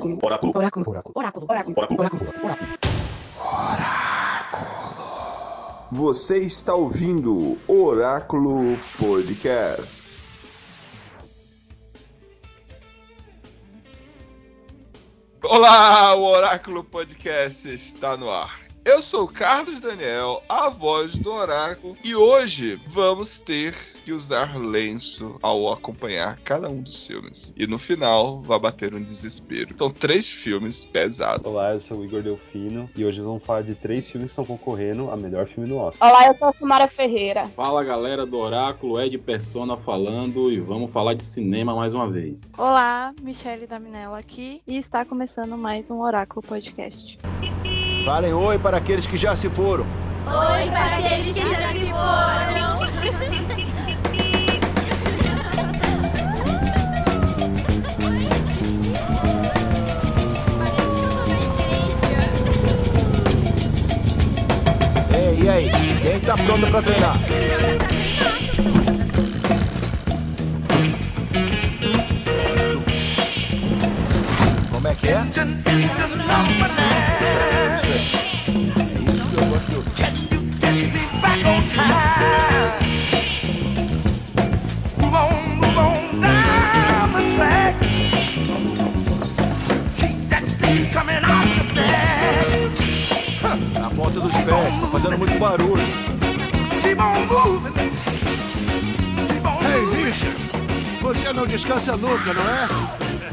Oráculo. 0.00 0.18
Oráculo. 0.22 0.54
Oráculo. 0.56 1.14
Oráculo. 1.14 1.46
Oráculo. 1.48 1.76
Oráculo. 1.98 2.30
Oráculo. 2.30 2.74
Você 5.92 6.38
está 6.38 6.74
ouvindo 6.74 7.56
Oráculo 7.68 8.76
Podcast. 8.98 10.04
Olá, 15.44 16.14
o 16.14 16.22
Oráculo 16.24 16.82
Podcast 16.82 17.68
está 17.68 18.16
no 18.16 18.30
ar. 18.30 18.63
Eu 18.84 19.02
sou 19.02 19.24
o 19.24 19.28
Carlos 19.28 19.80
Daniel, 19.80 20.42
a 20.46 20.68
voz 20.68 21.16
do 21.16 21.32
Oráculo, 21.32 21.96
e 22.04 22.14
hoje 22.14 22.78
vamos 22.86 23.40
ter 23.40 23.74
que 24.04 24.12
usar 24.12 24.58
lenço 24.58 25.38
ao 25.40 25.72
acompanhar 25.72 26.38
cada 26.40 26.68
um 26.68 26.82
dos 26.82 27.06
filmes. 27.06 27.54
E 27.56 27.66
no 27.66 27.78
final 27.78 28.42
vai 28.42 28.58
bater 28.58 28.94
um 28.94 29.02
desespero. 29.02 29.74
São 29.78 29.90
três 29.90 30.28
filmes 30.28 30.84
pesados. 30.84 31.46
Olá, 31.46 31.72
eu 31.72 31.80
sou 31.80 32.00
o 32.00 32.04
Igor 32.04 32.22
Delfino 32.22 32.90
e 32.94 33.02
hoje 33.06 33.22
vamos 33.22 33.42
falar 33.42 33.62
de 33.62 33.74
três 33.74 34.06
filmes 34.06 34.26
que 34.26 34.32
estão 34.32 34.44
concorrendo 34.44 35.10
a 35.10 35.16
melhor 35.16 35.46
filme 35.46 35.66
do 35.66 35.78
Oscar. 35.78 36.06
Olá, 36.06 36.26
eu 36.26 36.34
sou 36.34 36.48
a 36.48 36.52
Sumara 36.52 36.86
Ferreira. 36.86 37.46
Fala 37.56 37.82
galera 37.82 38.26
do 38.26 38.36
Oráculo, 38.36 39.00
Ed 39.00 39.16
Persona 39.16 39.78
falando 39.78 40.52
e 40.52 40.60
vamos 40.60 40.92
falar 40.92 41.14
de 41.14 41.24
cinema 41.24 41.74
mais 41.74 41.94
uma 41.94 42.10
vez. 42.10 42.52
Olá, 42.58 43.14
Michele 43.22 43.66
Daminella 43.66 44.18
aqui 44.18 44.60
e 44.66 44.76
está 44.76 45.06
começando 45.06 45.56
mais 45.56 45.90
um 45.90 46.02
Oráculo 46.02 46.46
Podcast. 46.46 47.18
Falem 48.04 48.34
oi 48.34 48.58
para 48.58 48.76
aqueles 48.76 49.06
que 49.06 49.16
já 49.16 49.34
se 49.34 49.48
foram. 49.48 49.86
Oi 50.26 50.70
para 50.70 50.96
aqueles 50.98 51.32
que 51.32 51.40
já 51.40 51.72
se 51.72 51.90
foram. 51.90 52.84
Ei, 65.16 65.42
e 65.42 65.48
aí? 65.48 65.70
Quem 66.02 66.20
tá 66.20 66.34
pronto 66.34 66.66
para 66.66 66.82
treinar? 66.82 67.18
Como 74.70 74.88
é 74.88 74.94
que 74.94 75.08
é? 75.08 75.63
Pés, 95.24 95.38
tá 95.38 95.38
fazendo 95.38 95.38
muito 95.38 95.38
barulho. 95.38 95.82
Ei, 99.66 100.04
Richard, 100.04 100.36
você 101.00 101.32
não 101.32 101.46
descansa 101.46 101.96
nunca, 101.96 102.32
não 102.34 102.42
é? 102.42 102.68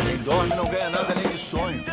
Quem 0.04 0.18
dorme 0.24 0.56
não 0.56 0.66
ganha 0.66 0.90
nada 0.90 1.14
nem 1.16 1.28
de 1.32 1.38
sonho. 1.38 1.84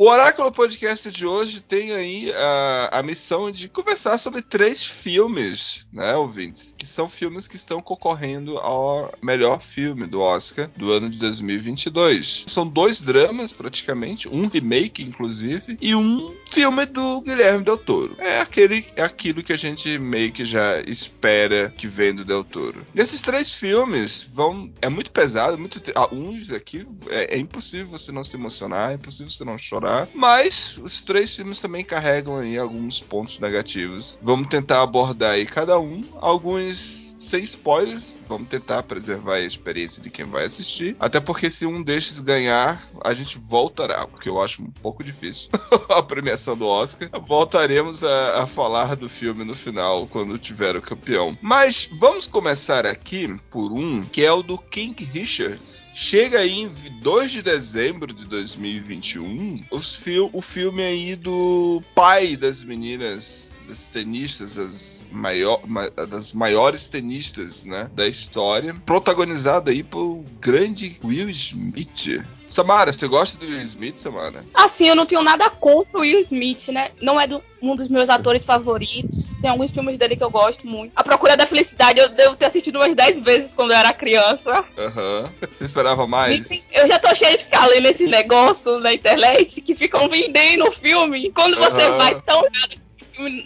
O 0.00 0.08
Oráculo 0.08 0.52
Podcast 0.52 1.10
de 1.10 1.26
hoje 1.26 1.60
tem 1.60 1.90
aí 1.90 2.32
a, 2.32 3.00
a 3.00 3.02
missão 3.02 3.50
de 3.50 3.68
conversar 3.68 4.16
sobre 4.16 4.42
três 4.42 4.80
filmes, 4.80 5.84
né, 5.92 6.14
ouvintes? 6.14 6.72
Que 6.78 6.86
são 6.86 7.08
filmes 7.08 7.48
que 7.48 7.56
estão 7.56 7.82
concorrendo 7.82 8.58
ao 8.58 9.12
melhor 9.20 9.60
filme 9.60 10.06
do 10.06 10.20
Oscar 10.20 10.70
do 10.76 10.92
ano 10.92 11.10
de 11.10 11.18
2022. 11.18 12.44
São 12.46 12.64
dois 12.64 13.02
dramas, 13.02 13.52
praticamente, 13.52 14.28
um 14.28 14.46
remake, 14.46 15.02
inclusive, 15.02 15.76
e 15.80 15.96
um 15.96 16.32
filme 16.48 16.86
do 16.86 17.20
Guilherme 17.20 17.64
Del 17.64 17.76
Toro. 17.76 18.14
É, 18.18 18.38
aquele, 18.38 18.86
é 18.94 19.02
aquilo 19.02 19.42
que 19.42 19.52
a 19.52 19.58
gente 19.58 19.98
meio 19.98 20.30
que 20.30 20.44
já 20.44 20.78
espera 20.82 21.74
que 21.76 21.88
vem 21.88 22.14
do 22.14 22.24
Del 22.24 22.44
Toro. 22.44 22.86
E 22.94 23.00
esses 23.00 23.20
três 23.20 23.52
filmes 23.52 24.28
vão. 24.30 24.72
É 24.80 24.88
muito 24.88 25.10
pesado, 25.10 25.58
muito. 25.58 25.82
Uns 26.12 26.52
aqui 26.52 26.86
é, 27.08 27.34
é 27.34 27.38
impossível 27.38 27.88
você 27.88 28.12
não 28.12 28.22
se 28.22 28.36
emocionar, 28.36 28.92
é 28.92 28.94
impossível 28.94 29.28
você 29.28 29.44
não 29.44 29.58
chorar. 29.58 29.87
Mas 30.14 30.78
os 30.82 31.00
três 31.00 31.34
filmes 31.34 31.60
também 31.60 31.84
carregam 31.84 32.38
aí 32.38 32.58
alguns 32.58 33.00
pontos 33.00 33.40
negativos. 33.40 34.18
Vamos 34.22 34.48
tentar 34.48 34.82
abordar 34.82 35.32
aí 35.32 35.46
cada 35.46 35.78
um, 35.78 36.04
alguns 36.20 37.07
sem 37.20 37.42
spoilers. 37.42 38.16
Vamos 38.26 38.48
tentar 38.48 38.82
preservar 38.82 39.34
a 39.34 39.40
experiência 39.40 40.02
de 40.02 40.10
quem 40.10 40.24
vai 40.24 40.44
assistir. 40.44 40.96
Até 40.98 41.20
porque 41.20 41.50
se 41.50 41.66
um 41.66 41.82
destes 41.82 42.20
ganhar, 42.20 42.82
a 43.04 43.14
gente 43.14 43.38
voltará, 43.38 44.06
porque 44.06 44.28
eu 44.28 44.40
acho 44.40 44.62
um 44.62 44.70
pouco 44.70 45.02
difícil 45.02 45.50
a 45.88 46.02
premiação 46.02 46.56
do 46.56 46.66
Oscar. 46.66 47.08
Voltaremos 47.26 48.04
a, 48.04 48.42
a, 48.42 48.46
falar 48.46 48.96
do 48.96 49.08
filme 49.08 49.44
no 49.44 49.54
final, 49.54 50.06
quando 50.06 50.38
tiver 50.38 50.76
o 50.76 50.82
campeão. 50.82 51.36
Mas 51.40 51.88
vamos 51.98 52.26
começar 52.26 52.86
aqui 52.86 53.36
por 53.50 53.72
um, 53.72 54.04
que 54.04 54.24
é 54.24 54.32
o 54.32 54.42
do 54.42 54.58
King 54.58 55.04
Richards. 55.04 55.86
Chega 55.94 56.38
aí 56.38 56.60
em 56.60 56.70
2 57.00 57.32
de 57.32 57.42
dezembro 57.42 58.12
de 58.12 58.24
2021 58.24 59.64
os 59.70 59.98
o 60.32 60.40
filme 60.40 60.82
aí 60.82 61.16
do 61.16 61.82
pai 61.94 62.36
das 62.36 62.64
meninas 62.64 63.57
das 63.68 63.86
tenistas, 63.86 64.54
das, 64.54 65.06
maior, 65.12 65.60
das 66.08 66.32
maiores 66.32 66.88
tenistas 66.88 67.64
né, 67.64 67.90
da 67.94 68.08
história, 68.08 68.74
protagonizado 68.86 69.70
aí 69.70 69.82
por 69.82 70.24
grande 70.40 70.98
Will 71.04 71.28
Smith. 71.30 72.24
Samara, 72.46 72.92
você 72.92 73.06
gosta 73.06 73.36
do 73.36 73.44
Will 73.44 73.60
Smith, 73.60 73.98
Samara? 73.98 74.42
Assim, 74.54 74.88
eu 74.88 74.96
não 74.96 75.04
tenho 75.04 75.22
nada 75.22 75.50
contra 75.50 75.98
o 75.98 76.00
Will 76.00 76.18
Smith, 76.20 76.68
né? 76.68 76.90
Não 77.00 77.20
é 77.20 77.26
do, 77.26 77.42
um 77.60 77.76
dos 77.76 77.90
meus 77.90 78.08
atores 78.08 78.46
favoritos. 78.46 79.34
Tem 79.34 79.50
alguns 79.50 79.70
filmes 79.70 79.98
dele 79.98 80.16
que 80.16 80.24
eu 80.24 80.30
gosto 80.30 80.66
muito. 80.66 80.92
A 80.96 81.04
Procura 81.04 81.36
da 81.36 81.44
Felicidade 81.44 81.98
eu 81.98 82.08
devo 82.08 82.36
ter 82.36 82.46
assistido 82.46 82.76
umas 82.76 82.96
10 82.96 83.20
vezes 83.20 83.52
quando 83.52 83.72
eu 83.72 83.76
era 83.76 83.92
criança. 83.92 84.64
Aham. 84.78 85.24
Uhum. 85.24 85.48
Você 85.52 85.64
esperava 85.64 86.06
mais? 86.06 86.66
Eu 86.72 86.88
já 86.88 86.98
tô 86.98 87.14
cheio 87.14 87.36
de 87.36 87.44
ficar 87.44 87.66
lendo 87.66 87.86
esse 87.86 88.06
negócio 88.06 88.80
na 88.80 88.94
internet 88.94 89.60
que 89.60 89.76
ficam 89.76 90.08
vendendo 90.08 90.66
o 90.68 90.72
filme. 90.72 91.30
Quando 91.32 91.58
você 91.58 91.86
uhum. 91.86 91.98
vai 91.98 92.20
tão 92.22 92.42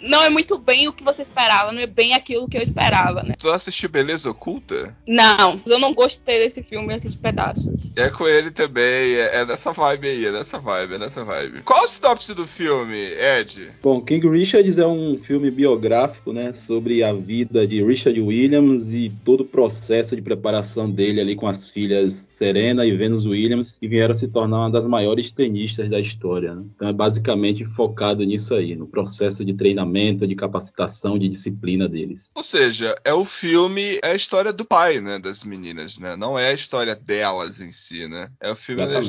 não 0.03 0.23
é 0.23 0.29
muito 0.29 0.57
bem 0.57 0.87
o 0.87 0.93
que 0.93 1.03
você 1.03 1.21
esperava, 1.21 1.71
não 1.71 1.81
é 1.81 1.87
bem 1.87 2.13
aquilo 2.13 2.47
que 2.47 2.57
eu 2.57 2.61
esperava, 2.61 3.23
né? 3.23 3.35
Tu 3.37 3.49
assistiu 3.49 3.89
Beleza 3.89 4.29
Oculta? 4.29 4.95
Não, 5.07 5.59
eu 5.65 5.79
não 5.79 5.93
gostei 5.93 6.39
desse 6.39 6.63
filme, 6.63 6.93
esses 6.95 7.15
pedaços. 7.15 7.91
É 7.95 8.09
com 8.09 8.27
ele 8.27 8.51
também, 8.51 9.15
é, 9.15 9.41
é 9.41 9.45
nessa 9.45 9.71
vibe 9.71 10.07
aí, 10.07 10.25
é 10.25 10.31
nessa 10.31 10.59
vibe, 10.59 10.95
é 10.95 10.97
nessa 10.97 11.23
vibe. 11.23 11.61
Qual 11.63 11.83
a 11.83 11.87
sinopse 11.87 12.33
do 12.33 12.45
filme, 12.45 12.95
Ed? 12.95 13.71
Bom, 13.81 14.01
King 14.01 14.27
Richards 14.29 14.77
é 14.77 14.85
um 14.85 15.17
filme 15.21 15.49
biográfico, 15.49 16.33
né, 16.33 16.53
sobre 16.53 17.03
a 17.03 17.13
vida 17.13 17.65
de 17.65 17.83
Richard 17.83 18.19
Williams 18.19 18.93
e 18.93 19.11
todo 19.23 19.41
o 19.41 19.45
processo 19.45 20.15
de 20.15 20.21
preparação 20.21 20.89
dele 20.89 21.21
ali 21.21 21.35
com 21.35 21.47
as 21.47 21.71
filhas 21.71 22.13
Serena 22.13 22.85
e 22.85 22.95
Venus 22.95 23.25
Williams, 23.25 23.77
que 23.77 23.87
vieram 23.87 24.13
se 24.13 24.27
tornar 24.27 24.59
uma 24.59 24.71
das 24.71 24.85
maiores 24.85 25.31
tenistas 25.31 25.89
da 25.89 25.99
história, 25.99 26.55
né? 26.55 26.63
Então 26.75 26.87
é 26.87 26.93
basicamente 26.93 27.65
focado 27.65 28.23
nisso 28.23 28.53
aí, 28.53 28.75
no 28.75 28.87
processo 28.87 29.43
de 29.43 29.53
treinamento, 29.63 30.27
de 30.27 30.35
capacitação, 30.35 31.17
de 31.17 31.29
disciplina 31.29 31.87
deles. 31.87 32.31
Ou 32.35 32.43
seja, 32.43 32.93
é 33.05 33.13
o 33.13 33.23
filme, 33.23 33.97
é 34.03 34.11
a 34.11 34.15
história 34.15 34.51
do 34.51 34.65
pai, 34.65 34.99
né, 34.99 35.17
das 35.17 35.45
meninas, 35.45 35.97
né? 35.97 36.17
Não 36.17 36.37
é 36.37 36.49
a 36.49 36.53
história 36.53 36.93
delas 36.93 37.61
em 37.61 37.71
si, 37.71 38.09
né? 38.09 38.27
É 38.41 38.51
o 38.51 38.55
filme 38.57 38.85
da, 38.85 38.99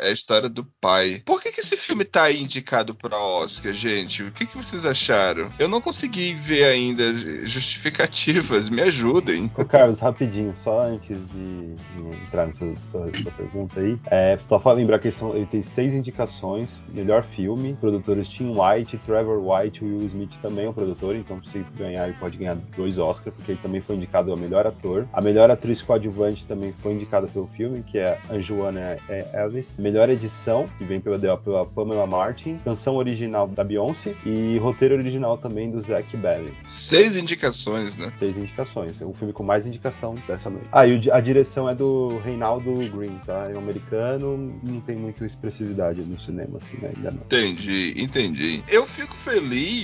é 0.00 0.08
a 0.08 0.12
história 0.12 0.48
do 0.48 0.64
pai. 0.80 1.22
Por 1.26 1.42
que, 1.42 1.52
que 1.52 1.60
esse 1.60 1.76
filme 1.76 2.06
tá 2.06 2.24
aí 2.24 2.42
indicado 2.42 2.94
para 2.94 3.18
Oscar, 3.18 3.74
gente? 3.74 4.22
O 4.22 4.32
que, 4.32 4.46
que 4.46 4.56
vocês 4.56 4.86
acharam? 4.86 5.52
Eu 5.58 5.68
não 5.68 5.82
consegui 5.82 6.32
ver 6.32 6.64
ainda 6.64 7.12
justificativas, 7.44 8.70
me 8.70 8.80
ajudem. 8.80 9.50
Ô, 9.58 9.64
Carlos, 9.66 10.00
rapidinho, 10.00 10.54
só 10.64 10.80
antes 10.80 11.18
de, 11.28 11.74
de 11.74 12.22
entrar 12.24 12.46
nessa, 12.46 12.64
nessa 12.64 13.30
pergunta 13.36 13.78
aí, 13.78 13.98
é, 14.06 14.38
só 14.48 14.58
para 14.58 14.72
lembrar 14.72 15.00
que 15.00 15.08
ele 15.08 15.46
tem 15.46 15.62
seis 15.62 15.92
indicações: 15.92 16.70
melhor 16.88 17.26
filme, 17.36 17.76
produtores 17.78 18.26
Tim 18.28 18.54
White, 18.56 18.96
Trevor 19.04 19.38
White, 19.38 19.84
Will 19.84 19.97
Smith 20.06 20.30
também 20.40 20.66
é 20.66 20.68
o 20.68 20.72
produtor, 20.72 21.16
então 21.16 21.42
se 21.44 21.64
ganhar, 21.76 22.08
ele 22.08 22.16
pode 22.18 22.36
ganhar 22.36 22.56
dois 22.76 22.98
Oscars, 22.98 23.34
porque 23.34 23.52
ele 23.52 23.60
também 23.62 23.80
foi 23.80 23.96
indicado 23.96 24.30
ao 24.30 24.36
melhor 24.36 24.66
ator. 24.66 25.06
A 25.12 25.20
melhor 25.20 25.50
atriz 25.50 25.82
coadjuvante 25.82 26.44
também 26.46 26.74
foi 26.82 26.92
indicada 26.92 27.26
pelo 27.26 27.46
filme, 27.48 27.82
que 27.82 27.98
é 27.98 28.18
a 28.28 28.38
Joanna 28.38 28.98
Ellis. 29.34 29.78
Melhor 29.78 30.08
edição, 30.08 30.68
que 30.78 30.84
vem 30.84 31.00
pela, 31.00 31.18
pela 31.36 31.66
Pamela 31.66 32.06
Martin. 32.06 32.58
Canção 32.64 32.96
original 32.96 33.46
da 33.46 33.64
Beyoncé 33.64 34.14
e 34.24 34.58
roteiro 34.58 34.94
original 34.94 35.38
também 35.38 35.70
do 35.70 35.80
Zach 35.82 36.16
Baggins. 36.16 36.54
Seis 36.66 37.16
indicações, 37.16 37.96
né? 37.96 38.12
Seis 38.18 38.36
indicações. 38.36 39.00
É 39.00 39.04
o 39.04 39.12
filme 39.12 39.32
com 39.32 39.42
mais 39.42 39.66
indicação 39.66 40.14
dessa 40.26 40.50
noite. 40.50 40.68
Ah, 40.72 40.86
e 40.86 41.10
a 41.10 41.20
direção 41.20 41.68
é 41.68 41.74
do 41.74 42.18
Reinaldo 42.24 42.72
Green, 42.90 43.18
tá? 43.26 43.48
É 43.50 43.54
um 43.54 43.58
americano, 43.58 44.58
não 44.62 44.80
tem 44.80 44.96
muita 44.96 45.24
expressividade 45.24 46.02
no 46.02 46.20
cinema, 46.20 46.58
assim, 46.58 46.76
né? 46.78 46.92
Ainda 46.96 47.10
não. 47.10 47.22
Entendi, 47.22 47.94
entendi. 47.96 48.62
Eu 48.68 48.86
fico 48.86 49.16
feliz, 49.16 49.77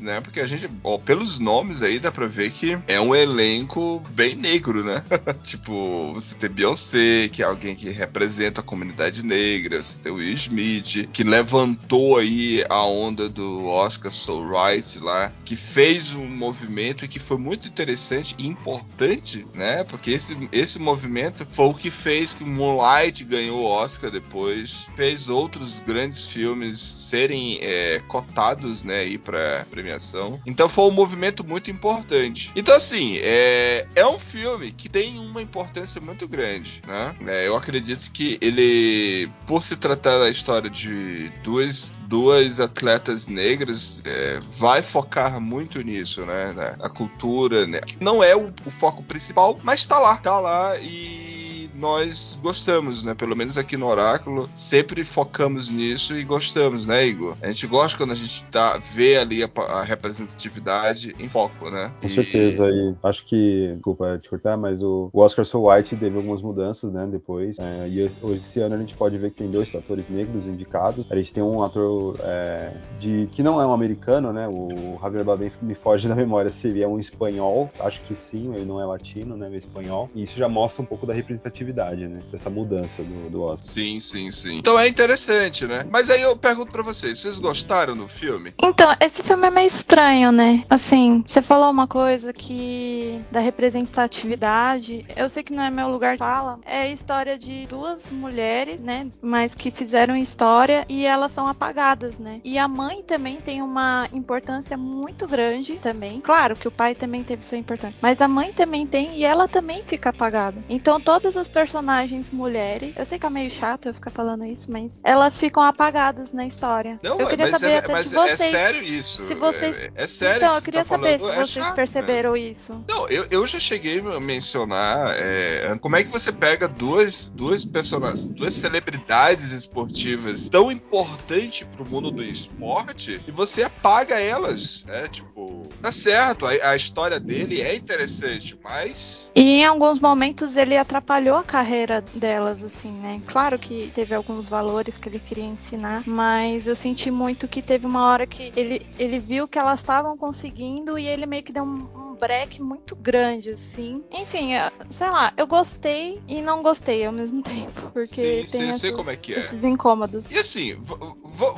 né? 0.00 0.20
Porque 0.20 0.40
a 0.40 0.46
gente, 0.46 0.70
ó, 0.82 0.98
pelos 0.98 1.38
nomes 1.38 1.82
aí, 1.82 1.98
dá 1.98 2.10
pra 2.10 2.26
ver 2.26 2.50
que 2.50 2.78
é 2.86 3.00
um 3.00 3.14
elenco 3.14 4.02
bem 4.10 4.34
negro, 4.34 4.84
né? 4.84 5.02
tipo, 5.42 6.12
você 6.14 6.34
tem 6.34 6.50
Beyoncé, 6.50 7.28
que 7.28 7.42
é 7.42 7.46
alguém 7.46 7.74
que 7.74 7.90
representa 7.90 8.60
a 8.60 8.64
comunidade 8.64 9.24
negra, 9.24 9.82
você 9.82 10.00
tem 10.00 10.12
Will 10.12 10.32
Smith, 10.32 11.08
que 11.12 11.22
levantou 11.22 12.18
aí 12.18 12.64
a 12.68 12.84
onda 12.84 13.28
do 13.28 13.64
Oscar 13.66 14.12
So 14.12 14.44
Right 14.46 14.98
lá, 14.98 15.32
que 15.44 15.56
fez 15.56 16.12
um 16.12 16.28
movimento 16.28 17.06
que 17.08 17.18
foi 17.18 17.38
muito 17.38 17.68
interessante 17.68 18.34
e 18.38 18.46
importante, 18.46 19.46
né? 19.54 19.84
Porque 19.84 20.10
esse, 20.10 20.36
esse 20.52 20.78
movimento 20.78 21.46
foi 21.50 21.66
o 21.66 21.74
que 21.74 21.90
fez 21.90 22.32
que 22.32 22.44
Moonlight 22.44 23.24
ganhou 23.24 23.60
o 23.60 23.64
Oscar 23.64 24.10
depois, 24.10 24.86
fez 24.96 25.28
outros 25.28 25.80
grandes 25.80 26.24
filmes 26.24 26.78
serem 26.78 27.58
é, 27.60 28.00
cotados, 28.06 28.82
né, 28.82 29.00
aí 29.00 29.18
para 29.40 29.66
premiação. 29.70 30.40
Então 30.44 30.68
foi 30.68 30.84
um 30.84 30.90
movimento 30.90 31.46
muito 31.46 31.70
importante. 31.70 32.52
Então 32.54 32.74
assim, 32.74 33.18
é, 33.18 33.86
é 33.94 34.06
um 34.06 34.18
filme 34.18 34.72
que 34.72 34.88
tem 34.88 35.18
uma 35.18 35.40
importância 35.40 36.00
muito 36.00 36.28
grande, 36.28 36.82
né? 36.86 37.14
É, 37.26 37.48
eu 37.48 37.56
acredito 37.56 38.10
que 38.10 38.38
ele, 38.40 39.30
por 39.46 39.62
se 39.62 39.76
tratar 39.76 40.18
da 40.18 40.28
história 40.28 40.68
de 40.68 41.30
duas, 41.42 41.92
duas 42.06 42.60
atletas 42.60 43.26
negras, 43.26 44.02
é, 44.04 44.38
vai 44.58 44.82
focar 44.82 45.40
muito 45.40 45.80
nisso, 45.80 46.24
né? 46.26 46.54
A 46.80 46.88
cultura, 46.88 47.66
né? 47.66 47.80
Não 48.00 48.22
é 48.22 48.36
o, 48.36 48.52
o 48.64 48.70
foco 48.70 49.02
principal, 49.02 49.58
mas 49.62 49.86
tá 49.86 49.98
lá, 49.98 50.16
tá 50.16 50.38
lá 50.38 50.76
e 50.78 51.39
nós 51.80 52.38
gostamos, 52.42 53.02
né? 53.02 53.14
Pelo 53.14 53.34
menos 53.34 53.56
aqui 53.56 53.76
no 53.76 53.86
Oráculo, 53.86 54.48
sempre 54.52 55.02
focamos 55.02 55.70
nisso 55.70 56.14
e 56.14 56.22
gostamos, 56.22 56.86
né, 56.86 57.06
Igor? 57.06 57.34
A 57.42 57.46
gente 57.46 57.66
gosta 57.66 57.96
quando 57.96 58.12
a 58.12 58.14
gente 58.14 58.44
tá, 58.46 58.78
vê 58.92 59.16
ali 59.16 59.42
a, 59.42 59.50
a 59.56 59.82
representatividade 59.82 61.14
em 61.18 61.28
foco, 61.28 61.70
né? 61.70 61.90
Com 62.00 62.06
e... 62.06 62.14
certeza. 62.14 62.68
E 62.68 62.94
acho 63.02 63.24
que, 63.26 63.72
desculpa 63.74 64.18
te 64.18 64.28
cortar, 64.28 64.56
mas 64.56 64.82
o, 64.82 65.08
o 65.12 65.20
Oscar 65.20 65.46
So 65.46 65.68
White 65.68 65.96
teve 65.96 66.16
algumas 66.16 66.42
mudanças, 66.42 66.92
né, 66.92 67.08
depois. 67.10 67.58
É, 67.58 67.88
e 67.88 68.10
hoje, 68.22 68.42
esse 68.46 68.60
ano, 68.60 68.74
a 68.74 68.78
gente 68.78 68.94
pode 68.94 69.16
ver 69.16 69.30
que 69.30 69.38
tem 69.38 69.50
dois 69.50 69.74
atores 69.74 70.04
negros 70.10 70.46
indicados. 70.46 71.06
A 71.10 71.16
gente 71.16 71.32
tem 71.32 71.42
um 71.42 71.62
ator 71.62 72.16
é, 72.22 72.74
de 73.00 73.26
que 73.32 73.42
não 73.42 73.60
é 73.60 73.66
um 73.66 73.72
americano, 73.72 74.32
né? 74.32 74.46
O 74.46 74.98
Javier 75.00 75.24
Bardem 75.24 75.50
me 75.62 75.74
foge 75.74 76.06
da 76.06 76.14
memória 76.14 76.50
se 76.50 76.68
ele 76.68 76.82
é 76.82 76.88
um 76.88 77.00
espanhol. 77.00 77.70
Acho 77.80 78.02
que 78.02 78.14
sim, 78.14 78.54
ele 78.54 78.66
não 78.66 78.80
é 78.80 78.84
latino, 78.84 79.36
né? 79.36 79.46
Ele 79.46 79.56
é 79.56 79.58
espanhol. 79.58 80.10
E 80.14 80.24
isso 80.24 80.36
já 80.36 80.48
mostra 80.48 80.82
um 80.82 80.86
pouco 80.86 81.06
da 81.06 81.14
representatividade 81.14 81.69
né? 81.72 82.20
Dessa 82.30 82.50
mudança 82.50 83.02
do, 83.02 83.30
do 83.30 83.42
Oscar. 83.42 83.62
Sim, 83.62 84.00
sim, 84.00 84.30
sim. 84.30 84.58
Então 84.58 84.78
é 84.78 84.88
interessante, 84.88 85.66
né? 85.66 85.86
Mas 85.90 86.10
aí 86.10 86.22
eu 86.22 86.36
pergunto 86.36 86.72
pra 86.72 86.82
vocês, 86.82 87.18
vocês 87.18 87.38
gostaram 87.38 87.96
do 87.96 88.08
filme? 88.08 88.54
Então, 88.62 88.94
esse 89.00 89.22
filme 89.22 89.46
é 89.46 89.50
meio 89.50 89.66
estranho, 89.66 90.32
né? 90.32 90.64
Assim, 90.68 91.22
você 91.26 91.42
falou 91.42 91.70
uma 91.70 91.86
coisa 91.86 92.32
que 92.32 93.20
da 93.30 93.40
representatividade, 93.40 95.04
eu 95.16 95.28
sei 95.28 95.42
que 95.42 95.52
não 95.52 95.62
é 95.62 95.70
meu 95.70 95.88
lugar 95.88 96.14
de 96.14 96.18
fala, 96.18 96.58
é 96.64 96.82
a 96.82 96.88
história 96.88 97.38
de 97.38 97.66
duas 97.66 98.02
mulheres, 98.10 98.80
né? 98.80 99.08
Mas 99.22 99.54
que 99.54 99.70
fizeram 99.70 100.16
história 100.16 100.84
e 100.88 101.04
elas 101.04 101.32
são 101.32 101.46
apagadas, 101.46 102.18
né? 102.18 102.40
E 102.44 102.58
a 102.58 102.68
mãe 102.68 103.02
também 103.02 103.40
tem 103.40 103.62
uma 103.62 104.08
importância 104.12 104.76
muito 104.76 105.26
grande 105.26 105.74
também. 105.76 106.20
Claro 106.20 106.56
que 106.56 106.68
o 106.68 106.70
pai 106.70 106.94
também 106.94 107.22
teve 107.22 107.44
sua 107.44 107.58
importância, 107.58 107.98
mas 108.02 108.20
a 108.20 108.28
mãe 108.28 108.52
também 108.52 108.86
tem 108.86 109.16
e 109.16 109.24
ela 109.24 109.48
também 109.48 109.82
fica 109.84 110.10
apagada. 110.10 110.62
Então 110.68 111.00
todas 111.00 111.36
as 111.36 111.48
personagens 111.60 112.30
mulheres. 112.30 112.94
Eu 112.96 113.04
sei 113.04 113.18
que 113.18 113.26
é 113.26 113.30
meio 113.30 113.50
chato 113.50 113.86
eu 113.86 113.92
ficar 113.92 114.10
falando 114.10 114.46
isso, 114.46 114.70
mas 114.70 114.98
elas 115.04 115.36
ficam 115.36 115.62
apagadas 115.62 116.32
na 116.32 116.46
história. 116.46 116.98
Não, 117.02 117.20
eu 117.20 117.28
queria 117.28 117.50
saber 117.50 117.72
é, 117.72 117.78
até 117.78 117.92
mas 117.92 118.08
de 118.08 118.14
vocês. 118.14 118.40
É 118.40 118.50
sério 118.50 118.82
isso. 118.82 119.26
Se 119.26 119.34
vocês... 119.34 119.76
É, 119.76 119.90
é 119.94 120.06
sério 120.06 120.36
Então, 120.36 120.56
eu 120.56 120.62
queria 120.62 120.84
tá 120.84 120.88
saber 120.88 121.18
falando, 121.18 121.32
se 121.32 121.38
é 121.38 121.46
vocês 121.46 121.64
chato, 121.66 121.74
perceberam 121.74 122.32
né? 122.32 122.38
isso. 122.38 122.84
Não, 122.88 123.06
eu, 123.08 123.26
eu 123.30 123.46
já 123.46 123.60
cheguei 123.60 124.00
a 124.00 124.18
mencionar 124.18 125.14
é, 125.18 125.76
como 125.82 125.96
é 125.96 126.02
que 126.02 126.10
você 126.10 126.32
pega 126.32 126.66
duas, 126.66 127.28
duas 127.28 127.62
personagens, 127.62 128.26
duas 128.26 128.54
celebridades 128.54 129.52
esportivas 129.52 130.48
tão 130.48 130.72
importantes 130.72 131.68
pro 131.76 131.84
mundo 131.84 132.10
do 132.10 132.22
esporte 132.22 133.20
e 133.28 133.30
você 133.30 133.64
apaga 133.64 134.18
elas, 134.18 134.82
né? 134.86 135.08
Tipo, 135.08 135.68
tá 135.82 135.92
certo, 135.92 136.46
a, 136.46 136.52
a 136.70 136.74
história 136.74 137.20
dele 137.20 137.60
é 137.60 137.74
interessante, 137.74 138.58
mas 138.64 139.29
E 139.34 139.60
em 139.60 139.64
alguns 139.64 140.00
momentos 140.00 140.56
ele 140.56 140.76
atrapalhou 140.76 141.36
a 141.36 141.44
carreira 141.44 142.00
delas, 142.12 142.62
assim, 142.62 142.92
né? 142.92 143.22
Claro 143.26 143.58
que 143.58 143.90
teve 143.92 144.14
alguns 144.14 144.48
valores 144.48 144.98
que 144.98 145.08
ele 145.08 145.20
queria 145.20 145.44
ensinar, 145.44 146.02
mas 146.06 146.66
eu 146.66 146.74
senti 146.74 147.10
muito 147.10 147.48
que 147.48 147.62
teve 147.62 147.86
uma 147.86 148.06
hora 148.10 148.26
que 148.26 148.52
ele, 148.56 148.80
ele 148.98 149.20
viu 149.20 149.46
que 149.48 149.58
elas 149.58 149.80
estavam 149.80 150.16
conseguindo 150.18 150.98
e 150.98 151.06
ele 151.06 151.26
meio 151.26 151.44
que 151.44 151.52
deu 151.52 151.64
um, 151.64 152.09
break 152.20 152.60
muito 152.60 152.94
grande, 152.94 153.50
assim. 153.50 154.04
Enfim, 154.12 154.50
sei 154.90 155.10
lá, 155.10 155.32
eu 155.36 155.46
gostei 155.46 156.20
e 156.28 156.42
não 156.42 156.62
gostei 156.62 157.04
ao 157.04 157.12
mesmo 157.12 157.42
tempo, 157.42 157.90
porque 157.92 158.06
Sim, 158.06 158.58
tem 158.58 158.70
sei- 158.70 158.78
sei 158.78 158.92
como 158.92 159.10
é 159.10 159.16
que 159.16 159.34
é. 159.34 159.38
esses 159.40 159.64
incômodos. 159.64 160.24
E 160.30 160.38
assim, 160.38 160.76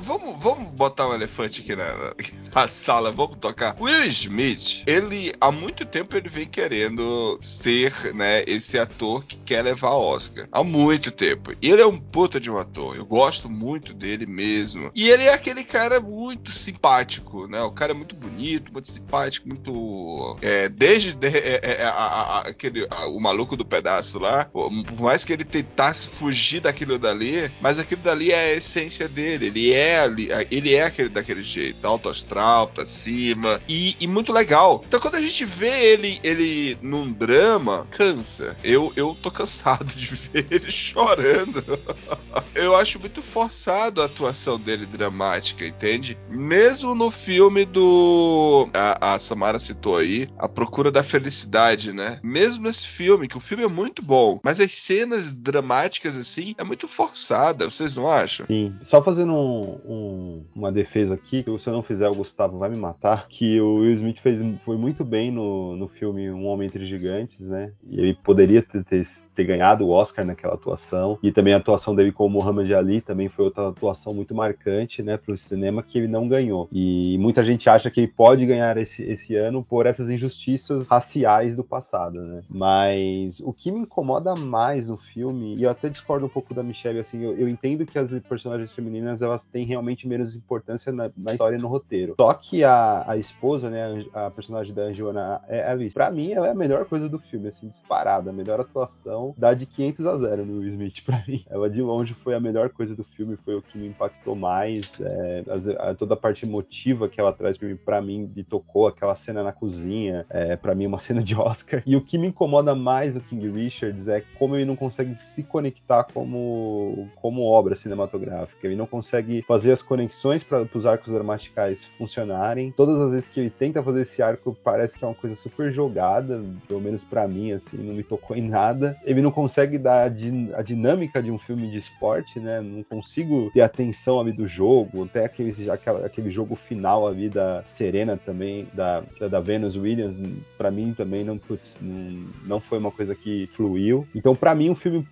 vamos, 0.01 0.39
vamos 0.39 0.71
botar 0.73 1.09
um 1.09 1.15
elefante 1.15 1.61
aqui 1.63 1.75
na, 1.75 2.15
na 2.55 2.69
sala, 2.69 3.11
vamos 3.13 3.37
tocar. 3.37 3.77
Will 3.81 4.05
Smith, 4.07 4.83
ele 4.87 5.33
há 5.41 5.51
muito 5.51 5.85
tempo 5.85 6.17
ele 6.17 6.29
vem 6.29 6.47
querendo 6.47 7.37
ser, 7.41 8.15
né, 8.15 8.43
esse 8.47 8.79
ator 8.79 9.25
que 9.25 9.37
quer 9.39 9.63
levar 9.63 9.91
Oscar. 9.91 10.47
Há 10.53 10.63
muito 10.63 11.11
tempo. 11.11 11.53
E 11.61 11.71
ele 11.71 11.83
é 11.83 11.87
um 11.87 11.99
puta 11.99 12.39
de 12.41 12.51
um 12.51 12.57
ator. 12.59 12.97
Eu 12.97 13.05
gosto 13.05 13.49
muito 13.49 13.93
dele 13.93 14.27
mesmo. 14.27 14.91
E 14.95 15.09
ele 15.11 15.25
é 15.25 15.33
aquele 15.33 15.65
cara 15.65 16.01
muito 16.01 16.51
simpático, 16.53 17.47
né? 17.49 17.63
O 17.63 17.71
cara 17.73 17.93
é 17.93 17.95
muito 17.95 18.15
bonito, 18.15 18.73
muito 18.73 18.91
simpático, 18.91 19.49
muito. 19.49 20.37
É, 20.43 20.52
desde 20.69 21.15
de- 21.15 21.27
é, 21.29 21.61
é, 21.63 21.85
a- 21.85 21.91
a- 21.91 22.39
a- 22.39 22.41
aquele, 22.49 22.87
a- 22.91 23.07
o 23.07 23.21
maluco 23.21 23.57
do 23.57 23.65
pedaço 23.65 24.19
lá, 24.19 24.45
por 24.47 24.71
mais 25.01 25.25
que 25.25 25.33
ele 25.33 25.45
tentasse 25.45 26.09
fugir 26.09 26.61
daquilo 26.61 26.99
dali, 26.99 27.51
mas 27.61 27.79
aquilo 27.79 28.03
dali 28.03 28.31
é 28.33 28.37
a 28.39 28.53
essência 28.53 29.09
dele. 29.09 29.47
Ele 29.47 29.73
é 29.73 30.01
ali, 30.01 30.29
ele 30.51 30.75
é 30.75 30.85
aquele 30.85 31.09
daquele 31.09 31.43
jeito, 31.43 31.85
alto 31.87 32.09
astral, 32.09 32.69
pra 32.69 32.85
cima. 32.87 33.61
E, 33.69 33.97
e 34.01 34.07
muito 34.07 34.33
legal. 34.33 34.83
Então 34.87 35.01
quando 35.01 35.17
a 35.17 35.21
gente 35.21 35.45
vê 35.45 35.93
ele, 35.93 36.21
ele 36.23 36.79
num 36.83 37.11
drama, 37.13 37.87
cansa. 37.91 38.57
Eu, 38.63 38.93
eu 38.97 39.17
tô 39.21 39.31
cansado 39.31 39.85
de 39.95 40.07
ver 40.15 40.47
ele 40.51 40.71
chorando. 40.71 41.63
Eu 42.55 42.77
acho 42.77 42.99
muito 43.01 43.23
forçado 43.23 44.01
a 44.03 44.05
atuação 44.07 44.59
dele 44.59 44.85
dramática, 44.87 45.65
entende? 45.67 46.17
Mesmo 46.29 46.95
no 46.95 47.11
filme 47.11 47.65
do. 47.65 48.69
A, 48.75 49.15
a 49.15 49.19
Samara 49.19 49.59
citou 49.59 49.97
aí, 49.97 50.29
A 50.43 50.49
Procura 50.49 50.91
da 50.91 51.03
Felicidade, 51.03 51.93
né? 51.93 52.19
Mesmo 52.23 52.65
nesse 52.65 52.87
filme, 52.87 53.29
que 53.29 53.37
o 53.37 53.41
filme 53.41 53.65
é 53.65 53.69
muito 53.69 54.03
bom, 54.03 54.41
mas 54.43 54.61
as 54.61 54.73
cenas 54.73 55.35
dramáticas, 55.35 56.17
assim, 56.17 56.55
é 56.59 56.65
muito 56.65 56.89
forçada, 56.89 57.71
vocês 57.71 57.97
não 57.97 58.09
acham? 58.09 58.47
Sim. 58.47 58.75
Só 58.83 59.03
fazendo 59.03 59.33
um- 59.33 59.79
um- 59.87 60.45
uma 60.55 60.73
defesa 60.73 61.15
aqui, 61.15 61.43
que 61.43 61.59
se 61.59 61.67
eu 61.69 61.73
não 61.73 61.83
fizer, 61.83 62.09
o 62.09 62.15
Gustavo 62.15 62.59
vai 62.59 62.71
me 62.71 62.77
matar, 62.77 63.27
que 63.29 63.61
o 63.61 63.77
Will 63.77 63.95
Smith 63.95 64.19
fez, 64.21 64.39
foi 64.65 64.77
muito 64.77 65.05
bem 65.05 65.31
no, 65.31 65.77
no 65.77 65.89
filme 65.89 66.31
Um 66.31 66.47
Homem 66.47 66.67
Entre 66.67 66.87
Gigantes, 66.87 67.39
né? 67.41 67.73
E 67.89 68.01
ele 68.01 68.15
poderia 68.15 68.63
ter, 68.63 68.85
ter, 68.85 69.07
ter 69.35 69.45
ganhado 69.45 69.85
o 69.85 69.91
Oscar 69.91 70.25
naquela 70.25 70.55
atuação. 70.55 71.19
E 71.23 71.33
também 71.33 71.55
a 71.55 71.59
atuação 71.59 71.95
dele 71.95 72.13
com 72.13 72.27
o 72.27 72.31
Muhammad 72.31 72.71
Ali 72.73 73.01
também 73.01 73.29
foi 73.29 73.45
outra 73.45 73.69
atuação 73.69 74.15
muito 74.15 74.35
marcante, 74.35 75.03
né, 75.03 75.17
pro 75.17 75.37
cinema, 75.37 75.83
que 75.83 75.99
ele 75.99 76.09
não 76.09 76.29
ganhou. 76.29 76.69
E 76.73 77.17
muita 77.19 77.45
gente 77.45 77.69
acha 77.69 77.91
que 77.91 78.01
ele 78.01 78.09
pode 78.09 78.45
ganhar 78.47 78.77
esse, 78.77 79.03
esse 79.03 79.35
ano 79.35 79.63
por 79.63 79.87
essas 79.87 80.11
injustiças 80.11 80.89
raciais 80.89 81.57
do 81.57 81.65
passado, 81.65 82.21
né? 82.21 82.43
Mas 82.49 83.41
o 83.41 83.53
que 83.53 83.71
me 83.71 83.81
incomoda 83.81 84.35
mais 84.35 84.87
no 84.87 84.97
filme, 84.97 85.55
e 85.57 85.63
eu 85.63 85.71
até 85.71 85.89
discordo 85.89 86.27
um 86.27 86.29
pouco 86.29 86.55
da 86.55 86.63
Michelle, 86.63 86.99
assim, 86.99 87.23
eu, 87.23 87.37
eu 87.37 87.49
entendo 87.49 87.87
que 87.87 87.99
as 87.99 88.13
personagens 88.21 88.73
femininas 88.73 89.23
elas 89.23 89.45
têm 89.45 89.65
realmente 89.65 90.07
menos 90.07 90.35
importância 90.35 90.93
na, 90.93 91.11
na 91.17 91.33
história 91.33 91.57
e 91.57 91.61
no 91.61 91.69
roteiro. 91.69 92.15
Só 92.17 92.33
que 92.35 92.65
a, 92.65 93.05
a 93.07 93.17
esposa, 93.17 93.71
né, 93.71 94.05
a, 94.15 94.27
a 94.27 94.31
personagem 94.31 94.75
da 94.75 94.93
Joana 94.93 95.41
Ellis, 95.49 95.95
pra 95.95 96.11
mim 96.11 96.33
ela 96.33 96.49
é 96.49 96.51
a 96.51 96.55
melhor 96.55 96.85
coisa 96.85 97.09
do 97.09 97.19
filme, 97.19 97.49
assim, 97.49 97.69
disparada, 97.69 98.31
a 98.31 98.33
melhor 98.33 98.61
atuação, 98.61 99.22
dá 99.37 99.55
de 99.55 99.67
500 99.67 100.07
a 100.07 100.19
0 100.19 100.45
no 100.45 100.59
Will 100.59 100.69
Smith 100.69 101.03
pra 101.05 101.23
mim. 101.27 101.45
Ela 101.49 101.71
de 101.71 101.81
longe 101.81 102.15
foi 102.15 102.35
a 102.35 102.41
melhor 102.41 102.71
coisa 102.71 102.95
do 102.95 103.05
filme, 103.05 103.37
foi 103.45 103.55
o 103.55 103.63
que 103.63 103.79
me 103.79 103.89
impactou 103.89 104.35
mais, 104.35 105.01
é, 105.01 105.95
toda 105.95 106.15
a 106.15 106.17
parte 106.17 106.45
emotiva 106.45 107.09
que 107.09 107.21
ela 107.21 107.33
traz 107.33 107.59
pra 107.85 108.01
mim, 108.01 108.31
me 108.35 108.43
tocou, 108.43 108.87
aquela 108.87 109.15
cena 109.15 109.43
na 109.43 109.53
cozinha, 109.53 110.27
é, 110.31 110.57
para 110.57 110.75
mim 110.75 110.87
uma 110.87 110.99
cena 111.01 111.23
de 111.23 111.35
Oscar. 111.35 111.83
E 111.87 111.97
o 111.97 112.01
que 112.01 112.19
me 112.19 112.29
incomoda 112.29 112.75
mais 112.75 113.15
do 113.15 113.21
King 113.21 113.49
Richards 113.51 114.09
é 114.09 114.23
como 114.39 114.57
ele 114.57 114.65
não 114.65 114.77
consegue 114.77 115.15
se 115.23 115.43
conectar 115.43 116.05
como, 116.05 117.09
como 117.17 117.43
obra 117.43 117.75
cinematográfica. 117.75 118.67
Ele 118.67 118.77
não 118.77 118.87
consegue 118.87 119.43
fazer 119.43 119.73
as 119.73 119.83
conexões 119.83 120.43
para 120.43 120.67
os 120.75 120.87
arcos 120.87 121.13
gramaticais 121.13 121.85
funcionarem. 121.99 122.73
Todas 122.73 123.01
as 123.01 123.11
vezes 123.11 123.29
que 123.29 123.41
ele 123.41 123.51
tenta 123.51 123.83
fazer 123.83 124.03
esse 124.03 124.23
arco, 124.23 124.57
parece 124.63 124.97
que 124.97 125.05
é 125.05 125.09
uma 125.09 125.15
coisa 125.15 125.37
super 125.37 125.73
jogada, 125.73 126.43
pelo 126.67 126.81
menos 126.81 127.03
pra 127.03 127.27
mim, 127.29 127.53
assim, 127.53 127.77
não 127.77 127.95
me 127.95 128.03
tocou 128.03 128.37
em 128.37 128.43
nada. 128.43 128.97
Não 129.21 129.31
consegue 129.31 129.77
dar 129.79 130.05
a, 130.05 130.09
din- 130.09 130.51
a 130.55 130.63
dinâmica 130.63 131.23
de 131.23 131.31
um 131.31 131.39
filme 131.39 131.69
de 131.69 131.79
esporte, 131.79 132.41
né? 132.41 132.61
Não 132.61 132.83
consigo 132.83 133.51
ter 133.53 133.61
atenção 133.61 134.21
ali 134.21 134.33
do 134.33 134.47
jogo, 134.47 135.05
até 135.05 135.25
aquele, 135.25 135.71
aquela- 135.71 136.07
aquele 136.07 136.31
jogo 136.31 136.55
final 136.55 137.07
ali 137.07 137.29
da 137.29 137.63
Serena 137.65 138.17
também, 138.17 138.67
da, 138.73 139.03
da, 139.29 139.41
Venus 139.41 139.77
Williams, 139.77 140.17
pra 140.57 140.71
mim 140.71 140.95
também 140.97 141.25
não, 141.25 141.37
putz, 141.37 141.77
não, 141.81 142.27
não 142.47 142.61
foi 142.61 142.79
uma 142.79 142.91
coisa 142.91 143.15
que 143.15 143.49
fluiu. 143.55 144.07
Então, 144.15 144.35
pra 144.35 144.55
mim, 144.55 144.71
o 144.71 144.75
filme 144.75 145.07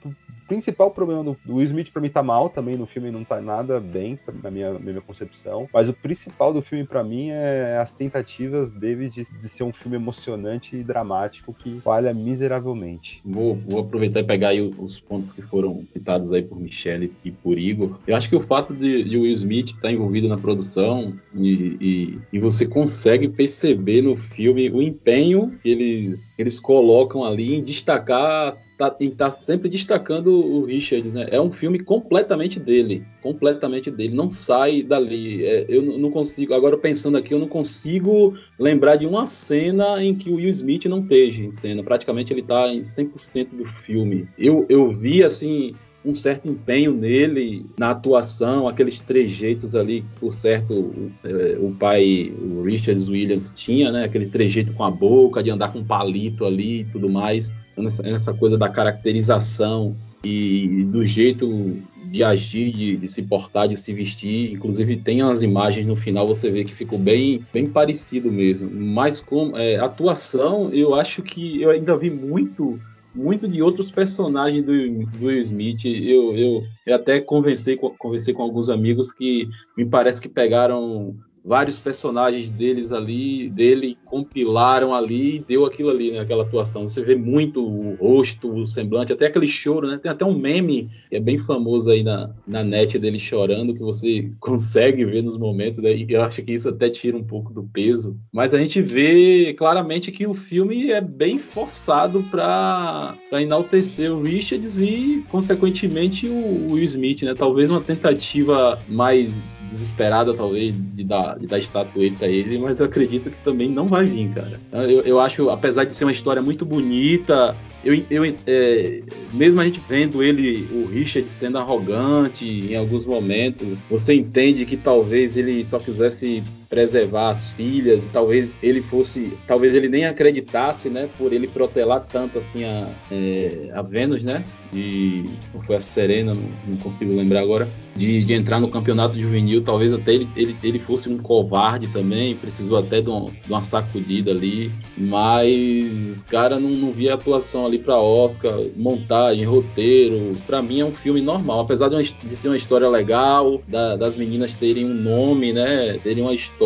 principal 0.51 0.91
problema 0.91 1.23
do, 1.23 1.37
do 1.45 1.55
Will 1.55 1.67
Smith 1.69 1.93
pra 1.93 2.03
mim 2.03 2.11
tá 2.11 2.25
mal 2.25 2.51
também 2.51 2.77
no 2.77 2.85
filme 2.85 3.09
não 3.13 3.23
tá 3.25 3.41
nada 3.41 3.79
bem 3.79 4.19
na 4.43 4.51
minha, 4.51 4.73
minha 4.79 5.01
concepção 5.01 5.69
mas 5.73 5.89
o 5.89 5.93
principal 5.93 6.53
do 6.53 6.61
filme 6.61 6.85
pra 6.85 7.05
mim 7.05 7.29
é 7.31 7.79
as 7.79 7.95
tentativas 7.95 8.73
dele 8.73 9.09
de, 9.09 9.25
de 9.25 9.49
ser 9.49 9.63
um 9.63 9.73
filme 9.73 9.97
emocionante 9.97 10.77
e 10.77 10.83
dramático 10.83 11.55
que 11.55 11.81
falha 11.81 12.13
miseravelmente 12.13 13.21
Vou, 13.25 13.55
vou 13.55 13.81
aproveitar 13.81 14.21
e 14.21 14.25
pegar 14.25 14.49
aí 14.49 14.61
os 14.61 14.99
pontos 14.99 15.33
que 15.33 15.43
foram 15.43 15.85
citados 15.93 16.33
aí 16.33 16.43
por 16.43 16.59
Michelle 16.59 17.13
e 17.25 17.31
por 17.31 17.57
Igor. 17.57 17.99
Eu 18.07 18.17
acho 18.17 18.29
que 18.29 18.35
o 18.35 18.41
fato 18.41 18.75
de, 18.75 19.05
de 19.05 19.17
Will 19.17 19.33
Smith 19.33 19.69
estar 19.69 19.93
envolvido 19.93 20.29
na 20.29 20.37
produção 20.37 21.15
e, 21.35 21.77
e, 21.81 22.19
e 22.33 22.39
você 22.39 22.67
consegue 22.67 23.29
perceber 23.29 24.03
no 24.03 24.17
filme 24.17 24.71
o 24.71 24.83
empenho 24.83 25.59
que 25.63 25.69
eles, 25.69 26.33
eles 26.37 26.59
colocam 26.59 27.25
ali 27.25 27.55
em 27.55 27.63
destacar, 27.63 28.53
tá- 28.77 28.97
em 29.01 29.09
estar 29.09 29.31
sempre 29.31 29.69
destacando 29.69 30.40
o 30.41 30.65
Richard, 30.65 31.09
né? 31.09 31.29
É 31.31 31.41
um 31.41 31.51
filme 31.51 31.79
completamente 31.79 32.59
dele, 32.59 33.05
completamente 33.23 33.91
dele, 33.91 34.15
não 34.15 34.31
sai 34.31 34.83
dali. 34.83 35.45
É, 35.45 35.67
eu 35.69 35.83
não- 35.83 36.11
consigo, 36.11 36.53
agora 36.55 36.77
pensando 36.77 37.17
aqui, 37.17 37.33
eu 37.33 37.39
não 37.39 37.47
consigo 37.49 38.35
lembrar 38.59 38.97
de 38.97 39.07
uma 39.07 39.27
cena 39.27 40.03
em 40.03 40.15
que 40.15 40.29
o 40.29 40.35
Will 40.35 40.49
Smith 40.49 40.87
não 40.87 41.01
esteja 41.01 41.41
em 41.41 41.53
cena. 41.53 41.83
Praticamente 41.83 42.33
ele 42.33 42.41
está 42.41 42.69
em 42.73 42.83
100% 42.83 43.55
do 43.55 43.65
filme. 43.85 44.29
Eu, 44.37 44.67
eu 44.69 44.91
vi, 44.91 45.23
assim, 45.23 45.75
um 46.05 46.15
certo 46.15 46.49
empenho 46.49 46.95
nele 46.95 47.67
na 47.79 47.91
atuação, 47.91 48.67
aqueles 48.67 49.01
trejeitos 49.01 49.75
ali, 49.75 50.05
por 50.19 50.33
certo, 50.33 50.73
o, 50.73 51.13
é, 51.25 51.59
o 51.61 51.73
pai, 51.73 52.33
o 52.41 52.63
Richard 52.63 53.01
Williams, 53.11 53.53
tinha, 53.55 53.93
né? 53.93 54.05
Aquele 54.05 54.27
trejeito 54.27 54.73
com 54.73 54.85
a 54.85 54.91
boca, 54.91 55.43
de 55.43 55.51
andar 55.51 55.73
com 55.73 55.85
palito 55.85 56.45
ali 56.45 56.81
e 56.81 56.85
tudo 56.85 57.09
mais. 57.09 57.53
Essa, 57.77 58.07
essa 58.09 58.35
coisa 58.35 58.59
da 58.59 58.69
caracterização 58.69 59.97
e 60.25 60.85
do 60.85 61.05
jeito 61.05 61.77
de 62.11 62.23
agir, 62.25 62.73
de, 62.73 62.97
de 62.97 63.09
se 63.09 63.23
portar, 63.23 63.69
de 63.69 63.77
se 63.77 63.93
vestir. 63.93 64.53
Inclusive 64.53 64.97
tem 64.97 65.23
as 65.23 65.43
imagens 65.43 65.87
no 65.87 65.97
final, 65.97 66.27
você 66.27 66.51
vê 66.51 66.65
que 66.65 66.75
ficou 66.75 66.99
bem, 66.99 67.45
bem 67.53 67.67
parecido 67.67 68.31
mesmo. 68.31 68.71
Mas 68.71 69.21
com 69.21 69.57
é, 69.57 69.77
atuação, 69.77 70.71
eu 70.73 70.95
acho 70.95 71.23
que 71.23 71.63
eu 71.63 71.71
ainda 71.71 71.97
vi 71.97 72.11
muito 72.11 72.79
muito 73.13 73.49
de 73.49 73.61
outros 73.61 73.91
personagens 73.91 74.65
do, 74.65 74.73
do 75.19 75.27
Will 75.27 75.41
Smith. 75.41 75.85
Eu, 75.85 76.37
eu, 76.37 76.63
eu 76.87 76.95
até 76.95 77.21
conversei 77.21 77.77
conversei 77.77 78.33
com 78.33 78.43
alguns 78.43 78.69
amigos 78.69 79.13
que 79.13 79.49
me 79.77 79.85
parece 79.85 80.21
que 80.21 80.29
pegaram 80.29 81.17
vários 81.45 81.79
personagens 81.79 82.51
deles 82.51 82.93
ali, 82.93 83.49
dele, 83.51 83.97
compilaram 84.05 84.95
ali 84.95 85.37
e 85.37 85.39
deu 85.41 85.65
aquilo 85.65 85.91
ali, 85.91 86.13
né? 86.13 86.21
Aquela 86.21 86.45
atuação. 86.45 86.87
Você 86.87 87.03
vê 87.03 87.15
muito 87.15 87.65
o 87.65 87.95
rosto, 87.95 88.53
o 88.53 88.69
semblante, 88.69 89.13
até 89.13 89.27
aquele 89.27 89.47
choro, 89.47 89.87
né? 89.87 89.99
Tem 89.99 90.11
até 90.11 90.25
um 90.25 90.37
meme 90.37 90.91
que 91.09 91.17
é 91.17 91.21
bem 91.21 91.39
famoso 91.39 91.91
aí 91.91 92.03
na, 92.03 92.31
na 92.47 92.63
net 92.63 92.99
dele 92.99 93.19
chorando, 93.19 93.75
que 93.75 93.81
você 93.81 94.31
consegue 94.41 95.05
ver 95.05 95.23
nos 95.23 95.39
momentos, 95.39 95.83
né? 95.83 95.95
E 95.95 96.07
eu 96.09 96.23
acho 96.23 96.43
que 96.43 96.53
isso 96.53 96.69
até 96.69 96.89
tira 96.91 97.17
um 97.17 97.25
pouco 97.25 97.53
do 97.53 97.63
peso. 97.63 98.17
Mas 98.33 98.55
a 98.55 98.59
gente 98.59 98.81
vê 98.83 99.55
claramente 99.55 100.13
que 100.13 100.27
o 100.27 100.35
filme 100.35 100.91
é 100.91 101.01
bem 101.01 101.39
forçado 101.39 102.23
para 102.31 103.17
enaltecer 103.33 104.13
o 104.13 104.23
Richards 104.23 104.81
e, 104.81 105.25
consequentemente, 105.31 106.29
o 106.29 106.79
Smith, 106.79 107.23
né? 107.23 107.35
Talvez 107.35 107.71
uma 107.71 107.81
tentativa 107.81 108.79
mais 108.89 109.41
desesperada, 109.71 110.35
talvez, 110.35 110.75
de 110.93 111.05
dar, 111.05 111.39
de 111.39 111.47
dar 111.47 111.59
estatueta 111.59 112.27
a 112.27 112.29
ele, 112.29 112.59
mas 112.59 112.81
eu 112.81 112.87
acredito 112.87 113.31
que 113.31 113.39
também 113.39 113.71
não 113.71 113.87
vai 113.87 114.05
vir, 114.05 114.29
cara. 114.31 114.61
Eu, 114.73 115.01
eu 115.03 115.21
acho, 115.21 115.49
apesar 115.49 115.85
de 115.85 115.95
ser 115.95 116.05
uma 116.05 116.13
história 116.13 116.43
muito 116.43 116.67
bonita, 116.67 117.57
eu, 117.85 117.95
eu 118.11 118.25
é, 118.47 119.03
mesmo 119.33 119.61
a 119.61 119.65
gente 119.65 119.81
vendo 119.89 120.23
ele, 120.23 120.69
o 120.73 120.87
Richard, 120.87 121.31
sendo 121.31 121.57
arrogante 121.59 122.45
em 122.45 122.77
alguns 122.77 123.07
momentos, 123.07 123.85
você 123.89 124.15
entende 124.15 124.67
que 124.67 124.77
talvez 124.77 125.37
ele 125.37 125.65
só 125.65 125.79
quisesse 125.79 126.43
preservar 126.71 127.31
as 127.31 127.51
filhas, 127.51 128.07
e 128.07 128.11
talvez 128.13 128.57
ele 128.63 128.81
fosse, 128.81 129.37
talvez 129.47 129.75
ele 129.75 129.89
nem 129.89 130.05
acreditasse, 130.05 130.89
né, 130.89 131.09
por 131.19 131.33
ele 131.33 131.49
protelar 131.49 132.07
tanto 132.11 132.39
assim 132.39 132.63
a, 132.65 132.89
é, 133.11 133.71
a 133.75 133.83
Vênus, 133.83 134.23
né, 134.23 134.45
de, 134.73 135.25
ou 135.53 135.61
foi 135.63 135.75
a 135.75 135.81
Serena, 135.81 136.33
não, 136.33 136.45
não 136.69 136.77
consigo 136.77 137.13
lembrar 137.13 137.41
agora, 137.41 137.69
de, 137.97 138.25
de, 138.25 138.33
entrar 138.33 138.61
no 138.61 138.71
campeonato 138.71 139.19
juvenil, 139.19 139.63
talvez 139.65 139.93
até 139.93 140.15
ele, 140.15 140.29
ele, 140.37 140.57
ele 140.63 140.79
fosse 140.79 141.09
um 141.09 141.19
covarde 141.19 141.89
também, 141.89 142.37
precisou 142.37 142.79
até 142.79 143.01
de, 143.01 143.11
um, 143.11 143.27
de 143.27 143.49
uma 143.49 143.63
sacudida 143.63 144.31
ali, 144.31 144.71
mas, 144.97 146.23
cara, 146.23 146.61
não, 146.61 146.71
não 146.71 146.93
vi 146.93 147.09
a 147.09 147.15
atuação 147.15 147.67
ali 147.67 147.81
para 147.81 147.99
Oscar, 147.99 148.61
montagem, 148.77 149.45
roteiro, 149.45 150.39
para 150.47 150.63
mim 150.63 150.81
é 150.81 150.85
um 150.85 150.93
filme 150.93 151.21
normal, 151.21 151.61
apesar 151.61 151.89
de, 151.89 151.97
uma, 151.97 152.03
de 152.03 152.37
ser 152.37 152.49
uma 152.49 152.57
história 152.57 152.89
legal, 152.89 153.61
da, 153.67 153.97
das 153.97 154.17
meninas 154.17 154.55
terem 154.55 154.85
um 154.85 154.95
nome, 154.95 155.53
né, 155.53 155.99
terem 156.05 156.23
uma 156.23 156.33
história, 156.33 156.60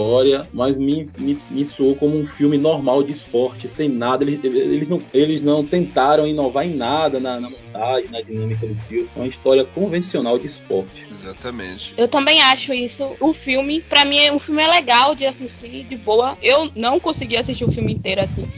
mas 0.53 0.77
me, 0.77 1.09
me, 1.17 1.39
me 1.51 1.65
soou 1.65 1.95
como 1.95 2.17
um 2.19 2.27
filme 2.27 2.59
normal 2.59 3.03
de 3.03 3.13
esporte, 3.13 3.69
sem 3.69 3.89
nada, 3.89 4.25
eles, 4.25 4.43
eles, 4.43 4.89
não, 4.89 5.03
eles 5.13 5.43
não 5.43 5.65
tentaram 5.65 6.27
inovar 6.27 6.67
em 6.67 6.75
nada 6.75 7.21
na, 7.21 7.41
na 7.41 7.51
montagem, 7.51 8.11
na 8.11 8.21
dinâmica 8.21 8.67
do 8.67 8.75
filme, 8.89 9.09
é 9.15 9.19
uma 9.19 9.29
história 9.29 9.65
convencional 9.65 10.39
de 10.39 10.47
esporte. 10.47 11.05
Exatamente. 11.11 11.95
Eu 11.97 12.09
também 12.09 12.41
acho 12.43 12.73
isso. 12.75 13.17
O 13.21 13.33
filme, 13.33 13.81
para 13.81 14.05
mim, 14.05 14.31
o 14.31 14.39
filme 14.39 14.63
é 14.63 14.67
legal 14.67 15.15
de 15.15 15.27
assistir, 15.27 15.85
de 15.85 15.97
boa. 15.97 16.37
Eu 16.43 16.71
não 16.75 16.99
consegui 16.99 17.37
assistir 17.37 17.65
o 17.65 17.71
filme 17.71 17.93
inteiro 17.93 18.21
assim. 18.21 18.49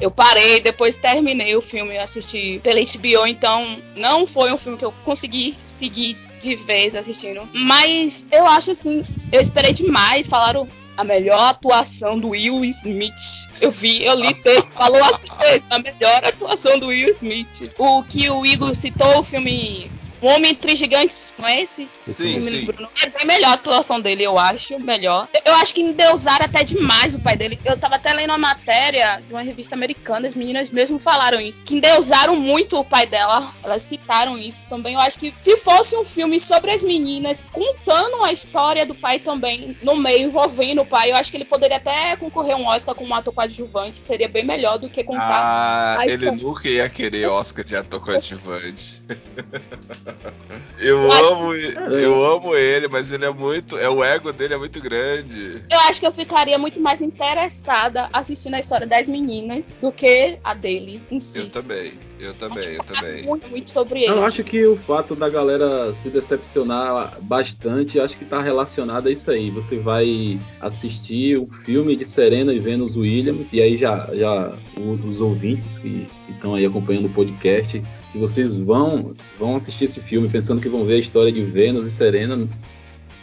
Eu 0.00 0.10
parei, 0.10 0.60
depois 0.60 0.98
terminei 0.98 1.56
o 1.56 1.60
filme, 1.62 1.96
assisti 1.96 2.60
pela 2.62 2.78
HBO, 2.80 3.26
então 3.26 3.78
não 3.96 4.26
foi 4.26 4.52
um 4.52 4.58
filme 4.58 4.76
que 4.76 4.84
eu 4.84 4.92
consegui 5.04 5.56
seguir 5.66 6.16
de 6.40 6.54
vez 6.54 6.94
assistindo. 6.94 7.48
Mas 7.52 8.26
eu 8.30 8.46
acho 8.46 8.70
assim, 8.70 9.04
eu 9.32 9.40
esperei 9.40 9.72
demais. 9.72 10.26
Falaram 10.26 10.68
a 10.96 11.04
melhor 11.04 11.50
atuação 11.50 12.18
do 12.18 12.30
Will 12.30 12.64
Smith. 12.64 13.14
Eu 13.60 13.70
vi, 13.70 14.04
eu 14.04 14.14
li 14.14 14.34
texto, 14.42 14.68
falou 14.72 15.02
assim, 15.02 15.62
a 15.70 15.78
melhor 15.78 16.24
atuação 16.24 16.78
do 16.78 16.86
Will 16.86 17.10
Smith. 17.10 17.74
O 17.78 18.02
que 18.02 18.30
o 18.30 18.44
Igor 18.46 18.74
citou, 18.76 19.18
o 19.18 19.22
filme 19.22 19.90
Um 20.22 20.28
Homem 20.28 20.52
entre 20.52 20.74
Gigantes, 20.74 21.32
não 21.38 21.46
é 21.46 21.60
esse? 21.60 21.88
Sim, 22.02 22.40
sim. 22.40 22.66
o. 22.68 22.88
É 23.02 23.10
bem 23.10 23.26
melhor 23.26 23.50
a 23.50 23.54
atuação 23.54 24.00
dele, 24.00 24.22
eu 24.22 24.38
acho. 24.38 24.78
Melhor. 24.78 25.28
Eu 25.44 25.54
acho 25.56 25.74
que 25.74 25.82
endeusaram 25.82 26.44
até 26.44 26.64
demais 26.64 27.14
o 27.14 27.20
pai 27.20 27.36
dele. 27.36 27.58
Eu 27.64 27.78
tava 27.78 27.96
até 27.96 28.12
lendo 28.12 28.30
uma 28.30 28.38
matéria 28.38 29.22
de 29.26 29.32
uma 29.32 29.42
revista 29.42 29.74
americana, 29.74 30.26
as 30.26 30.34
meninas 30.34 30.70
mesmo 30.70 30.98
falaram 30.98 31.40
isso. 31.40 31.64
Que 31.64 31.76
endeusaram 31.76 32.36
muito 32.36 32.78
o 32.78 32.84
pai 32.84 33.06
dela. 33.06 33.46
Elas 33.62 33.82
citaram 33.82 34.38
isso 34.38 34.66
também. 34.68 34.94
Eu 34.94 35.00
acho 35.00 35.18
que 35.18 35.34
se 35.38 35.56
fosse 35.58 35.96
um 35.96 36.04
filme 36.04 36.40
sobre 36.40 36.70
as 36.70 36.82
meninas, 36.82 37.44
contando 37.52 38.24
a 38.24 38.32
história 38.32 38.86
do 38.86 38.94
pai 38.94 39.18
também, 39.18 39.76
no 39.82 39.96
meio, 39.96 40.28
envolvendo 40.28 40.82
o 40.82 40.86
pai, 40.86 41.10
eu 41.10 41.16
acho 41.16 41.30
que 41.30 41.36
ele 41.36 41.44
poderia 41.44 41.76
até 41.76 42.16
concorrer 42.16 42.56
um 42.56 42.66
Oscar 42.66 42.94
como 42.94 43.14
ator 43.14 43.34
coadjuvante. 43.34 43.98
Seria 43.98 44.28
bem 44.28 44.44
melhor 44.44 44.78
do 44.78 44.88
que 44.88 45.04
contar. 45.04 45.98
Ah, 45.98 46.06
ele 46.06 46.30
nunca 46.30 46.68
ia 46.68 46.88
querer 46.88 47.26
Oscar 47.26 47.64
de 47.64 47.76
ator 47.76 48.00
coadjuvante. 48.00 49.02
eu 50.80 50.96
Eu 50.96 51.12
amo, 51.12 51.54
eu 51.54 52.24
amo 52.24 52.54
ele, 52.54 52.88
mas 52.88 53.10
ele 53.12 53.24
é 53.24 53.30
muito, 53.30 53.76
é 53.76 53.88
o 53.88 54.02
ego 54.02 54.32
dele 54.32 54.54
é 54.54 54.58
muito 54.58 54.80
grande. 54.80 55.62
Eu 55.70 55.78
acho 55.80 56.00
que 56.00 56.06
eu 56.06 56.12
ficaria 56.12 56.58
muito 56.58 56.80
mais 56.80 57.02
interessada 57.02 58.08
assistindo 58.12 58.54
a 58.54 58.60
história 58.60 58.86
das 58.86 59.08
meninas 59.08 59.76
do 59.80 59.92
que 59.92 60.38
a 60.42 60.54
dele 60.54 61.02
em 61.10 61.20
si. 61.20 61.40
Eu 61.40 61.50
também, 61.50 61.92
eu 62.18 62.34
também, 62.34 62.74
eu 62.74 62.84
também. 62.84 63.24
Muito, 63.24 63.48
muito 63.48 63.70
sobre 63.70 64.00
ele. 64.00 64.12
Eu 64.12 64.24
acho 64.24 64.42
que 64.44 64.64
o 64.66 64.76
fato 64.76 65.14
da 65.14 65.28
galera 65.28 65.92
se 65.92 66.10
decepcionar 66.10 67.20
bastante, 67.22 68.00
acho 68.00 68.16
que 68.16 68.24
tá 68.24 68.40
relacionado 68.40 69.08
a 69.08 69.12
isso 69.12 69.30
aí. 69.30 69.50
Você 69.50 69.78
vai 69.78 70.40
assistir 70.60 71.38
o 71.38 71.48
filme 71.64 71.96
de 71.96 72.04
Serena 72.04 72.52
e 72.52 72.58
Venus 72.58 72.96
Williams, 72.96 73.48
e 73.52 73.60
aí 73.60 73.76
já, 73.76 74.08
já 74.14 74.52
os 74.80 75.20
ouvintes 75.20 75.78
que 75.78 76.08
estão 76.28 76.54
aí 76.54 76.64
acompanhando 76.64 77.06
o 77.06 77.12
podcast, 77.12 77.82
se 78.16 78.20
vocês 78.20 78.56
vão, 78.56 79.14
vão 79.38 79.56
assistir 79.56 79.84
esse 79.84 80.00
filme 80.00 80.28
pensando 80.28 80.60
que 80.60 80.68
vão 80.68 80.84
ver 80.84 80.94
a 80.94 80.98
história 80.98 81.30
de 81.30 81.42
Venus 81.42 81.86
e 81.86 81.90
Serena, 81.90 82.48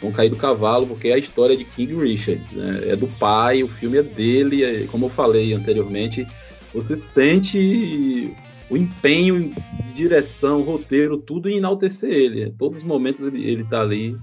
vão 0.00 0.12
cair 0.12 0.28
do 0.28 0.36
cavalo, 0.36 0.86
porque 0.86 1.08
é 1.08 1.14
a 1.14 1.18
história 1.18 1.56
de 1.56 1.64
King 1.64 1.94
Richard. 1.96 2.56
né? 2.56 2.90
É 2.90 2.96
do 2.96 3.08
pai, 3.08 3.62
o 3.62 3.68
filme 3.68 3.98
é 3.98 4.02
dele, 4.02 4.62
é- 4.62 4.86
como 4.86 5.06
eu 5.06 5.10
falei 5.10 5.52
anteriormente, 5.52 6.26
você 6.72 6.94
sente 6.94 8.32
o 8.70 8.76
empenho 8.76 9.52
de 9.84 9.94
direção, 9.94 10.62
roteiro, 10.62 11.18
tudo 11.18 11.48
em 11.48 11.56
enaltecer 11.56 12.10
ele. 12.10 12.54
Todos 12.56 12.78
os 12.78 12.84
momentos 12.84 13.24
ele, 13.24 13.44
ele 13.44 13.64
tá 13.64 13.80
ali. 13.80 14.16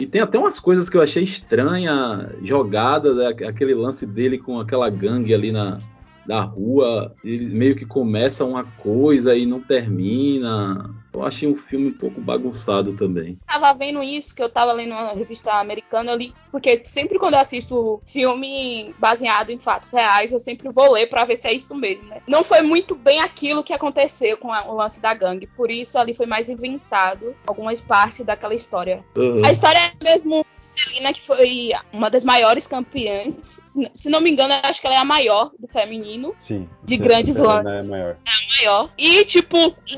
E 0.00 0.06
tem 0.06 0.20
até 0.20 0.38
umas 0.38 0.58
coisas 0.58 0.88
que 0.88 0.96
eu 0.96 1.02
achei 1.02 1.22
estranha, 1.22 2.30
jogada, 2.42 3.14
né? 3.14 3.26
aquele 3.46 3.74
lance 3.74 4.06
dele 4.06 4.38
com 4.38 4.58
aquela 4.58 4.88
gangue 4.88 5.34
ali 5.34 5.52
na 5.52 5.78
da 6.26 6.40
rua, 6.40 7.14
meio 7.24 7.76
que 7.76 7.84
começa 7.84 8.44
uma 8.44 8.64
coisa 8.64 9.34
e 9.34 9.44
não 9.46 9.60
termina. 9.60 10.90
Eu 11.14 11.22
achei 11.24 11.48
um 11.48 11.56
filme 11.56 11.88
um 11.88 11.92
pouco 11.92 12.20
bagunçado 12.20 12.94
também. 12.94 13.36
tava 13.46 13.72
vendo 13.74 14.02
isso, 14.02 14.34
que 14.34 14.42
eu 14.42 14.48
tava 14.48 14.72
lendo 14.72 14.92
uma 14.92 15.12
revista 15.12 15.52
americana, 15.54 16.12
eu 16.12 16.16
li, 16.16 16.34
porque 16.50 16.76
sempre 16.84 17.18
quando 17.18 17.34
eu 17.34 17.40
assisto 17.40 18.02
filme 18.06 18.94
baseado 18.98 19.50
em 19.50 19.58
fatos 19.58 19.92
reais, 19.92 20.32
eu 20.32 20.38
sempre 20.38 20.70
vou 20.70 20.92
ler 20.92 21.08
pra 21.08 21.24
ver 21.24 21.36
se 21.36 21.48
é 21.48 21.52
isso 21.52 21.74
mesmo, 21.76 22.08
né? 22.08 22.22
Não 22.26 22.42
foi 22.42 22.62
muito 22.62 22.94
bem 22.94 23.20
aquilo 23.20 23.62
que 23.62 23.72
aconteceu 23.72 24.36
com 24.38 24.52
a- 24.52 24.64
o 24.66 24.74
lance 24.74 25.00
da 25.02 25.12
gangue, 25.14 25.46
por 25.46 25.70
isso 25.70 25.98
ali 25.98 26.14
foi 26.14 26.26
mais 26.26 26.48
inventado 26.48 27.34
algumas 27.46 27.80
partes 27.80 28.24
daquela 28.24 28.54
história. 28.54 29.04
Uhum. 29.16 29.44
A 29.44 29.50
história 29.50 29.78
é 29.78 30.04
mesmo 30.04 30.44
de 30.58 30.64
Celina, 30.64 31.12
que 31.12 31.20
foi 31.20 31.70
uma 31.92 32.08
das 32.10 32.24
maiores 32.24 32.66
campeãs, 32.66 33.60
se, 33.64 33.90
se 33.92 34.08
não 34.10 34.20
me 34.20 34.30
engano, 34.30 34.54
eu 34.54 34.60
acho 34.64 34.80
que 34.80 34.86
ela 34.86 34.96
é 34.96 34.98
a 34.98 35.04
maior 35.04 35.50
do 35.58 35.68
feminino, 35.68 36.34
Sim. 36.46 36.68
De 36.82 36.96
grandes 36.96 37.34
Serena 37.36 37.62
lances. 37.62 37.86
É 37.86 37.88
maior. 37.90 38.16
maior. 38.58 38.90
E, 38.98 39.24
tipo, 39.24 39.56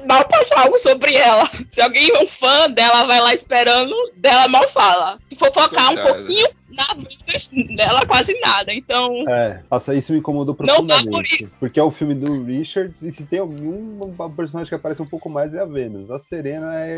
mal 0.08 0.26
passa 0.28 0.60
algo 0.60 0.78
sobre 1.04 1.14
ela. 1.14 1.50
Se 1.70 1.80
alguém 1.80 2.10
é 2.10 2.22
um 2.22 2.26
fã 2.26 2.70
dela, 2.70 3.04
vai 3.04 3.20
lá 3.20 3.34
esperando, 3.34 3.94
dela 4.16 4.48
mal 4.48 4.66
fala. 4.68 5.18
Se 5.28 5.36
for 5.36 5.52
focar 5.52 5.92
um 5.92 5.94
Coitada. 5.94 6.14
pouquinho 6.14 6.48
na 6.74 6.94
vida 6.94 7.74
dela, 7.76 8.06
quase 8.06 8.38
nada. 8.40 8.72
Então, 8.72 9.24
É, 9.28 9.60
nossa, 9.70 9.94
isso 9.94 10.12
me 10.12 10.18
incomodou 10.18 10.56
Não 10.58 10.66
dá 10.66 10.74
por 10.74 10.86
profundamente. 10.86 11.42
isso. 11.42 11.58
Porque 11.58 11.78
é 11.78 11.82
o 11.82 11.90
filme 11.90 12.14
do 12.14 12.42
Richards, 12.44 13.02
e 13.02 13.12
se 13.12 13.22
tem 13.24 13.38
algum 13.38 14.12
personagem 14.34 14.68
que 14.68 14.74
aparece 14.74 15.00
um 15.02 15.06
pouco 15.06 15.28
mais 15.30 15.54
é 15.54 15.60
a 15.60 15.64
Venus. 15.64 16.10
A 16.10 16.18
Serena 16.18 16.74
é 16.76 16.96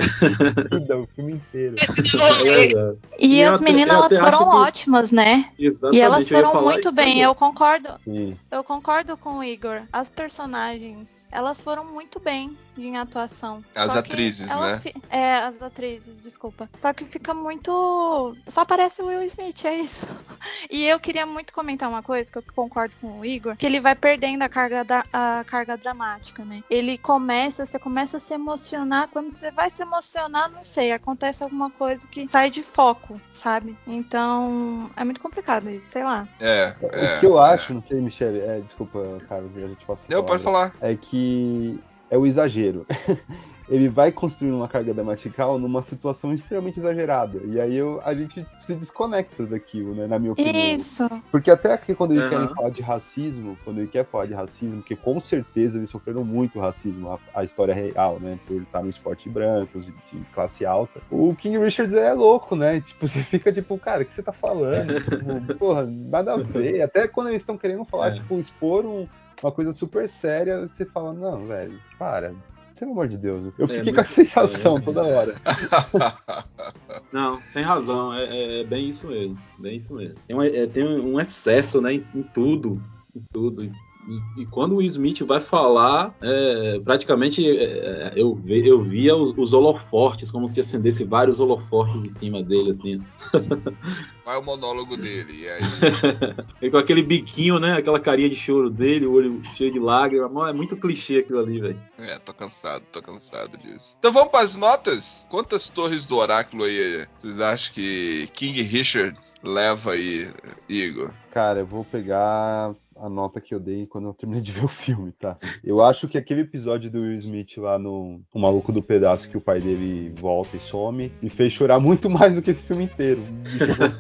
o 0.95 1.07
filme 1.15 1.33
inteiro. 1.35 1.75
esse 1.77 2.01
É 2.17 2.43
verdade. 2.45 2.99
E, 3.19 3.37
E 3.37 3.45
as 3.45 3.61
meninas 3.61 3.97
elas 3.97 4.19
foram 4.19 4.39
que- 4.51 4.57
ótimas, 4.57 5.13
né? 5.13 5.51
Exatamente. 5.59 5.99
E 5.99 6.01
elas 6.01 6.29
foram 6.29 6.63
muito 6.63 6.93
bem. 6.95 7.13
agora. 7.23 7.27
Eu 7.27 7.35
concordo. 7.35 7.89
Sim. 8.05 8.37
Eu 8.51 8.65
concordo 8.65 9.17
com 9.17 9.39
o 9.39 9.45
Igor. 9.45 9.83
As 9.93 10.09
personagens, 10.09 11.25
elas 11.31 11.61
foram 11.61 11.85
muito 11.85 12.19
bem 12.21 12.57
em 12.79 12.97
atuação. 12.99 13.63
As 13.75 13.93
Só 13.93 13.99
atrizes, 13.99 14.49
né? 14.49 14.81
fi- 14.83 14.95
É, 15.11 15.35
as 15.35 15.61
atrizes, 15.63 16.21
desculpa. 16.23 16.69
Só 16.75 16.93
que 16.93 17.05
fica 17.05 17.33
muito. 17.35 18.37
Só 18.47 18.63
aparece 18.63 19.01
o 19.03 19.07
Will 19.07 19.23
Smith, 19.25 19.65
é 19.69 19.77
isso. 19.81 20.07
E 20.71 20.87
eu 20.87 21.01
queria 21.01 21.27
muito 21.27 21.53
comentar 21.53 21.89
uma 21.89 22.03
coisa 22.03 22.31
que 22.31 22.39
eu 22.39 22.45
concordo 22.55 22.95
com 23.01 23.21
o 23.21 23.25
Igor, 23.25 23.57
que 23.57 23.67
ele 23.67 23.81
vai 23.81 23.95
perdendo 23.97 24.43
a 24.43 24.49
carga, 24.49 24.85
da... 24.85 25.05
a 25.13 25.45
carga 25.45 25.77
dramática, 25.77 26.45
né? 26.45 26.63
Ele 26.71 26.97
começa, 26.99 27.67
você 27.67 27.79
começa 27.79 28.19
a 28.19 28.21
se 28.21 28.33
emocionar. 28.35 29.09
Quando 29.09 29.31
você 29.31 29.51
vai 29.51 29.71
se 29.71 29.83
emocionar, 29.83 30.51
não 30.51 30.63
sei, 30.63 30.93
acontece 30.93 31.43
alguma 31.43 31.71
coisa 31.71 32.07
que 32.07 32.29
sai 32.29 32.51
de 32.51 32.63
foco, 32.63 33.21
sabe? 33.35 33.77
Então, 33.87 34.91
é 34.97 35.03
muito 35.05 35.21
complicado 35.21 35.69
isso, 35.69 35.89
sei 35.89 36.05
lá. 36.05 36.29
É, 36.41 36.75
é. 36.81 37.17
o 37.17 37.21
que 37.21 37.27
eu 37.27 37.43
é. 37.43 37.55
acho, 37.55 37.75
não 37.75 37.83
sei, 37.83 38.01
Michele, 38.01 38.41
é, 38.41 38.61
desculpa, 38.61 39.19
Carlos, 39.29 39.57
a 39.57 39.61
gente 39.61 39.85
passa. 39.85 40.03
pode 40.07 40.23
palavra, 40.23 40.39
falar. 40.39 40.75
É 40.81 40.95
que 40.95 41.81
é 42.11 42.17
o 42.17 42.27
exagero. 42.27 42.87
Ele 43.69 43.89
vai 43.89 44.13
construindo 44.13 44.55
uma 44.57 44.69
carga 44.69 44.95
dramatical 44.95 45.59
numa 45.59 45.83
situação 45.83 46.33
extremamente 46.33 46.79
exagerada. 46.79 47.41
E 47.45 47.61
aí 47.61 47.75
eu, 47.75 48.01
a 48.05 48.15
gente 48.15 48.47
se 48.65 48.75
desconecta 48.75 49.45
daquilo, 49.45 49.95
né? 49.95 50.07
Na 50.07 50.19
minha 50.19 50.33
opinião. 50.33 50.55
Isso. 50.55 51.09
Porque 51.33 51.51
até 51.51 51.73
aqui 51.73 51.95
quando 51.95 52.13
eles 52.13 52.23
Aham. 52.25 52.31
querem 52.31 52.55
falar 52.55 52.71
de 52.71 52.81
racismo, 52.83 53.59
quando 53.65 53.79
ele 53.79 53.89
quer 53.89 54.05
falar 54.05 54.27
de 54.27 54.35
racismo, 54.35 54.77
porque 54.77 54.95
com 54.95 55.21
certeza 55.21 55.79
eles 55.79 55.91
sofreram 55.91 56.25
muito 56.25 56.61
racismo, 56.61 57.11
a, 57.13 57.19
a 57.41 57.45
história 57.45 57.75
real, 57.75 58.21
né? 58.21 58.39
Por 58.47 58.63
estar 58.63 58.83
no 58.83 58.91
esporte 58.91 59.29
branco, 59.29 59.81
de, 59.81 59.91
de 59.91 60.25
classe 60.33 60.65
alta. 60.65 61.01
O 61.11 61.35
King 61.35 61.59
Richards 61.59 61.95
é 61.95 62.13
louco, 62.13 62.55
né? 62.55 62.81
Tipo, 62.87 63.09
você 63.09 63.23
fica 63.25 63.53
tipo, 63.53 63.77
cara, 63.79 64.03
o 64.03 64.07
que 64.07 64.15
você 64.15 64.23
tá 64.23 64.33
falando? 64.33 64.95
tipo, 65.03 65.55
porra, 65.59 65.85
nada 65.87 66.35
a 66.35 66.37
ver. 66.37 66.83
Até 66.83 67.09
quando 67.09 67.29
eles 67.29 67.43
estão 67.43 67.59
querendo 67.59 67.85
falar, 67.85 68.09
É. 68.09 68.15
tipo, 68.15 68.39
expor 68.39 68.85
um- 68.87 69.09
uma 69.43 69.53
coisa 69.53 69.73
super 69.73 70.09
séria, 70.09 70.67
você 70.69 70.85
fala, 70.87 71.13
não, 71.13 71.47
velho, 71.47 71.79
para. 71.99 72.33
Pelo 72.79 72.93
amor 72.93 73.09
de 73.09 73.17
Deus. 73.17 73.53
Eu 73.59 73.65
É, 73.67 73.79
fiquei 73.79 73.93
com 73.93 74.01
essa 74.01 74.13
sensação 74.15 74.77
é. 74.77 74.81
toda 74.81 75.03
hora. 75.05 75.35
Não, 77.13 77.39
tem 77.55 77.63
razão, 77.63 78.13
é, 78.13 78.25
é- 78.25 78.61
é 78.61 78.65
bem 78.65 78.89
isso 78.89 79.07
mesmo, 79.07 79.39
bem 79.59 79.77
isso 79.77 79.95
mesmo. 79.95 80.15
Tem, 80.27 80.37
um- 80.37 80.69
tem 80.71 81.01
um 81.01 81.21
excesso, 81.21 81.81
né, 81.81 81.95
em, 81.95 82.07
em 82.15 82.23
tudo, 82.23 82.83
em 83.15 83.23
tudo. 83.33 83.71
E, 84.09 84.43
e 84.43 84.47
quando 84.47 84.77
o 84.77 84.83
Smith 84.83 85.21
vai 85.23 85.41
falar, 85.41 86.15
é, 86.23 86.81
praticamente 86.85 87.45
é, 87.49 88.13
eu, 88.15 88.35
ve- 88.37 88.67
eu 88.69 88.81
via 88.83 89.17
os, 89.17 89.37
os 89.37 89.53
holofortes, 89.53 90.31
como 90.31 90.47
se 90.47 90.61
acendesse 90.61 91.03
vários 91.05 91.41
holofortes 91.41 92.05
em 92.05 92.11
cima 92.11 92.43
dele, 92.43 92.71
assim. 92.71 93.03
Vai 94.25 94.37
o 94.39 94.43
monólogo 94.43 94.97
dele. 94.97 95.33
E 95.43 95.49
aí. 95.49 95.61
E 96.63 96.71
com 96.71 96.79
aquele 96.79 97.03
biquinho, 97.03 97.59
né, 97.61 97.73
aquela 97.75 98.01
carinha 98.01 98.29
de 98.29 98.35
choro 98.37 98.69
dele, 98.71 99.07
o 99.07 99.13
olho 99.13 99.41
cheio 99.57 99.71
de 99.71 99.79
lágrimas. 99.79 100.31
Mano, 100.33 100.49
É 100.49 100.53
muito 100.53 100.77
clichê 100.77 101.19
aquilo 101.19 101.39
ali, 101.41 101.61
velho. 101.61 101.79
É, 101.99 102.19
tô 102.19 102.33
cansado, 102.33 102.83
tô 102.91 103.01
cansado 103.03 103.57
disso. 103.59 103.97
Então 103.99 104.13
vamos 104.13 104.31
pras 104.31 104.57
notas? 104.57 105.27
Quantas 105.31 105.69
torres 105.69 106.07
do 106.07 106.17
oráculo 106.17 106.65
aí 106.65 107.07
vocês 107.17 107.41
acham 107.41 107.75
que 107.75 108.27
King 108.33 108.63
Richard 108.63 109.17
leva 109.43 109.93
aí, 109.93 110.29
Igor? 110.69 111.11
Cara, 111.31 111.61
eu 111.61 111.67
vou 111.67 111.85
pegar 111.85 112.75
a 112.99 113.09
nota 113.09 113.41
que 113.41 113.55
eu 113.55 113.61
dei 113.61 113.87
quando 113.87 114.09
eu 114.09 114.15
terminei 114.15 114.43
de 114.43 114.53
ver 114.53 114.65
o 114.65 114.69
filme, 114.69 115.13
tá? 115.13 115.37
Eu 115.63 115.83
acho 115.83 116.09
que 116.09 116.19
aquele 116.19 116.43
episódio 116.43 116.91
do 116.91 117.01
Will 117.01 117.19
Smith 117.19 117.57
lá 117.59 117.79
no 117.79 118.21
O 118.33 118.39
Maluco 118.39 118.73
do 118.73 118.83
Pedaço, 118.83 119.29
que 119.29 119.37
o 119.37 119.41
pai 119.41 119.61
dele 119.61 120.13
volta 120.19 120.57
e 120.57 120.61
some, 120.61 121.13
me 121.21 121.29
fez 121.29 121.53
chorar 121.53 121.79
muito 121.79 122.09
mais 122.11 122.35
do 122.35 122.43
que 122.43 122.51
esse 122.51 122.63
filme 122.63 122.85
inteiro. 122.85 123.23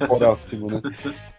Próximo, 0.07 0.69
né? 0.69 0.81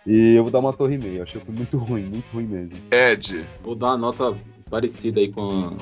E 0.05 0.35
eu 0.35 0.43
vou 0.43 0.51
dar 0.51 0.59
uma 0.59 0.73
torre 0.73 0.95
e 0.95 0.97
meia. 0.97 1.17
Eu 1.19 1.23
achei 1.23 1.41
muito 1.47 1.77
ruim, 1.77 2.03
muito 2.03 2.27
ruim 2.33 2.45
mesmo. 2.45 2.73
Ed, 2.91 3.47
Vou 3.63 3.75
dar 3.75 3.87
uma 3.87 3.97
nota 3.97 4.35
parecida 4.69 5.19
aí 5.19 5.31
com 5.31 5.41
a 5.41 5.73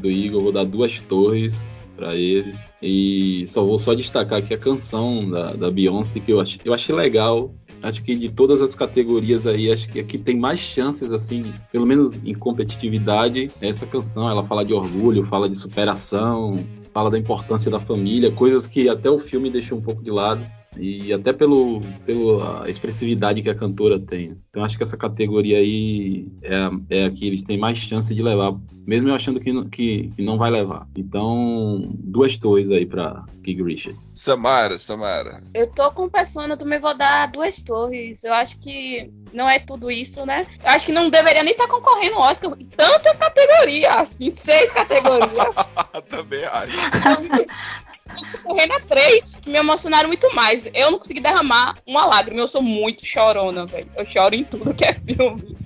do 0.00 0.10
Igor, 0.10 0.42
vou 0.42 0.52
dar 0.52 0.64
duas 0.64 1.00
torres 1.00 1.66
pra 1.96 2.14
ele. 2.14 2.54
E 2.82 3.44
só 3.46 3.64
vou 3.64 3.78
só 3.78 3.94
destacar 3.94 4.38
aqui 4.38 4.52
a 4.52 4.58
canção 4.58 5.28
da, 5.30 5.52
da 5.54 5.70
Beyoncé, 5.70 6.20
que 6.20 6.32
eu 6.32 6.40
achei, 6.40 6.60
eu 6.64 6.74
achei 6.74 6.94
legal. 6.94 7.54
Acho 7.82 8.02
que 8.02 8.14
de 8.14 8.30
todas 8.30 8.62
as 8.62 8.74
categorias 8.74 9.46
aí, 9.46 9.70
acho 9.70 9.88
que 9.88 10.00
aqui 10.00 10.18
tem 10.18 10.38
mais 10.38 10.58
chances, 10.58 11.12
assim, 11.12 11.52
pelo 11.70 11.86
menos 11.86 12.14
em 12.14 12.34
competitividade, 12.34 13.50
é 13.60 13.68
essa 13.68 13.86
canção. 13.86 14.28
Ela 14.28 14.44
fala 14.44 14.64
de 14.64 14.72
orgulho, 14.72 15.26
fala 15.26 15.48
de 15.48 15.56
superação, 15.56 16.64
fala 16.92 17.10
da 17.10 17.18
importância 17.18 17.70
da 17.70 17.80
família, 17.80 18.30
coisas 18.30 18.66
que 18.66 18.88
até 18.88 19.10
o 19.10 19.18
filme 19.18 19.50
deixou 19.50 19.76
um 19.76 19.82
pouco 19.82 20.02
de 20.02 20.10
lado. 20.10 20.44
E 20.76 21.12
até 21.12 21.32
pelo, 21.32 21.80
pela 22.04 22.68
expressividade 22.68 23.42
que 23.42 23.50
a 23.50 23.54
cantora 23.54 23.98
tem. 23.98 24.36
Então 24.50 24.64
acho 24.64 24.76
que 24.76 24.82
essa 24.82 24.96
categoria 24.96 25.58
aí 25.58 26.26
é, 26.42 26.54
a- 26.56 26.70
é 26.90 27.04
a 27.04 27.10
que 27.10 27.26
eles 27.26 27.42
têm 27.42 27.56
mais 27.58 27.78
chance 27.78 28.14
de 28.14 28.22
levar, 28.22 28.54
mesmo 28.86 29.08
eu 29.08 29.14
achando 29.14 29.40
que, 29.40 29.52
não- 29.52 29.68
que, 29.68 30.10
que 30.16 30.22
não 30.22 30.36
vai 30.38 30.50
levar. 30.50 30.86
Então, 30.96 31.90
duas 31.98 32.36
torres 32.36 32.70
aí 32.70 32.86
pra 32.86 33.24
King 33.42 33.62
Richards. 33.62 34.10
Samara, 34.14 34.78
Samara. 34.78 35.42
Eu 35.54 35.66
tô 35.66 35.90
com 35.92 36.08
Persona, 36.08 36.54
eu 36.54 36.58
também 36.58 36.80
vou 36.80 36.96
dar 36.96 37.30
duas 37.30 37.62
torres. 37.62 38.24
Eu 38.24 38.34
acho 38.34 38.58
que 38.58 39.10
não 39.32 39.48
é 39.48 39.58
tudo 39.58 39.90
isso, 39.90 40.24
né? 40.26 40.46
Eu 40.62 40.70
acho 40.70 40.86
que 40.86 40.92
não 40.92 41.10
deveria 41.10 41.42
nem 41.42 41.52
estar 41.52 41.68
concorrendo 41.68 42.16
ao 42.16 42.22
Oscar 42.30 42.52
em 42.58 42.66
tanta 42.66 43.14
categoria, 43.16 43.94
assim, 43.94 44.30
seis 44.30 44.72
categorias. 44.72 45.54
Também 46.10 46.44
acho. 46.44 46.76
Correndo 48.42 48.72
a 48.72 48.80
três 48.80 49.36
que 49.36 49.48
me 49.48 49.58
emocionaram 49.58 50.08
muito 50.08 50.32
mais. 50.34 50.68
Eu 50.74 50.90
não 50.90 50.98
consegui 50.98 51.20
derramar 51.20 51.78
uma 51.86 52.04
lágrima. 52.04 52.40
Eu 52.40 52.48
sou 52.48 52.62
muito 52.62 53.04
chorona, 53.04 53.66
velho. 53.66 53.90
Eu 53.96 54.06
choro 54.06 54.34
em 54.34 54.44
tudo 54.44 54.74
que 54.74 54.84
é 54.84 54.92
filme. 54.92 55.56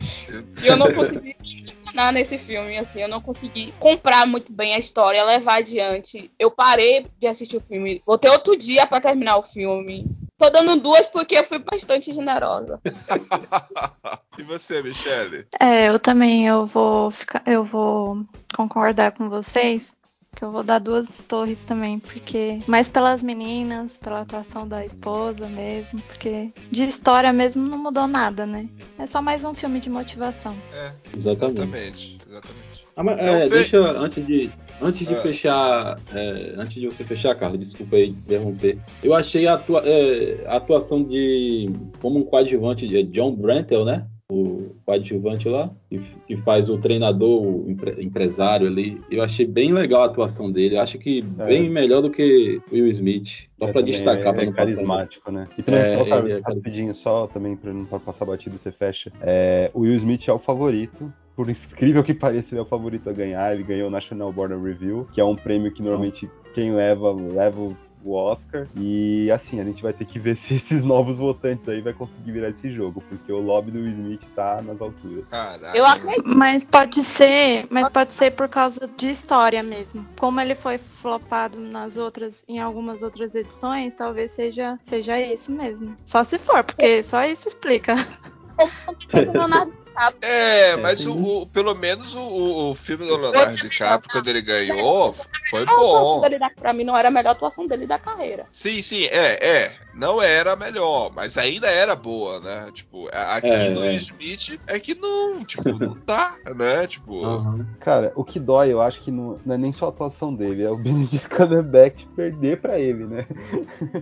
E 0.62 0.66
eu 0.66 0.76
não 0.76 0.92
consegui 0.92 1.36
me 1.42 1.62
emocionar 1.62 2.12
nesse 2.12 2.38
filme, 2.38 2.78
assim. 2.78 3.02
Eu 3.02 3.08
não 3.08 3.20
consegui 3.20 3.74
comprar 3.78 4.26
muito 4.26 4.52
bem 4.52 4.74
a 4.74 4.78
história, 4.78 5.24
levar 5.24 5.58
adiante. 5.58 6.30
Eu 6.38 6.50
parei 6.50 7.06
de 7.18 7.26
assistir 7.26 7.56
o 7.56 7.60
filme. 7.60 8.02
Vou 8.06 8.18
ter 8.18 8.30
outro 8.30 8.56
dia 8.56 8.86
pra 8.86 9.00
terminar 9.00 9.36
o 9.36 9.42
filme. 9.42 10.06
Tô 10.38 10.48
dando 10.50 10.80
duas 10.80 11.08
porque 11.08 11.36
eu 11.36 11.44
fui 11.44 11.58
bastante 11.58 12.12
generosa. 12.12 12.80
e 14.38 14.42
você, 14.44 14.80
Michele? 14.80 15.46
É, 15.60 15.88
eu 15.88 15.98
também 15.98 16.46
eu 16.46 16.64
vou 16.64 17.10
ficar, 17.10 17.42
eu 17.44 17.64
vou 17.64 18.24
concordar 18.54 19.10
com 19.10 19.28
vocês 19.28 19.97
que 20.36 20.44
eu 20.44 20.52
vou 20.52 20.62
dar 20.62 20.78
duas 20.78 21.24
torres 21.24 21.64
também, 21.64 21.98
porque 21.98 22.60
mais 22.66 22.88
pelas 22.88 23.22
meninas, 23.22 23.96
pela 23.96 24.20
atuação 24.20 24.68
da 24.68 24.84
esposa 24.84 25.48
mesmo, 25.48 26.00
porque 26.02 26.52
de 26.70 26.82
história 26.84 27.32
mesmo 27.32 27.62
não 27.66 27.78
mudou 27.78 28.06
nada, 28.06 28.46
né? 28.46 28.68
É 28.98 29.06
só 29.06 29.20
mais 29.20 29.42
um 29.44 29.54
filme 29.54 29.80
de 29.80 29.90
motivação. 29.90 30.54
É, 30.72 30.92
Exatamente. 31.16 31.58
exatamente. 31.60 32.18
exatamente. 32.28 32.86
Ah, 32.96 33.02
mas, 33.02 33.16
Não, 33.16 33.24
é, 33.24 33.48
deixa 33.48 33.78
antes 33.80 34.24
de 34.26 34.50
antes 34.80 35.06
de 35.08 35.14
Ah. 35.14 35.20
fechar, 35.22 36.00
é, 36.14 36.54
antes 36.56 36.80
de 36.80 36.86
você 36.86 37.02
fechar, 37.04 37.34
Carlos, 37.34 37.58
desculpa 37.58 37.96
aí 37.96 38.10
interromper. 38.10 38.78
Eu 39.02 39.12
achei 39.14 39.44
a, 39.48 39.54
atua- 39.54 39.82
é, 39.84 40.44
a 40.46 40.56
atuação 40.56 41.02
de 41.02 41.68
como 42.00 42.20
um 42.20 42.22
coadjuvante 42.22 42.86
de 42.86 43.02
John 43.04 43.34
Brantel, 43.34 43.84
né? 43.84 44.06
O 44.30 44.72
coadjuvante 44.84 45.48
lá 45.48 45.70
que, 45.88 45.98
que 46.26 46.36
faz 46.36 46.68
o 46.68 46.76
treinador, 46.76 47.42
o 47.42 47.64
empre- 47.70 47.96
empresário 48.04 48.66
ali. 48.66 49.00
Eu 49.10 49.22
achei 49.22 49.46
bem 49.46 49.72
legal 49.72 50.02
a 50.02 50.04
atuação 50.04 50.52
dele. 50.52 50.76
Eu 50.76 50.82
acho 50.82 50.98
que 50.98 51.24
É. 51.38 51.46
bem 51.46 51.70
melhor 51.70 52.02
do 52.02 52.10
que 52.10 52.60
Will 52.70 52.88
Smith. 52.88 53.48
Só 53.58 53.68
É, 53.68 53.72
pra 53.72 53.80
também 53.80 53.84
destacar 53.94 54.26
é, 54.26 54.32
pra 54.34 54.42
é 54.42 54.44
não 54.46 54.52
passar. 54.52 54.66
carismático, 54.74 55.32
né? 55.32 55.48
E 55.56 55.62
também, 55.62 55.80
É, 55.80 55.94
é 55.94 56.40
rapidinho, 56.46 56.94
só 56.94 57.26
também 57.26 57.56
pra 57.56 57.72
não 57.72 57.86
passar 57.86 58.26
batido, 58.26 58.58
você 58.58 58.70
fecha. 58.70 59.10
É, 59.22 59.70
o 59.72 59.80
Will 59.80 59.94
Smith 59.96 60.28
é 60.28 60.32
o 60.34 60.38
favorito. 60.38 61.10
Por 61.34 61.48
incrível 61.48 62.04
que 62.04 62.12
pareça, 62.12 62.52
ele 62.54 62.58
é 62.60 62.62
o 62.62 62.66
favorito 62.66 63.08
a 63.08 63.12
ganhar. 63.14 63.54
Ele 63.54 63.62
ganhou 63.62 63.88
o 63.88 63.90
National 63.90 64.30
Board 64.30 64.52
of 64.52 64.62
Review, 64.62 65.08
que 65.14 65.22
é 65.22 65.24
um 65.24 65.36
prêmio 65.36 65.72
que 65.72 65.80
normalmente 65.82 66.22
Nossa. 66.26 66.36
quem 66.52 66.74
leva, 66.74 67.12
leva 67.12 67.58
o- 67.62 67.76
o 68.08 68.14
Oscar. 68.14 68.66
E 68.74 69.30
assim, 69.30 69.60
a 69.60 69.64
gente 69.64 69.82
vai 69.82 69.92
ter 69.92 70.06
que 70.06 70.18
ver 70.18 70.36
se 70.36 70.54
esses 70.54 70.84
novos 70.84 71.18
votantes 71.18 71.68
aí 71.68 71.80
vai 71.80 71.92
conseguir 71.92 72.32
virar 72.32 72.48
esse 72.48 72.70
jogo, 72.70 73.02
porque 73.08 73.30
o 73.30 73.38
lobby 73.38 73.70
do 73.70 73.78
Will 73.78 73.92
Smith 73.92 74.22
tá 74.34 74.62
nas 74.62 74.80
alturas. 74.80 75.28
Caraca. 75.28 75.76
Eu 75.76 75.84
acredito. 75.84 76.22
Mas 76.26 76.64
pode 76.64 77.02
ser, 77.02 77.66
mas 77.70 77.88
pode 77.88 78.12
ser 78.12 78.32
por 78.32 78.48
causa 78.48 78.88
de 78.96 79.10
história 79.10 79.62
mesmo. 79.62 80.06
Como 80.18 80.40
ele 80.40 80.54
foi 80.54 80.78
flopado 80.78 81.60
nas 81.60 81.96
outras, 81.96 82.44
em 82.48 82.58
algumas 82.58 83.02
outras 83.02 83.34
edições, 83.34 83.94
talvez 83.94 84.30
seja, 84.32 84.78
seja 84.82 85.20
isso 85.20 85.52
mesmo. 85.52 85.96
Só 86.04 86.24
se 86.24 86.38
for, 86.38 86.64
porque 86.64 87.02
só 87.02 87.24
isso 87.24 87.48
explica. 87.48 87.94
O 88.58 89.87
Leonardo 89.98 90.18
É, 90.22 90.76
mas 90.76 91.04
o, 91.04 91.12
o- 91.42 91.46
pelo 91.46 91.74
menos 91.74 92.14
o- 92.14 92.70
o, 92.70 92.74
filme 92.74 93.06
do 93.06 93.16
Leonardo 93.16 93.56
DiCaprio, 93.60 94.10
quando 94.10 94.28
ele 94.28 94.42
ganhou, 94.42 95.14
foi 95.50 95.64
bom. 95.66 96.22
pra 96.56 96.72
mim 96.72 96.84
não 96.84 96.96
era 96.96 97.08
a 97.08 97.10
melhor 97.10 97.32
atuação 97.32 97.66
dele 97.66 97.86
da 97.86 97.98
carreira. 97.98 98.46
Sim, 98.52 98.80
sim, 98.80 99.04
é, 99.06 99.46
é. 99.46 99.78
Não 99.94 100.22
era 100.22 100.52
a 100.52 100.56
melhor, 100.56 101.10
mas 101.12 101.36
ainda 101.36 101.66
era 101.68 101.96
boa, 101.96 102.38
né? 102.40 102.70
Tipo, 102.72 103.08
aqui 103.12 103.48
É, 103.48 103.68
no 103.70 103.84
é. 103.84 103.96
Smith 103.96 104.60
é 104.66 104.78
que 104.78 104.94
não, 104.94 105.44
tipo, 105.44 105.76
não 105.78 105.94
tá, 105.94 106.36
né? 106.54 106.86
Tipo, 106.86 107.24
Aham. 107.24 107.66
Cara, 107.80 108.12
o 108.14 108.22
que 108.22 108.38
dói, 108.38 108.72
eu 108.72 108.80
acho 108.80 109.02
que 109.02 109.10
não, 109.10 109.40
não 109.44 109.54
é 109.54 109.58
nem 109.58 109.72
só 109.72 109.86
a 109.86 109.88
atuação 109.88 110.32
dele, 110.32 110.62
é 110.62 110.70
o 110.70 110.76
Benedict 110.78 111.28
Cumberbatch 111.28 112.04
perder 112.14 112.60
pra 112.60 112.78
ele, 112.78 113.04
né? 113.06 113.26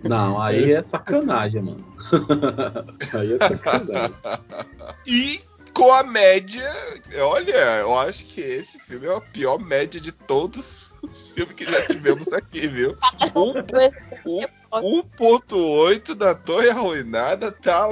Não, 0.04 0.40
aí 0.40 0.72
é 0.72 0.82
sacanagem, 0.82 1.62
mano. 1.62 1.84
aí 3.14 3.32
é 3.32 3.38
sacanagem. 3.38 4.14
E 5.06 5.40
com 5.76 5.92
a 5.92 6.02
média, 6.02 6.66
olha, 7.20 7.80
eu 7.80 7.98
acho 7.98 8.24
que 8.24 8.40
esse 8.40 8.80
filme 8.80 9.06
é 9.06 9.14
a 9.14 9.20
pior 9.20 9.58
média 9.58 10.00
de 10.00 10.10
todos 10.10 10.90
os 11.02 11.28
filmes 11.28 11.54
que 11.54 11.66
já 11.66 11.86
tivemos 11.86 12.32
aqui, 12.32 12.66
viu? 12.66 12.96
Um, 13.36 14.40
um, 14.80 15.02
1.8 15.02 16.14
da 16.14 16.34
Torre 16.34 16.70
Arruinada 16.70 17.52
tá, 17.52 17.88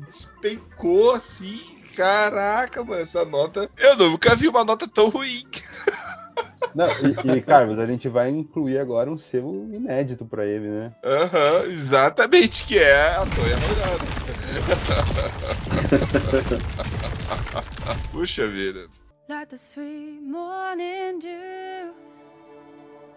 despencou 0.00 1.14
assim. 1.14 1.60
Caraca, 1.94 2.82
mano, 2.82 3.02
essa 3.02 3.24
nota. 3.24 3.68
Eu 3.76 3.96
nunca 3.96 4.34
vi 4.34 4.48
uma 4.48 4.64
nota 4.64 4.88
tão 4.88 5.10
ruim. 5.10 5.44
Não, 6.74 6.86
e, 6.86 7.36
e, 7.36 7.42
Carlos, 7.42 7.78
a 7.78 7.86
gente 7.86 8.08
vai 8.08 8.30
incluir 8.30 8.78
agora 8.78 9.10
um 9.10 9.18
selo 9.18 9.74
inédito 9.74 10.24
pra 10.24 10.46
ele, 10.46 10.68
né? 10.68 10.92
Aham, 11.04 11.64
exatamente, 11.66 12.64
que 12.64 12.78
é 12.78 13.16
a 13.16 13.26
Torre 13.26 13.52
Arruinada. 13.52 14.08
Puxa 18.12 18.48
vida. 18.50 18.88
Like 19.28 19.50
the 19.50 19.58
sweet 19.58 20.20
morning 20.22 21.20
dew, 21.20 21.92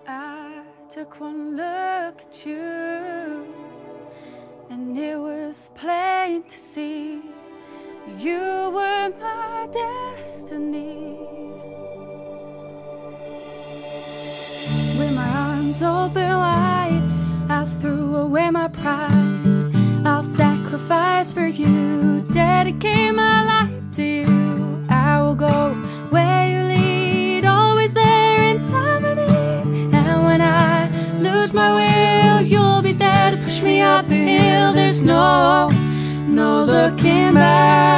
I 0.07 0.61
took 0.91 1.19
one 1.19 1.57
look 1.57 2.21
at 2.21 2.45
you, 2.45 3.47
and 4.69 4.95
it 4.95 5.17
was 5.17 5.71
plain 5.73 6.43
to 6.43 6.55
see 6.55 7.19
you 8.19 8.69
were 8.71 9.09
my 9.19 9.67
destiny. 9.71 11.17
With 14.99 15.15
my 15.15 15.27
arms 15.29 15.81
open 15.81 16.29
wide, 16.29 16.62
my 37.33 37.92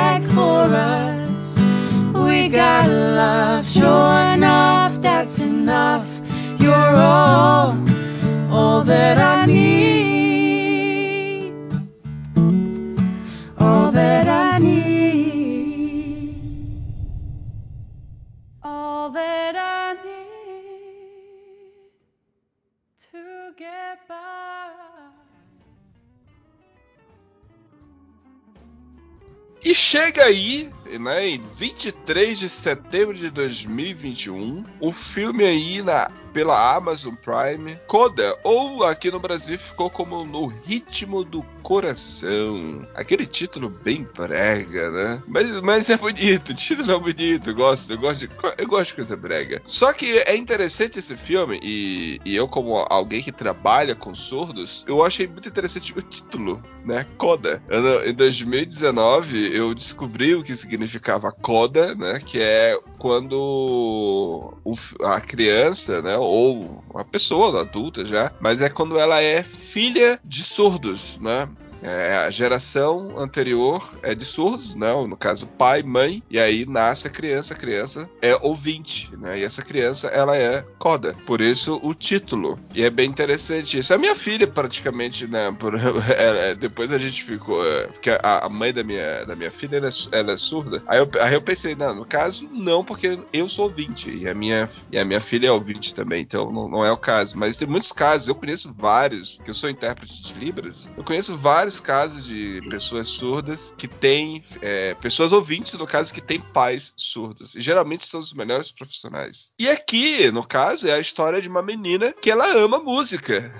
chega 29.86 30.24
aí, 30.24 30.68
né, 31.00 31.28
em 31.28 31.42
23 31.56 32.40
de 32.40 32.50
setembro 32.50 33.14
de 33.14 33.30
2021, 33.30 34.66
o 34.80 34.92
filme 34.92 35.44
aí 35.44 35.84
na, 35.84 36.10
pela 36.36 36.76
Amazon 36.76 37.14
Prime, 37.16 37.80
Coda, 37.88 38.38
ou 38.44 38.84
aqui 38.84 39.10
no 39.10 39.22
Brasil 39.22 39.58
ficou 39.58 39.90
como 39.90 40.26
No 40.26 40.48
Ritmo 40.48 41.24
do 41.24 41.42
Coração. 41.64 42.86
Aquele 42.94 43.26
título 43.26 43.70
bem 43.70 44.06
brega, 44.16 44.92
né? 44.92 45.24
Mas, 45.28 45.62
mas 45.62 45.90
é 45.90 45.98
bonito, 45.98 46.50
o 46.52 46.56
título 46.56 46.92
é 46.92 47.00
bonito, 47.00 47.56
gosto, 47.56 47.94
eu 47.94 47.98
gosto 47.98 48.20
de, 48.20 48.30
eu 48.58 48.68
gosto 48.68 48.90
de 48.90 48.96
coisa 48.96 49.16
brega. 49.16 49.62
Só 49.64 49.94
que 49.94 50.20
é 50.20 50.36
interessante 50.36 51.00
esse 51.00 51.16
filme, 51.16 51.58
e, 51.64 52.20
e 52.26 52.36
eu 52.36 52.50
como 52.50 52.86
alguém 52.90 53.24
que 53.24 53.32
trabalha 53.32 53.96
com 53.96 54.14
surdos, 54.14 54.84
eu 54.88 55.04
achei 55.04 55.28
muito 55.28 55.48
interessante 55.48 55.94
o 55.98 56.02
título, 56.02 56.62
né? 56.84 57.08
Coda. 57.18 57.64
Eu, 57.70 58.06
em 58.10 58.14
2019, 58.14 59.56
eu 59.56 59.74
descobri 59.74 60.36
o 60.36 60.44
que 60.44 60.54
significa 60.54 61.06
significava 61.06 61.32
coda, 61.32 61.96
né? 61.96 62.20
Que 62.20 62.42
é 62.42 62.78
quando 62.98 64.58
o, 64.64 64.74
a 65.04 65.22
criança, 65.22 66.02
né? 66.02 66.18
Ou 66.26 66.84
a 66.96 67.04
pessoa 67.04 67.62
adulta 67.62 68.04
já, 68.04 68.32
mas 68.40 68.62
é 68.62 68.70
quando 68.70 69.00
ela 69.00 69.22
é 69.22 69.44
filha 69.44 70.20
de 70.24 70.44
surdos, 70.44 71.20
né? 71.20 71.48
É, 71.86 72.16
a 72.16 72.32
geração 72.32 73.14
anterior 73.18 73.96
é 74.02 74.16
de 74.16 74.26
surdos, 74.26 74.76
né? 74.76 74.92
No 75.08 75.16
caso, 75.16 75.46
pai, 75.46 75.84
mãe, 75.84 76.24
e 76.30 76.40
aí 76.40 76.66
nasce 76.66 77.08
a 77.08 77.12
criança, 77.12 77.54
a 77.54 77.58
criança 77.58 78.10
é 78.22 78.36
ouvinte, 78.42 79.12
né? 79.18 79.40
E 79.40 79.44
essa 79.44 79.62
criança, 79.62 80.08
ela 80.08 80.36
é 80.36 80.66
coda. 80.80 81.16
Por 81.28 81.42
isso, 81.42 81.80
o 81.84 81.94
título. 81.94 82.60
E 82.74 82.84
é 82.84 82.90
bem 82.90 83.08
interessante 83.08 83.78
isso. 83.78 83.94
A 83.94 84.00
minha 84.00 84.16
filha, 84.16 84.48
praticamente, 84.48 85.28
né? 85.28 85.56
Por, 85.60 85.76
é, 86.10 86.56
depois 86.56 86.92
a 86.92 86.98
gente 86.98 87.24
ficou... 87.24 87.64
É, 87.64 87.88
porque 87.88 88.10
a, 88.10 88.46
a, 88.46 88.50
mãe 88.50 88.74
da 88.74 88.84
minha, 88.84 89.24
da 89.26 89.36
minha 89.36 89.52
filha, 89.52 89.78
ela 89.78 89.88
é, 89.88 90.20
ela 90.20 90.32
é, 90.32 90.38
surda. 90.38 90.82
Aí 90.88 90.98
eu, 90.98 91.10
aí 91.22 91.36
eu 91.36 91.42
pensei, 91.42 91.76
não, 91.76 91.94
no 91.94 92.06
caso, 92.06 92.50
não, 92.52 92.84
porque 92.84 93.20
eu 93.32 93.48
sou 93.48 93.66
ouvinte. 93.66 94.10
E 94.10 94.28
a 94.28 94.34
minha, 94.34 94.68
e 94.92 94.98
a 94.98 95.06
minha 95.06 95.22
filha 95.22 95.48
é 95.48 95.52
ouvinte 95.52 95.94
também, 95.94 96.22
então 96.24 96.52
não, 96.52 96.68
não 96.68 96.86
é 96.86 96.92
o 96.92 96.98
caso. 96.98 97.38
Mas 97.38 97.58
tem 97.58 97.68
muitos 97.68 97.92
casos, 97.92 98.28
eu 98.28 98.36
conheço 98.36 98.74
vários, 98.76 99.40
que 99.44 99.52
eu 99.52 99.54
sou 99.54 99.70
intérprete 99.70 100.24
de 100.24 100.34
Libras, 100.34 100.90
eu 100.98 101.04
conheço 101.04 101.38
vários 101.38 101.75
vários 101.76 101.80
casos 101.80 102.26
de 102.26 102.62
pessoas 102.70 103.08
surdas 103.08 103.74
que 103.78 103.88
têm. 103.88 104.44
É, 104.62 104.94
pessoas 104.96 105.32
ouvintes, 105.32 105.74
no 105.74 105.88
caso, 105.88 106.14
que 106.14 106.22
têm 106.22 106.40
pais 106.40 106.94
surdos. 106.96 107.56
E 107.56 107.62
geralmente 107.62 108.08
são 108.08 108.20
os 108.20 108.34
melhores 108.34 108.72
profissionais. 108.72 109.52
E 109.60 109.70
aqui, 109.70 110.32
no 110.32 110.46
caso, 110.46 110.88
é 110.88 110.94
a 110.94 111.00
história 111.00 111.42
de 111.42 111.50
uma 111.50 111.62
menina 111.62 112.14
que 112.14 112.32
ela 112.32 112.48
ama 112.58 112.80
música. 112.80 113.54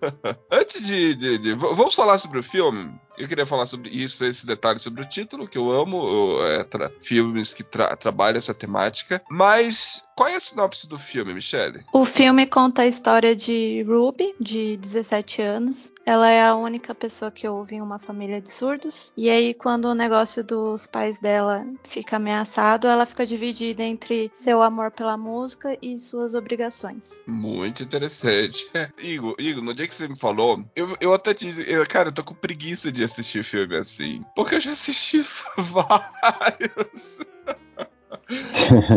Antes 0.50 0.86
de, 0.86 1.14
de, 1.14 1.38
de, 1.38 1.54
Vamos 1.54 1.94
falar 1.94 2.18
sobre 2.18 2.38
o 2.38 2.42
filme? 2.42 2.92
Eu 3.18 3.28
queria 3.28 3.46
falar 3.46 3.66
sobre 3.66 3.90
isso, 3.90 4.24
esse 4.24 4.46
detalhe 4.46 4.78
sobre 4.78 5.02
o 5.02 5.08
título, 5.08 5.48
que 5.48 5.58
eu 5.58 5.70
amo 5.70 5.96
eu, 6.08 6.46
é, 6.46 6.90
filmes 7.00 7.52
que 7.52 7.62
tra 7.62 7.96
trabalham 7.96 8.38
essa 8.38 8.54
temática. 8.54 9.22
Mas 9.28 10.02
qual 10.18 10.28
é 10.28 10.34
a 10.34 10.40
sinopse 10.40 10.88
do 10.88 10.98
filme, 10.98 11.32
Michelle? 11.32 11.84
O 11.92 12.04
filme 12.04 12.44
conta 12.44 12.82
a 12.82 12.86
história 12.88 13.36
de 13.36 13.84
Ruby, 13.86 14.34
de 14.40 14.76
17 14.76 15.40
anos. 15.40 15.92
Ela 16.04 16.28
é 16.28 16.44
a 16.44 16.56
única 16.56 16.92
pessoa 16.92 17.30
que 17.30 17.46
ouve 17.46 17.76
em 17.76 17.80
uma 17.80 18.00
família 18.00 18.40
de 18.40 18.50
surdos. 18.50 19.12
E 19.16 19.30
aí, 19.30 19.54
quando 19.54 19.84
o 19.84 19.94
negócio 19.94 20.42
dos 20.42 20.88
pais 20.88 21.20
dela 21.20 21.64
fica 21.84 22.16
ameaçado, 22.16 22.88
ela 22.88 23.06
fica 23.06 23.24
dividida 23.24 23.84
entre 23.84 24.28
seu 24.34 24.60
amor 24.60 24.90
pela 24.90 25.16
música 25.16 25.78
e 25.80 25.96
suas 25.98 26.34
obrigações. 26.34 27.22
Muito 27.24 27.84
interessante. 27.84 28.68
Igor, 29.00 29.36
Igor, 29.38 29.62
no 29.62 29.72
dia 29.72 29.86
que 29.86 29.94
você 29.94 30.08
me 30.08 30.18
falou, 30.18 30.64
eu, 30.74 30.96
eu 31.00 31.14
até 31.14 31.32
te. 31.32 31.48
Eu, 31.70 31.86
cara, 31.86 32.08
eu 32.08 32.12
tô 32.12 32.24
com 32.24 32.34
preguiça 32.34 32.90
de 32.90 33.04
assistir 33.08 33.42
filme 33.42 33.76
assim. 33.76 34.24
Porque 34.34 34.54
eu 34.54 34.60
já 34.60 34.72
assisti 34.72 35.24
vários. 35.58 37.18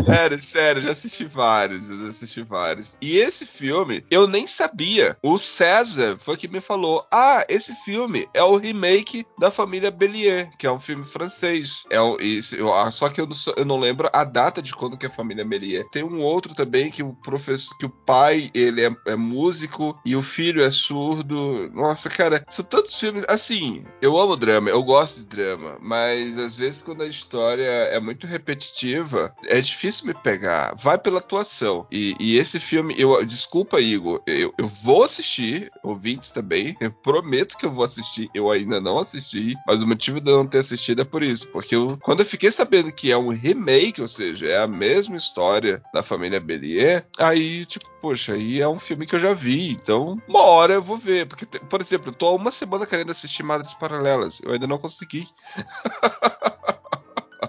Sério, 0.06 0.42
sério, 0.42 0.82
já 0.82 0.92
assisti 0.92 1.26
vários, 1.26 1.88
já 1.88 2.08
assisti 2.08 2.42
vários. 2.44 2.98
E 3.02 3.18
esse 3.18 3.46
filme, 3.46 4.04
eu 4.12 4.28
nem 4.28 4.46
sabia. 4.46 5.18
O 5.24 5.38
César 5.38 6.18
foi 6.18 6.38
que 6.38 6.48
me 6.48 6.60
falou: 6.60 7.06
Ah, 7.12 7.46
esse 7.48 7.74
filme 7.84 8.28
é 8.34 8.44
o 8.44 8.58
remake 8.58 9.26
da 9.40 9.50
família 9.50 9.92
Bellier, 9.92 10.52
que 10.58 10.68
é 10.68 10.72
um 10.72 10.80
filme 10.80 11.04
francês. 11.04 11.84
É 11.90 12.02
um, 12.02 12.18
esse, 12.20 12.58
eu, 12.58 12.74
ah, 12.74 12.92
só 12.92 13.10
que 13.10 13.22
eu 13.22 13.28
não, 13.28 13.36
eu 13.56 13.66
não, 13.66 13.80
lembro 13.80 14.10
a 14.12 14.24
data 14.24 14.62
de 14.62 14.74
quando 14.74 14.98
que 14.98 15.06
é 15.06 15.10
a 15.10 15.14
família 15.14 15.46
Bellier. 15.46 15.88
Tem 15.92 16.04
um 16.04 16.22
outro 16.22 16.54
também 16.54 16.92
que 16.92 17.04
o 17.04 17.14
professor, 17.14 17.78
que 17.78 17.86
o 17.86 17.90
pai 17.90 18.52
ele 18.54 18.86
é, 18.86 18.92
é 19.08 19.16
músico 19.16 20.00
e 20.06 20.16
o 20.16 20.22
filho 20.22 20.62
é 20.62 20.72
surdo. 20.72 21.70
Nossa, 21.74 22.10
cara, 22.10 22.44
são 22.48 22.66
tantos 22.66 23.00
filmes. 23.00 23.24
Assim, 23.28 23.86
eu 24.02 24.18
amo 24.18 24.36
drama, 24.36 24.70
eu 24.70 24.84
gosto 24.84 25.20
de 25.20 25.26
drama, 25.26 25.78
mas 25.82 26.38
às 26.38 26.58
vezes 26.58 26.82
quando 26.82 27.04
a 27.04 27.08
história 27.08 27.64
é 27.64 28.00
muito 28.00 28.28
repetitiva 28.28 29.21
é 29.46 29.60
difícil 29.60 30.08
me 30.08 30.14
pegar. 30.14 30.76
Vai 30.78 30.98
pela 30.98 31.20
atuação. 31.20 31.86
E, 31.92 32.16
e 32.20 32.38
esse 32.38 32.60
filme, 32.60 32.96
eu 32.98 33.24
desculpa, 33.26 33.80
Igor, 33.80 34.22
eu, 34.26 34.54
eu 34.58 34.68
vou 34.68 35.04
assistir, 35.04 35.72
ouvintes 35.84 36.32
também. 36.32 36.76
Eu 36.82 36.92
prometo 36.92 37.58
que 37.58 37.66
eu 37.66 37.72
vou 37.72 37.84
assistir. 37.84 38.30
Eu 38.34 38.50
ainda 38.50 38.82
não 38.82 38.98
assisti, 38.98 39.56
mas 39.68 39.82
o 39.82 39.88
motivo 39.88 40.20
de 40.20 40.30
eu 40.30 40.38
não 40.38 40.48
ter 40.48 40.60
assistido 40.60 41.02
é 41.02 41.06
por 41.06 41.22
isso. 41.22 41.48
Porque 41.50 41.76
eu, 41.76 41.98
quando 42.02 42.22
eu 42.22 42.26
fiquei 42.26 42.52
sabendo 42.52 42.92
que 42.92 43.12
é 43.12 43.18
um 43.18 43.30
remake, 43.30 44.02
ou 44.02 44.08
seja, 44.08 44.48
é 44.48 44.62
a 44.62 44.68
mesma 44.68 45.16
história 45.16 45.82
da 45.94 46.02
família 46.02 46.40
Bellier, 46.40 47.06
aí, 47.18 47.66
tipo, 47.66 47.86
poxa, 48.02 48.34
aí 48.34 48.62
é 48.62 48.68
um 48.68 48.80
filme 48.80 49.06
que 49.06 49.16
eu 49.16 49.20
já 49.20 49.34
vi. 49.34 49.72
Então, 49.72 50.18
uma 50.28 50.42
hora 50.42 50.74
eu 50.74 50.82
vou 50.82 50.98
ver. 50.98 51.28
Porque, 51.28 51.46
por 51.46 51.80
exemplo, 51.80 52.10
eu 52.10 52.14
tô 52.14 52.28
há 52.28 52.36
uma 52.36 52.52
semana 52.52 52.86
querendo 52.86 53.12
assistir 53.12 53.44
Madres 53.44 53.74
Paralelas. 53.74 54.42
Eu 54.44 54.52
ainda 54.52 54.68
não 54.68 54.78
consegui. 54.78 55.28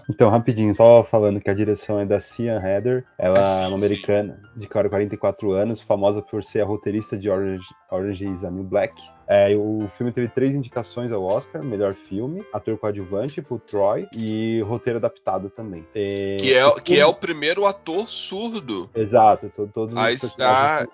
Então, 0.08 0.30
rapidinho, 0.30 0.74
só 0.74 1.04
falando 1.04 1.40
que 1.40 1.50
a 1.50 1.54
direção 1.54 1.98
é 1.98 2.04
da 2.04 2.20
Cian 2.20 2.60
Heather. 2.60 3.04
Ela 3.18 3.38
é 3.38 3.66
uma 3.68 3.76
americana 3.76 4.40
de 4.56 4.66
44 4.66 5.52
anos, 5.52 5.80
famosa 5.80 6.22
por 6.22 6.42
ser 6.44 6.60
a 6.60 6.64
roteirista 6.64 7.16
de 7.16 7.28
Orange, 7.28 7.64
Orange 7.90 8.24
is 8.24 8.44
a 8.44 8.50
New 8.50 8.64
Black. 8.64 8.94
É, 9.28 9.56
o 9.56 9.88
filme 9.96 10.12
teve 10.12 10.28
três 10.28 10.54
indicações 10.54 11.10
ao 11.12 11.24
Oscar: 11.24 11.62
melhor 11.62 11.94
filme, 11.94 12.44
ator 12.52 12.76
coadjuvante 12.76 13.40
pro 13.40 13.58
Troy 13.58 14.06
e 14.14 14.60
roteiro 14.62 14.98
adaptado 14.98 15.48
também. 15.48 15.86
É, 15.94 16.36
que, 16.38 16.54
é, 16.54 16.74
que 16.80 17.00
é 17.00 17.06
o 17.06 17.14
primeiro 17.14 17.64
ator 17.64 18.08
surdo. 18.08 18.90
Exato, 18.94 19.50
todos 19.72 19.96
Aí 19.98 20.14
está. 20.14 20.86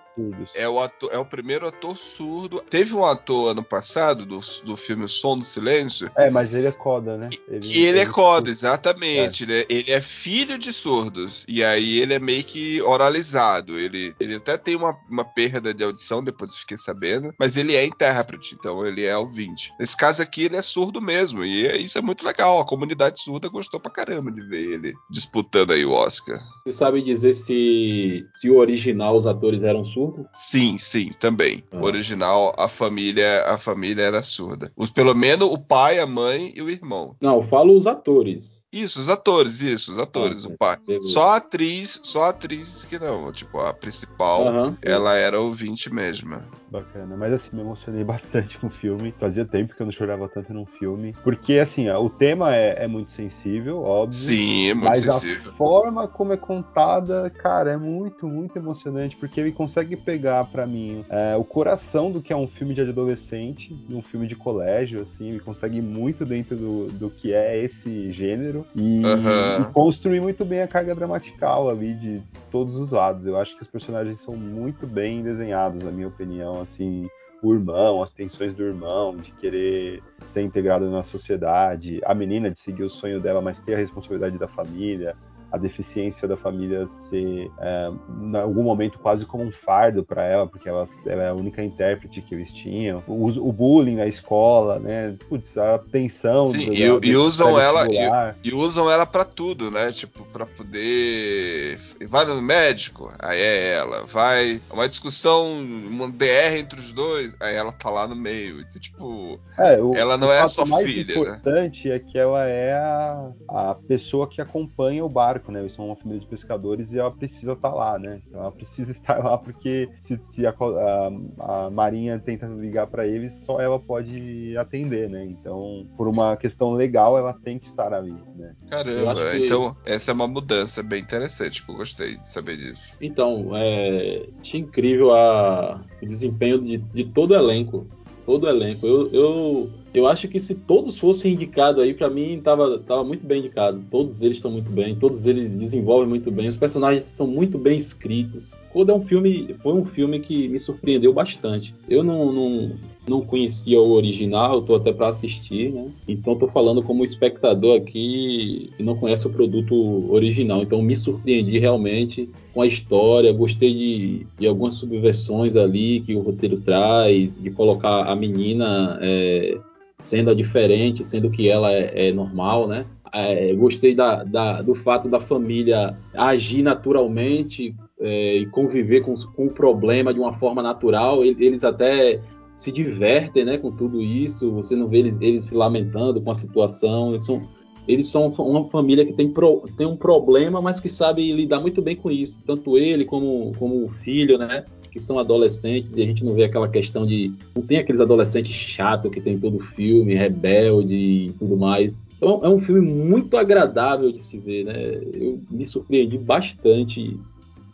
É 0.55 0.67
o, 0.67 0.79
ator, 0.79 1.09
é 1.11 1.17
o 1.17 1.25
primeiro 1.25 1.67
ator 1.67 1.97
surdo. 1.97 2.61
Teve 2.69 2.93
um 2.93 3.05
ator 3.05 3.51
ano 3.51 3.63
passado 3.63 4.25
do, 4.25 4.39
do 4.63 4.77
filme 4.77 5.05
O 5.05 5.09
Som 5.09 5.37
do 5.37 5.45
Silêncio. 5.45 6.11
É, 6.15 6.29
mas 6.29 6.53
ele 6.53 6.67
é 6.67 6.71
coda, 6.71 7.17
né? 7.17 7.29
Ele, 7.47 7.59
que 7.59 7.77
ele, 7.79 7.87
ele 7.87 7.99
é 7.99 8.05
coda, 8.05 8.49
exatamente. 8.49 9.43
É. 9.43 9.47
Né? 9.47 9.65
Ele 9.69 9.91
é 9.91 10.01
filho 10.01 10.57
de 10.57 10.73
surdos. 10.73 11.45
E 11.47 11.63
aí 11.63 11.99
ele 11.99 12.13
é 12.13 12.19
meio 12.19 12.43
que 12.43 12.81
oralizado. 12.81 13.77
Ele, 13.77 14.13
ele 14.19 14.35
até 14.35 14.57
tem 14.57 14.75
uma, 14.75 14.97
uma 15.09 15.23
perda 15.23 15.73
de 15.73 15.83
audição, 15.83 16.23
depois 16.23 16.51
eu 16.51 16.57
fiquei 16.57 16.77
sabendo. 16.77 17.33
Mas 17.39 17.57
ele 17.57 17.75
é 17.75 17.85
intérprete 17.85 18.49
então 18.53 18.85
ele 18.85 19.03
é 19.05 19.17
ouvinte. 19.17 19.73
Nesse 19.79 19.95
caso 19.95 20.21
aqui, 20.21 20.43
ele 20.43 20.55
é 20.55 20.61
surdo 20.61 21.01
mesmo, 21.01 21.43
e 21.43 21.65
é, 21.65 21.77
isso 21.77 21.97
é 21.97 22.01
muito 22.01 22.25
legal. 22.25 22.59
A 22.59 22.65
comunidade 22.65 23.21
surda 23.21 23.49
gostou 23.49 23.79
pra 23.79 23.91
caramba 23.91 24.31
de 24.31 24.41
ver 24.41 24.73
ele 24.73 24.93
disputando 25.09 25.71
aí 25.71 25.85
o 25.85 25.91
Oscar. 25.91 26.39
Você 26.63 26.71
sabe 26.71 27.01
dizer 27.01 27.33
se, 27.33 28.25
se 28.33 28.49
o 28.49 28.57
original 28.57 29.17
os 29.17 29.25
atores 29.25 29.63
eram 29.63 29.85
surdos? 29.85 30.08
Sim, 30.33 30.77
sim, 30.77 31.11
também. 31.19 31.63
Ah. 31.71 31.77
O 31.77 31.83
original, 31.83 32.53
a 32.57 32.67
família, 32.67 33.43
a 33.45 33.57
família 33.57 34.03
era 34.03 34.21
surda. 34.21 34.71
Os, 34.75 34.91
pelo 34.91 35.15
menos 35.15 35.47
o 35.47 35.57
pai, 35.57 35.99
a 35.99 36.07
mãe 36.07 36.51
e 36.55 36.61
o 36.61 36.69
irmão. 36.69 37.15
Não, 37.21 37.37
eu 37.37 37.43
falo 37.43 37.77
os 37.77 37.87
atores. 37.87 38.59
Isso, 38.71 38.99
os 38.99 39.09
atores, 39.09 39.61
isso, 39.61 39.91
os 39.91 39.97
atores, 39.97 40.45
ah, 40.45 40.49
o 40.49 40.57
pai. 40.57 40.77
Beleza. 40.85 41.09
Só 41.09 41.29
a 41.29 41.37
atriz, 41.37 41.99
só 42.03 42.25
a 42.25 42.29
atriz 42.29 42.85
que 42.85 42.99
não, 42.99 43.31
tipo, 43.31 43.59
a 43.59 43.73
principal, 43.73 44.45
uhum. 44.45 44.75
ela 44.83 45.15
era 45.15 45.41
ouvinte 45.41 45.91
mesmo. 45.91 46.37
Bacana, 46.69 47.17
mas 47.17 47.33
assim, 47.33 47.49
me 47.51 47.61
emocionei 47.61 48.03
bastante 48.05 48.59
com 48.59 48.67
o 48.67 48.69
filme. 48.69 49.11
Fazia 49.19 49.43
tempo 49.43 49.75
que 49.75 49.81
eu 49.81 49.87
não 49.87 49.91
chorava 49.91 50.29
tanto 50.29 50.53
num 50.53 50.67
filme. 50.67 51.15
Porque, 51.23 51.53
assim, 51.53 51.89
o 51.89 52.09
tema 52.11 52.55
é, 52.55 52.83
é 52.83 52.87
muito 52.87 53.11
sensível, 53.11 53.81
óbvio. 53.81 54.19
Sim, 54.19 54.69
é 54.69 54.73
muito 54.75 54.85
mas 54.85 54.99
sensível. 54.99 55.51
a 55.51 55.55
forma 55.55 56.07
como 56.07 56.33
é 56.33 56.37
contada, 56.37 57.27
cara, 57.31 57.71
é 57.71 57.77
muito, 57.77 58.27
muito 58.27 58.55
emocionante. 58.55 59.17
Porque 59.17 59.39
ele 59.39 59.51
consegue 59.51 59.97
pegar 59.99 60.45
para 60.45 60.65
mim 60.65 61.03
é, 61.09 61.35
o 61.35 61.43
coração 61.43 62.11
do 62.11 62.21
que 62.21 62.33
é 62.33 62.35
um 62.35 62.47
filme 62.47 62.73
de 62.73 62.81
adolescente, 62.81 63.75
um 63.91 64.01
filme 64.01 64.27
de 64.27 64.35
colégio, 64.35 65.01
assim. 65.01 65.29
Ele 65.29 65.39
consegue 65.39 65.81
muito 65.81 66.25
dentro 66.25 66.55
do, 66.55 66.87
do 66.87 67.09
que 67.09 67.33
é 67.33 67.63
esse 67.63 68.11
gênero 68.11 68.65
e, 68.75 69.01
uhum. 69.05 69.61
e, 69.61 69.73
construir 69.73 70.21
muito 70.21 70.43
bem 70.45 70.61
a 70.61 70.67
carga 70.67 70.95
dramatical 70.95 71.69
ali 71.69 71.93
de 71.93 72.21
todos 72.51 72.75
os 72.75 72.91
lados. 72.91 73.25
Eu 73.25 73.37
acho 73.37 73.55
que 73.55 73.63
os 73.63 73.69
personagens 73.69 74.21
são 74.21 74.35
muito 74.35 74.87
bem 74.87 75.21
desenhados, 75.21 75.83
na 75.83 75.91
minha 75.91 76.07
opinião, 76.07 76.61
assim, 76.61 77.07
o 77.41 77.53
irmão, 77.53 78.03
as 78.03 78.11
tensões 78.11 78.53
do 78.53 78.63
irmão, 78.63 79.15
de 79.15 79.31
querer 79.33 80.03
ser 80.33 80.41
integrado 80.41 80.89
na 80.89 81.03
sociedade, 81.03 82.01
a 82.03 82.13
menina 82.13 82.51
de 82.51 82.59
seguir 82.59 82.83
o 82.83 82.89
sonho 82.89 83.19
dela, 83.19 83.41
mas 83.41 83.61
ter 83.61 83.75
a 83.75 83.77
responsabilidade 83.77 84.37
da 84.37 84.47
família, 84.47 85.15
a 85.51 85.57
deficiência 85.57 86.27
da 86.27 86.37
família 86.37 86.87
ser, 86.87 87.51
é, 87.59 87.89
em 88.21 88.35
algum 88.35 88.63
momento, 88.63 88.99
quase 88.99 89.25
como 89.25 89.43
um 89.43 89.51
fardo 89.51 90.03
para 90.03 90.23
ela, 90.23 90.47
porque 90.47 90.69
ela, 90.69 90.87
ela, 91.05 91.23
é 91.23 91.29
a 91.29 91.33
única 91.33 91.63
intérprete 91.63 92.21
que 92.21 92.35
eles 92.35 92.51
tinham. 92.51 93.03
O, 93.07 93.27
o 93.27 93.51
bullying 93.51 93.95
na 93.95 94.07
escola, 94.07 94.79
né? 94.79 95.15
Putz, 95.27 95.57
a 95.57 95.79
tensão. 95.79 96.47
Sim, 96.47 96.67
do, 96.67 96.73
e, 96.73 96.99
do, 96.99 97.05
e 97.05 97.15
usam 97.15 97.59
ela 97.59 97.87
e, 97.87 98.49
e, 98.49 98.53
usam 98.53 98.89
ela 98.89 99.05
para 99.05 99.25
tudo, 99.25 99.71
né? 99.71 99.91
Tipo, 99.91 100.23
para 100.25 100.45
poder. 100.45 101.79
Vai 102.07 102.25
no 102.25 102.41
médico, 102.41 103.11
aí 103.19 103.39
é 103.39 103.73
ela. 103.73 104.05
Vai, 104.05 104.61
uma 104.71 104.87
discussão, 104.87 105.47
uma 105.87 106.09
DR 106.09 106.57
entre 106.57 106.79
os 106.79 106.91
dois, 106.91 107.35
aí 107.39 107.55
ela 107.55 107.71
tá 107.71 107.89
lá 107.89 108.07
no 108.07 108.15
meio. 108.15 108.59
Então, 108.59 108.79
tipo, 108.79 109.39
É, 109.57 109.81
o, 109.81 109.93
ela 109.95 110.17
não 110.17 110.27
o 110.27 110.31
é 110.31 110.47
só 110.47 110.65
mais 110.65 110.85
filha, 110.85 111.05
né? 111.05 111.21
importante 111.21 111.91
é 111.91 111.99
que 111.99 112.17
ela 112.17 112.45
é 112.45 112.73
a, 112.73 113.31
a 113.49 113.75
pessoa 113.87 114.27
que 114.27 114.41
acompanha 114.41 115.03
o 115.03 115.09
barco, 115.09 115.38
né? 115.51 115.61
Eles 115.61 115.73
são 115.73 115.85
uma 115.87 115.95
família 115.95 116.19
de 116.21 116.27
pescadores 116.27 116.91
e 116.91 116.99
ela 116.99 117.11
precisa 117.11 117.53
estar 117.53 117.73
lá, 117.73 117.97
né? 117.97 118.21
Ela 118.33 118.51
precisa 118.51 118.91
estar 118.93 119.23
lá 119.23 119.37
porque 119.37 119.89
se, 119.99 120.19
se 120.29 120.45
a, 120.45 120.51
a- 120.51 121.65
a 121.65 121.69
marinha 121.69 122.19
tenta 122.19 122.45
ligar 122.47 122.87
para 122.87 123.07
eles, 123.07 123.33
só 123.45 123.59
ela 123.59 123.79
pode 123.79 124.55
atender, 124.57 125.09
né? 125.09 125.25
Então, 125.25 125.87
por 125.97 126.07
uma 126.07 126.35
questão 126.37 126.73
legal, 126.73 127.17
ela 127.17 127.33
tem 127.33 127.57
que 127.59 127.67
estar 127.67 127.93
ali, 127.93 128.15
né? 128.35 128.53
Caramba, 128.69 129.15
que- 129.31 129.43
então 129.45 129.75
essa 129.85 130.11
é 130.11 130.13
uma 130.13 130.27
mudança 130.27 130.83
bem 130.83 131.01
interessante, 131.01 131.63
que 131.63 131.71
eu 131.71 131.75
gostei 131.75 132.17
de 132.17 132.27
saber 132.27 132.57
disso. 132.57 132.95
Então, 133.01 133.51
é, 133.55 134.27
achei 134.39 134.59
incrível 134.61 135.13
a, 135.13 135.81
o 136.01 136.05
desempenho 136.05 136.59
de, 136.59 136.77
de 136.77 137.03
todo 137.05 137.31
o 137.31 137.35
elenco. 137.35 137.87
Todo 138.25 138.43
o 138.43 138.49
elenco. 138.49 138.85
Eu, 138.85 139.11
eu, 139.11 139.69
eu 139.93 140.07
acho 140.07 140.27
que 140.27 140.39
se 140.39 140.55
todos 140.55 140.99
fossem 140.99 141.33
indicados 141.33 141.83
aí, 141.83 141.93
pra 141.93 142.09
mim 142.09 142.39
tava, 142.43 142.79
tava 142.79 143.03
muito 143.03 143.25
bem 143.25 143.39
indicado. 143.39 143.83
Todos 143.89 144.21
eles 144.21 144.37
estão 144.37 144.51
muito 144.51 144.69
bem, 144.69 144.95
todos 144.95 145.25
eles 145.25 145.49
desenvolvem 145.49 146.07
muito 146.07 146.31
bem, 146.31 146.47
os 146.47 146.57
personagens 146.57 147.03
são 147.03 147.25
muito 147.25 147.57
bem 147.57 147.77
escritos. 147.77 148.51
Coda 148.71 148.91
é 148.91 148.95
um 148.95 149.03
filme, 149.03 149.55
foi 149.63 149.73
um 149.73 149.85
filme 149.85 150.19
que 150.19 150.47
me 150.47 150.59
surpreendeu 150.59 151.11
bastante. 151.11 151.73
Eu 151.89 152.03
não, 152.03 152.31
não, 152.31 152.71
não 153.07 153.21
conhecia 153.21 153.81
o 153.81 153.91
original, 153.91 154.61
tô 154.61 154.75
até 154.75 154.93
para 154.93 155.07
assistir, 155.07 155.71
né? 155.71 155.87
Então 156.07 156.37
tô 156.37 156.47
falando 156.47 156.83
como 156.83 157.03
espectador 157.03 157.77
aqui 157.77 158.69
que 158.77 158.83
não 158.83 158.95
conhece 158.95 159.25
o 159.25 159.31
produto 159.31 160.11
original. 160.11 160.61
Então 160.61 160.83
me 160.83 160.95
surpreendi 160.95 161.57
realmente 161.57 162.29
com 162.53 162.61
a 162.61 162.67
história, 162.67 163.33
gostei 163.33 163.73
de, 163.73 164.27
de 164.39 164.47
algumas 164.47 164.75
subversões 164.75 165.55
ali 165.55 166.01
que 166.01 166.15
o 166.15 166.21
roteiro 166.21 166.61
traz, 166.61 167.41
de 167.41 167.49
colocar 167.49 168.03
a 168.03 168.15
menina 168.15 168.99
é, 169.01 169.57
sendo 169.99 170.29
a 170.29 170.33
diferente, 170.33 171.03
sendo 171.03 171.29
que 171.29 171.49
ela 171.49 171.71
é, 171.71 172.09
é 172.09 172.11
normal, 172.11 172.67
né? 172.67 172.85
É, 173.13 173.53
gostei 173.55 173.95
da, 173.95 174.23
da- 174.23 174.61
do 174.61 174.75
fato 174.75 175.09
da 175.09 175.19
família 175.19 175.97
agir 176.15 176.61
naturalmente 176.61 177.75
é, 177.99 178.37
e 178.37 178.45
conviver 178.47 179.01
com, 179.01 179.15
com 179.35 179.47
o 179.47 179.49
problema 179.51 180.13
de 180.13 180.19
uma 180.19 180.33
forma 180.33 180.61
natural. 180.61 181.23
Eles 181.25 181.63
até 181.63 182.21
se 182.55 182.71
divertem 182.71 183.45
né, 183.45 183.57
com 183.57 183.71
tudo 183.71 184.01
isso, 184.01 184.51
você 184.51 184.75
não 184.75 184.87
vê 184.87 184.99
eles, 184.99 185.19
eles 185.21 185.45
se 185.45 185.55
lamentando 185.55 186.21
com 186.21 186.29
a 186.29 186.35
situação. 186.35 187.09
Eles 187.11 187.25
são, 187.25 187.41
eles 187.87 188.07
são 188.07 188.27
uma 188.37 188.69
família 188.69 189.05
que 189.05 189.13
tem, 189.13 189.29
pro- 189.31 189.63
tem 189.75 189.87
um 189.87 189.97
problema, 189.97 190.61
mas 190.61 190.79
que 190.79 190.87
sabe 190.89 191.31
lidar 191.33 191.59
muito 191.59 191.81
bem 191.81 191.95
com 191.95 192.11
isso. 192.11 192.39
Tanto 192.45 192.77
ele 192.77 193.05
como, 193.05 193.53
como 193.57 193.85
o 193.85 193.89
filho, 193.89 194.37
né? 194.37 194.65
Que 194.99 195.05
são 195.05 195.17
adolescentes 195.17 195.95
e 195.95 196.01
a 196.01 196.05
gente 196.05 196.25
não 196.25 196.33
vê 196.33 196.43
aquela 196.43 196.67
questão 196.67 197.07
de. 197.07 197.31
Não 197.55 197.63
tem 197.63 197.77
aqueles 197.77 198.01
adolescentes 198.01 198.53
chatos 198.53 199.09
que 199.09 199.21
tem 199.21 199.33
em 199.35 199.39
todo 199.39 199.57
filme, 199.59 200.13
rebelde 200.13 200.93
e 200.93 201.33
tudo 201.39 201.55
mais. 201.55 201.97
Então 202.17 202.41
é 202.43 202.49
um 202.49 202.59
filme 202.59 202.81
muito 202.81 203.37
agradável 203.37 204.11
de 204.11 204.21
se 204.21 204.37
ver, 204.37 204.65
né? 204.65 204.99
Eu 205.13 205.39
me 205.49 205.65
surpreendi 205.65 206.17
bastante. 206.17 207.17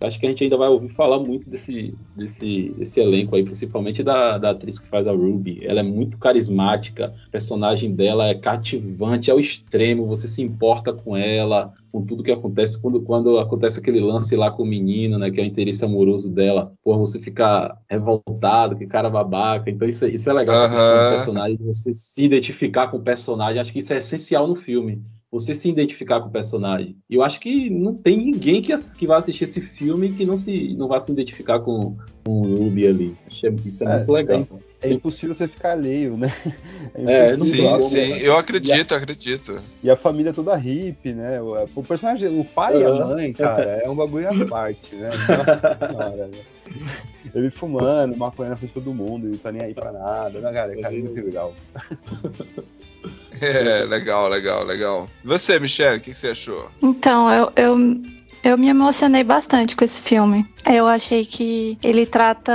Acho 0.06 0.20
que 0.20 0.26
a 0.26 0.30
gente 0.30 0.44
ainda 0.44 0.58
vai 0.58 0.70
ouvir 0.70 0.90
falar 0.90 1.20
muito 1.20 1.50
desse, 1.50 1.98
desse, 2.16 2.74
desse 2.78 3.00
elenco 3.00 3.36
aí, 3.36 3.44
principalmente 3.44 4.04
da, 4.04 4.38
da 4.38 4.52
atriz 4.52 4.80
que 4.80 4.88
faz 4.90 5.08
a 5.08 5.12
Ruby. 5.12 5.60
Ela 5.66 5.80
é 5.82 5.84
muito 5.84 6.18
carismática, 6.18 7.14
o 7.28 7.32
personagem 7.32 7.96
dela 7.96 8.28
é 8.28 8.36
cativante 8.36 9.32
ao 9.32 9.40
extremo, 9.40 10.06
você 10.08 10.28
se 10.28 10.42
importa 10.42 10.94
com 10.94 11.16
ela, 11.18 11.74
com 11.92 12.06
tudo 12.06 12.24
que 12.24 12.32
acontece. 12.32 12.80
Quando, 12.82 13.02
quando 13.02 13.38
acontece 13.40 13.80
aquele 13.80 14.00
lance 14.00 14.36
lá 14.36 14.52
com 14.52 14.64
o 14.64 14.66
menino, 14.66 15.18
né, 15.18 15.32
que 15.32 15.40
é 15.40 15.44
o 15.44 15.48
interesse 15.48 15.84
amoroso 15.86 16.30
dela, 16.30 16.74
pô, 16.84 16.98
você 16.98 17.20
fica 17.20 17.78
revoltado, 17.90 18.76
que 18.78 18.86
cara 18.88 19.10
babaca. 19.10 19.70
Então 19.70 19.88
isso, 19.88 20.06
é- 20.06 20.10
isso 20.10 20.30
é 20.30 20.34
legal, 20.34 20.56
Aham. 20.56 21.10
personagem, 21.10 21.58
você 21.58 21.94
se 21.94 22.24
identificar 22.24 22.88
com 22.90 22.98
o 22.98 23.04
personagem. 23.04 23.60
Acho 23.62 23.72
que 23.74 23.80
isso 23.80 23.94
é 23.94 23.98
essencial 23.98 24.48
no 24.48 24.56
filme 24.56 25.02
você 25.40 25.54
se 25.54 25.70
identificar 25.70 26.22
com 26.22 26.30
o 26.30 26.32
personagem. 26.32 26.96
E 27.10 27.16
eu 27.16 27.22
acho 27.22 27.42
que 27.42 27.70
não 27.70 27.94
tem 27.94 28.18
ninguém 28.18 28.62
que, 28.62 28.74
que 28.98 29.06
vai 29.06 29.18
assistir 29.18 29.44
esse 29.44 29.60
filme 29.60 30.14
que 30.14 30.26
não 30.26 30.38
se 30.38 30.74
não 30.76 30.88
vai 30.88 31.02
se 31.02 31.12
identificar 31.12 31.60
com, 31.60 31.98
com 32.24 32.42
o 32.42 32.56
Ruby 32.56 32.88
ali. 32.88 33.18
Achei 33.28 33.54
isso 33.66 33.84
é, 33.84 33.88
É, 33.88 33.98
muito 33.98 34.12
legal. 34.14 34.48
É 34.82 34.90
impossível 34.90 35.36
você 35.36 35.48
ficar 35.48 35.72
alheio, 35.72 36.16
né? 36.16 36.34
É, 36.94 37.32
não 37.32 37.40
Sim, 37.40 37.80
sim, 37.80 38.12
né? 38.12 38.20
eu 38.22 38.38
acredito, 38.38 38.94
acredito. 38.94 39.62
E 39.84 39.90
a 39.90 39.98
família 39.98 40.32
toda 40.32 40.56
hippie, 40.56 41.14
né? 41.14 41.42
O, 41.42 41.68
o 41.76 41.84
personagem, 41.84 42.40
o 42.40 42.46
pai 42.46 42.82
e 42.82 42.86
a 42.86 42.94
mãe, 42.94 43.34
cara, 43.34 43.82
é 43.84 43.90
um 43.90 43.96
bagulho 43.96 44.30
à 44.30 44.32
parte, 44.48 44.96
né? 44.96 45.10
Nossa 45.10 45.76
senhora, 45.76 46.28
né? 46.28 46.38
Ele 47.34 47.50
fumando, 47.50 48.16
maconha 48.16 48.52
na 48.52 48.56
frente 48.56 48.70
de 48.70 48.76
todo 48.76 48.94
mundo, 48.94 49.28
ele 49.28 49.38
tá 49.38 49.52
nem 49.52 49.64
aí 49.64 49.74
pra 49.74 49.92
nada. 49.92 50.40
Né, 50.40 50.54
cara, 50.54 50.80
cara, 50.80 50.96
é 50.96 51.00
muito 51.00 51.26
legal. 51.26 51.54
É, 53.42 53.84
legal, 53.86 54.30
legal, 54.30 54.64
legal. 54.64 55.10
Você, 55.24 55.60
Michelle, 55.60 55.98
o 55.98 56.02
que 56.02 56.12
que 56.12 56.18
você 56.18 56.30
achou? 56.30 56.70
Então, 56.82 57.30
eu, 57.30 57.52
eu, 57.58 57.78
eu 58.46 58.58
me 58.58 58.68
emocionei 58.70 59.24
bastante 59.24 59.76
com 59.76 59.84
esse 59.84 60.02
filme. 60.02 60.46
Eu 60.66 60.88
achei 60.88 61.26
que 61.26 61.78
ele 61.84 62.06
trata 62.06 62.52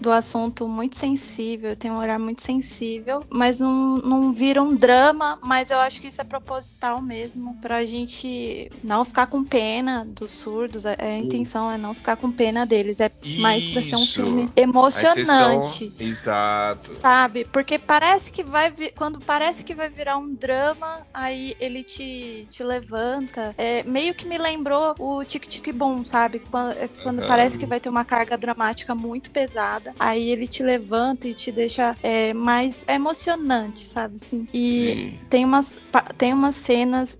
do 0.00 0.10
assunto 0.10 0.66
muito 0.68 0.96
sensível, 0.96 1.76
tem 1.76 1.90
um 1.90 1.98
olhar 1.98 2.18
muito 2.18 2.42
sensível, 2.42 3.24
mas 3.30 3.60
não, 3.60 3.98
não 3.98 4.32
vira 4.32 4.62
um 4.62 4.74
drama, 4.74 5.38
mas 5.42 5.70
eu 5.70 5.78
acho 5.78 6.00
que 6.00 6.08
isso 6.08 6.20
é 6.20 6.24
proposital 6.24 7.00
mesmo, 7.02 7.56
pra 7.60 7.84
gente 7.84 8.70
não 8.82 9.04
ficar 9.04 9.26
com 9.26 9.44
pena 9.44 10.04
dos 10.04 10.30
surdos. 10.30 10.84
A, 10.86 10.96
a 10.98 11.18
intenção 11.18 11.70
é 11.70 11.76
não 11.78 11.94
ficar 11.94 12.16
com 12.16 12.30
pena 12.32 12.64
deles, 12.66 12.98
é 13.00 13.10
mais 13.38 13.64
pra 13.66 13.82
ser 13.82 13.96
um 13.96 14.02
Isso. 14.02 14.14
filme 14.24 14.48
emocionante. 14.56 15.20
intenção- 15.20 15.92
Exato. 15.98 16.94
Sabe? 16.94 17.44
Porque 17.44 17.78
parece 17.78 18.32
que 18.32 18.42
vai 18.42 18.72
quando 18.96 19.20
parece 19.20 19.64
que 19.64 19.74
vai 19.74 19.88
virar 19.88 20.16
um 20.18 20.34
drama, 20.34 20.86
aí 21.12 21.54
ele 21.60 21.82
te, 21.84 22.46
te 22.50 22.62
levanta. 22.64 23.54
É, 23.56 23.82
meio 23.84 24.14
que 24.14 24.26
me 24.28 24.38
lembrou 24.38 24.94
o 24.98 25.23
Tic 25.24 25.46
Tic 25.46 25.72
Boom, 25.72 26.04
sabe? 26.04 26.40
Quando, 26.50 26.72
é, 26.72 26.88
quando 27.02 27.18
Aham. 27.20 27.28
parece 27.28 27.58
que 27.58 27.66
vai 27.66 27.80
ter 27.80 27.88
uma 27.88 28.04
carga 28.04 28.36
dramática 28.36 28.94
muito 28.94 29.30
pesada, 29.30 29.94
aí 29.98 30.30
ele 30.30 30.46
te 30.46 30.62
levanta 30.62 31.28
e 31.28 31.34
te 31.34 31.50
deixa 31.50 31.96
é, 32.02 32.32
mais 32.34 32.84
emocionante, 32.88 33.86
sabe? 33.86 34.16
Assim. 34.16 34.46
E 34.52 34.94
Sim. 34.94 35.26
tem 35.28 35.44
umas, 35.44 35.78
tem 36.16 36.32
umas 36.32 36.56
cenas 36.56 37.16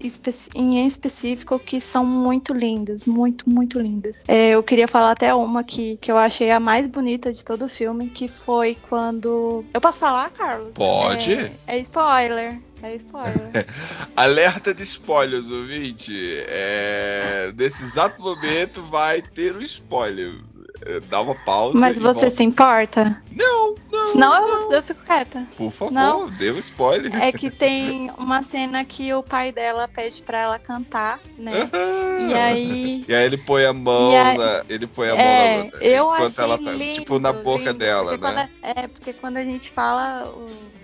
em 0.55 0.87
específico 0.87 1.59
que 1.59 1.81
são 1.81 2.05
muito 2.05 2.53
lindas, 2.53 3.05
muito, 3.05 3.49
muito 3.49 3.79
lindas. 3.79 4.25
É, 4.27 4.51
eu 4.51 4.63
queria 4.63 4.89
falar 4.89 5.13
até 5.13 5.35
uma 5.35 5.63
que, 5.65 5.97
que 5.99 6.11
eu 6.11 6.17
achei 6.17 6.51
a 6.51 6.61
mais 6.61 6.87
bonita 6.87 7.33
de 7.33 7.45
todo 7.45 7.65
o 7.65 7.69
filme, 7.69 8.11
que 8.11 8.29
foi 8.29 8.75
quando. 8.75 9.65
Eu 9.73 9.81
posso 9.81 9.99
falar, 9.99 10.31
Carlos? 10.31 10.73
Pode. 10.75 11.33
É, 11.33 11.53
é 11.67 11.79
spoiler. 11.79 12.61
É 12.85 12.97
spoiler. 12.97 13.67
Alerta 14.15 14.75
de 14.75 14.83
spoilers, 14.83 15.49
ouvinte. 15.49 16.13
É... 16.47 17.51
Nesse 17.57 17.83
exato 17.83 18.21
momento 18.21 18.83
vai 18.83 19.23
ter 19.23 19.57
um 19.57 19.63
spoiler. 19.63 20.35
É, 20.83 21.01
Dá 21.01 21.23
uma 21.23 21.35
pausa. 21.35 21.79
Mas 21.79 21.97
você 21.97 22.21
volta. 22.21 22.31
se 22.31 22.43
importa? 22.43 23.23
Não. 23.33 23.75
Senão 24.13 24.49
eu, 24.49 24.71
eu 24.73 24.83
fico 24.83 25.03
quieta. 25.05 25.47
Por 25.57 25.71
favor, 25.73 25.93
Não. 25.93 26.29
dê 26.31 26.51
um 26.53 26.59
spoiler. 26.59 27.15
É 27.23 27.33
que 27.33 27.51
tem 27.51 28.11
uma 28.19 28.43
cena 28.43 28.85
que 28.85 29.13
o 29.13 29.23
pai 29.23 29.53
dela 29.53 29.89
pede 29.89 30.23
pra 30.23 30.39
ela 30.41 30.59
cantar, 30.59 31.21
né? 31.39 31.69
Aham. 31.73 32.31
E 32.31 32.35
aí 32.35 33.05
E 33.09 33.15
aí 33.15 33.25
ele 33.25 33.39
põe 33.39 33.65
a 33.65 33.73
mão 33.73 34.11
aí- 34.17 34.39
na. 34.39 34.65
Ele 34.69 34.87
põe 34.87 35.09
a 35.11 35.15
mão 35.15 35.25
É, 35.25 35.71
na. 35.73 35.79
eu 35.81 36.05
enquanto 36.15 36.39
ela 36.41 36.59
tá, 36.59 36.71
lindo, 36.73 36.95
tipo, 37.01 37.19
na 37.19 37.33
boca 37.33 37.65
lindo, 37.67 37.75
dela, 37.75 38.17
né? 38.17 38.49
a- 38.63 38.81
é, 38.83 38.89
porque 38.89 39.13
quando 39.13 39.37
a 39.39 39.45
gente 39.45 39.71
fala, 39.71 40.33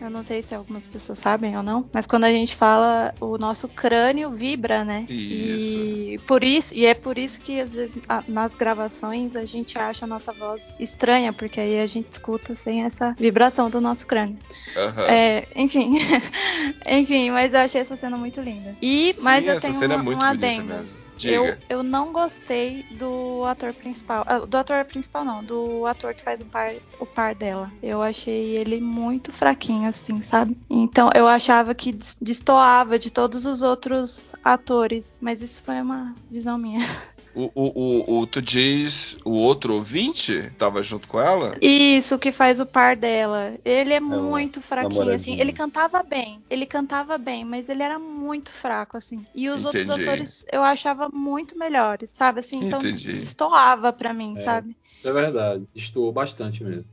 eu 0.01 0.11
não 0.11 0.23
sei 0.23 0.43
se 0.43 0.55
algumas 0.55 0.87
pessoas 0.87 1.19
sabem 1.19 1.57
ou 1.57 1.63
não, 1.63 1.89
mas 1.93 2.07
quando 2.07 2.25
a 2.25 2.31
gente 2.31 2.55
fala, 2.57 3.15
o 3.21 3.39
nosso 3.39 3.69
crânio 3.69 4.31
vibra, 4.31 4.85
né? 4.85 5.07
Isso. 5.09 5.79
E 5.79 6.19
por 6.27 6.43
isso, 6.43 6.75
e 6.75 6.87
é 6.87 6.95
por 6.95 7.17
isso 7.19 7.41
que 7.41 7.61
às 7.61 7.73
vezes 7.73 7.99
nas 8.27 8.55
gravações 8.55 9.37
a 9.37 9.45
gente 9.45 9.79
acha 9.79 10.05
a 10.05 10.09
nossa 10.09 10.33
voz 10.33 10.73
estranha, 10.79 11.33
porque 11.33 11.61
aí 11.61 11.81
a 11.81 11.87
gente 11.87 12.13
escuta 12.13 12.55
sem 12.55 12.85
essa 12.85 13.10
vibração 13.19 13.71
do 13.71 13.81
nosso 13.81 14.07
crânio. 14.07 14.39
Aham. 14.77 15.07
É, 15.09 15.49
enfim, 15.57 15.99
enfim, 16.87 17.31
mas 17.31 17.53
eu 17.53 17.61
achei 17.61 17.81
essa 17.81 17.97
cena 17.97 18.17
muito 18.17 18.41
linda. 18.41 18.77
E 18.81 19.13
Sim, 19.13 19.23
mas 19.23 19.47
eu 19.47 19.61
tenho 19.61 19.75
cena 19.75 19.97
um, 19.97 20.13
é 20.13 20.17
um 20.17 20.23
adendo. 20.23 20.65
mesmo. 20.65 21.00
Eu, 21.25 21.45
Diga. 21.45 21.59
eu 21.69 21.83
não 21.83 22.13
gostei 22.13 22.85
do 22.91 23.45
ator 23.45 23.73
principal. 23.75 24.25
ah, 24.27 24.41
do 24.41 24.57
ator 24.57 24.85
principal, 24.85 25.25
não. 25.25 25.43
Do 25.45 25.87
ator 25.87 26.15
que 26.15 26.23
faz 26.23 26.41
o 26.41 26.47
par, 26.47 26.73
o 26.99 27.07
par 27.07 27.35
dela. 27.35 27.71
Eu 27.83 28.03
achei 28.03 28.57
ele 28.57 28.81
muito 28.81 29.33
fraquinho, 29.33 29.89
assim, 29.89 30.23
sabe? 30.23 30.57
Então 30.69 31.11
eu 31.15 31.27
achava 31.27 31.75
que 31.75 31.93
des- 31.93 32.17
destoava 32.21 32.99
de 32.99 33.11
todos 33.11 33.45
os 33.47 33.63
outros 33.63 34.35
atores. 34.45 35.19
Mas 35.21 35.43
isso 35.43 35.63
foi 35.63 35.81
uma 35.81 36.15
visão 36.31 36.57
minha. 36.59 36.81
O, 37.33 37.45
o, 37.55 37.73
o, 38.15 38.21
o, 38.23 38.27
tu 38.27 38.43
diz 38.43 39.17
o 39.25 39.31
outro 39.31 39.75
ouvinte 39.75 40.51
tava 40.59 40.83
junto 40.83 41.07
com 41.07 41.21
ela? 41.21 41.57
Isso, 41.63 42.19
que 42.19 42.33
faz 42.33 42.61
o 42.61 42.67
par 42.67 42.97
dela. 42.97 43.55
Ele 43.65 43.93
é, 43.93 44.01
muito 44.01 44.61
fraquinho, 44.61 45.13
assim. 45.15 45.39
Ele 45.41 45.53
cantava 45.53 46.03
bem. 46.03 46.43
Ele 46.51 46.67
cantava 46.67 47.17
bem, 47.17 47.45
mas 47.45 47.69
ele 47.69 47.83
era 47.83 47.99
muito 47.99 48.51
fraco, 48.51 48.97
assim. 48.97 49.25
E 49.35 49.49
os 49.49 49.65
Entendi. 49.65 49.91
outros 49.91 49.91
atores 49.91 50.45
eu 50.53 50.63
achava 50.63 51.09
muito 51.13 51.59
melhores, 51.59 52.11
sabe? 52.11 52.41
Assim, 52.41 52.59
então 52.61 52.79
Entendi. 52.79 53.11
estoava 53.11 53.93
pra 53.93 54.13
mim, 54.15 54.37
É. 54.37 54.37
sabe? 54.37 54.77
Isso 55.01 55.09
é 55.09 55.13
verdade. 55.15 55.65
Estou 55.75 56.13
bastante 56.13 56.63
mesmo. 56.63 56.85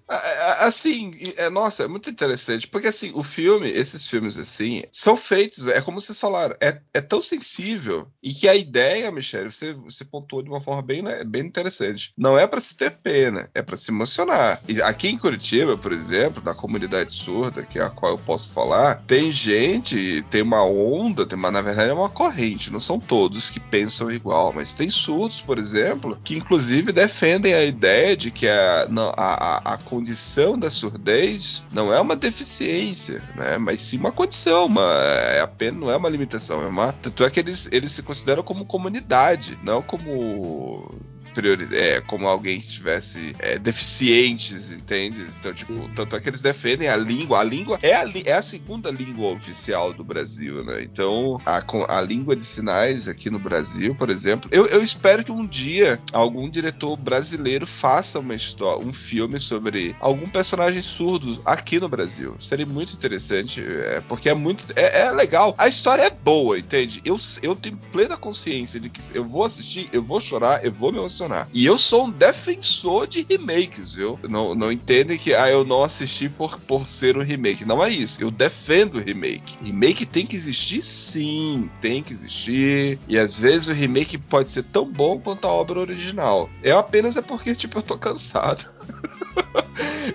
Assim, 0.59 1.11
é, 1.35 1.49
nossa, 1.49 1.83
é 1.83 1.87
muito 1.89 2.09
interessante, 2.09 2.65
porque 2.65 2.87
assim, 2.87 3.11
o 3.13 3.21
filme, 3.21 3.67
esses 3.67 4.09
filmes 4.09 4.37
assim, 4.37 4.83
são 4.93 5.17
feitos, 5.17 5.67
é 5.67 5.81
como 5.81 5.99
vocês 5.99 6.17
falaram, 6.17 6.55
é, 6.61 6.79
é 6.93 7.01
tão 7.01 7.21
sensível, 7.21 8.07
e 8.23 8.33
que 8.33 8.47
a 8.47 8.55
ideia, 8.55 9.11
Michelle, 9.11 9.51
você, 9.51 9.73
você 9.73 10.05
pontuou 10.05 10.41
de 10.41 10.47
uma 10.47 10.61
forma 10.61 10.81
bem, 10.81 11.01
né, 11.01 11.21
bem 11.25 11.45
interessante. 11.45 12.13
Não 12.17 12.37
é 12.37 12.47
pra 12.47 12.61
se 12.61 12.77
ter 12.77 12.91
pena, 12.91 13.49
é 13.53 13.61
pra 13.61 13.75
se 13.75 13.91
emocionar. 13.91 14.61
E 14.69 14.81
aqui 14.81 15.09
em 15.09 15.17
Curitiba, 15.17 15.77
por 15.77 15.91
exemplo, 15.91 16.41
na 16.41 16.53
comunidade 16.53 17.11
surda, 17.11 17.63
que 17.63 17.77
é 17.77 17.83
a 17.83 17.89
qual 17.89 18.13
eu 18.13 18.19
posso 18.19 18.51
falar, 18.51 19.03
tem 19.05 19.33
gente, 19.33 20.23
tem 20.29 20.41
uma 20.41 20.63
onda, 20.63 21.25
tem 21.25 21.37
uma, 21.37 21.51
na 21.51 21.61
verdade 21.61 21.89
é 21.89 21.93
uma 21.93 22.07
corrente, 22.07 22.71
não 22.71 22.79
são 22.79 23.01
todos 23.01 23.49
que 23.49 23.59
pensam 23.59 24.09
igual, 24.09 24.53
mas 24.53 24.73
tem 24.73 24.89
surdos, 24.89 25.41
por 25.41 25.57
exemplo, 25.57 26.17
que 26.23 26.37
inclusive 26.37 26.93
defendem 26.93 27.53
a 27.53 27.65
ideia 27.65 27.96
de 28.15 28.31
que 28.31 28.47
a, 28.47 28.88
não, 28.89 29.12
a, 29.15 29.73
a 29.73 29.77
condição 29.77 30.57
da 30.57 30.69
surdez 30.69 31.63
não 31.71 31.93
é 31.93 31.99
uma 31.99 32.15
deficiência, 32.15 33.23
né? 33.36 33.57
Mas 33.57 33.81
sim 33.81 33.97
uma 33.97 34.12
condição, 34.12 34.65
uma, 34.65 34.81
é 34.81 35.41
apenas 35.41 35.79
não 35.79 35.91
é 35.91 35.97
uma 35.97 36.10
limitação, 36.10 36.62
é 36.62 36.67
uma. 36.67 36.93
Tanto 36.93 37.23
é 37.23 37.29
que 37.29 37.39
eles, 37.39 37.69
eles 37.71 37.91
se 37.91 38.03
consideram 38.03 38.43
como 38.43 38.65
comunidade, 38.65 39.57
não 39.63 39.81
como 39.81 40.95
priori- 41.38 41.67
é, 41.71 42.02
como 42.02 42.28
alguém 42.28 42.60
que 42.60 42.65
estivesse 42.65 43.36
é, 43.38 43.60
deficientes, 43.60 44.71
entende? 44.71 45.21
Então, 45.38 45.54
tipo, 45.54 45.88
tanto 45.89 46.15
é 46.15 46.19
que 46.19 46.28
eles 46.30 46.41
defendem 46.41 46.88
a 46.88 46.95
língua. 46.97 47.39
A 47.39 47.43
língua 47.43 47.78
é 47.84 47.93
a, 47.93 48.04
li- 48.04 48.23
é 48.26 48.34
a 48.34 48.41
segunda 48.41 48.89
língua 48.89 49.34
oficial 49.34 49.94
do 49.94 50.04
Brasil, 50.04 50.63
né? 50.63 50.81
Então, 50.81 51.40
a, 51.46 51.62
a 51.90 52.02
língua 52.02 52.35
de 52.35 52.44
sinais 52.44 53.08
aqui 53.08 53.29
no 53.29 53.38
Brasil, 53.38 53.94
por 53.94 54.10
exemplo, 54.10 54.50
eu, 54.52 54.65
eu 54.65 54.81
espero 54.81 55.23
que 55.23 55.31
um 55.31 55.46
dia 55.46 56.00
algum 56.12 56.50
diretor 56.50 56.98
brasileiro 56.98 57.67
faça 57.67 58.19
uma 58.19 58.33
história, 58.33 58.83
um 58.83 58.92
filme 58.94 59.40
sobre 59.40 59.96
algum 60.00 60.27
personagem 60.29 60.81
surdo 60.81 61.40
aqui 61.46 61.79
no 61.79 61.88
Brasil. 61.88 62.35
Seria 62.40 62.65
muito 62.65 62.94
interessante, 62.94 63.62
é, 63.62 64.02
porque 64.02 64.27
é 64.29 64.33
muito. 64.33 64.65
É, 64.75 65.02
é 65.08 65.12
legal. 65.12 65.54
A 65.58 65.67
história 65.67 66.02
é 66.02 66.10
boa, 66.10 66.58
entende? 66.58 67.00
Eu, 67.06 67.17
eu 67.44 67.56
tenho 67.56 67.77
plena 67.92 68.17
consciência 68.17 68.79
de 68.79 68.90
que 68.90 69.02
eu 69.13 69.23
vou 69.23 69.44
assistir, 69.44 69.88
eu 69.92 70.02
vou 70.02 70.19
chorar, 70.19 70.65
eu 70.65 70.71
vou 70.71 70.92
me 70.92 70.98
emocionar. 70.98 71.27
E 71.54 71.65
eu 71.65 71.78
sou 71.78 72.06
um 72.06 72.12
defensor 72.12 73.08
de 73.08 73.25
remakes, 73.28 73.94
viu? 73.94 74.19
Não, 74.28 74.56
não 74.56 74.71
entendem 74.71 75.17
que 75.17 75.34
ah, 75.34 75.50
eu 75.50 75.65
não 75.65 75.84
assisti 75.84 76.30
por, 76.30 76.60
por 76.62 76.86
ser 76.86 77.17
um 77.17 77.23
remake. 77.23 77.65
Não 77.65 77.84
é 77.84 77.90
isso. 77.90 78.21
Eu 78.21 78.32
defendo 78.32 78.96
o 78.96 79.04
remake. 79.04 79.58
Remake 79.62 80.06
tem 80.06 80.25
que 80.25 80.36
existir, 80.36 80.82
sim. 80.82 81.69
Tem 81.82 82.02
que 82.02 82.13
existir. 82.13 83.00
E 83.08 83.17
às 83.17 83.38
vezes 83.38 83.67
o 83.67 83.73
remake 83.73 84.17
pode 84.17 84.50
ser 84.50 84.63
tão 84.63 84.92
bom 84.92 85.19
quanto 85.19 85.46
a 85.46 85.52
obra 85.52 85.80
original. 85.80 86.50
É 86.63 86.71
apenas 86.71 87.17
é 87.17 87.21
porque, 87.21 87.56
tipo, 87.56 87.78
eu 87.78 87.84
tô 87.84 87.98
cansado. 87.98 88.77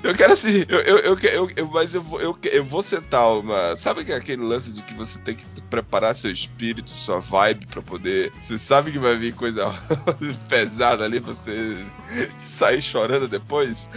Eu 0.03 0.15
quero 0.15 0.33
assim, 0.33 0.65
eu, 0.69 0.81
eu, 0.81 1.19
eu, 1.19 1.51
eu- 1.57 1.69
mas 1.69 1.95
eu 1.95 2.03
vou, 2.03 2.21
eu, 2.21 2.37
eu 2.45 2.65
vou 2.65 2.83
sentar 2.83 3.29
uma. 3.39 3.77
Sabe 3.77 4.05
é 4.13 4.17
aquele 4.17 4.43
lance 4.43 4.73
de 4.73 4.83
que 4.83 4.95
você 4.95 5.19
tem 5.21 5.35
que 5.35 5.45
preparar 5.71 6.15
seu 6.15 6.31
espírito, 6.31 6.91
sua 6.91 7.19
vibe 7.19 7.67
pra 7.67 7.83
poder. 7.83 8.33
Você 8.37 8.59
sabe 8.59 8.93
que 8.93 8.99
vai 8.99 9.17
vir 9.17 9.35
coisa 9.35 9.67
pesada 10.49 11.05
ali, 11.05 11.19
você 11.21 11.85
sair 12.39 12.83
chorando 12.83 13.29
depois? 13.29 13.89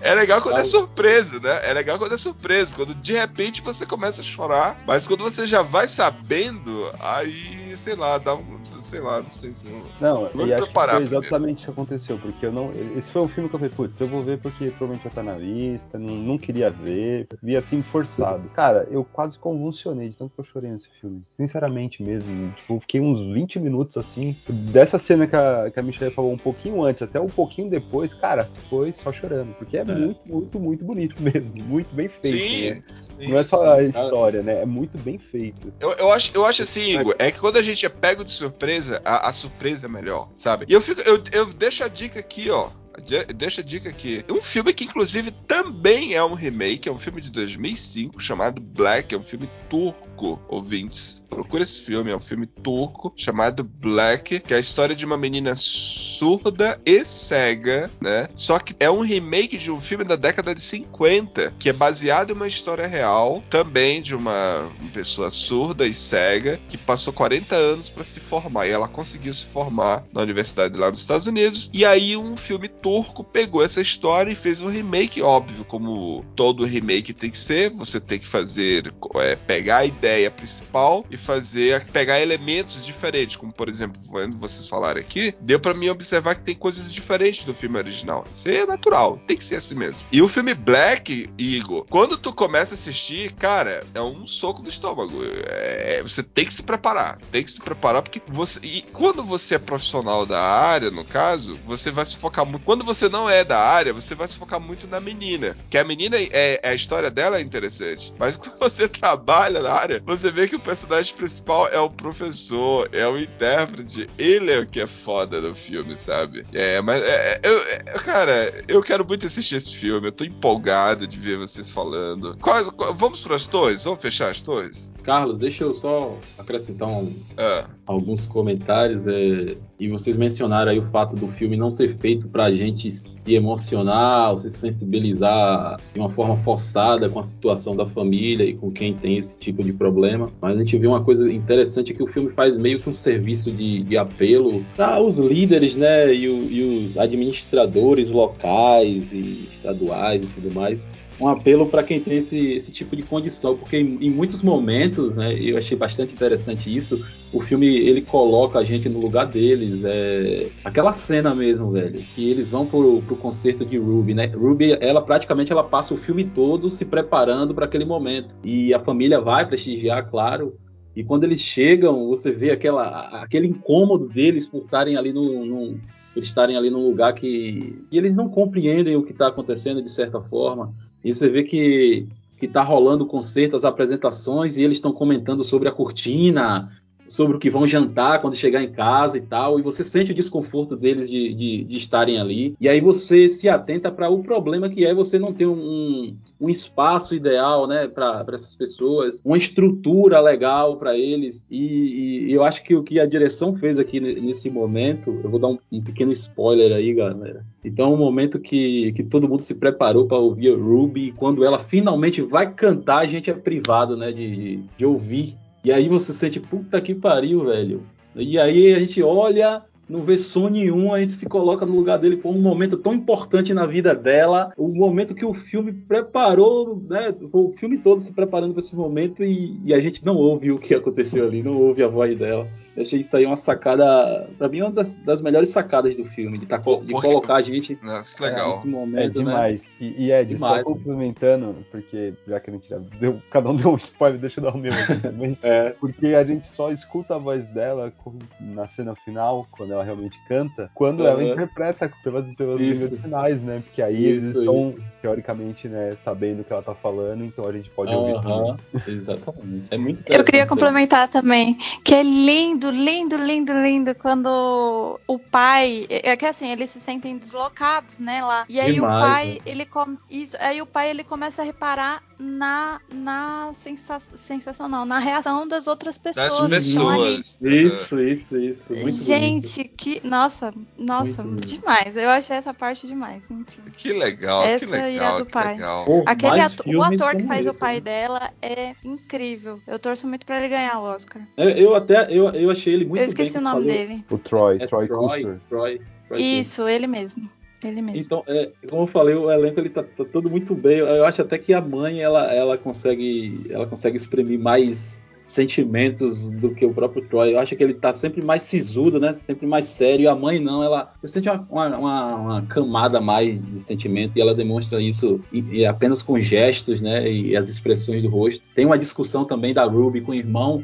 É 0.00 0.14
legal 0.14 0.42
quando 0.42 0.58
é 0.58 0.64
surpresa, 0.64 1.40
né? 1.40 1.60
É 1.62 1.72
legal 1.72 1.98
quando 1.98 2.14
é 2.14 2.18
surpresa, 2.18 2.74
quando 2.74 2.94
de 2.94 3.12
repente 3.12 3.62
você 3.62 3.86
começa 3.86 4.20
a 4.20 4.24
chorar, 4.24 4.82
mas 4.86 5.06
quando 5.06 5.22
você 5.22 5.46
já 5.46 5.62
vai 5.62 5.88
sabendo, 5.88 6.92
aí, 7.00 7.76
sei 7.76 7.94
lá, 7.94 8.18
dá 8.18 8.34
um. 8.34 8.56
Sei 8.80 9.00
lá, 9.00 9.20
não 9.20 9.28
sei 9.28 9.50
se. 9.52 9.68
Não, 10.00 10.28
Vou 10.28 10.46
e 10.46 10.54
acho 10.54 10.66
que 10.66 10.72
foi 10.72 11.02
exatamente 11.02 11.62
o 11.62 11.64
que 11.64 11.70
aconteceu, 11.70 12.18
porque 12.18 12.46
eu 12.46 12.52
não. 12.52 12.70
Esse 12.96 13.10
foi 13.10 13.22
um 13.22 13.28
filme 13.28 13.48
que 13.48 13.56
eu 13.56 13.58
falei, 13.58 13.74
putz, 13.74 14.00
eu 14.00 14.06
vou 14.06 14.22
ver 14.22 14.38
porque 14.38 14.66
provavelmente 14.66 15.04
já 15.04 15.10
tá 15.10 15.22
na 15.22 15.36
lista, 15.36 15.98
não, 15.98 16.14
não 16.14 16.38
queria 16.38 16.70
ver, 16.70 17.26
vi 17.42 17.56
assim 17.56 17.82
forçado. 17.82 18.48
Cara, 18.50 18.86
eu 18.90 19.04
quase 19.04 19.38
convulsionei 19.38 20.10
de 20.10 20.16
tanto 20.16 20.34
que 20.34 20.40
eu 20.40 20.44
chorei 20.44 20.70
nesse 20.70 20.88
filme. 21.00 21.22
Sinceramente 21.36 22.02
mesmo. 22.02 22.52
Tipo, 22.52 22.80
fiquei 22.80 23.00
uns 23.00 23.34
20 23.34 23.58
minutos 23.58 23.96
assim. 23.96 24.36
Dessa 24.48 24.98
cena 24.98 25.26
que 25.26 25.34
a, 25.34 25.70
que 25.72 25.80
a 25.80 25.82
Michelle 25.82 26.14
falou 26.14 26.32
um 26.32 26.38
pouquinho 26.38 26.82
antes, 26.84 27.02
até 27.02 27.20
um 27.20 27.28
pouquinho 27.28 27.70
depois, 27.70 28.14
cara, 28.14 28.48
foi 28.68 28.92
só 28.92 29.12
chorando. 29.12 29.35
Porque 29.58 29.76
é, 29.76 29.84
muito, 29.84 30.20
muito, 30.26 30.58
muito 30.60 30.84
bonito 30.84 31.16
mesmo. 31.22 31.52
Muito 31.64 31.94
bem 31.94 32.08
feito. 32.08 32.36
Sim, 32.38 32.70
né? 32.70 32.82
sim, 33.00 33.28
Não 33.28 33.38
é 33.38 33.42
só 33.42 33.56
sim. 33.58 33.66
a 33.66 33.82
história, 33.82 34.42
né? 34.42 34.62
É 34.62 34.66
muito 34.66 34.96
bem 34.98 35.18
feito. 35.18 35.72
Eu, 35.80 35.92
eu, 35.92 36.12
acho, 36.12 36.30
eu 36.34 36.44
acho 36.44 36.62
assim, 36.62 36.98
Igor, 36.98 37.14
é 37.18 37.30
que 37.30 37.38
quando 37.38 37.56
a 37.56 37.62
gente 37.62 37.84
é 37.84 37.88
pego 37.88 38.24
de 38.24 38.30
surpresa, 38.30 39.00
a, 39.04 39.28
a 39.28 39.32
surpresa 39.32 39.86
é 39.86 39.88
melhor, 39.88 40.28
sabe? 40.34 40.66
E 40.68 40.72
eu 40.72 40.80
fico, 40.80 41.00
eu, 41.02 41.22
eu 41.32 41.46
deixo 41.52 41.84
a 41.84 41.88
dica 41.88 42.18
aqui, 42.20 42.50
ó. 42.50 42.70
De- 43.04 43.26
Deixa 43.26 43.60
a 43.60 43.64
dica 43.64 43.90
aqui. 43.90 44.24
Um 44.30 44.40
filme 44.40 44.72
que, 44.72 44.84
inclusive, 44.84 45.30
também 45.46 46.14
é 46.14 46.24
um 46.24 46.32
remake, 46.32 46.88
é 46.88 46.92
um 46.92 46.98
filme 46.98 47.20
de 47.20 47.30
2005 47.30 48.18
chamado 48.20 48.60
Black, 48.60 49.14
é 49.14 49.18
um 49.18 49.22
filme 49.22 49.50
turco, 49.68 50.05
ouvintes. 50.48 51.22
Procura 51.28 51.64
esse 51.64 51.80
filme, 51.80 52.10
é 52.10 52.16
um 52.16 52.20
filme 52.20 52.46
turco 52.46 53.12
chamado 53.16 53.64
Black, 53.64 54.40
que 54.40 54.54
é 54.54 54.56
a 54.56 54.60
história 54.60 54.94
de 54.94 55.04
uma 55.04 55.18
menina 55.18 55.54
surda 55.56 56.80
e 56.86 57.04
cega, 57.04 57.90
né? 58.00 58.28
Só 58.34 58.58
que 58.58 58.74
é 58.78 58.90
um 58.90 59.00
remake 59.00 59.58
de 59.58 59.70
um 59.70 59.80
filme 59.80 60.04
da 60.04 60.16
década 60.16 60.54
de 60.54 60.62
50, 60.62 61.54
que 61.58 61.68
é 61.68 61.72
baseado 61.72 62.30
em 62.30 62.32
uma 62.32 62.48
história 62.48 62.86
real, 62.86 63.42
também 63.50 64.00
de 64.00 64.14
uma 64.14 64.70
pessoa 64.94 65.30
surda 65.30 65.86
e 65.86 65.92
cega, 65.92 66.60
que 66.68 66.78
passou 66.78 67.12
40 67.12 67.54
anos 67.54 67.90
para 67.90 68.04
se 68.04 68.20
formar. 68.20 68.66
E 68.66 68.70
ela 68.70 68.88
conseguiu 68.88 69.34
se 69.34 69.44
formar 69.46 70.04
na 70.12 70.22
universidade 70.22 70.78
lá 70.78 70.88
nos 70.88 71.00
Estados 71.00 71.26
Unidos. 71.26 71.68
E 71.72 71.84
aí 71.84 72.16
um 72.16 72.36
filme 72.36 72.68
turco 72.68 73.24
pegou 73.24 73.62
essa 73.64 73.80
história 73.80 74.30
e 74.30 74.36
fez 74.36 74.60
um 74.60 74.70
remake, 74.70 75.20
óbvio, 75.20 75.64
como 75.64 76.24
todo 76.34 76.64
remake 76.64 77.12
tem 77.12 77.30
que 77.30 77.36
ser. 77.36 77.70
Você 77.70 78.00
tem 78.00 78.18
que 78.18 78.26
fazer, 78.26 78.94
é, 79.16 79.36
pegar 79.36 79.78
a 79.78 79.86
ideia 79.86 80.05
principal 80.30 81.04
e 81.10 81.16
fazer, 81.16 81.86
pegar 81.86 82.20
elementos 82.20 82.84
diferentes, 82.84 83.36
como 83.36 83.52
por 83.52 83.68
exemplo, 83.68 84.00
quando 84.08 84.36
vocês 84.36 84.66
falaram 84.66 85.00
aqui, 85.00 85.34
deu 85.40 85.58
para 85.58 85.74
mim 85.74 85.88
observar 85.88 86.34
que 86.34 86.42
tem 86.42 86.54
coisas 86.54 86.92
diferentes 86.92 87.44
do 87.44 87.54
filme 87.54 87.78
original. 87.78 88.26
Isso 88.32 88.48
é 88.48 88.66
natural, 88.66 89.20
tem 89.26 89.36
que 89.36 89.44
ser 89.44 89.56
assim 89.56 89.74
mesmo. 89.74 90.06
E 90.12 90.22
o 90.22 90.28
filme 90.28 90.54
Black, 90.54 91.28
Igor, 91.38 91.86
quando 91.88 92.16
tu 92.16 92.32
começa 92.32 92.74
a 92.74 92.76
assistir, 92.76 93.32
cara, 93.32 93.84
é 93.94 94.00
um 94.00 94.26
soco 94.26 94.62
no 94.62 94.68
estômago. 94.68 95.14
É, 95.46 96.02
você 96.02 96.22
tem 96.22 96.44
que 96.44 96.54
se 96.54 96.62
preparar, 96.62 97.18
tem 97.30 97.42
que 97.42 97.50
se 97.50 97.60
preparar 97.60 98.02
porque 98.02 98.20
você 98.26 98.60
e 98.62 98.82
quando 98.92 99.22
você 99.22 99.54
é 99.54 99.58
profissional 99.58 100.26
da 100.26 100.40
área, 100.40 100.90
no 100.90 101.04
caso, 101.04 101.58
você 101.64 101.90
vai 101.90 102.04
se 102.06 102.16
focar 102.16 102.44
muito. 102.44 102.64
Quando 102.64 102.84
você 102.84 103.08
não 103.08 103.28
é 103.28 103.44
da 103.44 103.58
área, 103.58 103.92
você 103.92 104.14
vai 104.14 104.28
se 104.28 104.36
focar 104.36 104.60
muito 104.60 104.86
na 104.86 105.00
menina, 105.00 105.56
que 105.70 105.78
a 105.78 105.84
menina 105.84 106.16
é, 106.16 106.60
é 106.62 106.68
a 106.68 106.74
história 106.74 107.10
dela 107.10 107.38
é 107.38 107.40
interessante, 107.40 108.12
mas 108.18 108.36
quando 108.38 108.58
você 108.58 108.88
trabalha 108.88 109.60
na 109.60 109.72
área, 109.72 109.95
você 110.04 110.30
vê 110.30 110.48
que 110.48 110.56
o 110.56 110.60
personagem 110.60 111.14
principal 111.14 111.68
é 111.68 111.78
o 111.80 111.88
professor, 111.90 112.88
é 112.92 113.06
o 113.06 113.16
intérprete, 113.18 114.08
ele 114.18 114.50
é 114.50 114.58
o 114.60 114.66
que 114.66 114.80
é 114.80 114.86
foda 114.86 115.40
no 115.40 115.54
filme, 115.54 115.96
sabe? 115.96 116.44
É, 116.52 116.80
mas 116.82 117.02
é, 117.02 117.40
eu, 117.42 117.58
é, 117.68 117.78
cara, 118.04 118.64
eu 118.68 118.82
quero 118.82 119.06
muito 119.06 119.26
assistir 119.26 119.56
esse 119.56 119.74
filme, 119.74 120.08
eu 120.08 120.12
tô 120.12 120.24
empolgado 120.24 121.06
de 121.06 121.16
ver 121.16 121.38
vocês 121.38 121.70
falando. 121.70 122.36
Quais, 122.40 122.68
qual- 122.70 122.94
vamos 122.94 123.20
para 123.20 123.36
as 123.36 123.46
torres? 123.46 123.84
Vamos 123.84 124.00
fechar 124.02 124.30
as 124.30 124.40
torres? 124.42 124.92
Carlos, 125.02 125.38
deixa 125.38 125.64
eu 125.64 125.74
só 125.74 126.18
acrescentar 126.38 126.88
um- 126.88 127.14
Ah. 127.36 127.66
alguns 127.86 128.26
comentários. 128.26 129.06
é, 129.06 129.56
e 129.78 129.88
vocês 129.88 130.16
mencionaram 130.16 130.70
aí 130.72 130.78
o 130.78 130.86
fato 130.90 131.14
do 131.14 131.28
filme 131.28 131.56
não 131.56 131.68
ser 131.70 131.96
feito 131.98 132.28
pra 132.28 132.50
gente 132.52 132.90
se 132.90 133.20
emocionar 133.26 134.30
ou 134.30 134.38
se 134.38 134.50
sensibilizar 134.50 135.78
de 135.92 136.00
uma 136.00 136.10
forma 136.10 136.36
forçada 136.38 137.08
com 137.08 137.18
a 137.18 137.22
situação 137.22 137.76
da 137.76 137.86
família 137.86 138.44
e 138.44 138.54
com 138.54 138.70
quem 138.70 138.94
tem 138.94 139.18
esse 139.18 139.36
tipo 139.36 139.62
de 139.62 139.72
problema. 139.72 140.30
Mas 140.40 140.56
a 140.56 140.58
gente 140.60 140.78
vê 140.78 140.86
uma 140.86 141.02
coisa 141.04 141.30
interessante 141.30 141.92
que 141.92 142.02
o 142.02 142.06
filme 142.06 142.30
faz 142.30 142.56
meio 142.56 142.78
que 142.78 142.88
um 142.88 142.92
serviço 142.94 143.50
de, 143.52 143.82
de 143.82 143.96
apelo 143.98 144.64
para 144.74 145.00
os 145.00 145.18
líderes, 145.18 145.76
né? 145.76 146.14
E, 146.14 146.28
o- 146.28 146.50
e 146.50 146.62
os 146.88 146.98
administradores 146.98 148.08
locais 148.08 149.12
e 149.12 149.48
estaduais 149.52 150.24
e 150.24 150.28
tudo 150.28 150.54
mais 150.54 150.86
um 151.18 151.28
apelo 151.28 151.66
para 151.66 151.82
quem 151.82 151.98
tem 151.98 152.18
esse, 152.18 152.52
esse 152.52 152.70
tipo 152.70 152.94
de 152.94 153.02
condição, 153.02 153.56
porque 153.56 153.78
em, 153.78 153.98
em 154.06 154.10
muitos 154.10 154.42
momentos, 154.42 155.14
né, 155.14 155.34
eu 155.34 155.56
achei 155.56 155.76
bastante 155.76 156.12
interessante 156.12 156.74
isso, 156.74 157.04
o 157.32 157.40
filme 157.40 157.66
ele 157.66 158.02
coloca 158.02 158.58
a 158.58 158.64
gente 158.64 158.88
no 158.88 159.00
lugar 159.00 159.26
deles, 159.26 159.82
é 159.84 160.48
aquela 160.64 160.92
cena 160.92 161.34
mesmo, 161.34 161.70
velho, 161.70 162.00
que 162.14 162.30
eles 162.30 162.50
vão 162.50 162.66
pro, 162.66 163.02
pro 163.02 163.16
concerto 163.16 163.64
de 163.64 163.78
Ruby, 163.78 164.14
né? 164.14 164.26
Ruby, 164.26 164.76
ela 164.80 165.00
praticamente 165.00 165.52
ela 165.52 165.64
passa 165.64 165.94
o 165.94 165.98
filme 165.98 166.24
todo 166.24 166.70
se 166.70 166.84
preparando 166.84 167.54
para 167.54 167.64
aquele 167.64 167.84
momento 167.84 168.34
e 168.44 168.74
a 168.74 168.80
família 168.80 169.20
vai 169.20 169.46
prestigiar, 169.46 170.08
claro. 170.10 170.56
E 170.94 171.04
quando 171.04 171.24
eles 171.24 171.40
chegam, 171.40 172.08
você 172.08 172.30
vê 172.30 172.50
aquela, 172.50 173.22
aquele 173.22 173.46
incômodo 173.46 174.08
deles 174.08 174.46
por 174.46 174.62
estarem 174.62 174.96
ali 174.96 175.12
no, 175.12 175.44
no 175.44 175.80
por 176.14 176.22
estarem 176.22 176.56
ali 176.56 176.70
num 176.70 176.82
lugar 176.82 177.12
que 177.12 177.84
e 177.92 177.98
eles 177.98 178.16
não 178.16 178.30
compreendem 178.30 178.96
o 178.96 179.02
que 179.02 179.12
está 179.12 179.26
acontecendo 179.26 179.82
de 179.82 179.90
certa 179.90 180.18
forma. 180.18 180.74
E 181.06 181.14
você 181.14 181.28
vê 181.28 181.44
que 181.44 182.04
que 182.36 182.44
está 182.44 182.62
rolando 182.62 183.06
concerto, 183.06 183.56
as 183.56 183.64
apresentações, 183.64 184.58
e 184.58 184.62
eles 184.62 184.76
estão 184.76 184.92
comentando 184.92 185.42
sobre 185.42 185.70
a 185.70 185.72
cortina, 185.72 186.70
sobre 187.08 187.36
o 187.36 187.40
que 187.40 187.50
vão 187.50 187.66
jantar 187.66 188.20
quando 188.20 188.36
chegar 188.36 188.62
em 188.62 188.70
casa 188.70 189.18
e 189.18 189.20
tal, 189.20 189.58
e 189.58 189.62
você 189.62 189.82
sente 189.82 190.12
o 190.12 190.14
desconforto 190.14 190.76
deles 190.76 191.08
de, 191.08 191.34
de, 191.34 191.64
de 191.64 191.76
estarem 191.76 192.18
ali, 192.18 192.54
e 192.60 192.68
aí 192.68 192.80
você 192.80 193.28
se 193.28 193.48
atenta 193.48 193.90
para 193.90 194.08
o 194.08 194.22
problema 194.22 194.68
que 194.68 194.84
é 194.84 194.94
você 194.94 195.18
não 195.18 195.32
ter 195.32 195.46
um, 195.46 196.16
um 196.40 196.48
espaço 196.48 197.14
ideal 197.14 197.66
né, 197.66 197.86
para 197.86 198.24
essas 198.32 198.56
pessoas, 198.56 199.20
uma 199.24 199.38
estrutura 199.38 200.20
legal 200.20 200.76
para 200.76 200.96
eles, 200.96 201.46
e, 201.50 202.26
e, 202.26 202.32
eu 202.32 202.44
acho 202.44 202.62
que 202.62 202.74
o 202.74 202.82
que 202.82 203.00
a 203.00 203.06
direção 203.06 203.56
fez 203.56 203.78
aqui 203.78 204.00
nesse 204.00 204.50
momento, 204.50 205.20
eu 205.22 205.30
vou 205.30 205.38
dar 205.38 205.48
um, 205.48 205.58
um 205.70 205.80
pequeno 205.80 206.12
spoiler 206.12 206.72
aí, 206.72 206.92
galera. 206.92 207.44
Então, 207.64 207.90
é 207.90 207.94
um 207.94 207.96
momento 207.96 208.38
que, 208.38 208.92
que 208.92 209.02
todo 209.02 209.28
mundo 209.28 209.42
se 209.42 209.54
preparou 209.54 210.06
para 210.06 210.18
ouvir 210.18 210.52
a 210.52 210.56
Ruby, 210.56 211.08
e 211.08 211.12
quando 211.12 211.44
ela 211.44 211.58
finalmente 211.58 212.22
vai 212.22 212.52
cantar, 212.52 212.98
a 212.98 213.06
gente 213.06 213.30
é 213.30 213.34
privado 213.34 213.96
né, 213.96 214.12
de, 214.12 214.60
de 214.76 214.84
ouvir 214.84 215.36
e 215.66 215.72
aí 215.72 215.88
você 215.88 216.12
sente, 216.12 216.38
puta 216.38 216.80
que 216.80 216.94
pariu, 216.94 217.46
velho. 217.46 217.82
E 218.14 218.38
aí 218.38 218.72
a 218.72 218.78
gente 218.78 219.02
olha, 219.02 219.64
não 219.88 220.04
vê 220.04 220.16
som 220.16 220.48
nenhum, 220.48 220.94
a 220.94 221.00
gente 221.00 221.14
se 221.14 221.26
coloca 221.26 221.66
no 221.66 221.74
lugar 221.74 221.98
dele 221.98 222.18
por 222.18 222.30
um 222.30 222.40
momento 222.40 222.76
tão 222.76 222.94
importante 222.94 223.52
na 223.52 223.66
vida 223.66 223.92
dela, 223.92 224.52
o 224.56 224.68
momento 224.68 225.12
que 225.12 225.24
o 225.24 225.34
filme 225.34 225.72
preparou, 225.72 226.80
né? 226.88 227.12
O 227.32 227.48
filme 227.58 227.78
todo 227.78 228.00
se 228.00 228.12
preparando 228.12 228.52
para 228.52 228.60
esse 228.60 228.76
momento 228.76 229.24
e, 229.24 229.58
e, 229.64 229.74
a 229.74 229.80
gente 229.80 230.06
não 230.06 230.14
ouve 230.14 230.52
o 230.52 230.58
que 230.60 230.72
aconteceu 230.72 231.26
ali, 231.26 231.42
não 231.42 231.56
ouve 231.56 231.82
a 231.82 231.88
voz 231.88 232.16
dela. 232.16 232.46
Eu 232.76 232.82
achei 232.82 233.00
isso 233.00 233.16
aí 233.16 233.24
uma 233.24 233.36
sacada, 233.36 234.28
pra 234.36 234.48
mim, 234.48 234.60
uma 234.60 234.70
das, 234.70 234.96
das 234.96 235.22
melhores 235.22 235.48
sacadas 235.48 235.96
do 235.96 236.04
filme, 236.04 236.36
de, 236.36 236.46
tá, 236.46 236.58
Pô, 236.58 236.82
de 236.84 236.92
colocar 236.92 237.36
a 237.36 237.42
gente 237.42 237.78
Nossa, 237.82 238.22
legal. 238.22 238.52
É, 238.52 238.56
nesse 238.56 238.68
momento. 238.68 238.98
É 238.98 239.08
demais. 239.08 239.62
Né? 239.62 239.68
E, 239.80 240.04
e 240.04 240.12
Ed, 240.12 240.34
demais, 240.34 240.58
só 240.58 240.72
complementando, 240.72 241.56
porque 241.70 242.12
já 242.26 242.38
que 242.38 242.50
a 242.50 242.52
gente 242.52 242.68
já 242.68 242.78
deu, 243.00 243.20
cada 243.30 243.48
um 243.48 243.56
deu 243.56 243.72
um 243.72 243.76
spoiler, 243.76 244.20
deixa 244.20 244.40
eu 244.40 244.44
dar 244.44 244.54
o 244.54 244.58
meu 244.58 244.72
aqui 244.72 245.00
também. 245.00 245.38
é. 245.42 245.70
Porque 245.80 246.08
a 246.08 246.22
gente 246.22 246.46
só 246.48 246.70
escuta 246.70 247.14
a 247.14 247.18
voz 247.18 247.46
dela 247.48 247.92
na 248.40 248.66
cena 248.66 248.94
final, 248.94 249.46
quando 249.50 249.72
ela 249.72 249.82
realmente 249.82 250.18
canta, 250.28 250.70
quando 250.74 251.00
uhum. 251.00 251.06
ela 251.06 251.24
interpreta 251.24 251.90
pelas, 252.04 252.30
pelas 252.34 252.60
línguas 252.60 252.94
finais, 252.94 253.42
né? 253.42 253.62
Porque 253.64 253.80
aí 253.80 254.16
isso, 254.16 254.38
eles 254.38 254.48
estão, 254.48 254.60
isso. 254.60 254.82
teoricamente, 255.00 255.68
né, 255.68 255.92
sabendo 256.02 256.40
o 256.40 256.44
que 256.44 256.52
ela 256.52 256.62
tá 256.62 256.74
falando, 256.74 257.24
então 257.24 257.46
a 257.46 257.52
gente 257.52 257.70
pode 257.70 257.92
uhum. 257.92 257.98
ouvir 257.98 258.22
também. 258.22 258.56
Exatamente. 258.86 259.68
É 259.70 259.78
muito 259.78 260.12
Eu 260.12 260.22
queria 260.22 260.46
complementar 260.46 261.08
também, 261.08 261.56
que 261.82 261.94
é 261.94 262.02
lindo 262.02 262.65
lindo, 262.70 263.16
lindo, 263.16 263.52
lindo, 263.52 263.52
lindo 263.52 263.94
quando 263.94 265.00
o 265.06 265.18
pai. 265.18 265.86
É 265.88 266.16
que 266.16 266.26
assim, 266.26 266.50
eles 266.50 266.70
se 266.70 266.80
sentem 266.80 267.16
deslocados, 267.16 267.98
né, 267.98 268.22
lá. 268.22 268.44
E 268.48 268.60
aí 268.60 268.74
Demais, 268.74 268.96
o 268.96 269.04
pai, 269.04 269.26
né? 269.26 269.38
ele 269.46 269.66
come, 269.66 269.98
isso, 270.10 270.36
aí 270.40 270.60
o 270.60 270.66
pai 270.66 270.90
ele 270.90 271.04
começa 271.04 271.42
a 271.42 271.44
reparar 271.44 272.02
na, 272.18 272.80
na 272.90 273.52
sensação, 273.54 274.16
sensação 274.16 274.68
não, 274.68 274.86
na 274.86 274.98
reação 274.98 275.46
das 275.46 275.66
outras 275.66 275.98
pessoas. 275.98 276.48
Das 276.48 276.66
pessoas. 276.66 277.38
Isso, 277.40 278.00
isso, 278.00 278.38
isso. 278.38 278.72
Muito 278.74 279.04
Gente, 279.04 279.56
bonito. 279.56 279.74
que. 279.76 280.00
Nossa, 280.06 280.52
nossa, 280.78 281.22
demais. 281.22 281.96
Eu 281.96 282.08
achei 282.08 282.36
essa 282.36 282.54
parte 282.54 282.86
demais. 282.86 283.22
Enfim. 283.30 283.62
Que 283.76 283.92
legal, 283.92 284.44
essa 284.44 284.64
que 284.64 284.72
legal. 284.72 284.90
E 284.90 284.98
a 284.98 285.18
do 285.18 285.26
pai. 285.26 285.54
Legal. 285.54 285.84
Aquele 286.06 286.40
ator, 286.40 286.66
o 286.66 286.82
ator 286.82 287.16
que 287.16 287.26
faz 287.26 287.46
esse, 287.46 287.56
o 287.56 287.60
pai 287.60 287.74
né? 287.74 287.80
dela 287.80 288.30
é 288.40 288.74
incrível. 288.84 289.60
Eu 289.66 289.78
torço 289.78 290.06
muito 290.06 290.24
pra 290.24 290.38
ele 290.38 290.48
ganhar 290.48 290.78
o 290.78 290.84
Oscar. 290.84 291.22
Eu, 291.36 291.50
eu 291.50 291.74
até 291.74 292.06
eu, 292.10 292.30
eu 292.30 292.50
achei 292.50 292.72
ele 292.72 292.84
muito 292.86 293.00
Eu 293.00 293.06
esqueci 293.06 293.32
bem, 293.32 293.40
o 293.40 293.44
nome 293.44 293.66
dele. 293.66 294.04
O 294.10 294.18
Troy, 294.18 294.56
é 294.60 294.66
Troy, 294.66 294.86
Troy, 294.86 295.22
Troy, 295.22 295.40
Troy, 295.48 295.80
Troy 296.08 296.22
Isso, 296.22 296.66
ele 296.66 296.86
mesmo. 296.86 297.28
Ele 297.64 297.82
mesmo. 297.82 298.00
Então, 298.00 298.24
é, 298.26 298.50
como 298.68 298.82
eu 298.82 298.86
falei, 298.86 299.14
o 299.14 299.30
elenco 299.30 299.60
ele 299.60 299.70
tá, 299.70 299.82
tá, 299.82 300.04
todo 300.04 300.30
muito 300.30 300.54
bem. 300.54 300.78
Eu 300.78 301.04
acho 301.04 301.22
até 301.22 301.38
que 301.38 301.54
a 301.54 301.60
mãe 301.60 302.00
ela, 302.00 302.32
ela 302.32 302.58
consegue 302.58 303.46
ela 303.50 303.66
consegue 303.66 303.96
exprimir 303.96 304.38
mais 304.38 305.02
sentimentos 305.26 306.30
do 306.30 306.54
que 306.54 306.64
o 306.64 306.72
próprio 306.72 307.04
Troy. 307.08 307.32
Eu 307.34 307.40
acho 307.40 307.56
que 307.56 307.62
ele 307.62 307.74
tá 307.74 307.92
sempre 307.92 308.24
mais 308.24 308.42
sisudo, 308.42 309.00
né? 309.00 309.12
Sempre 309.14 309.46
mais 309.46 309.64
sério. 309.64 310.04
E 310.04 310.06
a 310.06 310.14
mãe 310.14 310.38
não, 310.38 310.62
ela 310.62 310.94
sente 311.02 311.28
uma, 311.28 311.44
uma, 311.50 312.16
uma, 312.16 312.42
camada 312.46 313.00
mais 313.00 313.44
de 313.44 313.60
sentimento 313.60 314.16
e 314.16 314.20
ela 314.20 314.34
demonstra 314.34 314.80
isso 314.80 315.20
e, 315.32 315.40
e 315.58 315.66
apenas 315.66 316.02
com 316.02 316.18
gestos, 316.20 316.80
né? 316.80 317.10
E 317.10 317.36
as 317.36 317.48
expressões 317.48 318.02
do 318.02 318.08
rosto. 318.08 318.40
Tem 318.54 318.64
uma 318.64 318.78
discussão 318.78 319.24
também 319.24 319.52
da 319.52 319.64
Ruby 319.64 320.00
com 320.00 320.12
o 320.12 320.14
irmão 320.14 320.62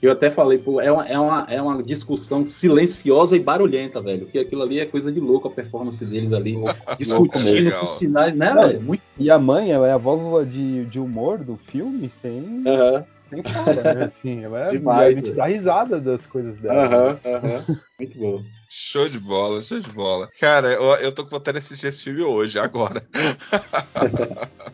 eu 0.00 0.12
até 0.12 0.30
falei, 0.30 0.58
pô, 0.58 0.80
é 0.80 0.90
uma, 0.90 1.08
é, 1.08 1.18
uma, 1.18 1.46
é 1.48 1.62
uma 1.62 1.82
discussão 1.82 2.44
silenciosa 2.44 3.36
e 3.36 3.40
barulhenta, 3.40 4.00
velho. 4.00 4.26
Porque 4.26 4.38
aquilo 4.38 4.62
ali 4.62 4.78
é 4.78 4.86
coisa 4.86 5.10
de 5.10 5.18
louco 5.18 5.48
a 5.48 5.50
performance 5.50 6.04
deles 6.04 6.32
ali. 6.32 6.56
discutindo 6.98 7.72
com 7.80 7.86
sinais, 7.86 8.36
né, 8.36 8.54
velho? 8.54 8.80
Muito... 8.80 9.02
E 9.18 9.30
a 9.30 9.38
mãe, 9.38 9.72
ela 9.72 9.88
é 9.88 9.92
a 9.92 9.98
válvula 9.98 10.46
de, 10.46 10.84
de 10.86 11.00
humor 11.00 11.38
do 11.38 11.56
filme, 11.56 12.08
sem. 12.10 12.40
Uhum. 12.40 13.04
Sem 13.28 13.42
fala, 13.42 13.82
né? 13.82 14.04
Assim, 14.04 14.44
ela 14.44 14.60
é, 14.60 14.70
Demais, 14.70 15.18
a 15.18 15.20
gente 15.20 15.34
dá 15.34 15.46
risada 15.46 16.00
das 16.00 16.24
coisas 16.26 16.58
dela. 16.60 16.84
Aham, 16.84 17.12
né? 17.12 17.34
aham. 17.34 17.64
Muito 17.98 18.18
bom. 18.18 18.42
Show 18.70 19.08
de 19.08 19.18
bola, 19.18 19.62
show 19.62 19.80
de 19.80 19.88
bola. 19.88 20.28
Cara, 20.38 20.72
eu, 20.72 20.82
eu 20.96 21.10
tô 21.10 21.24
com 21.24 21.30
vontade 21.30 21.58
de 21.58 21.64
assistir 21.64 21.86
esse 21.86 22.02
filme 22.02 22.20
hoje, 22.20 22.58
agora. 22.58 23.02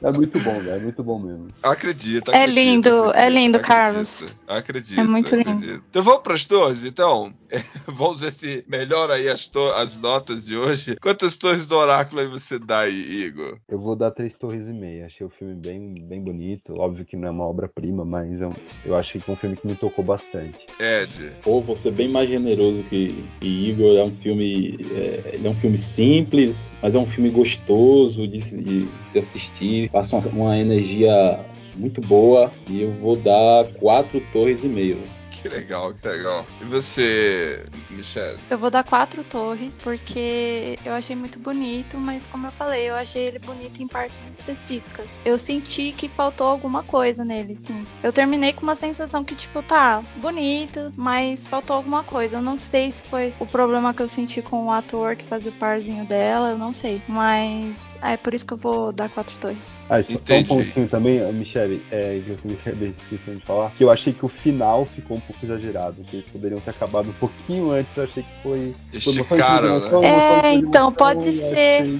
é 0.02 0.10
muito 0.10 0.40
bom, 0.40 0.58
velho. 0.58 0.70
É 0.70 0.80
muito 0.80 1.04
bom 1.04 1.20
mesmo. 1.20 1.48
Acredito. 1.62 2.32
É 2.32 2.44
lindo, 2.44 2.88
acredito, 2.88 3.16
é 3.16 3.30
lindo, 3.30 3.58
acredito, 3.58 3.62
Carlos. 3.62 4.26
Acredito. 4.48 5.00
É 5.00 5.04
muito 5.04 5.28
acredito. 5.28 5.60
lindo. 5.60 5.84
Então 5.88 6.02
vamos 6.02 6.22
pras 6.22 6.44
torres, 6.44 6.82
então. 6.82 7.32
vamos 7.86 8.20
ver 8.20 8.32
se 8.32 8.64
melhora 8.66 9.14
aí 9.14 9.28
as, 9.28 9.48
as 9.76 9.96
notas 9.96 10.46
de 10.46 10.56
hoje. 10.56 10.96
Quantas 11.00 11.36
torres 11.36 11.68
do 11.68 11.76
oráculo 11.76 12.20
aí 12.20 12.26
você 12.26 12.58
dá 12.58 12.80
aí, 12.80 13.26
Igor? 13.26 13.58
Eu 13.68 13.78
vou 13.78 13.94
dar 13.94 14.10
três 14.10 14.34
torres 14.34 14.66
e 14.66 14.72
meia. 14.72 15.06
Achei 15.06 15.24
o 15.24 15.30
filme 15.30 15.54
bem, 15.54 15.94
bem 16.04 16.20
bonito. 16.20 16.74
Óbvio 16.76 17.04
que 17.04 17.16
não 17.16 17.28
é 17.28 17.30
uma 17.30 17.46
obra-prima, 17.46 18.04
mas 18.04 18.40
eu, 18.40 18.52
eu 18.84 18.96
achei 18.96 19.20
que 19.20 19.30
é 19.30 19.32
um 19.32 19.36
filme 19.36 19.56
que 19.56 19.68
me 19.68 19.76
tocou 19.76 20.04
bastante. 20.04 20.66
Ed. 20.80 21.36
Ou 21.44 21.62
você 21.62 21.92
bem 21.92 22.08
mais 22.08 22.28
generoso 22.28 22.82
que, 22.90 23.24
que 23.40 23.46
Igor 23.46 23.83
é 23.88 24.04
um 24.04 24.10
filme, 24.10 24.78
é, 24.92 25.40
é 25.42 25.48
um 25.48 25.54
filme 25.54 25.78
simples, 25.78 26.72
mas 26.82 26.94
é 26.94 26.98
um 26.98 27.06
filme 27.06 27.30
gostoso 27.30 28.26
de, 28.26 28.38
de 28.38 28.88
se 29.06 29.18
assistir, 29.18 29.90
passa 29.90 30.16
uma, 30.16 30.28
uma 30.28 30.58
energia 30.58 31.40
muito 31.76 32.00
boa 32.00 32.52
e 32.68 32.82
eu 32.82 32.92
vou 32.92 33.16
dar 33.16 33.64
quatro 33.74 34.22
torres 34.32 34.62
e 34.62 34.68
meio. 34.68 34.98
Que 35.44 35.50
legal, 35.50 35.92
que 35.92 36.08
legal. 36.08 36.46
E 36.58 36.64
você, 36.64 37.66
Michelle? 37.90 38.38
Eu 38.48 38.56
vou 38.56 38.70
dar 38.70 38.82
quatro 38.82 39.22
torres, 39.22 39.78
porque 39.82 40.78
eu 40.82 40.94
achei 40.94 41.14
muito 41.14 41.38
bonito, 41.38 41.98
mas 41.98 42.26
como 42.28 42.46
eu 42.46 42.52
falei, 42.52 42.88
eu 42.88 42.94
achei 42.94 43.26
ele 43.26 43.38
bonito 43.38 43.82
em 43.82 43.86
partes 43.86 44.18
específicas. 44.32 45.20
Eu 45.22 45.36
senti 45.36 45.92
que 45.92 46.08
faltou 46.08 46.46
alguma 46.46 46.82
coisa 46.82 47.26
nele, 47.26 47.56
sim. 47.56 47.86
Eu 48.02 48.10
terminei 48.10 48.54
com 48.54 48.62
uma 48.62 48.74
sensação 48.74 49.22
que, 49.22 49.34
tipo, 49.34 49.62
tá, 49.62 50.02
bonito, 50.16 50.90
mas 50.96 51.46
faltou 51.46 51.76
alguma 51.76 52.02
coisa. 52.02 52.38
Eu 52.38 52.42
não 52.42 52.56
sei 52.56 52.90
se 52.90 53.02
foi 53.02 53.34
o 53.38 53.44
problema 53.44 53.92
que 53.92 54.00
eu 54.00 54.08
senti 54.08 54.40
com 54.40 54.68
o 54.68 54.72
ator 54.72 55.14
que 55.14 55.26
fazia 55.26 55.50
o 55.50 55.58
parzinho 55.58 56.06
dela, 56.06 56.52
eu 56.52 56.58
não 56.58 56.72
sei. 56.72 57.02
Mas 57.06 57.93
ah, 58.04 58.12
é 58.12 58.16
por 58.18 58.34
isso 58.34 58.44
que 58.44 58.52
eu 58.52 58.58
vou 58.58 58.92
dar 58.92 59.08
quatro 59.08 59.34
torres. 59.38 59.80
Ah, 59.88 60.02
só, 60.02 60.12
só 60.22 60.34
um 60.34 60.44
pontinho 60.44 60.86
também, 60.86 61.20
Michele, 61.32 61.82
é, 61.90 62.20
que 62.22 62.30
eu 62.30 62.34
esqueci 62.90 63.30
de 63.30 63.46
falar, 63.46 63.70
que 63.70 63.82
eu 63.82 63.90
achei 63.90 64.12
que 64.12 64.26
o 64.26 64.28
final 64.28 64.84
ficou 64.84 65.16
um 65.16 65.20
pouco 65.20 65.42
exagerado, 65.42 65.96
que 66.10 66.16
eles 66.16 66.28
poderiam 66.28 66.60
ter 66.60 66.70
acabado 66.72 67.08
um 67.08 67.14
pouquinho 67.14 67.70
antes, 67.70 67.96
eu 67.96 68.04
achei 68.04 68.22
que 68.22 68.42
foi... 68.42 68.74
Esticaram, 68.92 69.80
né? 70.02 70.08
É, 70.44 70.54
então, 70.54 70.92
pode 70.92 71.32
ser... 71.32 71.98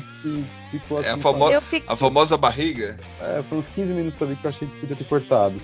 Ficou 0.75 0.99
assim, 0.99 1.09
é 1.09 1.12
a, 1.12 1.18
famo 1.18 1.61
fico... 1.61 1.93
a 1.93 1.97
famosa 1.97 2.37
barriga? 2.37 2.99
É, 3.20 3.41
foi 3.49 3.59
uns 3.59 3.68
15 3.68 3.93
minutos 3.93 4.20
ali 4.20 4.35
que 4.35 4.45
eu 4.45 4.51
achei 4.51 4.66
que 4.66 4.81
podia 4.81 4.97
ter 4.97 5.05
cortado. 5.05 5.61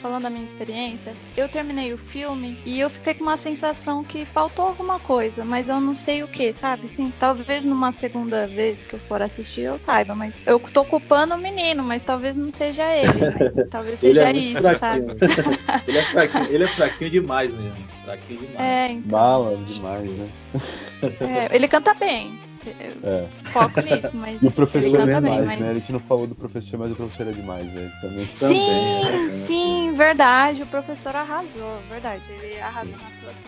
Falando 0.00 0.24
da 0.24 0.30
minha 0.30 0.44
experiência, 0.44 1.14
eu 1.36 1.48
terminei 1.48 1.92
o 1.92 1.98
filme 1.98 2.58
e 2.64 2.80
eu 2.80 2.90
fiquei 2.90 3.14
com 3.14 3.22
uma 3.22 3.36
sensação 3.36 4.02
que 4.02 4.24
faltou 4.24 4.66
alguma 4.66 4.98
coisa, 4.98 5.44
mas 5.44 5.68
eu 5.68 5.80
não 5.80 5.94
sei 5.94 6.24
o 6.24 6.28
que, 6.28 6.52
sabe? 6.52 6.88
Sim, 6.88 7.12
talvez 7.20 7.64
numa 7.64 7.92
segunda 7.92 8.48
vez 8.48 8.82
que 8.82 8.94
eu 8.94 9.00
for 9.00 9.22
assistir 9.22 9.62
eu 9.62 9.78
saiba, 9.78 10.14
mas 10.14 10.42
eu 10.44 10.58
tô 10.58 10.84
culpando 10.84 11.34
o 11.34 11.38
menino, 11.38 11.84
mas 11.84 12.02
talvez 12.02 12.36
não 12.36 12.50
seja 12.50 12.84
ele, 12.92 13.66
talvez 13.70 14.00
seja 14.00 14.28
ele 14.28 14.38
é 14.38 14.42
isso, 14.42 14.62
fraquinho. 14.62 14.78
sabe? 14.78 15.06
ele, 15.86 15.98
é 15.98 16.02
fraquinho, 16.02 16.46
ele 16.50 16.64
é 16.64 16.68
fraquinho 16.68 17.10
demais 17.10 17.54
mesmo. 17.54 17.88
Fraquinho 18.04 18.40
demais. 18.40 18.60
É, 18.60 18.90
então. 18.90 19.18
Mala 19.18 19.56
demais, 19.56 20.10
né? 20.10 20.28
É, 21.20 21.54
ele 21.54 21.68
canta 21.68 21.94
bem. 21.94 22.47
Eu 22.66 23.08
É. 23.08 23.28
foco 23.50 23.80
nisso, 23.80 24.16
mas 24.16 24.42
E 24.42 24.46
o 24.46 24.50
professor 24.52 25.08
é 25.08 25.14
demais, 25.14 25.46
mas... 25.46 25.60
né? 25.60 25.70
A 25.70 25.74
gente 25.74 25.92
não 25.92 26.00
falou 26.00 26.26
do 26.26 26.34
professor, 26.34 26.78
mas 26.78 26.92
o 26.92 26.94
professor 26.94 27.28
é 27.28 27.32
demais, 27.32 27.66
velho. 27.70 27.92
Também. 28.00 28.26
Sim, 28.34 29.46
sim, 29.46 29.92
verdade. 29.94 30.62
O 30.62 30.66
professor 30.66 31.14
arrasou, 31.14 31.78
verdade. 31.88 32.22
Ele 32.28 32.60
arrasou 32.60 32.92
na 32.92 33.08
atuação. 33.08 33.47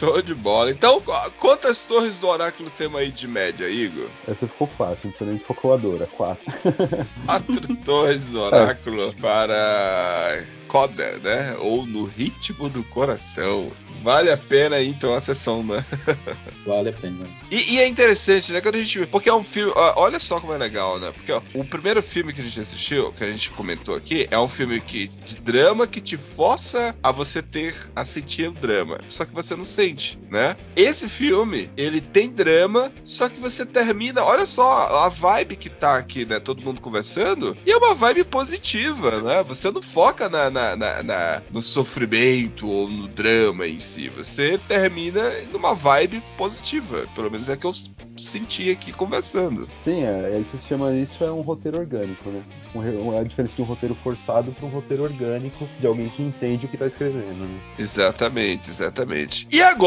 Show 0.00 0.20
de 0.22 0.34
bola. 0.34 0.70
Então, 0.70 1.00
qu- 1.00 1.30
quantas 1.38 1.84
torres 1.84 2.18
do 2.20 2.26
oráculo 2.26 2.70
temos 2.70 2.98
aí 3.00 3.10
de 3.12 3.28
média, 3.28 3.68
Igor? 3.68 4.08
Essa 4.26 4.46
ficou 4.48 4.66
fácil, 4.66 4.98
não 5.04 5.10
precisa 5.12 5.30
nem 5.30 5.38
de 5.38 5.44
calculadora. 5.44 6.06
Quatro. 6.06 6.44
Quatro 7.26 7.76
torres 7.84 8.30
do 8.30 8.40
oráculo 8.40 9.14
para 9.20 10.42
Coda, 10.68 11.18
né? 11.18 11.56
Ou 11.58 11.84
no 11.84 12.04
ritmo 12.04 12.68
do 12.68 12.84
coração. 12.84 13.72
Vale 14.02 14.30
a 14.30 14.36
pena 14.38 14.80
então 14.80 15.12
a 15.12 15.20
sessão, 15.20 15.62
né? 15.62 15.84
Vale 16.64 16.88
a 16.90 16.92
pena. 16.92 17.28
E, 17.50 17.74
e 17.74 17.80
é 17.80 17.86
interessante, 17.88 18.52
né? 18.52 18.60
Quando 18.60 18.76
a 18.76 18.78
gente. 18.82 19.04
Porque 19.08 19.28
é 19.28 19.34
um 19.34 19.42
filme. 19.42 19.72
Olha 19.96 20.18
só 20.20 20.40
como 20.40 20.52
é 20.54 20.56
legal, 20.58 20.98
né? 21.00 21.10
Porque 21.12 21.32
ó, 21.32 21.42
o 21.54 21.64
primeiro 21.64 22.00
filme 22.02 22.32
que 22.32 22.40
a 22.40 22.44
gente 22.44 22.60
assistiu, 22.60 23.12
que 23.12 23.24
a 23.24 23.30
gente 23.30 23.50
comentou 23.50 23.94
aqui, 23.96 24.26
é 24.30 24.38
um 24.38 24.46
filme 24.48 24.80
que, 24.80 25.08
de 25.08 25.38
drama 25.40 25.86
que 25.88 26.00
te 26.00 26.16
força 26.16 26.96
a 27.02 27.10
você 27.12 27.42
ter. 27.42 27.74
a 27.94 28.04
sentir 28.04 28.48
o 28.48 28.52
drama. 28.52 28.98
Só 29.08 29.24
que 29.26 29.34
você 29.34 29.54
não 29.56 29.64
sente, 29.64 29.89
né? 30.30 30.56
Esse 30.76 31.08
filme, 31.08 31.70
ele 31.76 32.00
tem 32.00 32.28
drama, 32.30 32.92
só 33.04 33.28
que 33.28 33.40
você 33.40 33.64
termina. 33.66 34.22
Olha 34.22 34.46
só 34.46 35.04
a 35.04 35.08
vibe 35.08 35.56
que 35.56 35.68
tá 35.68 35.96
aqui, 35.96 36.24
né? 36.24 36.38
Todo 36.40 36.62
mundo 36.62 36.80
conversando. 36.80 37.56
E 37.66 37.72
é 37.72 37.76
uma 37.76 37.94
vibe 37.94 38.24
positiva, 38.24 39.20
né? 39.22 39.42
Você 39.44 39.70
não 39.70 39.82
foca 39.82 40.28
na, 40.28 40.50
na- 40.50 40.76
na- 40.76 41.02
na- 41.02 41.42
no 41.52 41.62
sofrimento 41.62 42.68
ou 42.68 42.88
no 42.88 43.08
drama 43.08 43.66
em 43.66 43.78
si. 43.78 44.08
Você 44.10 44.58
termina 44.68 45.22
numa 45.52 45.74
vibe 45.74 46.22
positiva. 46.36 47.06
Pelo 47.14 47.30
menos 47.30 47.48
é 47.48 47.56
que 47.56 47.66
eu 47.66 47.72
senti 48.16 48.70
aqui 48.70 48.92
conversando. 48.92 49.68
Sim, 49.84 50.02
é, 50.02 50.26
aí 50.36 50.44
se 50.50 50.68
chama 50.68 50.92
isso 50.92 51.22
é 51.24 51.30
um 51.32 51.40
roteiro 51.40 51.78
orgânico, 51.78 52.28
né? 52.28 52.42
Um- 52.74 53.18
a 53.18 53.22
diferença 53.24 53.54
de 53.54 53.62
um 53.62 53.64
roteiro 53.64 53.94
forçado 54.02 54.52
para 54.52 54.66
um 54.66 54.70
roteiro 54.70 55.02
orgânico 55.04 55.66
de 55.80 55.86
alguém 55.86 56.08
que 56.10 56.22
entende 56.22 56.66
o 56.66 56.68
que 56.68 56.76
tá 56.76 56.86
escrevendo, 56.86 57.46
né? 57.46 57.60
Exatamente, 57.78 58.70
exatamente. 58.70 59.46
E 59.50 59.60
agora, 59.62 59.79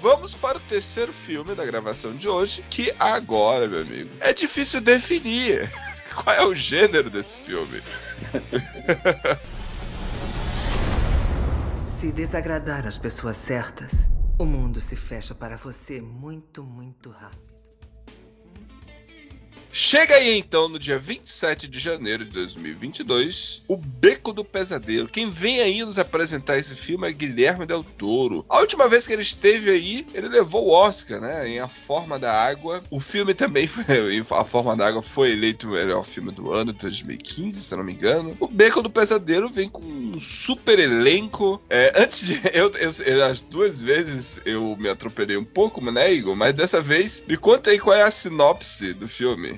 vamos 0.00 0.32
para 0.32 0.58
o 0.58 0.60
terceiro 0.60 1.12
filme 1.12 1.52
da 1.52 1.66
gravação 1.66 2.14
de 2.14 2.28
hoje, 2.28 2.64
que 2.70 2.94
agora, 3.00 3.66
meu 3.66 3.80
amigo, 3.80 4.10
é 4.20 4.32
difícil 4.32 4.80
definir. 4.80 5.68
Qual 6.14 6.36
é 6.36 6.46
o 6.46 6.54
gênero 6.54 7.10
desse 7.10 7.36
filme? 7.38 7.82
Se 11.98 12.12
desagradar 12.12 12.86
as 12.86 12.96
pessoas 12.96 13.36
certas, 13.36 14.08
o 14.38 14.44
mundo 14.44 14.80
se 14.80 14.94
fecha 14.94 15.34
para 15.34 15.56
você 15.56 16.00
muito, 16.00 16.62
muito 16.62 17.10
rápido. 17.10 17.57
Chega 19.70 20.14
aí 20.16 20.38
então 20.38 20.68
no 20.68 20.78
dia 20.78 20.98
27 20.98 21.68
de 21.68 21.78
janeiro 21.78 22.24
de 22.24 22.30
2022, 22.32 23.62
O 23.68 23.76
Beco 23.76 24.32
do 24.32 24.44
Pesadelo. 24.44 25.08
Quem 25.08 25.30
vem 25.30 25.60
aí 25.60 25.84
nos 25.84 25.98
apresentar 25.98 26.58
esse 26.58 26.74
filme 26.74 27.06
é 27.08 27.12
Guilherme 27.12 27.66
Del 27.66 27.84
Toro. 27.84 28.44
A 28.48 28.60
última 28.60 28.88
vez 28.88 29.06
que 29.06 29.12
ele 29.12 29.22
esteve 29.22 29.70
aí, 29.70 30.06
ele 30.14 30.28
levou 30.28 30.66
o 30.66 30.70
Oscar, 30.72 31.20
né? 31.20 31.48
Em 31.48 31.60
A 31.60 31.68
Forma 31.68 32.18
da 32.18 32.32
Água. 32.32 32.82
O 32.90 32.98
filme 32.98 33.34
também 33.34 33.66
foi. 33.68 33.84
A 34.30 34.44
Forma 34.44 34.76
da 34.76 34.88
Água 34.88 35.02
foi 35.02 35.32
eleito 35.32 35.68
o 35.68 35.72
melhor 35.72 36.04
filme 36.04 36.32
do 36.32 36.52
ano 36.52 36.72
de 36.72 36.78
2015, 36.80 37.60
se 37.60 37.76
não 37.76 37.84
me 37.84 37.92
engano. 37.92 38.36
O 38.40 38.48
Beco 38.48 38.82
do 38.82 38.90
Pesadelo 38.90 39.48
vem 39.48 39.68
com 39.68 39.82
um 39.82 40.18
super 40.18 40.78
elenco. 40.78 41.62
É, 41.68 41.92
antes 42.02 42.26
de. 42.26 42.38
Eu- 42.58 42.72
eu- 42.72 43.24
as 43.26 43.42
duas 43.42 43.80
vezes 43.80 44.40
eu 44.44 44.74
me 44.78 44.88
atropelei 44.88 45.36
um 45.36 45.44
pouco, 45.44 45.80
né, 45.90 46.12
Igor? 46.12 46.34
Mas 46.34 46.54
dessa 46.54 46.80
vez, 46.80 47.22
me 47.28 47.36
conta 47.36 47.70
aí 47.70 47.78
qual 47.78 47.94
é 47.94 48.02
a 48.02 48.10
sinopse 48.10 48.92
do 48.94 49.06
filme. 49.06 49.57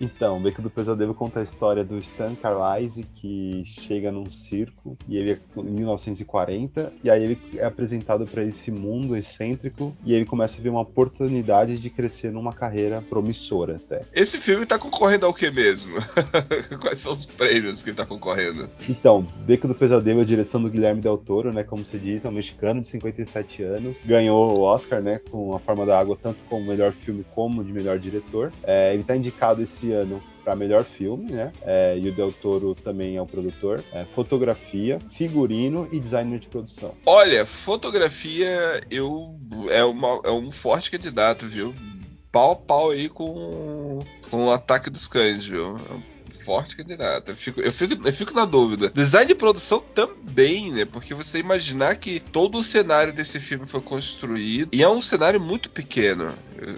Então, 0.00 0.36
o 0.36 0.40
Beco 0.40 0.62
do 0.62 0.70
Pesadelo 0.70 1.14
conta 1.14 1.40
a 1.40 1.42
história 1.42 1.84
do 1.84 1.98
Stan 1.98 2.34
Carlisle, 2.34 3.04
que 3.16 3.64
chega 3.66 4.12
num 4.12 4.30
circo 4.30 4.96
e 5.08 5.16
ele 5.16 5.32
é 5.32 5.38
em 5.56 5.70
1940, 5.70 6.92
e 7.02 7.10
aí 7.10 7.22
ele 7.22 7.38
é 7.56 7.64
apresentado 7.64 8.26
para 8.26 8.44
esse 8.44 8.70
mundo 8.70 9.16
excêntrico 9.16 9.96
e 10.04 10.14
ele 10.14 10.24
começa 10.24 10.58
a 10.58 10.62
ver 10.62 10.68
uma 10.68 10.82
oportunidade 10.82 11.78
de 11.78 11.90
crescer 11.90 12.30
numa 12.30 12.52
carreira 12.52 13.02
promissora 13.02 13.76
até. 13.76 14.02
Esse 14.14 14.38
filme 14.38 14.66
tá 14.66 14.78
concorrendo 14.78 15.26
ao 15.26 15.34
que 15.34 15.50
mesmo? 15.50 15.94
Quais 16.80 17.00
são 17.00 17.12
os 17.12 17.26
prêmios 17.26 17.82
que 17.82 17.92
tá 17.92 18.06
concorrendo? 18.06 18.68
Então, 18.88 19.26
Beco 19.44 19.66
do 19.66 19.74
Pesadelo 19.74 20.20
é 20.20 20.22
a 20.22 20.26
direção 20.26 20.62
do 20.62 20.70
Guilherme 20.70 21.00
Del 21.00 21.18
Toro, 21.18 21.52
né, 21.52 21.64
como 21.64 21.84
você 21.84 21.98
diz, 21.98 22.24
é 22.24 22.28
um 22.28 22.32
mexicano 22.32 22.80
de 22.80 22.88
57 22.88 23.62
anos, 23.62 23.96
ganhou 24.04 24.58
o 24.58 24.60
Oscar, 24.60 25.02
né, 25.02 25.20
com 25.30 25.54
A 25.54 25.58
Forma 25.58 25.84
da 25.84 25.98
Água, 25.98 26.16
tanto 26.20 26.38
como 26.48 26.64
melhor 26.66 26.92
filme 26.92 27.24
como 27.34 27.64
de 27.64 27.72
melhor 27.72 27.98
diretor. 27.98 28.52
É, 28.62 28.94
ele 28.94 29.02
tá 29.02 29.16
indicado 29.16 29.62
esse 29.62 29.87
ano 29.92 30.22
para 30.44 30.56
melhor 30.56 30.84
filme, 30.84 31.30
né? 31.30 31.52
É, 31.62 31.98
e 31.98 32.08
o 32.08 32.14
Del 32.14 32.32
Toro 32.32 32.74
também 32.74 33.16
é 33.16 33.22
o 33.22 33.26
produtor. 33.26 33.82
É, 33.92 34.04
fotografia, 34.14 34.98
figurino 35.16 35.88
e 35.92 36.00
designer 36.00 36.38
de 36.40 36.46
produção. 36.48 36.94
Olha, 37.04 37.44
fotografia 37.44 38.80
eu 38.90 39.38
é, 39.70 39.84
uma- 39.84 40.20
é 40.24 40.30
um 40.30 40.50
forte 40.50 40.90
candidato, 40.90 41.46
viu? 41.46 41.74
Pau 42.32 42.56
pau 42.56 42.90
aí 42.90 43.08
com, 43.08 44.02
com 44.30 44.46
o 44.46 44.52
ataque 44.52 44.90
dos 44.90 45.06
cães, 45.08 45.44
viu? 45.44 45.78
Forte 46.48 46.76
candidato. 46.76 47.30
Eu 47.30 47.36
fico, 47.36 47.60
eu, 47.60 47.70
fico, 47.70 48.08
eu 48.08 48.12
fico 48.14 48.32
na 48.32 48.46
dúvida. 48.46 48.88
Design 48.94 49.28
de 49.28 49.34
produção 49.34 49.84
também, 49.94 50.72
né? 50.72 50.86
Porque 50.86 51.12
você 51.12 51.38
imaginar 51.38 51.96
que 51.96 52.18
todo 52.20 52.56
o 52.56 52.62
cenário 52.62 53.12
desse 53.12 53.38
filme 53.38 53.66
foi 53.66 53.82
construído. 53.82 54.70
E 54.72 54.82
é 54.82 54.88
um 54.88 55.02
cenário 55.02 55.38
muito 55.38 55.68
pequeno, 55.68 56.34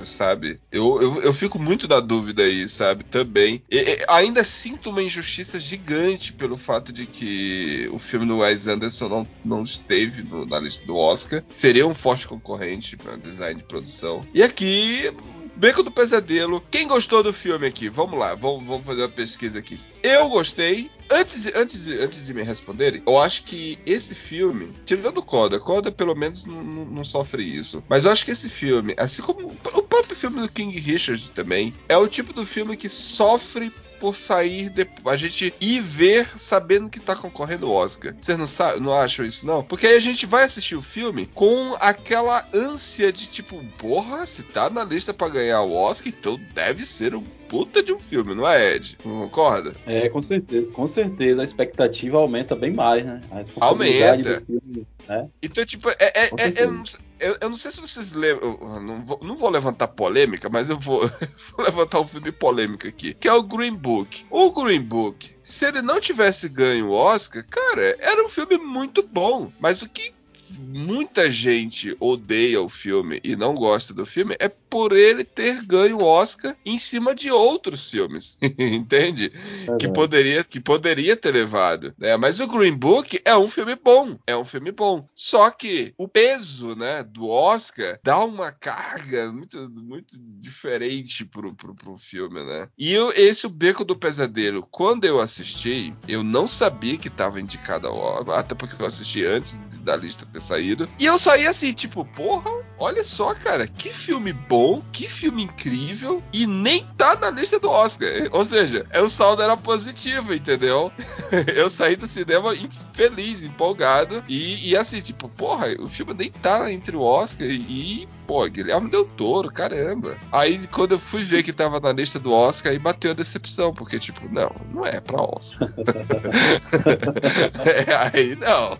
sabe? 0.06 0.58
Eu, 0.72 1.00
eu, 1.00 1.22
eu 1.22 1.32
fico 1.32 1.56
muito 1.56 1.86
na 1.86 2.00
dúvida 2.00 2.42
aí, 2.42 2.66
sabe? 2.68 3.04
Também. 3.04 3.62
E- 3.70 3.76
e 3.78 4.04
ainda 4.08 4.42
sinto 4.42 4.90
uma 4.90 5.04
injustiça 5.04 5.60
gigante 5.60 6.32
pelo 6.32 6.56
fato 6.56 6.92
de 6.92 7.06
que 7.06 7.88
o 7.92 7.98
filme 7.98 8.26
do 8.26 8.38
Wes 8.38 8.66
Anderson 8.66 9.08
não, 9.08 9.28
não 9.44 9.62
esteve 9.62 10.24
no- 10.24 10.44
na 10.46 10.58
lista 10.58 10.84
do 10.84 10.96
Oscar. 10.96 11.44
Seria 11.56 11.86
um 11.86 11.94
forte 11.94 12.26
concorrente 12.26 12.96
para 12.96 13.14
design 13.16 13.60
de 13.60 13.66
produção. 13.68 14.26
E 14.34 14.42
aqui. 14.42 15.12
Beco 15.60 15.82
do 15.82 15.90
Pesadelo. 15.90 16.62
Quem 16.70 16.88
gostou 16.88 17.22
do 17.22 17.34
filme 17.34 17.66
aqui? 17.66 17.90
Vamos 17.90 18.18
lá, 18.18 18.34
vamos, 18.34 18.66
vamos 18.66 18.86
fazer 18.86 19.02
uma 19.02 19.10
pesquisa 19.10 19.58
aqui. 19.58 19.78
Eu 20.02 20.30
gostei. 20.30 20.90
Antes, 21.12 21.44
antes, 21.54 21.84
de, 21.84 21.98
antes 21.98 22.24
de 22.24 22.32
me 22.32 22.42
responderem, 22.42 23.02
eu 23.06 23.18
acho 23.18 23.42
que 23.44 23.78
esse 23.84 24.14
filme, 24.14 24.72
tirando 24.86 25.20
Coda, 25.20 25.60
Coda 25.60 25.92
pelo 25.92 26.14
menos 26.14 26.46
não, 26.46 26.62
não- 26.62 26.84
não 26.86 27.04
sofre 27.04 27.42
isso. 27.42 27.84
Mas 27.88 28.06
eu 28.06 28.10
acho 28.10 28.24
que 28.24 28.30
esse 28.30 28.48
filme, 28.48 28.94
assim 28.96 29.20
como 29.20 29.48
o 29.48 29.82
próprio 29.82 30.16
filme 30.16 30.40
do 30.40 30.50
King 30.50 30.78
Richard 30.78 31.30
também, 31.32 31.74
é 31.90 31.96
o 31.98 32.08
tipo 32.08 32.32
do 32.32 32.46
filme 32.46 32.74
que 32.76 32.88
sofre 32.88 33.70
por 34.00 34.16
sair. 34.16 34.72
A 35.04 35.16
gente 35.16 35.54
ir 35.60 35.80
ver 35.80 36.26
sabendo 36.26 36.90
que 36.90 36.98
tá 36.98 37.14
concorrendo 37.14 37.66
ao 37.66 37.72
Oscar. 37.72 38.14
Vocês 38.18 38.38
não, 38.38 38.80
não 38.80 38.92
acham 38.92 39.24
isso, 39.24 39.46
não? 39.46 39.62
Porque 39.62 39.86
aí 39.86 39.96
a 39.96 40.00
gente 40.00 40.26
vai 40.26 40.44
assistir 40.44 40.74
o 40.74 40.82
filme 40.82 41.26
com 41.34 41.76
aquela 41.78 42.46
ânsia 42.52 43.12
de 43.12 43.28
tipo, 43.28 43.62
porra, 43.78 44.26
se 44.26 44.42
tá 44.42 44.70
na 44.70 44.82
lista 44.82 45.12
pra 45.12 45.28
ganhar 45.28 45.62
o 45.62 45.72
Oscar, 45.72 46.08
então 46.08 46.40
deve 46.54 46.84
ser 46.84 47.14
um 47.14 47.24
puta 47.50 47.82
de 47.82 47.92
um 47.92 47.98
filme, 47.98 48.32
não 48.34 48.48
é, 48.48 48.76
Ed? 48.76 48.96
Não 49.04 49.22
concorda? 49.28 49.74
É, 49.84 50.08
com 50.08 50.22
certeza. 50.22 50.70
Com 50.70 50.86
certeza 50.86 51.40
a 51.40 51.44
expectativa 51.44 52.16
aumenta 52.16 52.54
bem 52.54 52.72
mais, 52.72 53.04
né? 53.04 53.20
A 53.30 53.34
responsabilidade 53.38 54.22
Aumenta. 54.28 54.40
do 54.40 54.46
filme, 54.46 54.86
né? 55.08 55.28
Então, 55.42 55.66
tipo, 55.66 55.90
é, 55.90 55.96
é- 56.00 56.30
é- 56.38 56.62
eu, 56.64 56.70
não, 56.72 56.82
eu- 57.18 57.36
não 57.50 57.56
sei 57.56 57.72
se 57.72 57.80
vocês 57.80 58.12
lembram. 58.12 58.56
Não 58.80 59.04
vou, 59.04 59.18
não 59.22 59.34
vou 59.34 59.50
levantar 59.50 59.88
polêmica, 59.88 60.48
mas 60.48 60.70
eu 60.70 60.78
vou, 60.78 61.00
vou 61.56 61.66
levantar 61.66 62.00
um 62.00 62.06
filme 62.06 62.30
polêmico 62.30 62.86
aqui, 62.86 63.12
que 63.14 63.26
é 63.28 63.32
o 63.32 63.42
Green 63.42 63.74
Book. 63.74 64.24
O 64.30 64.52
Green 64.52 64.80
Book, 64.82 65.34
se 65.42 65.66
ele 65.66 65.82
não 65.82 66.00
tivesse 66.00 66.48
ganho 66.48 66.86
o 66.86 66.92
Oscar, 66.92 67.44
cara, 67.50 67.96
era 67.98 68.24
um 68.24 68.28
filme 68.28 68.56
muito 68.58 69.02
bom. 69.02 69.50
Mas 69.58 69.82
o 69.82 69.88
que 69.88 70.12
muita 70.58 71.30
gente 71.30 71.96
odeia 72.00 72.60
o 72.60 72.68
filme 72.68 73.20
e 73.22 73.36
não 73.36 73.54
gosta 73.54 73.92
do 73.94 74.04
filme 74.06 74.34
é 74.38 74.50
por 74.70 74.92
ele 74.92 75.24
ter 75.24 75.64
ganho 75.66 75.98
o 75.98 76.04
Oscar 76.04 76.56
em 76.64 76.78
cima 76.78 77.14
de 77.14 77.30
outros 77.30 77.90
filmes, 77.90 78.38
entende? 78.58 79.32
Que 79.78 79.88
poderia, 79.88 80.44
que 80.44 80.60
poderia 80.60 81.16
ter 81.16 81.32
levado, 81.32 81.92
né? 81.98 82.16
Mas 82.16 82.38
o 82.40 82.46
Green 82.46 82.76
Book 82.76 83.20
é 83.24 83.36
um 83.36 83.48
filme 83.48 83.74
bom, 83.74 84.16
é 84.26 84.36
um 84.36 84.44
filme 84.44 84.70
bom. 84.70 85.06
Só 85.14 85.50
que 85.50 85.92
o 85.98 86.06
peso, 86.06 86.74
né, 86.76 87.02
do 87.02 87.28
Oscar 87.28 87.98
dá 88.04 88.24
uma 88.24 88.52
carga 88.52 89.32
muito, 89.32 89.68
muito 89.70 90.16
diferente 90.18 91.24
pro, 91.24 91.54
pro, 91.54 91.74
pro 91.74 91.96
filme, 91.96 92.42
né? 92.44 92.68
E 92.78 92.92
eu- 92.92 93.12
esse 93.14 93.46
o 93.46 93.50
Beco 93.50 93.84
do 93.84 93.96
Pesadelo, 93.96 94.66
quando 94.70 95.04
eu 95.04 95.18
assisti, 95.20 95.92
eu 96.06 96.22
não 96.22 96.46
sabia 96.46 96.96
que 96.96 97.10
tava 97.10 97.40
indicado 97.40 97.88
ao 97.88 97.96
Oscar, 97.96 98.38
até 98.38 98.54
porque 98.54 98.80
eu 98.80 98.86
assisti 98.86 99.24
antes 99.24 99.58
da 99.82 99.96
lista 99.96 100.26
ter 100.26 100.40
saído. 100.40 100.88
E 100.98 101.06
eu 101.06 101.18
saí 101.18 101.46
assim, 101.46 101.72
tipo, 101.72 102.04
porra, 102.04 102.50
olha 102.78 103.02
só, 103.02 103.34
cara, 103.34 103.66
que 103.66 103.92
filme 103.92 104.32
bom, 104.32 104.59
que 104.92 105.08
filme 105.08 105.44
incrível 105.44 106.22
e 106.32 106.46
nem 106.46 106.84
tá 106.96 107.16
na 107.16 107.30
lista 107.30 107.58
do 107.58 107.68
Oscar. 107.68 108.08
Ou 108.30 108.44
seja, 108.44 108.86
é 108.90 109.00
o 109.00 109.08
saldo 109.08 109.42
era 109.42 109.56
positivo, 109.56 110.34
entendeu? 110.34 110.92
Eu 111.54 111.68
saí 111.68 111.96
do 111.96 112.06
cinema 112.06 112.54
feliz, 112.92 113.44
empolgado 113.44 114.24
e, 114.28 114.70
e 114.70 114.76
assim, 114.76 115.00
tipo, 115.00 115.28
porra, 115.28 115.68
o 115.78 115.88
filme 115.88 116.14
nem 116.14 116.30
tá 116.30 116.70
entre 116.72 116.96
o 116.96 117.02
Oscar 117.02 117.46
e, 117.48 118.08
pô, 118.26 118.46
Guilherme 118.46 118.90
Del 118.90 119.04
Toro, 119.04 119.50
caramba. 119.50 120.16
Aí 120.30 120.66
quando 120.68 120.92
eu 120.92 120.98
fui 120.98 121.22
ver 121.22 121.42
que 121.42 121.52
tava 121.52 121.80
na 121.80 121.92
lista 121.92 122.18
do 122.18 122.32
Oscar, 122.32 122.72
aí 122.72 122.78
bateu 122.78 123.10
a 123.10 123.14
decepção, 123.14 123.72
porque, 123.72 123.98
tipo, 123.98 124.28
não, 124.32 124.54
não 124.72 124.86
é 124.86 125.00
pra 125.00 125.22
Oscar. 125.22 125.68
é, 127.64 127.94
aí 127.94 128.36
não. 128.36 128.78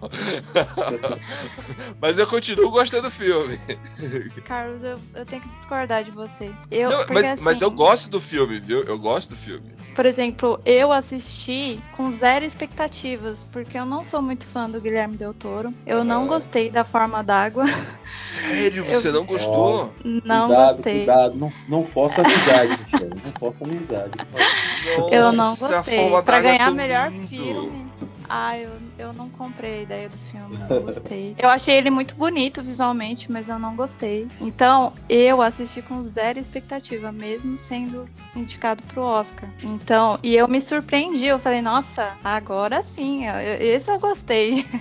Mas 2.00 2.18
eu 2.18 2.26
continuo 2.26 2.70
gostando 2.70 3.00
do 3.02 3.10
filme. 3.10 3.58
Carlos, 4.44 4.82
eu, 4.82 4.98
eu 5.14 5.26
tenho 5.26 5.42
que 5.42 5.48
de 6.04 6.10
você. 6.10 6.50
Eu, 6.70 6.90
Não, 6.90 7.04
mas, 7.10 7.32
assim, 7.32 7.42
mas 7.42 7.60
eu 7.62 7.70
gosto 7.70 8.10
do 8.10 8.20
filme, 8.20 8.58
viu? 8.58 8.82
Eu 8.82 8.98
gosto 8.98 9.30
do 9.30 9.36
filme. 9.36 9.70
Por 9.94 10.04
exemplo, 10.06 10.60
eu 10.64 10.90
assisti 10.92 11.80
com 11.96 12.12
zero 12.12 12.44
expectativas, 12.44 13.46
porque 13.52 13.76
eu 13.78 13.84
não 13.86 14.02
sou 14.04 14.20
muito 14.22 14.46
fã 14.46 14.68
do 14.68 14.80
Guilherme 14.80 15.16
Del 15.16 15.32
Toro. 15.34 15.72
Eu 15.86 16.02
não 16.04 16.24
Ah. 16.24 16.26
gostei 16.26 16.70
da 16.70 16.82
forma 16.84 17.22
d'água. 17.22 17.64
Sério, 18.04 18.84
Eu- 18.88 18.94
você 19.00 19.10
não 19.12 19.24
gostou? 19.24 19.92
Não 20.04 20.46
cuidado, 20.48 20.74
gostei. 20.76 20.96
Cuidado, 20.98 21.34
não, 21.36 21.52
não 21.68 21.84
força 21.86 22.22
amizade, 22.22 22.78
Michelle. 22.84 23.22
Não 23.24 23.32
força 23.38 23.64
amizade. 23.64 24.10
Eu 25.12 25.22
não 25.32 25.32
Nossa, 25.32 25.66
a 25.66 25.76
gostei. 25.78 26.10
Pra 26.24 26.36
é 26.38 26.42
ganhar 26.42 26.70
melhor 26.72 27.10
lindo. 27.12 27.28
filme. 27.28 27.90
Ah, 28.28 28.56
eu, 28.58 28.70
eu 29.00 29.12
não 29.12 29.28
comprei 29.30 29.80
a 29.80 29.82
ideia 29.82 30.08
do 30.08 30.16
filme, 30.30 30.56
não 30.58 30.68
gostei. 30.82 31.34
Eu 31.38 31.48
achei 31.48 31.76
ele 31.76 31.90
muito 31.90 32.14
bonito 32.14 32.62
visualmente, 32.62 33.30
mas 33.30 33.48
eu 33.48 33.58
não 33.58 33.74
gostei. 33.74 34.28
Então, 34.40 34.92
eu 35.08 35.40
assisti 35.42 35.82
com 35.82 36.02
zero 36.02 36.38
expectativa, 36.38 37.10
mesmo 37.10 37.56
sendo 37.56 38.08
indicado 38.36 38.82
pro 38.84 39.02
Oscar. 39.02 39.48
Então, 39.62 40.18
e 40.22 40.34
eu 40.36 40.46
me 40.46 40.60
surpreendi, 40.60 41.26
eu 41.26 41.38
falei, 41.38 41.60
nossa, 41.62 42.16
agora 42.22 42.82
sim, 42.82 43.24
esse 43.60 43.90
eu 43.90 43.98
gostei. 43.98 44.64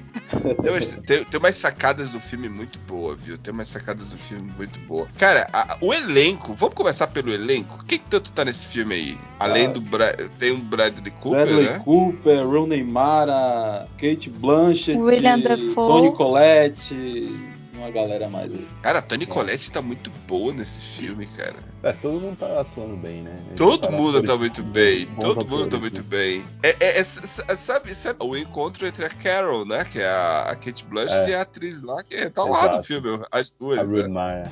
Tem 0.61 0.71
umas, 0.71 0.87
tem, 1.07 1.23
tem 1.23 1.39
umas 1.39 1.55
sacadas 1.55 2.11
do 2.11 2.19
filme 2.19 2.47
muito 2.47 2.77
boa, 2.87 3.15
viu? 3.15 3.35
Tem 3.35 3.51
umas 3.51 3.67
sacadas 3.67 4.05
do 4.09 4.17
filme 4.17 4.51
muito 4.55 4.79
boa. 4.81 5.07
Cara, 5.17 5.49
a- 5.51 5.75
o 5.81 5.91
elenco, 5.91 6.53
vamos 6.53 6.75
começar 6.75 7.07
pelo 7.07 7.33
elenco? 7.33 7.83
Quem 7.85 7.97
que 7.97 8.05
tanto 8.05 8.31
tá 8.31 8.45
nesse 8.45 8.67
filme 8.67 8.93
aí? 8.93 9.17
Além 9.39 9.65
Ah. 9.65 9.69
do 9.71 9.81
Bra 9.81 10.13
tem 10.37 10.51
o 10.51 10.59
Bradley 10.59 11.09
Cooper, 11.19 11.31
Bradley 11.47 11.65
né? 11.67 11.79
Cooper, 11.79 12.45
Rooney 12.47 12.83
Mara, 12.83 13.87
Kate 13.97 14.08
Blanchett, 14.15 14.97
William 14.97 15.39
Dafoe. 15.39 15.73
Tony 15.73 16.11
Collette, 16.15 17.39
uma 17.73 17.89
galera 17.91 18.27
mais 18.29 18.51
aí. 18.51 18.67
Cara, 18.81 18.99
a 18.99 19.01
Toni 19.01 19.25
Collette 19.25 19.71
tá 19.71 19.81
muito 19.81 20.09
boa 20.27 20.53
nesse 20.53 20.81
filme, 20.81 21.25
cara. 21.37 21.55
É, 21.81 21.93
todo 21.93 22.19
mundo 22.19 22.35
tá 22.37 22.59
atuando 22.59 22.97
bem, 22.97 23.21
né? 23.21 23.37
Todo 23.55 23.87
Tá 23.87 23.91
mundo 23.91 24.21
tá 24.23 24.35
muito 24.37 24.61
bem. 24.63 25.05
Todo 25.19 25.47
mundo 25.47 25.67
tá 25.67 25.77
muito 25.77 26.03
bem. 26.03 26.43
É, 26.61 26.69
é- 26.79 26.99
é- 26.99 27.03
sabe, 27.03 27.95
sabe 27.95 28.17
o 28.21 28.35
encontro 28.35 28.85
entre 28.85 29.05
a 29.05 29.09
Carol, 29.09 29.65
né? 29.65 29.85
Que 29.85 29.99
é 29.99 30.07
a, 30.09 30.41
a 30.49 30.55
Kate 30.55 30.85
Blanchett 30.85 31.29
É. 31.29 31.31
e 31.31 31.35
a 31.35 31.41
atriz 31.41 31.81
lá, 31.83 32.03
que 32.03 32.29
tá 32.31 32.43
lá 32.43 32.49
no 32.63 32.65
Exato. 32.65 32.83
filme, 32.83 33.21
as 33.31 33.53
A 33.53 33.57
duas, 33.57 33.89
Ruth 33.91 34.01
né? 34.01 34.07
Mara. 34.09 34.51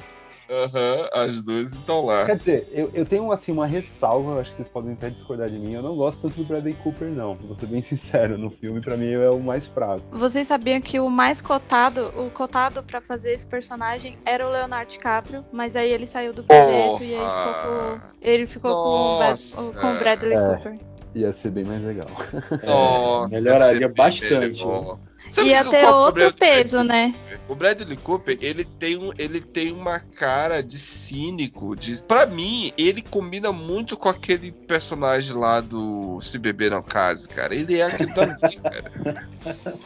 Aham, 0.49 1.09
as 1.13 1.43
duas 1.43 1.73
estão 1.73 2.05
lá. 2.05 2.25
Quer 2.25 2.37
dizer, 2.37 2.67
eu, 2.71 2.89
eu 2.93 3.05
tenho 3.05 3.31
assim 3.31 3.51
uma 3.51 3.65
ressalva, 3.67 4.31
eu 4.31 4.39
acho 4.39 4.49
que 4.51 4.55
vocês 4.57 4.67
podem 4.69 4.93
até 4.93 5.09
discordar 5.09 5.49
de 5.49 5.57
mim. 5.59 5.73
Eu 5.73 5.81
não 5.81 5.95
gosto 5.95 6.21
tanto 6.21 6.35
do 6.35 6.45
Bradley 6.45 6.73
Cooper, 6.75 7.09
não. 7.09 7.35
Vou 7.35 7.55
ser 7.57 7.65
bem 7.65 7.81
sincero, 7.83 8.37
no 8.37 8.49
filme, 8.49 8.79
pra 8.81 8.95
mim, 8.95 9.11
é 9.11 9.29
o 9.29 9.39
mais 9.39 9.65
fraco. 9.67 10.03
Vocês 10.11 10.47
sabiam 10.47 10.79
que 10.79 10.99
o 10.99 11.09
mais 11.09 11.41
cotado, 11.41 12.13
o 12.17 12.29
cotado 12.31 12.81
pra 12.83 13.01
fazer 13.01 13.33
esse 13.33 13.45
personagem 13.45 14.17
era 14.25 14.47
o 14.47 14.51
Leonardo 14.51 14.91
DiCaprio, 14.91 15.43
mas 15.51 15.75
aí 15.75 15.91
ele 15.91 16.07
saiu 16.07 16.33
do 16.33 16.43
projeto 16.43 17.03
e 17.03 17.13
aí 17.13 17.19
ficou 17.19 17.53
com, 17.63 17.99
ele 18.21 18.47
ficou 18.47 18.71
com 18.71 18.89
o, 18.89 19.17
Brad- 19.17 19.29
Nossa. 19.31 19.73
com 19.73 19.87
o 19.93 19.99
Bradley 19.99 20.33
É. 20.33 20.39
Cooper. 20.55 20.79
Ia 21.15 21.33
ser 21.33 21.49
bem 21.49 21.63
mais 21.63 21.81
legal. 21.83 22.07
Nossa, 22.63 23.35
melhoraria 23.41 23.89
bastante, 23.89 24.33
legal. 24.63 24.99
Sabe 25.29 25.49
Ia 25.49 25.63
que- 25.63 25.69
ter 25.71 25.81
qual 25.81 25.99
o 26.01 26.05
outro 26.05 26.33
peso, 26.33 26.83
né? 26.83 27.13
O 27.47 27.55
Bradley 27.55 27.95
Cooper, 27.97 28.37
ele 28.41 28.65
tem, 28.65 28.97
um, 28.97 29.11
ele 29.17 29.39
tem 29.39 29.71
uma 29.71 29.99
cara 30.01 30.61
de 30.61 30.77
cínico. 30.77 31.75
De, 31.77 31.95
pra 32.03 32.25
mim, 32.25 32.73
ele 32.77 33.01
combina 33.01 33.53
muito 33.53 33.95
com 33.95 34.09
aquele 34.09 34.51
personagem 34.51 35.33
lá 35.33 35.61
do 35.61 36.19
Se 36.21 36.37
Beber 36.37 36.71
Não 36.71 36.83
Case, 36.83 37.27
cara. 37.29 37.55
Ele 37.55 37.77
é 37.79 37.83
aquele 37.85 38.13
dali, 38.13 38.35
cara. 38.61 39.27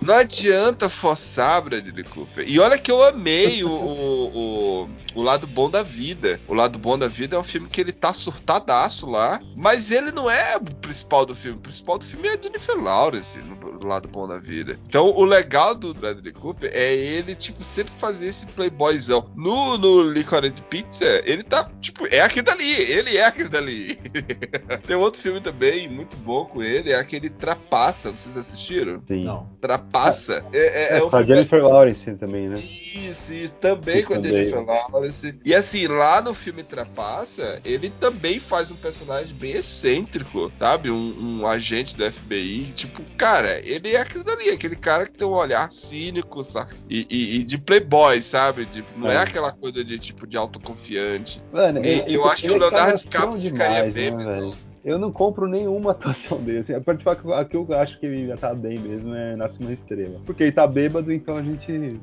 Não 0.01 0.15
adianta 0.15 0.89
forçar 0.89 1.61
Bradley 1.61 2.03
Cooper. 2.03 2.45
E 2.47 2.59
olha 2.59 2.79
que 2.79 2.91
eu 2.91 3.03
amei 3.03 3.63
o, 3.63 3.69
o, 3.69 4.83
o, 4.85 4.89
o 5.15 5.21
Lado 5.21 5.45
Bom 5.45 5.69
da 5.69 5.83
Vida. 5.83 6.41
O 6.47 6.55
Lado 6.55 6.79
Bom 6.79 6.97
da 6.97 7.07
Vida 7.07 7.35
é 7.35 7.39
um 7.39 7.43
filme 7.43 7.69
que 7.69 7.79
ele 7.79 7.91
tá 7.91 8.11
surtadaço 8.11 9.07
lá, 9.07 9.39
mas 9.55 9.91
ele 9.91 10.11
não 10.11 10.29
é 10.29 10.57
o 10.57 10.63
principal 10.77 11.27
do 11.27 11.35
filme. 11.35 11.59
O 11.59 11.61
principal 11.61 11.99
do 11.99 12.05
filme 12.05 12.27
é 12.27 12.33
a 12.33 12.41
Jennifer 12.41 12.75
Lawrence, 12.75 13.37
no 13.37 13.85
Lado 13.87 14.07
Bom 14.07 14.27
da 14.27 14.39
Vida. 14.39 14.79
Então, 14.87 15.11
o 15.15 15.23
legal 15.31 15.75
do 15.75 15.93
Bradley 15.93 16.33
Cooper 16.33 16.69
é 16.73 16.93
ele, 16.93 17.35
tipo, 17.35 17.63
sempre 17.63 17.93
fazer 17.93 18.27
esse 18.27 18.45
playboyzão. 18.47 19.29
No, 19.35 19.77
no 19.77 20.03
Licorice 20.03 20.61
Pizza, 20.63 21.05
ele 21.25 21.43
tá, 21.43 21.69
tipo, 21.79 22.05
é 22.07 22.19
aquele 22.21 22.45
dali. 22.45 22.69
Ele 22.69 23.17
é 23.17 23.25
aquele 23.25 23.49
dali. 23.49 23.95
Tem 24.85 24.95
outro 24.95 25.21
filme 25.21 25.39
também, 25.39 25.89
muito 25.89 26.17
bom 26.17 26.45
com 26.45 26.61
ele, 26.61 26.91
é 26.91 26.95
aquele 26.95 27.29
Trapaça. 27.29 28.11
Vocês 28.11 28.37
assistiram? 28.37 29.01
Sim. 29.07 29.23
Não. 29.23 29.47
Trapaça. 29.61 30.45
É, 30.53 30.57
é, 30.57 30.95
É, 30.95 30.97
é 30.97 31.03
um 31.03 31.09
com 31.09 31.15
a 31.15 31.19
filme 31.19 31.35
Jennifer 31.35 31.63
Lawrence 31.63 32.15
também, 32.15 32.49
né? 32.49 32.55
isso, 32.57 33.33
isso, 33.33 33.53
também 33.55 33.99
Isso 33.99 34.07
com 34.07 34.13
a 34.13 34.17
também. 34.17 34.31
Jennifer 34.31 34.65
Lawrence. 34.65 35.39
E 35.45 35.55
assim, 35.55 35.87
lá 35.87 36.21
no 36.21 36.33
filme 36.33 36.63
Trapaça, 36.63 37.59
ele 37.63 37.89
também 37.99 38.39
faz 38.39 38.71
um 38.71 38.75
personagem 38.75 39.35
bem 39.35 39.51
excêntrico, 39.51 40.51
sabe? 40.55 40.89
Um, 40.89 41.39
um 41.41 41.47
agente 41.47 41.95
do 41.95 42.09
FBI. 42.11 42.71
Tipo, 42.75 43.01
cara, 43.17 43.59
ele 43.63 43.89
é 43.89 44.01
aquele 44.01 44.23
dali, 44.23 44.49
aquele 44.49 44.75
cara 44.75 45.05
que 45.05 45.17
tem 45.21 45.27
um 45.27 45.33
olhar 45.33 45.71
cínico, 45.71 46.43
sabe? 46.43 46.71
E, 46.89 47.05
e- 47.09 47.35
e 47.39 47.43
de 47.43 47.57
playboy, 47.59 48.19
sabe? 48.21 48.65
De- 48.65 48.83
não 48.97 49.09
é. 49.09 49.15
É. 49.15 49.17
aquela 49.19 49.51
coisa 49.51 49.83
de 49.83 49.99
tipo 49.99 50.25
de 50.25 50.35
autoconfiante. 50.35 51.41
Mano, 51.53 51.79
E- 51.79 51.87
ele- 51.87 52.15
eu 52.15 52.25
acho 52.25 52.41
que 52.43 52.49
o 52.49 52.57
Leonardo 52.57 52.75
canastrão 52.87 53.29
DiCaprio 53.37 53.51
ficaria 53.51 53.75
demais, 53.77 53.93
bem 53.93 54.11
né, 54.11 54.17
melhor. 54.17 54.35
velho? 54.41 54.53
Eu 54.83 54.97
não 54.97 55.11
compro 55.11 55.47
nenhuma 55.47 55.91
atuação 56.33 56.41
dele. 56.41 56.57
Assim, 56.59 56.73
a 56.73 56.81
parte 56.81 57.03
que 57.03 57.09
a 57.09 57.45
que 57.45 57.55
eu 57.55 57.67
acho 57.79 57.99
que 57.99 58.05
ele 58.07 58.25
já 58.27 58.35
tá 58.35 58.51
bem 58.51 58.79
mesmo 58.79 59.13
é 59.13 59.35
Nasce 59.35 59.59
uma 59.59 59.71
Estrela. 59.71 60.19
Porque 60.25 60.41
ele 60.41 60.51
tá 60.51 60.65
bêbado, 60.65 61.13
então 61.13 61.37
a 61.37 61.43
gente, 61.43 61.71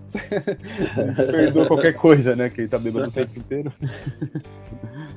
a 0.96 1.02
gente 1.02 1.32
perdoa 1.32 1.66
qualquer 1.66 1.94
coisa, 1.94 2.36
né? 2.36 2.48
Que 2.48 2.60
ele 2.60 2.68
tá 2.68 2.78
bêbado 2.78 3.08
o 3.08 3.12
tempo 3.12 3.32
inteiro. 3.38 3.72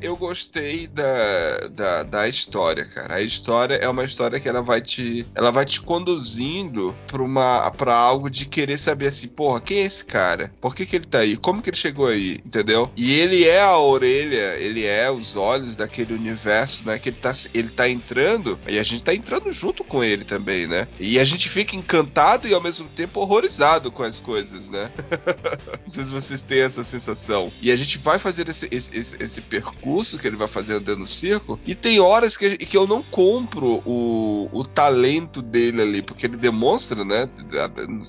Eu 0.01 0.15
gostei 0.17 0.87
da, 0.87 1.67
da, 1.69 2.03
da 2.03 2.27
história, 2.27 2.85
cara. 2.85 3.15
A 3.15 3.21
história 3.21 3.75
é 3.75 3.87
uma 3.87 4.03
história 4.03 4.39
que 4.39 4.49
ela 4.49 4.61
vai 4.61 4.81
te, 4.81 5.25
ela 5.35 5.51
vai 5.51 5.63
te 5.63 5.79
conduzindo 5.79 6.95
pra, 7.07 7.21
uma, 7.21 7.69
pra 7.71 7.95
algo 7.95 8.29
de 8.29 8.45
querer 8.45 8.77
saber 8.77 9.07
assim, 9.07 9.27
porra, 9.27 9.61
quem 9.61 9.79
é 9.79 9.85
esse 9.85 10.03
cara? 10.03 10.51
Por 10.59 10.75
que, 10.75 10.85
que 10.85 10.95
ele 10.95 11.05
tá 11.05 11.19
aí? 11.19 11.37
Como 11.37 11.61
que 11.61 11.69
ele 11.69 11.77
chegou 11.77 12.07
aí? 12.07 12.39
Entendeu? 12.45 12.91
E 12.95 13.13
ele 13.13 13.47
é 13.47 13.61
a 13.61 13.77
orelha, 13.77 14.55
ele 14.57 14.85
é 14.85 15.09
os 15.11 15.35
olhos 15.35 15.75
daquele 15.75 16.13
universo, 16.13 16.85
né? 16.85 16.97
Que 16.97 17.09
ele 17.09 17.17
tá, 17.17 17.31
ele 17.53 17.69
tá 17.69 17.87
entrando 17.87 18.59
e 18.67 18.79
a 18.79 18.83
gente 18.83 19.03
tá 19.03 19.13
entrando 19.13 19.51
junto 19.51 19.83
com 19.83 20.03
ele 20.03 20.25
também, 20.25 20.65
né? 20.65 20.87
E 20.99 21.19
a 21.19 21.23
gente 21.23 21.47
fica 21.47 21.75
encantado 21.75 22.47
e 22.47 22.53
ao 22.53 22.61
mesmo 22.61 22.87
tempo 22.89 23.19
horrorizado 23.19 23.91
com 23.91 24.03
as 24.03 24.19
coisas, 24.19 24.69
né? 24.69 24.91
Não 25.81 25.87
sei 25.87 26.05
se 26.05 26.11
vocês 26.11 26.41
têm 26.41 26.61
essa 26.61 26.83
sensação. 26.83 27.51
E 27.61 27.71
a 27.71 27.75
gente 27.75 27.97
vai 27.99 28.17
fazer 28.17 28.49
esse, 28.49 28.67
esse, 28.71 28.97
esse, 28.97 29.17
esse 29.23 29.41
percurso 29.41 29.90
que 30.17 30.27
ele 30.27 30.35
vai 30.35 30.47
fazer 30.47 30.73
andando 30.73 30.99
no 30.99 31.07
circo. 31.07 31.59
E 31.65 31.75
tem 31.75 31.99
horas 31.99 32.37
que, 32.37 32.57
que 32.57 32.77
eu 32.77 32.87
não 32.87 33.01
compro 33.01 33.81
o, 33.85 34.49
o 34.51 34.63
talento 34.63 35.41
dele 35.41 35.81
ali, 35.81 36.01
porque 36.01 36.25
ele 36.25 36.37
demonstra, 36.37 37.03
né? 37.03 37.29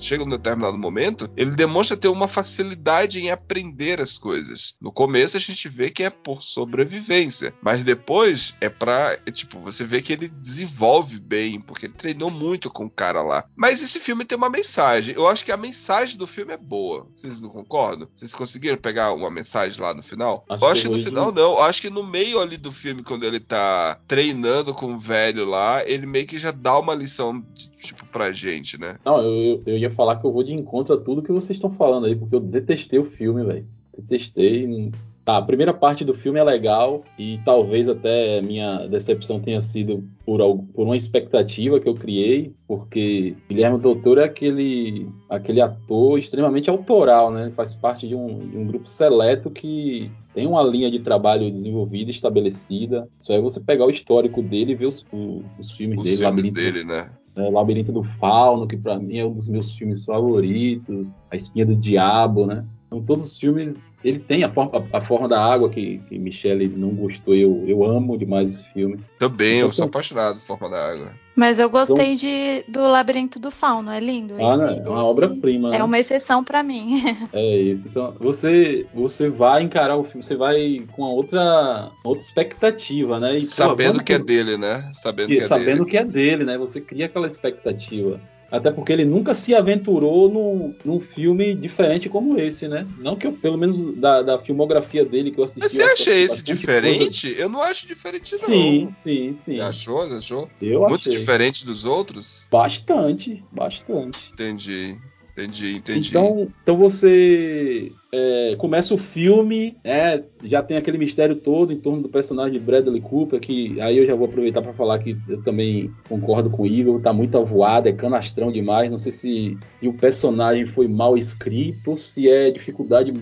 Chega 0.00 0.24
num 0.24 0.30
determinado 0.30 0.78
momento, 0.78 1.30
ele 1.36 1.50
demonstra 1.52 1.96
ter 1.96 2.08
uma 2.08 2.28
facilidade 2.28 3.18
em 3.18 3.30
aprender 3.30 4.00
as 4.00 4.18
coisas. 4.18 4.74
No 4.80 4.92
começo 4.92 5.36
a 5.36 5.40
gente 5.40 5.68
vê 5.68 5.90
que 5.90 6.02
é 6.02 6.10
por 6.10 6.42
sobrevivência, 6.42 7.54
mas 7.62 7.84
depois 7.84 8.54
é 8.60 8.68
pra. 8.68 9.18
é 9.26 9.30
tipo, 9.30 9.58
você 9.60 9.84
vê 9.84 10.02
que 10.02 10.12
ele 10.12 10.28
desenvolve 10.28 11.18
bem, 11.18 11.60
porque 11.60 11.86
ele 11.86 11.94
treinou 11.94 12.30
muito 12.30 12.70
com 12.70 12.86
o 12.86 12.90
cara 12.90 13.22
lá. 13.22 13.44
Mas 13.56 13.82
esse 13.82 13.98
filme 13.98 14.24
tem 14.24 14.36
uma 14.36 14.50
mensagem. 14.50 15.14
Eu 15.14 15.26
acho 15.28 15.44
que 15.44 15.52
a 15.52 15.56
mensagem 15.56 16.16
do 16.16 16.26
filme 16.26 16.52
é 16.52 16.56
boa. 16.56 17.06
Vocês 17.12 17.40
não 17.40 17.48
concordam? 17.48 18.08
Vocês 18.14 18.34
conseguiram 18.34 18.76
pegar 18.76 19.12
uma 19.12 19.30
mensagem 19.30 19.80
lá 19.80 19.94
no 19.94 20.02
final? 20.02 20.44
Acho 20.48 20.64
eu 20.64 20.68
acho 20.68 20.82
que 20.82 20.88
no 20.88 21.02
final 21.02 21.32
não. 21.32 21.42
Eu 21.42 21.60
acho 21.72 21.80
que 21.80 21.90
no 21.90 22.06
meio 22.06 22.38
ali 22.38 22.58
do 22.58 22.70
filme, 22.70 23.02
quando 23.02 23.24
ele 23.24 23.40
tá 23.40 23.98
treinando 24.06 24.74
com 24.74 24.94
o 24.94 24.98
velho 25.00 25.46
lá, 25.46 25.82
ele 25.88 26.06
meio 26.06 26.26
que 26.26 26.38
já 26.38 26.50
dá 26.50 26.78
uma 26.78 26.94
lição, 26.94 27.42
tipo, 27.78 28.04
pra 28.06 28.30
gente, 28.30 28.78
né? 28.78 28.98
Não, 29.04 29.20
eu, 29.20 29.62
eu- 29.66 29.78
ia 29.78 29.90
falar 29.90 30.16
que 30.16 30.26
eu 30.26 30.32
vou 30.32 30.44
de 30.44 30.52
encontro 30.52 30.94
a 30.94 31.00
tudo 31.00 31.22
que 31.22 31.32
vocês 31.32 31.56
estão 31.56 31.70
falando 31.70 32.06
aí, 32.06 32.14
porque 32.14 32.34
eu 32.34 32.40
detestei 32.40 32.98
o 32.98 33.04
filme, 33.04 33.42
velho. 33.42 33.66
Detestei. 33.96 34.92
Tá, 35.24 35.36
a 35.36 35.42
primeira 35.42 35.72
parte 35.72 36.04
do 36.04 36.14
filme 36.14 36.40
é 36.40 36.42
legal 36.42 37.04
e 37.16 37.38
talvez 37.44 37.88
até 37.88 38.40
minha 38.42 38.88
decepção 38.88 39.38
tenha 39.38 39.60
sido 39.60 40.02
por, 40.26 40.40
algo, 40.40 40.66
por 40.74 40.84
uma 40.84 40.96
expectativa 40.96 41.78
que 41.78 41.88
eu 41.88 41.94
criei, 41.94 42.52
porque 42.66 43.36
Guilherme 43.48 43.78
Doutor 43.78 44.18
é 44.18 44.24
aquele, 44.24 45.06
aquele 45.30 45.60
ator 45.60 46.18
extremamente 46.18 46.68
autoral, 46.68 47.30
né? 47.30 47.42
Ele 47.42 47.50
faz 47.52 47.72
parte 47.72 48.08
de 48.08 48.16
um, 48.16 48.48
de 48.48 48.56
um 48.58 48.66
grupo 48.66 48.88
seleto 48.88 49.48
que 49.48 50.10
tem 50.34 50.44
uma 50.46 50.62
linha 50.64 50.90
de 50.90 50.98
trabalho 50.98 51.50
desenvolvida, 51.52 52.10
estabelecida. 52.10 53.06
Só 53.20 53.34
é 53.34 53.40
você 53.40 53.60
pegar 53.60 53.86
o 53.86 53.90
histórico 53.90 54.42
dele 54.42 54.72
e 54.72 54.74
ver 54.74 54.86
os, 54.86 55.06
os, 55.12 55.42
os 55.56 55.70
filmes 55.70 55.98
Os 55.98 56.04
dele. 56.04 56.16
filmes 56.16 56.50
Labirinto- 56.50 56.54
dele, 56.54 56.84
né? 56.84 57.10
é, 57.36 57.48
Labirinto 57.48 57.92
do 57.92 58.02
Fauno, 58.02 58.66
que 58.66 58.76
pra 58.76 58.98
mim 58.98 59.18
é 59.18 59.24
um 59.24 59.32
dos 59.32 59.46
meus 59.46 59.72
filmes 59.76 60.04
favoritos, 60.04 61.06
A 61.30 61.36
Espinha 61.36 61.64
do 61.66 61.76
Diabo, 61.76 62.44
né? 62.46 62.64
Então 62.86 63.00
todos 63.02 63.26
os 63.32 63.38
filmes, 63.38 63.76
ele 64.04 64.18
tem 64.20 64.44
a 64.44 64.50
forma, 64.52 64.86
a, 64.92 65.00
forma 65.00 65.28
da 65.28 65.40
água 65.44 65.68
que, 65.70 65.98
que 66.08 66.18
Michele 66.18 66.68
não 66.68 66.90
gostou, 66.90 67.34
eu, 67.34 67.64
eu 67.66 67.84
amo 67.84 68.16
demais 68.18 68.54
esse 68.54 68.64
filme. 68.72 68.98
Também, 69.18 69.52
eu 69.54 69.66
Então, 69.66 69.70
sou 69.70 69.84
apaixonado 69.86 70.36
por 70.40 70.58
Forma 70.58 70.70
da 70.70 70.90
Água. 70.92 71.12
Mas 71.34 71.58
eu 71.58 71.70
gostei 71.70 72.14
de, 72.14 72.62
do 72.68 72.80
Labirinto 72.80 73.38
do 73.38 73.50
Fauno, 73.50 73.90
é 73.90 73.98
lindo. 74.00 74.34
Ah, 74.38 74.54
esse- 74.54 74.64
né? 74.64 74.82
É 74.84 74.88
uma 74.88 75.02
obra-prima. 75.06 75.70
né? 75.70 75.78
É 75.78 75.84
uma 75.84 75.98
exceção 75.98 76.44
pra 76.44 76.62
mim. 76.62 77.00
É 77.32 77.56
isso. 77.56 77.88
Então, 77.88 78.14
você, 78.20 78.86
você 78.92 79.30
vai 79.30 79.62
encarar 79.62 79.96
o 79.96 80.04
filme, 80.04 80.22
você 80.22 80.36
vai 80.36 80.82
com 80.92 81.02
uma 81.02 81.10
outra, 81.10 81.90
outra 82.04 82.22
expectativa, 82.22 83.18
né? 83.18 83.38
E, 83.38 83.40
pô, 83.40 83.46
Sabendo 83.46 83.88
vamos 83.92 84.02
que 84.02 84.12
é 84.12 84.18
dele, 84.18 84.56
né? 84.58 84.90
Sabendo 84.92 85.28
que- 85.28 85.36
que 85.36 85.42
é 85.42 85.46
sabendo 85.46 85.78
dele. 85.78 85.90
que 85.90 85.96
é 85.96 86.04
dele, 86.04 86.44
né? 86.44 86.58
Você 86.58 86.80
cria 86.82 87.06
aquela 87.06 87.26
expectativa. 87.26 88.20
Até 88.52 88.70
porque 88.70 88.92
ele 88.92 89.06
nunca 89.06 89.32
se 89.32 89.54
aventurou 89.54 90.30
num, 90.30 90.74
num 90.84 91.00
filme 91.00 91.54
diferente 91.54 92.10
como 92.10 92.38
esse, 92.38 92.68
né? 92.68 92.86
Não 92.98 93.16
que 93.16 93.26
eu, 93.26 93.32
pelo 93.32 93.56
menos 93.56 93.96
da, 93.96 94.20
da 94.20 94.38
filmografia 94.38 95.06
dele 95.06 95.30
que 95.30 95.40
eu 95.40 95.44
assisti. 95.44 95.60
Mas 95.62 95.72
você 95.72 95.82
acha 95.82 96.10
esse 96.10 96.42
diferente? 96.44 97.34
Eu 97.38 97.48
não 97.48 97.62
acho 97.62 97.86
diferente, 97.86 98.28
coisa- 98.30 98.46
não. 98.48 98.54
Sim, 98.54 98.94
sim, 99.02 99.36
sim. 99.42 99.54
Você 99.56 99.60
achou? 99.62 100.02
Achou? 100.02 100.50
Eu 100.60 100.80
Muito 100.80 101.08
achei. 101.08 101.18
diferente 101.18 101.64
dos 101.64 101.86
outros? 101.86 102.46
Bastante, 102.50 103.42
bastante. 103.50 104.30
Entendi. 104.34 104.98
Entendi, 105.32 105.76
entendi. 105.76 106.10
Então, 106.10 106.48
então 106.62 106.76
você 106.76 107.90
é, 108.12 108.54
começa 108.58 108.92
o 108.92 108.98
filme, 108.98 109.74
né, 109.82 110.22
já 110.44 110.62
tem 110.62 110.76
aquele 110.76 110.98
mistério 110.98 111.36
todo 111.36 111.72
em 111.72 111.78
torno 111.78 112.02
do 112.02 112.08
personagem 112.10 112.52
de 112.52 112.58
Bradley 112.58 113.00
Cooper, 113.00 113.40
que 113.40 113.80
aí 113.80 113.96
eu 113.96 114.06
já 114.06 114.14
vou 114.14 114.26
aproveitar 114.26 114.60
para 114.60 114.74
falar 114.74 114.98
que 114.98 115.16
eu 115.26 115.42
também 115.42 115.90
concordo 116.06 116.50
com 116.50 116.64
o 116.64 116.66
Igor, 116.66 117.00
tá 117.00 117.14
muito 117.14 117.38
avoado, 117.38 117.88
é 117.88 117.92
canastrão 117.92 118.52
demais. 118.52 118.90
Não 118.90 118.98
sei 118.98 119.10
se, 119.10 119.58
se 119.80 119.88
o 119.88 119.94
personagem 119.94 120.66
foi 120.66 120.86
mal 120.86 121.16
escrito 121.16 121.92
ou 121.92 121.96
se 121.96 122.28
é 122.28 122.50
dificuldade 122.50 123.14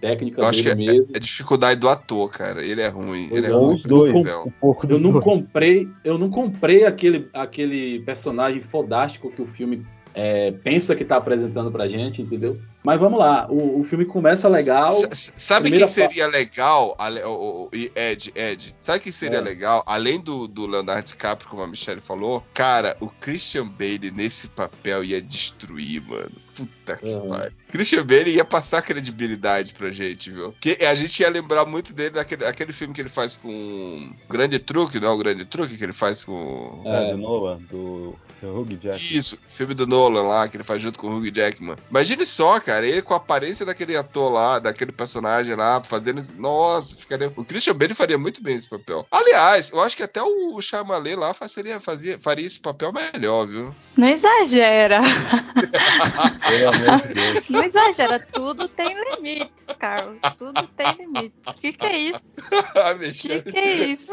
técnica 0.00 0.40
eu 0.40 0.46
acho 0.46 0.62
que 0.62 0.72
dele 0.72 0.88
é, 0.88 0.92
mesmo. 0.92 1.08
é 1.16 1.18
dificuldade 1.18 1.80
do 1.80 1.88
ator, 1.88 2.30
cara. 2.30 2.64
Ele 2.64 2.80
é 2.80 2.88
ruim. 2.88 3.26
Pois 3.28 3.38
Ele 3.38 3.46
é 3.48 3.50
é, 3.50 3.52
ruim. 3.52 3.74
os 3.74 3.82
dois. 3.82 4.14
horrível. 4.14 4.52
pouco 4.60 4.86
Eu 4.88 5.00
não 5.00 5.20
comprei, 5.20 5.88
eu 6.04 6.16
não 6.16 6.30
comprei 6.30 6.84
aquele, 6.84 7.28
aquele 7.32 7.98
personagem 8.00 8.60
fodástico 8.60 9.32
que 9.32 9.42
o 9.42 9.46
filme 9.46 9.84
é, 10.16 10.50
pensa 10.50 10.96
que 10.96 11.04
tá 11.04 11.16
apresentando 11.16 11.70
pra 11.70 11.86
gente, 11.86 12.22
entendeu? 12.22 12.58
Mas 12.86 13.00
vamos 13.00 13.18
lá, 13.18 13.48
o, 13.50 13.80
o 13.80 13.84
filme 13.84 14.04
começa 14.04 14.48
legal. 14.48 14.90
S- 15.10 15.32
Sabe 15.34 15.72
quem 15.72 15.88
seria 15.88 16.28
legal? 16.28 16.94
ale- 16.96 17.20
o- 17.24 17.28
o- 17.30 17.62
o- 17.64 17.70
Ed, 17.72 18.32
Ed, 18.32 18.76
sabe 18.78 19.00
quem 19.00 19.10
seria 19.10 19.38
É. 19.38 19.40
legal? 19.40 19.82
Além 19.84 20.20
do, 20.20 20.46
do 20.46 20.68
Leonardo 20.68 21.08
DiCaprio, 21.08 21.50
como 21.50 21.62
a 21.62 21.66
Michelle 21.66 22.00
falou, 22.00 22.44
cara, 22.54 22.96
o 23.00 23.08
Christian 23.08 23.66
Bale 23.66 24.12
nesse 24.14 24.46
papel 24.46 25.02
ia 25.02 25.20
destruir, 25.20 26.00
mano. 26.02 26.30
Puta 26.54 26.94
que 26.96 27.10
Uhum. 27.10 27.26
pariu. 27.26 27.52
Christian 27.68 28.06
Bale 28.06 28.30
ia 28.30 28.44
passar 28.44 28.80
credibilidade 28.82 29.74
pra 29.74 29.90
gente, 29.90 30.30
viu? 30.30 30.52
Porque 30.52 30.78
a 30.86 30.94
gente 30.94 31.18
ia 31.20 31.28
lembrar 31.28 31.64
muito 31.66 31.92
dele 31.92 32.10
daquele 32.10 32.44
aquele 32.46 32.72
filme 32.72 32.94
que 32.94 33.00
ele 33.00 33.08
faz 33.08 33.36
com 33.36 33.48
o 33.50 34.32
Grande 34.32 34.58
Truque, 34.60 35.00
não 35.00 35.08
é 35.08 35.10
o 35.10 35.18
Grande 35.18 35.44
Truque 35.44 35.76
que 35.76 35.82
ele 35.84 35.92
faz 35.92 36.22
com. 36.22 36.82
É, 36.86 37.10
do 37.12 37.18
Nolan, 37.18 37.58
do, 37.70 38.14
Hugh 38.42 38.76
Jack. 38.78 39.16
Isso, 39.16 39.38
filme 39.54 39.74
do 39.74 39.86
Nolan 39.86 40.22
lá, 40.22 40.46
que 40.48 40.56
ele 40.56 40.62
faz 40.64 40.80
junto 40.80 40.98
com 40.98 41.08
o 41.08 41.16
Hugh 41.18 41.30
Jackman. 41.34 41.76
Imagine 41.90 42.24
só, 42.26 42.60
cara, 42.60 42.75
ele 42.84 43.02
com 43.02 43.14
a 43.14 43.18
aparência 43.18 43.64
daquele 43.64 43.96
ator 43.96 44.30
lá, 44.32 44.58
daquele 44.58 44.92
personagem 44.92 45.54
lá, 45.54 45.82
fazendo. 45.84 46.22
Nossa, 46.36 46.96
ficaria. 46.96 47.32
O 47.36 47.44
Christian 47.44 47.74
Bale 47.74 47.94
faria 47.94 48.18
muito 48.18 48.42
bem 48.42 48.56
esse 48.56 48.68
papel. 48.68 49.06
Aliás, 49.10 49.70
eu 49.70 49.80
acho 49.80 49.96
que 49.96 50.02
até 50.02 50.22
o 50.22 50.60
Chamalet 50.60 51.14
lá 51.16 51.32
faria, 51.34 51.78
fazia, 51.80 52.18
faria 52.18 52.46
esse 52.46 52.60
papel 52.60 52.92
melhor, 52.92 53.46
viu? 53.46 53.74
Não 53.96 54.08
exagera. 54.08 55.00
Pelo 56.48 56.68
amor 56.68 57.08
de 57.08 57.14
Deus. 57.14 57.48
Não 57.50 57.62
exagera. 57.62 58.18
Tudo 58.32 58.68
tem 58.68 58.92
limites, 59.14 59.64
Carlos. 59.78 60.18
Tudo 60.38 60.66
tem 60.68 60.92
limites. 60.98 61.38
O 61.46 61.54
que, 61.54 61.72
que 61.72 61.86
é 61.86 61.98
isso? 61.98 62.20
Ah, 62.76 62.92
O 62.92 62.98
que, 62.98 63.06
Michele. 63.06 63.42
que 63.52 63.58
é 63.58 63.74
isso? 63.86 64.12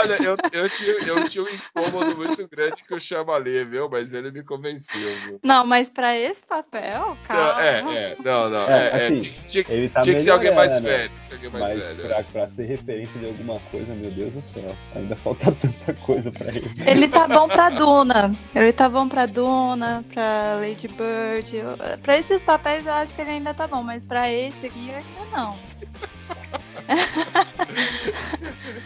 Olha, 0.00 0.22
eu, 0.22 0.36
eu, 0.52 0.68
tinha, 0.70 0.92
eu 1.06 1.28
tinha 1.28 1.44
um 1.44 1.48
incômodo 1.48 2.16
muito 2.16 2.48
grande 2.48 2.84
com 2.88 2.94
o 2.96 3.00
Chamalet, 3.00 3.64
viu? 3.64 3.88
Mas 3.90 4.12
ele 4.12 4.30
me 4.30 4.42
convenceu, 4.42 5.00
viu? 5.26 5.40
Não, 5.42 5.66
mas 5.66 5.88
pra 5.88 6.16
esse 6.16 6.44
papel, 6.44 7.16
calma. 7.26 7.62
É, 7.62 7.78
é, 7.80 8.16
não, 8.24 8.50
não. 8.50 8.68
É, 8.70 8.74
É, 8.74 8.88
é, 8.88 9.06
assim, 9.06 9.20
tinha, 9.22 9.32
tinha 9.48 9.64
que- 9.64 9.72
Ele 9.72 9.88
tá 9.88 10.00
tinha 10.02 10.14
que 10.16 10.20
ser 10.22 10.30
alguém 10.30 10.54
mais 10.54 10.80
melhorando, 10.80 10.98
velho. 10.98 11.08
Tinha 11.08 11.20
que 11.20 11.26
ser 11.26 11.34
alguém 11.34 11.50
mais 11.50 11.62
Mas 11.64 11.78
velho. 11.78 12.02
é. 12.04 12.08
pra, 12.08 12.24
pra 12.24 12.48
ser 12.48 12.64
referência 12.66 13.20
de 13.20 13.26
alguma 13.26 13.60
coisa, 13.70 13.94
meu 13.94 14.10
Deus 14.10 14.32
do 14.32 14.42
céu, 14.52 14.76
ainda 14.94 15.16
falta 15.16 15.52
tanta 15.60 15.94
coisa 16.00 16.30
pra 16.32 16.48
ele. 16.48 16.70
Ele 16.86 17.08
tá 17.08 17.26
bom 17.28 17.48
pra 17.48 17.70
Duna. 17.70 18.34
Ele 18.54 18.72
tá 18.72 18.88
bom 18.88 19.08
pra 19.08 19.26
Duna, 19.26 20.04
pra 20.12 20.56
Lady 20.60 20.88
Bird. 20.88 21.62
Pra 22.02 22.16
esses 22.18 22.42
papéis 22.42 22.86
eu 22.86 22.92
acho 22.92 23.14
que 23.14 23.20
ele 23.20 23.30
ainda 23.30 23.54
tá 23.54 23.66
bom, 23.66 23.82
mas 23.82 24.02
pra 24.02 24.30
esse 24.30 24.66
aqui 24.66 24.90
ainda 24.90 25.36
não. 25.36 25.56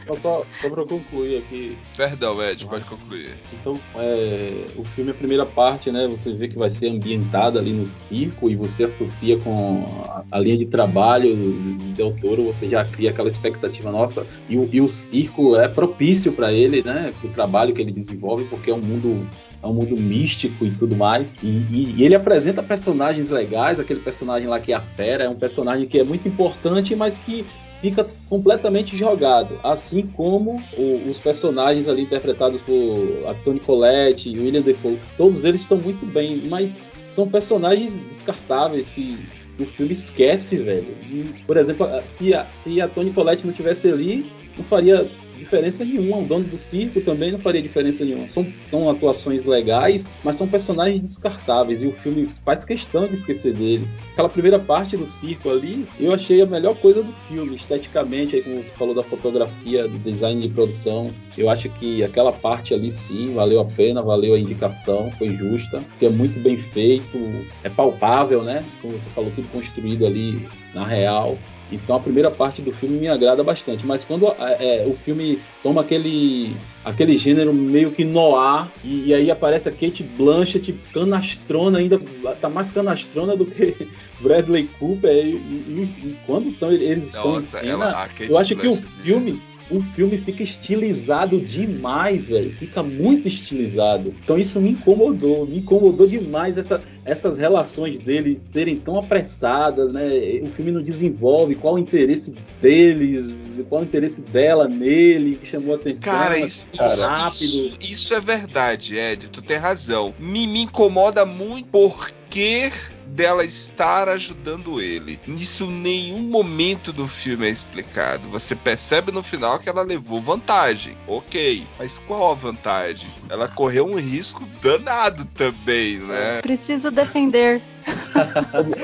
Então, 0.03 0.19
só, 0.19 0.45
só 0.61 0.69
pra 0.71 0.85
concluir 0.85 1.39
aqui. 1.39 1.77
Perdão, 1.97 2.43
Ed, 2.43 2.65
pode 2.67 2.85
concluir. 2.87 3.37
Então, 3.53 3.79
é, 3.97 4.65
o 4.77 4.85
filme, 4.85 5.11
a 5.11 5.15
primeira 5.15 5.45
parte, 5.45 5.91
né? 5.91 6.07
Você 6.09 6.33
vê 6.33 6.49
que 6.49 6.57
vai 6.57 6.71
ser 6.71 6.89
ambientada 6.89 7.59
ali 7.59 7.73
no 7.73 7.87
circo 7.87 8.49
e 8.49 8.57
você 8.57 8.85
associa 8.85 9.39
com 9.39 10.03
a, 10.09 10.25
a 10.31 10.39
linha 10.39 10.57
de 10.57 10.67
trabalho 10.67 11.35
do 11.37 11.95
Del 11.95 12.17
Toro, 12.17 12.45
você 12.45 12.69
já 12.69 12.85
cria 12.85 13.11
aquela 13.11 13.29
expectativa, 13.29 13.91
nossa, 13.91 14.27
e 14.49 14.57
o, 14.57 14.69
e 14.73 14.81
o 14.81 14.89
circo 14.89 15.57
é 15.57 15.69
propício 15.69 16.33
para 16.33 16.53
ele, 16.53 16.83
né? 16.83 17.13
Pro 17.21 17.29
trabalho 17.31 17.75
que 17.75 17.83
ele 17.83 17.93
desenvolve, 17.93 18.45
porque 18.45 18.71
é 18.71 18.75
um 18.75 18.81
mundo 18.81 19.27
é 19.61 19.67
um 19.67 19.73
mundo 19.75 19.97
místico 19.97 20.65
e 20.65 20.71
tudo 20.71 20.95
mais. 20.97 21.35
E, 21.43 21.49
e- 21.49 21.95
e 21.99 22.05
ele 22.05 22.15
apresenta 22.15 22.63
personagens 22.63 23.29
legais, 23.29 23.81
aquele 23.81 24.01
personagem 24.01 24.47
lá 24.49 24.61
que 24.61 24.73
é 24.73 24.77
a 24.77 24.81
fera, 24.81 25.25
é 25.25 25.29
um 25.29 25.35
personagem 25.35 25.87
que 25.89 25.99
é 25.99 26.05
muito 26.05 26.29
importante, 26.29 26.95
mas 26.95 27.19
que 27.19 27.45
fica 27.81 28.07
completamente 28.29 28.97
jogado, 28.97 29.59
assim 29.63 30.03
como 30.03 30.61
o- 30.77 31.11
os 31.11 31.21
personagens 31.21 31.89
ali 31.89 32.03
interpretados 32.03 32.61
por 32.63 33.29
a 33.29 33.35
Toni 33.35 33.61
Collette 33.61 34.29
e 34.29 34.39
William 34.39 34.63
Defoe, 34.63 34.99
todos 35.17 35.45
eles 35.45 35.61
estão 35.61 35.77
muito 35.79 36.05
bem, 36.07 36.43
mas 36.49 36.79
são 37.11 37.29
personagens 37.29 37.97
descartáveis 37.99 38.91
que 38.93 39.17
o 39.59 39.65
filme 39.65 39.93
esquece, 39.93 40.57
velho. 40.59 40.95
E, 41.11 41.25
por 41.47 41.57
exemplo, 41.57 41.87
se 42.07 42.35
a, 42.35 42.49
se 42.51 42.81
a 42.81 42.89
Toni 42.89 43.13
Collette 43.13 43.47
não 43.47 43.53
tivesse 43.55 43.89
ali, 43.91 44.31
não 44.57 44.65
faria 44.65 45.09
diferença 45.39 45.85
nenhuma. 45.85 46.19
O 46.19 46.25
dono 46.27 46.45
do 46.45 46.59
circo 46.59 47.01
também 47.01 47.33
não 47.33 47.39
faria 47.39 47.63
diferença 47.63 48.05
nenhuma. 48.05 48.29
São, 48.29 48.47
são 48.65 48.91
atuações 48.91 49.45
legais, 49.45 50.11
mas 50.23 50.37
são 50.37 50.49
personagens 50.49 51.01
descartáveis 51.01 51.83
e 51.83 51.87
o 51.87 51.93
filme 51.93 52.31
faz 52.45 52.65
questão 52.65 53.07
de 53.07 53.15
esquecer 53.15 53.55
dele. 53.55 53.89
Aquela 54.13 54.29
primeira 54.29 54.59
parte 54.59 54.97
do 54.97 55.07
circo 55.07 55.51
ali, 55.51 55.87
eu 55.99 56.13
achei 56.13 56.41
a 56.43 56.47
melhor 56.47 56.77
coisa 56.77 57.03
do 57.03 57.13
filme, 57.29 57.57
esteticamente, 57.57 58.37
aí 58.37 58.43
como 58.43 58.63
você 58.63 58.73
falou 58.73 58.95
da 58.95 59.03
fotografia, 59.03 59.89
do 59.89 59.99
design 59.99 60.41
de 60.47 60.53
produção. 60.53 61.11
Eu 61.37 61.49
acho 61.49 61.69
que 61.71 62.03
aquela 62.03 62.33
parte 62.33 62.75
ali 62.75 62.91
sim 62.91 63.33
valeu 63.35 63.61
a 63.61 63.65
pena, 63.65 64.03
valeu 64.03 64.35
a 64.35 64.39
indicação, 64.39 65.11
foi 65.13 65.35
justa, 65.37 65.81
porque 65.81 66.07
é 66.07 66.11
muito 66.11 66.41
bem 66.41 66.57
feito, 66.57 67.19
é 67.63 67.69
palpável, 67.69 68.43
né? 68.43 68.65
Como 68.83 68.99
você 68.99 69.09
falou, 69.11 69.31
tudo 69.35 69.49
construído 69.49 70.07
ali 70.07 70.47
na 70.75 70.85
real. 70.85 71.39
Então 71.71 71.97
a 71.97 72.01
primeira 72.01 72.31
parte 72.31 72.63
do 72.63 72.73
filme 72.73 72.99
me 72.99 73.09
agrada 73.09 73.43
bastante, 73.45 73.85
mas 73.87 74.05
quando 74.05 74.27
é, 74.29 74.83
é, 74.83 74.87
o 74.87 74.95
filme 74.97 75.39
toma 75.63 75.83
aquele 75.83 76.57
aquele 76.85 77.19
gênero 77.19 77.53
meio 77.53 77.91
que 77.91 78.05
noir 78.05 78.69
e, 78.83 79.09
e 79.09 79.15
aí 79.15 79.31
aparece 79.31 79.69
a 79.69 79.73
Kate 79.73 80.03
Blanchett 80.03 80.73
canastrona 80.93 81.79
ainda 81.79 82.01
tá 82.41 82.49
mais 82.49 82.73
canastrona 82.73 83.37
do 83.37 83.45
que 83.45 83.89
Bradley 84.21 84.69
Cooper 84.79 85.11
e, 85.13 85.31
e- 85.31 85.93
e 86.05 86.17
quando 86.27 86.49
estão 86.49 86.73
eles 86.73 87.07
estão 87.07 87.33
em 87.33 87.35
Nossa, 87.35 87.61
cena, 87.61 87.73
ela, 87.73 88.09
eu 88.21 88.39
acho 88.39 88.57
que 88.57 88.67
o 88.67 88.75
filme 88.75 89.41
o 89.71 89.83
filme 89.95 90.17
fica 90.19 90.43
estilizado 90.43 91.39
demais, 91.39 92.29
velho. 92.29 92.51
Fica 92.53 92.83
muito 92.83 93.29
estilizado. 93.29 94.15
Então 94.25 94.39
isso 94.39 94.59
me 94.61 94.71
incomodou, 94.71 95.47
me 95.47 95.59
incomodou 95.59 96.07
demais 96.07 96.57
essa, 96.57 96.81
essas 97.09 97.39
relações 97.39 97.99
deles 97.99 98.47
serem 98.53 98.77
tão 98.77 98.99
apressadas, 98.99 99.93
né? 99.93 100.07
O 100.43 100.49
filme 100.51 100.71
não 100.71 100.83
desenvolve 100.83 101.55
qual 101.55 101.75
o 101.75 101.79
interesse 101.79 102.35
deles, 102.61 103.35
qual 103.69 103.81
o 103.81 103.85
interesse 103.85 104.21
dela 104.21 104.69
nele, 104.69 105.37
que 105.37 105.47
chamou 105.47 105.75
a 105.75 105.77
atenção. 105.77 106.13
Cara, 106.13 106.35
fica 106.35 106.47
isso- 106.47 106.69
rápido. 107.01 107.43
isso- 107.43 107.79
isso 107.81 108.15
é 108.15 108.21
verdade, 108.21 108.97
Ed. 108.97 109.31
Tu 109.31 109.41
tem 109.43 109.57
razão. 109.57 110.13
Me, 110.19 110.47
me 110.47 110.61
incomoda 110.63 111.25
muito 111.25 111.67
porque 111.71 112.13
porquê 112.29 112.71
dela 113.07 113.45
estar 113.45 114.09
ajudando 114.09 114.81
ele. 114.81 115.19
Isso 115.27 115.65
em 115.65 115.73
nenhum 115.73 116.23
momento 116.23 116.93
do 116.93 117.09
filme 117.09 117.47
é 117.49 117.51
explicado. 117.51 118.29
Você 118.29 118.55
percebe 118.55 119.11
no 119.11 119.23
final 119.23 119.59
que 119.59 119.69
ela 119.69 119.83
levou 119.83 120.21
vantagem. 120.21 120.97
Ok. 121.07 121.67
Mas 121.79 121.99
qual 121.99 122.31
a 122.31 122.35
vantagem? 122.35 123.11
Ela 123.29 123.49
correu 123.49 123.87
um 123.87 123.97
risco 123.97 124.47
danado 124.63 125.25
também, 125.25 125.97
né? 125.97 126.41
Preciso 126.43 126.91
defender. 126.91 127.63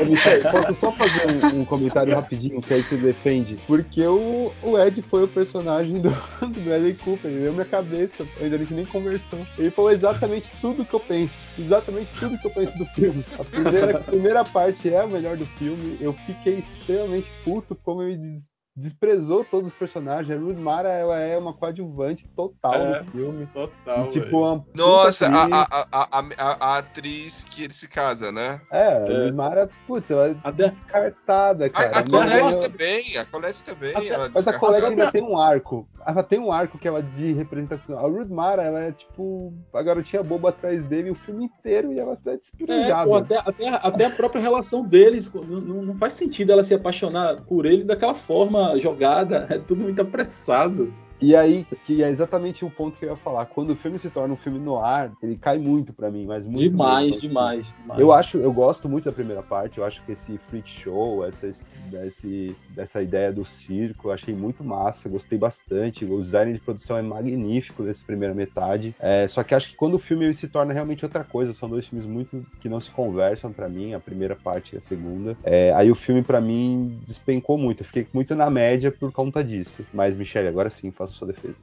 Ô, 0.00 0.05
Michel, 0.05 0.42
posso 0.50 0.74
só 0.76 0.92
fazer 0.92 1.55
um, 1.57 1.61
um 1.61 1.64
comentário 1.64 2.14
rapidinho 2.14 2.61
que 2.62 2.74
aí 2.74 2.82
você 2.82 2.96
defende? 2.96 3.57
Porque 3.66 4.05
o, 4.07 4.52
o 4.62 4.78
Ed 4.78 5.02
foi 5.02 5.24
o 5.24 5.28
personagem 5.28 6.00
do, 6.00 6.11
do 6.40 6.61
Bradley 6.61 6.94
Cooper, 6.94 7.30
ele 7.30 7.40
deu 7.42 7.52
minha 7.52 7.64
cabeça, 7.64 8.24
ainda 8.40 8.57
a 8.57 8.59
gente 8.59 8.74
nem 8.74 8.86
conversou. 8.86 9.46
Ele 9.59 9.70
falou 9.70 9.90
exatamente 9.90 10.50
tudo 10.61 10.84
que 10.84 10.94
eu 10.94 11.00
penso, 11.00 11.34
exatamente 11.59 12.12
tudo 12.18 12.38
que 12.38 12.46
eu 12.46 12.50
penso 12.50 12.76
do 12.78 12.86
filme. 12.86 13.24
A 13.38 13.44
primeira, 13.44 13.96
a 13.98 14.00
primeira 14.00 14.44
parte 14.44 14.88
é 14.92 15.00
a 15.00 15.07
melhor 15.07 15.36
do 15.36 15.46
filme, 15.46 15.96
eu 16.00 16.12
fiquei 16.12 16.59
extremamente 16.59 17.30
puto 17.44 17.74
como 17.84 18.02
ele 18.02 18.16
des- 18.16 18.53
desprezou 18.77 19.45
todos 19.45 19.68
os 19.68 19.75
personagens. 19.79 20.31
A 20.37 20.41
Ruth 20.41 20.57
Mara, 20.59 20.89
ela 20.93 21.18
é 21.18 21.39
uma 21.39 21.53
coadjuvante 21.53 22.27
total 22.35 22.75
É, 22.75 22.99
do 23.03 23.11
filme. 23.11 23.47
Total. 23.53 24.07
E, 24.07 24.09
tipo, 24.09 24.39
uma 24.39 24.64
Nossa, 24.75 25.27
a, 25.27 25.43
atriz. 25.45 25.57
a, 25.59 25.87
a, 25.93 26.09
a, 26.18 26.18
a- 26.39 26.57
a 26.75 26.79
atriz 26.79 27.45
que 27.45 27.64
ele 27.64 27.72
se 27.72 27.89
casa, 27.89 28.33
né? 28.33 28.61
É, 28.70 28.89
a 28.89 28.91
É. 29.07 29.25
Ruth 29.27 29.35
Mara, 29.35 29.70
putz, 29.87 30.11
ela 30.11 30.29
é 30.45 30.53
descartada, 30.53 31.66
A, 31.66 31.70
cara. 31.70 31.91
a 31.99 32.03
Não- 32.03 32.11
Colette 32.11 32.55
não- 32.55 32.70
também, 32.70 33.16
a 33.16 33.25
Colette 33.27 33.64
também. 33.64 33.93
Ela 34.09 34.31
Mas 34.35 34.49
a 34.49 34.59
Colette 34.59 34.87
ainda 34.87 35.11
tem 35.12 35.22
um 35.22 35.39
arco. 35.39 35.89
Ela 36.07 36.22
tem 36.22 36.39
um 36.39 36.53
arco 36.53 36.77
que 36.79 36.87
ela 36.87 37.03
de 37.03 37.33
representação. 37.33 37.97
A 37.99 38.03
Ruth 38.03 38.29
Mara, 38.29 38.62
ela 38.62 38.81
é 38.81 38.93
tipo 38.93 39.55
a 39.72 39.83
garotinha 39.83 40.22
boba 40.22 40.51
atrás 40.51 40.83
dele 40.85 41.11
o 41.11 41.14
filme 41.14 41.45
inteiro 41.47 41.93
e 41.93 41.99
ela 41.99 42.18
é 42.27 42.31
É, 42.31 42.37
despirujada. 42.37 43.05
pô, 43.09 43.14
até, 43.14 43.39
até, 43.39 43.68
até 43.68 44.05
a 44.07 44.11
própria 44.11 44.43
relação 44.43 44.85
deles, 44.85 45.33
não- 45.33 45.43
não 45.83 45.95
faz 45.97 46.12
sentido 46.14 46.53
ela 46.53 46.62
se 46.62 46.75
apaixonar 46.75 47.41
por 47.43 47.64
ele 47.64 47.85
daquela 47.85 48.14
forma 48.14 48.63
jogada, 48.78 49.46
é 49.50 49.58
tudo 49.58 49.82
muito 49.82 50.00
apressado. 50.00 50.92
E 51.20 51.34
aí, 51.34 51.66
que 51.86 52.02
é 52.02 52.10
exatamente 52.10 52.64
o 52.64 52.70
ponto 52.70 52.98
que 52.98 53.04
eu 53.04 53.10
ia 53.10 53.16
falar. 53.16 53.46
Quando 53.46 53.70
o 53.70 53.76
filme 53.76 53.98
se 53.98 54.10
torna 54.10 54.34
um 54.34 54.36
filme 54.36 54.58
no 54.58 54.78
ar, 54.78 55.12
ele 55.22 55.36
cai 55.36 55.58
muito 55.58 55.92
pra 55.92 56.10
mim, 56.10 56.26
mas 56.26 56.44
muito 56.44 56.58
demais, 56.58 57.06
mesmo. 57.06 57.20
demais, 57.20 57.74
demais. 57.80 58.00
Eu 58.00 58.12
acho, 58.12 58.38
eu 58.38 58.52
gosto 58.52 58.88
muito 58.88 59.04
da 59.04 59.12
primeira 59.12 59.42
parte. 59.42 59.78
Eu 59.78 59.84
acho 59.84 60.04
que 60.04 60.12
esse 60.12 60.36
freak 60.38 60.68
show, 60.68 61.24
essa, 61.24 61.52
desse, 61.90 62.56
dessa 62.70 63.02
ideia 63.02 63.32
do 63.32 63.44
circo, 63.44 64.08
eu 64.08 64.12
achei 64.12 64.34
muito 64.34 64.64
massa. 64.64 65.08
Gostei 65.08 65.38
bastante. 65.38 66.04
O 66.04 66.22
design 66.22 66.52
de 66.52 66.60
produção 66.60 66.96
é 66.96 67.02
magnífico 67.02 67.82
dessa 67.82 68.02
primeira 68.04 68.34
metade. 68.34 68.94
É, 68.98 69.26
só 69.28 69.42
que 69.42 69.54
acho 69.54 69.70
que 69.70 69.76
quando 69.76 69.94
o 69.94 69.98
filme 69.98 70.34
se 70.34 70.48
torna 70.48 70.72
realmente 70.72 71.04
outra 71.04 71.24
coisa, 71.24 71.52
são 71.52 71.68
dois 71.68 71.86
filmes 71.86 72.06
muito 72.06 72.44
que 72.60 72.68
não 72.68 72.80
se 72.80 72.90
conversam 72.90 73.52
pra 73.52 73.68
mim, 73.68 73.94
a 73.94 74.00
primeira 74.00 74.34
parte 74.36 74.74
e 74.74 74.78
a 74.78 74.80
segunda. 74.80 75.36
É, 75.44 75.72
aí 75.74 75.90
o 75.90 75.94
filme 75.94 76.22
pra 76.22 76.40
mim 76.40 76.98
despencou 77.06 77.56
muito. 77.56 77.82
Eu 77.82 77.86
fiquei 77.86 78.06
muito 78.12 78.34
na 78.34 78.50
média 78.50 78.90
por 78.90 79.12
conta 79.12 79.42
disso. 79.42 79.84
Mas 79.92 80.16
Michelle, 80.16 80.48
agora 80.48 80.70
sim, 80.70 80.90
faça 81.05 81.14
sua 81.14 81.28
defesa. 81.28 81.57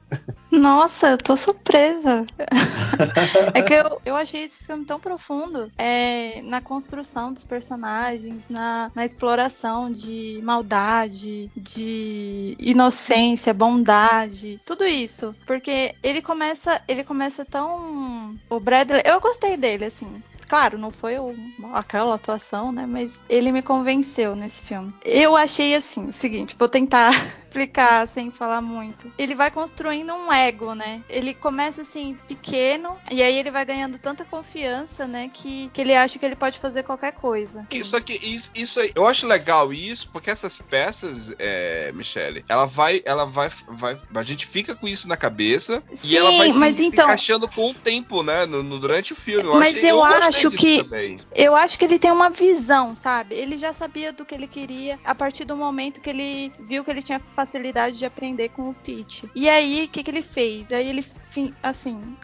Nossa, 0.50 1.10
eu 1.10 1.18
tô 1.18 1.36
surpresa. 1.36 2.24
é 3.54 3.62
que 3.62 3.74
eu, 3.74 4.00
eu 4.04 4.16
achei 4.16 4.44
esse 4.44 4.62
filme 4.62 4.84
tão 4.84 5.00
profundo 5.00 5.70
é, 5.76 6.40
na 6.42 6.60
construção 6.60 7.32
dos 7.32 7.44
personagens, 7.44 8.48
na, 8.48 8.90
na 8.94 9.04
exploração 9.04 9.90
de 9.90 10.40
maldade, 10.42 11.50
de 11.56 12.56
inocência, 12.58 13.52
bondade, 13.52 14.60
tudo 14.64 14.84
isso. 14.84 15.34
Porque 15.46 15.94
ele 16.02 16.22
começa, 16.22 16.80
ele 16.86 17.04
começa 17.04 17.44
tão. 17.44 18.36
O 18.48 18.60
Bradley. 18.60 19.02
Eu 19.04 19.20
gostei 19.20 19.56
dele, 19.56 19.86
assim. 19.86 20.22
Claro, 20.52 20.76
não 20.76 20.90
foi 20.90 21.18
o- 21.18 21.34
aquela 21.72 22.14
atuação, 22.14 22.70
né? 22.70 22.84
Mas 22.86 23.22
ele 23.26 23.50
me 23.50 23.62
convenceu 23.62 24.36
nesse 24.36 24.60
filme. 24.60 24.92
Eu 25.02 25.34
achei 25.34 25.74
assim, 25.74 26.10
o 26.10 26.12
seguinte, 26.12 26.54
vou 26.58 26.68
tentar 26.68 27.10
explicar 27.48 28.06
sem 28.08 28.30
falar 28.30 28.60
muito. 28.60 29.10
Ele 29.18 29.34
vai 29.34 29.50
construindo 29.50 30.12
um 30.12 30.30
ego, 30.30 30.74
né? 30.74 31.02
Ele 31.08 31.32
começa 31.32 31.80
assim, 31.82 32.18
pequeno, 32.28 32.98
e 33.10 33.22
aí 33.22 33.38
ele 33.38 33.50
vai 33.50 33.64
ganhando 33.64 33.98
tanta 33.98 34.26
confiança, 34.26 35.06
né? 35.06 35.30
Que, 35.32 35.70
que 35.72 35.80
ele 35.80 35.94
acha 35.94 36.18
que 36.18 36.26
ele 36.26 36.36
pode 36.36 36.58
fazer 36.58 36.82
qualquer 36.82 37.12
coisa. 37.12 37.66
Só 37.82 37.98
que 38.00 38.12
isso, 38.14 38.50
isso 38.54 38.78
aí, 38.78 38.92
eu 38.94 39.06
acho 39.08 39.26
legal 39.26 39.72
isso, 39.72 40.10
porque 40.12 40.28
essas 40.30 40.60
peças, 40.60 41.34
é, 41.38 41.90
Michele, 41.92 42.44
ela 42.46 42.66
vai, 42.66 43.00
ela 43.06 43.24
vai, 43.24 43.50
vai, 43.68 43.98
a 44.14 44.22
gente 44.22 44.46
fica 44.46 44.74
com 44.76 44.86
isso 44.86 45.08
na 45.08 45.16
cabeça 45.16 45.82
e 46.04 46.08
Sim, 46.08 46.16
ela 46.16 46.30
vai 46.36 46.50
se, 46.50 46.58
mas 46.58 46.76
se 46.76 46.84
então- 46.84 47.04
encaixando 47.06 47.48
com 47.48 47.70
o 47.70 47.74
tempo, 47.74 48.22
né, 48.22 48.44
no, 48.44 48.62
no- 48.62 48.78
durante 48.78 49.12
o 49.14 49.16
filme. 49.16 49.48
Eu 49.48 49.58
Mas 49.58 49.74
achei- 49.76 49.90
eu 49.90 49.96
gostei 49.96 50.18
acho 50.28 50.41
disso 50.50 50.62
que- 50.62 50.82
também. 50.84 51.20
Eu 51.34 51.54
acho 51.54 51.78
que 51.78 51.84
ele 51.84 51.98
tem 51.98 52.10
uma 52.10 52.30
visão, 52.30 52.94
sabe? 52.94 53.34
Ele 53.34 53.56
já 53.56 53.72
sabia 53.72 54.12
do 54.12 54.24
que 54.24 54.34
ele 54.34 54.46
queria 54.46 54.98
a 55.04 55.14
partir 55.14 55.44
do 55.44 55.56
momento 55.56 56.00
que 56.00 56.10
ele 56.10 56.52
viu 56.60 56.84
que 56.84 56.90
ele 56.90 57.02
tinha 57.02 57.18
facilidade 57.18 57.98
de 57.98 58.04
aprender 58.04 58.48
com 58.50 58.70
o 58.70 58.74
Pete. 58.74 59.28
E 59.34 59.48
aí, 59.48 59.84
o 59.84 59.88
que, 59.88 60.02
que 60.02 60.10
ele 60.10 60.22
fez? 60.22 60.70
Aí 60.72 60.88
ele, 60.88 61.04
assim, 61.62 62.16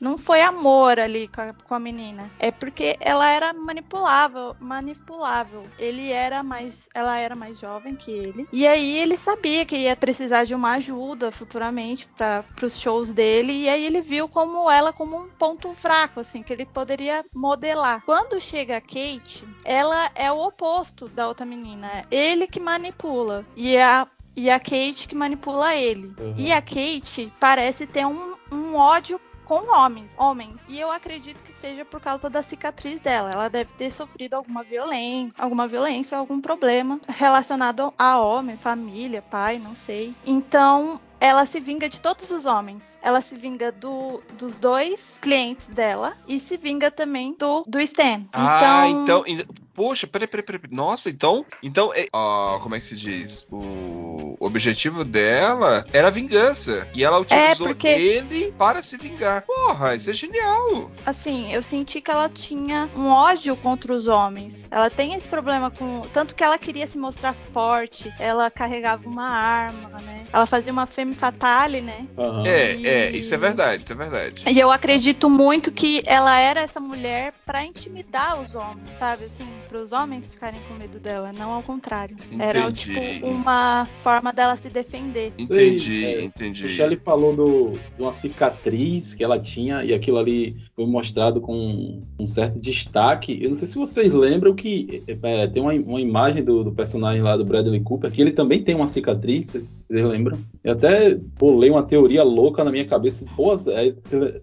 não 0.00 0.16
foi 0.18 0.42
amor 0.42 0.98
ali 0.98 1.28
com 1.28 1.40
a, 1.40 1.52
com 1.52 1.74
a 1.74 1.78
menina. 1.78 2.30
É 2.38 2.50
porque 2.50 2.96
ela 3.00 3.30
era 3.30 3.52
manipulável, 3.52 4.56
manipulável. 4.60 5.64
Ele 5.78 6.10
era 6.10 6.42
mais, 6.42 6.88
ela 6.94 7.18
era 7.18 7.34
mais 7.34 7.58
jovem 7.58 7.94
que 7.94 8.10
ele. 8.10 8.48
E 8.52 8.66
aí 8.66 8.98
ele 8.98 9.16
sabia 9.16 9.64
que 9.64 9.76
ia 9.76 9.96
precisar 9.96 10.44
de 10.44 10.54
uma 10.54 10.72
ajuda 10.72 11.30
futuramente 11.30 12.08
para 12.16 12.44
os 12.62 12.78
shows 12.78 13.12
dele. 13.12 13.52
E 13.52 13.68
aí 13.68 13.84
ele 13.84 14.00
viu 14.00 14.28
como 14.28 14.70
ela 14.70 14.92
como 14.92 15.16
um 15.16 15.28
ponto 15.28 15.74
fraco, 15.74 16.20
assim, 16.20 16.42
que 16.42 16.52
ele 16.52 16.66
poderia 16.66 17.24
modelar. 17.34 18.02
Quando 18.04 18.40
chega 18.40 18.76
a 18.76 18.80
Kate, 18.80 19.46
ela 19.64 20.10
é 20.14 20.30
o 20.30 20.38
oposto 20.38 21.08
da 21.08 21.28
outra 21.28 21.46
menina. 21.46 21.88
É 21.88 22.04
ele 22.10 22.46
que 22.46 22.60
manipula. 22.60 23.44
E 23.56 23.76
a 23.78 24.06
e 24.36 24.50
a 24.50 24.58
Kate 24.58 25.06
que 25.08 25.14
manipula 25.14 25.74
ele. 25.74 26.14
Uhum. 26.18 26.34
E 26.36 26.52
a 26.52 26.60
Kate 26.60 27.32
parece 27.38 27.86
ter 27.86 28.06
um, 28.06 28.34
um 28.50 28.74
ódio 28.74 29.20
com 29.44 29.70
homens, 29.74 30.10
homens. 30.16 30.60
E 30.68 30.80
eu 30.80 30.90
acredito 30.90 31.42
que 31.42 31.52
seja 31.60 31.84
por 31.84 32.00
causa 32.00 32.30
da 32.30 32.42
cicatriz 32.42 33.00
dela. 33.00 33.30
Ela 33.32 33.48
deve 33.48 33.72
ter 33.74 33.92
sofrido 33.92 34.34
alguma 34.34 34.62
violência, 34.62 35.42
alguma 35.42 35.68
violência, 35.68 36.16
algum 36.16 36.40
problema 36.40 37.00
relacionado 37.08 37.92
a 37.98 38.18
homem, 38.18 38.56
família, 38.56 39.20
pai, 39.20 39.58
não 39.58 39.74
sei. 39.74 40.14
Então, 40.24 41.00
ela 41.20 41.44
se 41.44 41.60
vinga 41.60 41.88
de 41.88 42.00
todos 42.00 42.30
os 42.30 42.46
homens. 42.46 42.91
Ela 43.02 43.20
se 43.20 43.34
vinga 43.34 43.72
do, 43.72 44.22
dos 44.38 44.58
dois 44.58 45.00
clientes 45.20 45.66
dela 45.66 46.14
e 46.28 46.38
se 46.38 46.56
vinga 46.56 46.90
também 46.90 47.34
do, 47.38 47.64
do 47.66 47.80
Stan. 47.80 48.24
Ah, 48.32 48.88
então. 48.88 49.24
en- 49.26 49.44
Poxa, 49.74 50.06
peraí, 50.06 50.28
peraí, 50.28 50.44
peraí. 50.44 50.60
Nossa, 50.70 51.08
então. 51.08 51.46
Então, 51.62 51.92
é, 51.94 52.06
ó, 52.12 52.58
como 52.60 52.74
é 52.74 52.78
que 52.78 52.84
se 52.84 52.94
diz? 52.94 53.46
O 53.50 54.36
objetivo 54.38 55.02
dela 55.02 55.86
era 55.94 56.08
a 56.08 56.10
vingança. 56.10 56.86
E 56.94 57.02
ela 57.02 57.18
utilizou 57.18 57.68
porque- 57.68 57.88
ele 57.88 58.52
para 58.52 58.82
se 58.82 58.98
vingar. 58.98 59.46
Porra, 59.46 59.94
isso 59.94 60.10
é 60.10 60.12
genial. 60.12 60.90
assim, 61.06 61.52
eu 61.54 61.62
senti 61.62 62.02
que 62.02 62.10
ela 62.10 62.28
tinha 62.28 62.88
um 62.94 63.08
ódio 63.08 63.56
contra 63.56 63.92
os 63.94 64.06
homens. 64.06 64.66
Ela 64.70 64.90
tem 64.90 65.14
esse 65.14 65.26
problema 65.28 65.70
com. 65.70 66.06
Tanto 66.12 66.34
que 66.34 66.44
ela 66.44 66.58
queria 66.58 66.86
se 66.86 66.98
mostrar 66.98 67.32
forte, 67.34 68.12
ela 68.18 68.50
carregava 68.50 69.08
uma 69.08 69.26
arma, 69.28 70.00
né? 70.00 70.26
Ela 70.32 70.44
fazia 70.44 70.72
uma 70.72 70.86
femme 70.86 71.14
fatale, 71.14 71.80
né? 71.80 72.06
Aham. 72.18 72.42
É, 72.46 72.74
E- 72.76 72.86
é, 72.86 72.91
isso 73.10 73.34
é 73.34 73.38
verdade, 73.38 73.82
isso 73.84 73.92
é 73.92 73.96
verdade. 73.96 74.44
E 74.50 74.58
eu 74.58 74.70
acredito 74.70 75.28
muito 75.28 75.70
que 75.72 76.02
ela 76.06 76.38
era 76.38 76.60
essa 76.60 76.80
mulher 76.80 77.32
pra 77.44 77.64
intimidar 77.64 78.40
os 78.40 78.54
homens, 78.54 78.88
sabe? 78.98 79.24
Assim, 79.24 79.48
para 79.68 79.78
os 79.78 79.92
homens 79.92 80.24
ficarem 80.30 80.60
com 80.68 80.74
medo 80.74 80.98
dela, 80.98 81.32
não 81.32 81.50
ao 81.52 81.62
contrário. 81.62 82.16
Era 82.38 82.60
Entendi. 82.60 82.94
tipo 82.94 83.26
uma 83.26 83.86
forma 84.02 84.32
dela 84.32 84.56
se 84.56 84.68
defender. 84.68 85.32
Entendi, 85.38 86.04
É, 86.04 86.24
entendi. 86.24 86.64
Michelle 86.64 86.96
falou 86.96 87.34
do, 87.34 87.78
de 87.96 88.02
uma 88.02 88.12
cicatriz 88.12 89.14
que 89.14 89.24
ela 89.24 89.38
tinha 89.38 89.84
e 89.84 89.92
aquilo 89.94 90.18
ali 90.18 90.56
foi 90.74 90.86
mostrado 90.86 91.40
com 91.40 92.02
um 92.18 92.26
certo 92.26 92.60
destaque. 92.60 93.38
Eu 93.42 93.48
não 93.48 93.56
sei 93.56 93.68
se 93.68 93.78
vocês 93.78 94.12
lembram 94.12 94.54
que 94.54 95.02
é, 95.06 95.46
tem 95.46 95.62
uma, 95.62 95.72
uma 95.72 96.00
imagem 96.00 96.42
do, 96.44 96.64
do 96.64 96.72
personagem 96.72 97.22
lá 97.22 97.36
do 97.36 97.44
Bradley 97.44 97.80
Cooper 97.80 98.10
que 98.10 98.20
ele 98.20 98.32
também 98.32 98.62
tem 98.62 98.74
uma 98.74 98.86
cicatriz, 98.86 99.46
vocês, 99.46 99.78
vocês 99.88 100.06
lembram? 100.06 100.38
Eu 100.62 100.72
até 100.72 101.14
bolei 101.38 101.70
uma 101.70 101.82
teoria 101.82 102.22
louca 102.22 102.62
na 102.64 102.70
minha 102.70 102.81
cabeça. 102.86 103.24
Pô, 103.36 103.56
se, 103.58 103.70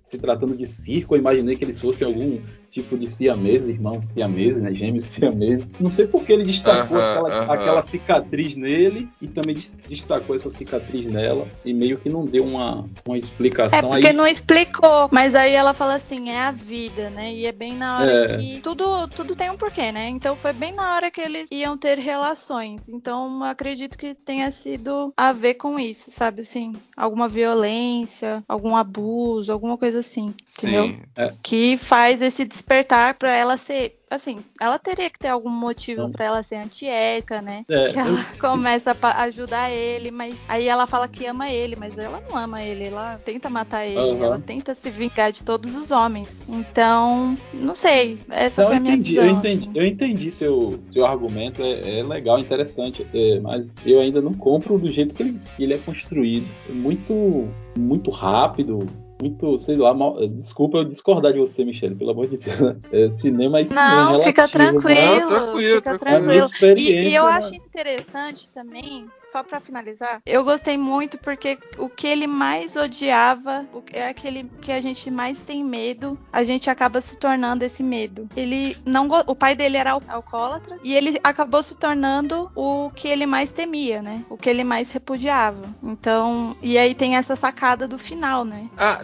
se 0.01 0.17
tratando 0.17 0.55
de 0.55 0.65
circo, 0.65 1.15
eu 1.15 1.19
imaginei 1.19 1.55
que 1.55 1.63
eles 1.63 1.79
fossem 1.79 2.07
algum 2.07 2.39
tipo 2.69 2.97
de 2.97 3.07
siameses, 3.07 3.67
irmãos 3.67 4.05
siameses, 4.05 4.61
né? 4.61 4.73
Gêmeos 4.73 5.05
siameses. 5.05 5.65
Não 5.79 5.89
sei 5.89 6.07
por 6.07 6.23
que 6.23 6.31
ele 6.33 6.43
destacou 6.45 6.97
Aham, 6.97 7.09
aquela, 7.11 7.29
aham. 7.43 7.53
aquela 7.53 7.81
cicatriz 7.81 8.55
nele 8.55 9.09
e 9.21 9.27
também 9.27 9.55
des- 9.55 9.77
destacou 9.87 10.35
essa 10.35 10.49
cicatriz 10.49 11.05
nela 11.05 11.47
e 11.65 11.73
meio 11.73 11.97
que 11.97 12.09
não 12.09 12.25
deu 12.25 12.43
uma, 12.45 12.85
uma 13.05 13.15
É 13.15 13.17
explicação 13.17 13.89
porque 13.89 14.07
aí. 14.07 14.13
não 14.13 14.27
explicou, 14.27 15.09
mas 15.11 15.35
aí 15.35 15.53
ela 15.53 15.73
fala 15.73 15.95
assim, 15.95 16.29
é 16.29 16.41
a 16.41 16.51
vida, 16.51 17.09
né? 17.09 17.33
E 17.33 17.45
é 17.45 17.51
bem 17.51 17.75
na 17.75 17.99
hora 17.99 18.11
É. 18.25 18.37
que 18.37 18.59
tudo 18.61 19.07
tudo 19.09 19.35
tem 19.35 19.49
um 19.49 19.57
porquê, 19.57 19.91
né? 19.91 20.07
Então 20.09 20.35
foi 20.35 20.53
bem 20.53 20.73
na 20.73 20.95
hora 20.95 21.09
que 21.11 21.21
eles 21.21 21.47
iam 21.51 21.77
ter 21.77 21.97
relações. 21.97 22.87
Então 22.89 23.37
eu 23.39 23.43
acredito 23.45 23.97
que 23.97 24.13
tenha 24.13 24.51
sido 24.51 25.11
a 25.17 25.31
ver 25.33 25.55
com 25.55 25.79
isso, 25.79 26.11
sabe 26.11 26.41
assim, 26.41 26.73
alguma 26.95 27.27
violência, 27.27 28.43
algum 28.47 28.75
abuso, 28.75 29.51
alguma 29.51 29.77
coisa 29.77 29.99
assim, 29.99 30.33
entendeu? 30.57 30.85
Sim. 30.87 30.99
É. 31.15 31.33
Que 31.41 31.77
faz 31.77 32.21
esse 32.21 32.45
despertar 32.59 33.13
para 33.15 33.31
ela 33.35 33.57
ser 33.57 33.95
assim, 34.09 34.39
ela 34.59 34.79
teria 34.79 35.09
que 35.09 35.19
ter 35.19 35.27
algum 35.27 35.49
motivo 35.51 36.09
para 36.09 36.25
ela 36.25 36.43
ser 36.43 36.55
antiética, 36.55 37.41
né? 37.41 37.63
É, 37.69 37.87
que 37.89 37.99
ela 37.99 38.09
eu- 38.09 38.17
começa 38.41 38.97
a 38.99 39.21
ajudar 39.23 39.69
ele, 39.71 40.09
mas 40.09 40.35
aí 40.47 40.67
ela 40.67 40.87
fala 40.87 41.07
que 41.07 41.25
ama 41.25 41.49
ele, 41.49 41.75
mas 41.75 41.95
ela 41.97 42.19
não 42.27 42.35
ama 42.37 42.61
ele, 42.63 42.85
ela 42.85 43.19
tenta 43.23 43.49
matar 43.49 43.85
ele, 43.85 43.99
Aham. 43.99 44.25
ela 44.25 44.39
tenta 44.39 44.73
se 44.73 44.89
vingar 44.89 45.31
de 45.31 45.43
todos 45.43 45.75
os 45.75 45.91
homens. 45.91 46.41
Então, 46.49 47.37
não 47.53 47.75
sei, 47.75 48.17
essa 48.31 48.63
Então, 48.63 48.67
foi 48.67 48.73
eu 48.73 48.77
a 48.77 48.79
minha 48.79 48.93
entendi, 48.95 49.15
visão. 49.15 49.25
eu 49.25 49.31
entendi, 49.31 49.59
assim. 49.69 49.71
eu 49.75 49.85
entendi 49.85 50.31
seu, 50.31 50.79
seu 50.91 51.05
argumento, 51.05 51.61
é, 51.61 51.99
é 51.99 52.03
legal, 52.03 52.39
interessante, 52.39 53.05
é, 53.13 53.39
mas 53.39 53.71
eu 53.85 53.99
ainda 53.99 54.21
não 54.21 54.33
compro 54.33 54.79
do 54.79 54.91
jeito 54.91 55.13
que 55.13 55.21
ele, 55.21 55.39
ele 55.59 55.73
é 55.75 55.77
construído. 55.77 56.47
É 56.67 56.73
muito, 56.73 57.47
muito 57.77 58.09
rápido, 58.09 58.79
muito, 59.21 59.59
sei 59.59 59.75
lá, 59.75 59.93
mal- 59.93 60.15
desculpa 60.27 60.77
eu 60.77 60.85
discordar 60.85 61.33
de 61.33 61.39
você, 61.39 61.65
Michele, 61.65 61.95
pelo 61.95 62.11
amor 62.11 62.27
de 62.27 62.37
Deus. 62.37 62.59
né? 62.59 62.77
É, 62.91 63.11
cinema 63.11 63.59
é 63.59 63.63
isso 63.63 63.73
Não, 63.73 64.11
mesmo, 64.11 64.23
fica 64.23 64.45
relativo, 64.45 64.81
tranquilo, 64.81 65.19
Não, 65.19 65.27
tranquilo, 65.27 65.75
fica 65.75 65.99
tranquilo. 65.99 66.17
A 66.17 66.33
minha 66.33 66.47
tranquilo. 66.47 66.79
E, 66.79 67.09
e 67.09 67.15
eu 67.15 67.25
né? 67.25 67.31
acho 67.31 67.55
interessante 67.55 68.49
também, 68.49 69.07
só 69.31 69.43
pra 69.43 69.59
finalizar, 69.59 70.21
eu 70.25 70.43
gostei 70.43 70.77
muito 70.77 71.17
porque 71.17 71.57
o 71.77 71.87
que 71.89 72.07
ele 72.07 72.27
mais 72.27 72.75
odiava, 72.75 73.65
é 73.93 74.07
aquele 74.07 74.49
que 74.61 74.71
a 74.71 74.81
gente 74.81 75.09
mais 75.11 75.37
tem 75.39 75.63
medo, 75.63 76.17
a 76.31 76.43
gente 76.43 76.69
acaba 76.69 77.01
se 77.01 77.15
tornando 77.17 77.63
esse 77.63 77.83
medo. 77.83 78.27
Ele 78.35 78.75
não, 78.85 79.07
o 79.27 79.35
pai 79.35 79.55
dele 79.55 79.77
era 79.77 79.91
al- 79.91 80.03
alcoólatra 80.07 80.77
e 80.83 80.93
ele 80.95 81.19
acabou 81.23 81.61
se 81.63 81.75
tornando 81.75 82.51
o 82.55 82.91
que 82.95 83.07
ele 83.07 83.25
mais 83.25 83.49
temia, 83.51 84.01
né? 84.01 84.23
O 84.29 84.37
que 84.37 84.49
ele 84.49 84.63
mais 84.63 84.91
repudiava. 84.91 85.69
Então, 85.83 86.55
e 86.61 86.77
aí 86.77 86.93
tem 86.95 87.15
essa 87.15 87.35
sacada 87.35 87.87
do 87.87 87.97
final, 87.97 88.43
né? 88.45 88.69
Ah, 88.77 88.99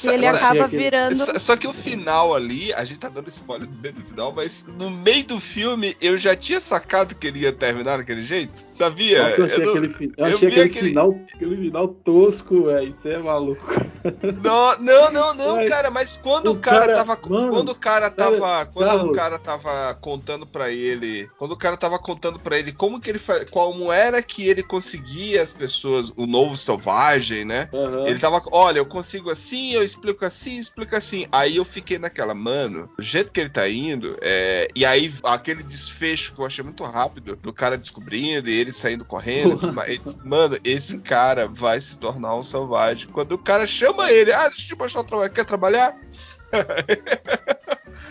Que 0.00 0.08
ele 0.08 0.26
acaba 0.26 0.66
virando 0.66 1.16
Só, 1.16 1.38
só 1.38 1.56
que 1.56 1.66
o 1.68 1.72
final 1.72 2.34
ali, 2.34 2.72
a 2.74 2.84
gente 2.84 3.00
tá 3.00 3.08
dando 3.08 3.28
spoiler 3.28 3.66
do 3.66 3.76
meio 3.78 3.94
do 3.94 4.02
final, 4.02 4.32
mas 4.32 4.64
no 4.66 4.90
meio 4.90 5.24
do 5.24 5.38
filme 5.40 5.96
eu 6.00 6.16
já 6.18 6.34
tinha 6.36 6.60
sacado 6.60 7.14
que 7.14 7.26
ele 7.26 7.40
ia 7.40 7.52
terminar 7.52 7.98
daquele 7.98 8.22
jeito. 8.22 8.64
Sabia? 8.80 9.22
Nossa, 9.22 9.40
eu 9.40 9.44
achei, 9.44 9.64
Eu 9.64 9.70
aquele, 9.70 10.12
eu 10.16 10.24
achei 10.24 10.48
aquele, 10.48 10.64
aquele- 10.64 10.88
final, 10.88 11.20
aquele 11.34 11.56
final 11.56 11.88
tosco, 11.88 12.64
velho. 12.64 12.88
Isso 12.90 13.06
é 13.08 13.18
maluco. 13.18 13.60
Não, 14.42 14.78
não, 14.78 15.12
não, 15.12 15.34
não, 15.34 15.56
Mas 15.56 15.68
cara, 15.68 15.90
mas 15.90 16.16
quando 16.16 16.46
o 16.48 16.52
o 16.52 16.58
cara, 16.58 16.86
cara- 16.86 16.94
tava. 17.04 17.20
mano, 17.28 17.50
quando 17.50 17.68
o 17.68 17.74
cara 17.74 18.10
tava. 18.10 18.64
Quando 18.66 19.06
o 19.08 19.12
cara 19.12 19.38
tava 19.38 19.94
contando 20.00 20.46
pra 20.46 20.70
ele. 20.70 21.28
Quando 21.36 21.52
o 21.52 21.56
cara 21.56 21.76
tava 21.76 21.98
contando 21.98 22.38
pra 22.40 22.58
ele 22.58 22.72
como 22.72 22.98
que 22.98 23.10
ele 23.10 23.20
como 23.50 23.92
era 23.92 24.22
que 24.22 24.48
ele 24.48 24.62
conseguia 24.62 25.42
as 25.42 25.52
pessoas, 25.52 26.10
o 26.16 26.26
novo 26.26 26.56
selvagem, 26.56 27.44
né? 27.44 27.68
Aham. 27.74 28.06
Ele 28.06 28.18
tava, 28.18 28.42
olha, 28.50 28.78
eu 28.78 28.86
consigo 28.86 29.28
assim, 29.30 29.72
eu 29.72 29.82
explico 29.84 30.24
assim, 30.24 30.56
explico 30.56 30.96
assim. 30.96 31.26
Aí 31.30 31.56
eu 31.56 31.64
fiquei 31.66 31.98
naquela, 31.98 32.34
mano, 32.34 32.88
do 32.96 33.02
jeito 33.04 33.30
que 33.30 33.40
ele 33.40 33.50
tá 33.50 33.68
indo, 33.68 34.16
é, 34.22 34.68
e 34.74 34.86
aí 34.86 35.12
aquele 35.24 35.62
desfecho 35.62 36.34
que 36.34 36.40
eu 36.40 36.46
achei 36.46 36.64
muito 36.64 36.82
rápido, 36.84 37.36
do 37.42 37.52
cara 37.52 37.76
descobrindo 37.76 38.48
e 38.48 38.54
ele 38.58 38.69
saindo 38.72 39.04
correndo. 39.04 39.58
Ele 39.86 39.98
disse, 39.98 40.18
mano, 40.24 40.58
esse 40.64 40.98
cara 40.98 41.46
vai 41.48 41.80
se 41.80 41.98
tornar 41.98 42.36
um 42.36 42.42
selvagem. 42.42 43.08
Quando 43.10 43.32
o 43.32 43.38
cara 43.38 43.66
chama 43.66 44.10
ele, 44.10 44.32
ah, 44.32 44.48
deixa 44.48 44.62
eu 44.72 44.76
te 44.76 44.78
mostrar 44.78 45.00
o 45.00 45.04
trabalho, 45.04 45.32
quer 45.32 45.44
trabalhar? 45.44 45.96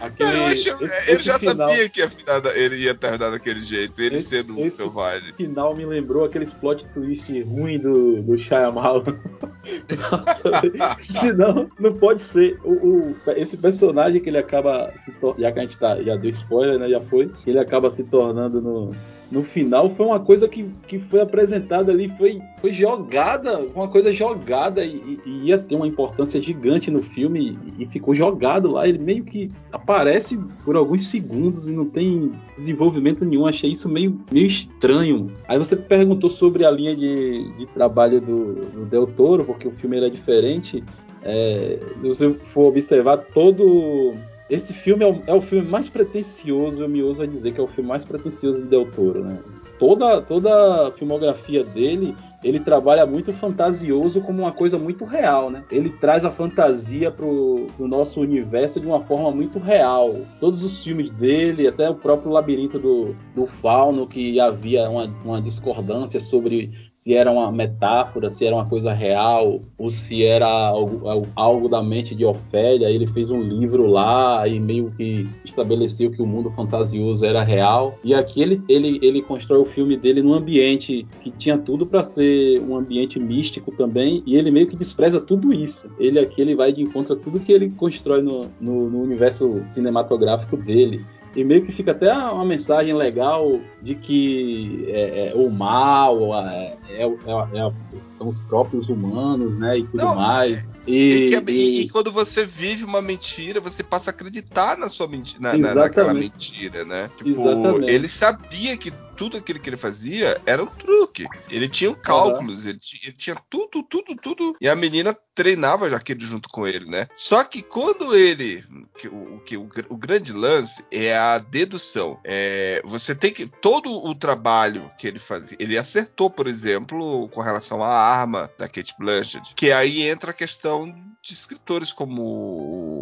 Aquele, 0.01 0.37
eu 0.37 0.45
acho- 0.45 0.83
esse- 0.83 1.11
ele 1.11 1.21
já 1.21 1.37
final- 1.37 1.67
sabia 1.69 1.89
que 1.89 1.99
ia 1.99 2.09
finar 2.09 2.39
da- 2.39 2.55
ele 2.57 2.77
ia 2.77 2.95
terminar 2.95 3.31
daquele 3.31 3.61
jeito, 3.61 4.01
ele 4.01 4.15
Esse- 4.15 4.29
sendo 4.29 4.55
um 4.57 4.65
esse- 4.65 4.77
selvagem. 4.77 5.33
final 5.33 5.75
me 5.75 5.85
lembrou 5.85 6.23
aqueles 6.23 6.53
plot 6.53 6.85
twist 6.93 7.29
ruim 7.43 7.77
do, 7.79 8.21
do 8.21 8.37
Shyamalan. 8.37 9.03
Senão, 11.01 11.69
não 11.77 11.93
pode 11.93 12.21
ser. 12.21 12.57
O, 12.63 12.71
o- 12.71 13.15
esse 13.35 13.57
personagem 13.57 14.21
que 14.21 14.29
ele 14.29 14.37
acaba 14.37 14.91
se 14.95 15.11
tor- 15.13 15.35
Já 15.37 15.51
que 15.51 15.59
a 15.59 15.63
gente 15.63 15.77
tá, 15.77 16.01
já 16.01 16.15
deu 16.15 16.29
spoiler, 16.31 16.79
né? 16.79 16.89
Já 16.89 17.01
foi. 17.01 17.29
Ele 17.45 17.59
acaba 17.59 17.89
se 17.89 18.03
tornando 18.05 18.61
no, 18.61 18.95
no 19.31 19.43
final 19.43 19.89
foi 19.95 20.05
uma 20.05 20.19
coisa 20.19 20.47
que, 20.47 20.65
que 20.87 20.97
foi 20.97 21.21
apresentada 21.21 21.91
ali, 21.91 22.09
foi, 22.17 22.41
foi 22.59 22.71
jogada, 22.71 23.59
uma 23.75 23.87
coisa 23.87 24.11
jogada 24.11 24.83
e, 24.83 25.19
e- 25.25 25.45
ia 25.45 25.57
ter 25.57 25.75
uma 25.75 25.87
importância 25.87 26.41
gigante 26.41 26.89
no 26.89 27.03
filme 27.03 27.57
e, 27.77 27.85
ficou 27.85 28.15
jogado 28.15 28.71
lá. 28.71 28.87
Ele 28.87 28.97
meio 28.97 29.23
que 29.23 29.49
aparece 29.71 30.37
por 30.65 30.75
alguns 30.75 31.07
segundos 31.07 31.69
e 31.69 31.73
não 31.73 31.85
tem 31.85 32.31
desenvolvimento 32.55 33.23
nenhum. 33.23 33.45
Achei 33.45 33.71
isso 33.71 33.87
meio, 33.87 34.19
meio 34.31 34.47
estranho. 34.47 35.31
Aí 35.47 35.57
você 35.57 35.75
perguntou 35.75 36.29
sobre 36.29 36.65
a 36.65 36.71
linha 36.71 36.95
de, 36.95 37.51
de 37.53 37.65
trabalho 37.67 38.19
do, 38.19 38.55
do 38.55 38.85
Del 38.85 39.07
Toro, 39.07 39.45
porque 39.45 39.67
o 39.67 39.71
filme 39.71 39.97
era 39.97 40.09
diferente. 40.09 40.83
É, 41.21 41.79
se 42.01 42.07
você 42.07 42.29
for 42.29 42.67
observar 42.67 43.17
todo. 43.17 44.13
Esse 44.49 44.73
filme 44.73 45.03
é 45.03 45.07
o, 45.07 45.21
é 45.27 45.33
o 45.33 45.41
filme 45.41 45.67
mais 45.67 45.87
pretencioso, 45.87 46.81
eu 46.81 46.89
me 46.89 47.03
ouso 47.03 47.21
a 47.21 47.25
dizer 47.25 47.53
que 47.53 47.59
é 47.59 47.63
o 47.63 47.67
filme 47.67 47.87
mais 47.87 48.03
pretencioso 48.03 48.61
de 48.61 48.67
Del 48.67 48.89
Toro, 48.91 49.23
né? 49.23 49.37
Toda, 49.77 50.21
toda 50.21 50.87
a 50.87 50.91
filmografia 50.91 51.63
dele, 51.63 52.15
ele 52.43 52.59
trabalha 52.59 53.05
muito 53.05 53.33
fantasioso 53.33 54.21
como 54.21 54.43
uma 54.43 54.51
coisa 54.51 54.77
muito 54.77 55.03
real, 55.05 55.49
né? 55.49 55.63
Ele 55.71 55.89
traz 55.89 56.23
a 56.23 56.31
fantasia 56.31 57.11
pro, 57.11 57.67
pro 57.75 57.87
nosso 57.87 58.21
universo 58.21 58.79
de 58.79 58.87
uma 58.87 59.01
forma 59.01 59.31
muito 59.31 59.59
real. 59.59 60.15
Todos 60.39 60.63
os 60.63 60.83
filmes 60.83 61.09
dele, 61.09 61.67
até 61.67 61.89
o 61.89 61.95
próprio 61.95 62.31
Labirinto 62.31 62.79
do, 62.79 63.15
do 63.35 63.45
Fauno, 63.45 64.07
que 64.07 64.39
havia 64.39 64.89
uma, 64.89 65.11
uma 65.23 65.41
discordância 65.41 66.19
sobre 66.19 66.71
se 66.93 67.13
era 67.13 67.31
uma 67.31 67.51
metáfora, 67.51 68.31
se 68.31 68.45
era 68.45 68.55
uma 68.55 68.65
coisa 68.65 68.93
real, 68.93 69.61
ou 69.77 69.91
se 69.91 70.23
era 70.23 70.47
algo, 70.47 71.01
algo 71.35 71.67
da 71.67 71.83
mente 71.83 72.15
de 72.15 72.23
Ofélia. 72.23 72.89
Ele 72.89 73.07
fez 73.07 73.29
um 73.29 73.41
livro 73.41 73.87
lá 73.87 74.47
e 74.47 74.59
meio 74.59 74.91
que 74.95 75.27
estabeleceu 75.43 76.11
que 76.11 76.21
o 76.21 76.25
mundo 76.25 76.51
fantasioso 76.51 77.25
era 77.25 77.43
real. 77.43 77.97
E 78.03 78.13
aqui 78.13 78.41
ele, 78.41 78.61
ele, 78.69 78.99
ele 79.01 79.21
constrói 79.21 79.59
o 79.59 79.65
filme 79.65 79.97
dele 79.97 80.21
num 80.21 80.33
ambiente 80.33 81.05
que 81.21 81.31
tinha 81.31 81.57
tudo 81.57 81.85
para 81.85 82.03
ser 82.03 82.28
um 82.67 82.75
ambiente 82.75 83.19
místico 83.19 83.71
também, 83.71 84.23
e 84.25 84.35
ele 84.35 84.51
meio 84.51 84.67
que 84.67 84.75
despreza 84.75 85.19
tudo 85.19 85.53
isso. 85.53 85.87
Ele 85.99 86.19
aqui 86.19 86.41
ele 86.41 86.55
vai 86.55 86.71
de 86.71 86.81
encontro 86.81 87.13
a 87.13 87.17
tudo 87.17 87.39
que 87.39 87.51
ele 87.51 87.71
constrói 87.71 88.21
no, 88.21 88.49
no, 88.59 88.89
no 88.89 89.01
universo 89.01 89.61
cinematográfico 89.65 90.57
dele. 90.57 91.05
E 91.35 91.43
meio 91.43 91.63
que 91.63 91.71
fica 91.71 91.91
até 91.91 92.11
uma 92.11 92.43
mensagem 92.43 92.93
legal 92.95 93.59
de 93.81 93.93
que 93.93 94.85
é, 94.87 95.29
é, 95.29 95.33
o 95.35 95.49
mal 95.49 96.35
é, 96.35 96.75
é, 96.89 97.03
é, 97.05 97.99
são 97.99 98.29
os 98.29 98.39
próprios 98.41 98.89
humanos, 98.89 99.55
né? 99.55 99.77
E 99.77 99.83
tudo 99.83 100.03
Não, 100.03 100.15
mais. 100.15 100.67
E, 100.87 101.27
e, 101.27 101.51
e, 101.51 101.81
e, 101.81 101.89
quando 101.89 102.11
você 102.11 102.43
vive 102.43 102.83
uma 102.83 103.01
mentira, 103.01 103.61
você 103.61 103.83
passa 103.83 104.09
a 104.09 104.13
acreditar 104.13 104.75
na 104.75 104.89
sua 104.89 105.07
mentira, 105.07 105.55
na, 105.55 105.75
naquela 105.75 106.15
mentira, 106.15 106.83
né? 106.83 107.11
Tipo, 107.15 107.29
Exatamente. 107.29 107.91
ele 107.91 108.07
sabia 108.07 108.75
que 108.75 108.91
tudo 109.19 109.35
aquilo 109.35 109.59
que 109.59 109.69
ele 109.69 109.75
fazia 109.75 110.41
era 110.45 110.63
um 110.63 110.67
truque. 110.67 111.27
Ele 111.49 111.67
tinha 111.67 111.93
cálculos, 111.93 112.63
uhum. 112.63 112.69
ele, 112.69 112.79
tinha, 112.79 113.01
ele, 113.03 113.17
tinha, 113.17 113.35
tudo, 113.49 113.83
tudo, 113.83 114.15
tudo. 114.15 114.55
E 114.61 114.69
a 114.69 114.75
menina 114.77 115.13
treinava 115.35 115.89
já 115.89 115.97
aquele 115.97 116.23
junto 116.23 116.47
com 116.47 116.65
ele, 116.65 116.89
né? 116.89 117.05
Só 117.13 117.43
que 117.43 117.61
quando 117.61 118.15
ele. 118.15 118.63
Que, 118.97 119.09
o, 119.09 119.41
que, 119.45 119.57
o, 119.57 119.69
o 119.89 119.97
grande 119.97 120.31
lance 120.31 120.85
é 120.89 121.17
a 121.17 121.37
dedução. 121.37 122.17
É, 122.23 122.81
você 122.85 123.13
tem 123.13 123.33
que. 123.33 123.45
Todo 123.45 123.91
o 123.91 124.15
trabalho 124.15 124.89
que 124.97 125.05
ele 125.05 125.19
fazia. 125.19 125.57
Ele 125.59 125.77
acertou, 125.77 126.29
por 126.29 126.47
exemplo, 126.47 127.27
com 127.27 127.41
relação 127.41 127.83
à 127.83 127.89
arma 127.89 128.49
da 128.57 128.69
Kate 128.69 128.95
Blanchett. 128.97 129.53
Que 129.53 129.73
aí 129.73 130.03
entra 130.03 130.31
a 130.31 130.33
questão 130.33 130.95
de 131.21 131.33
escritores 131.33 131.91
como 131.91 132.21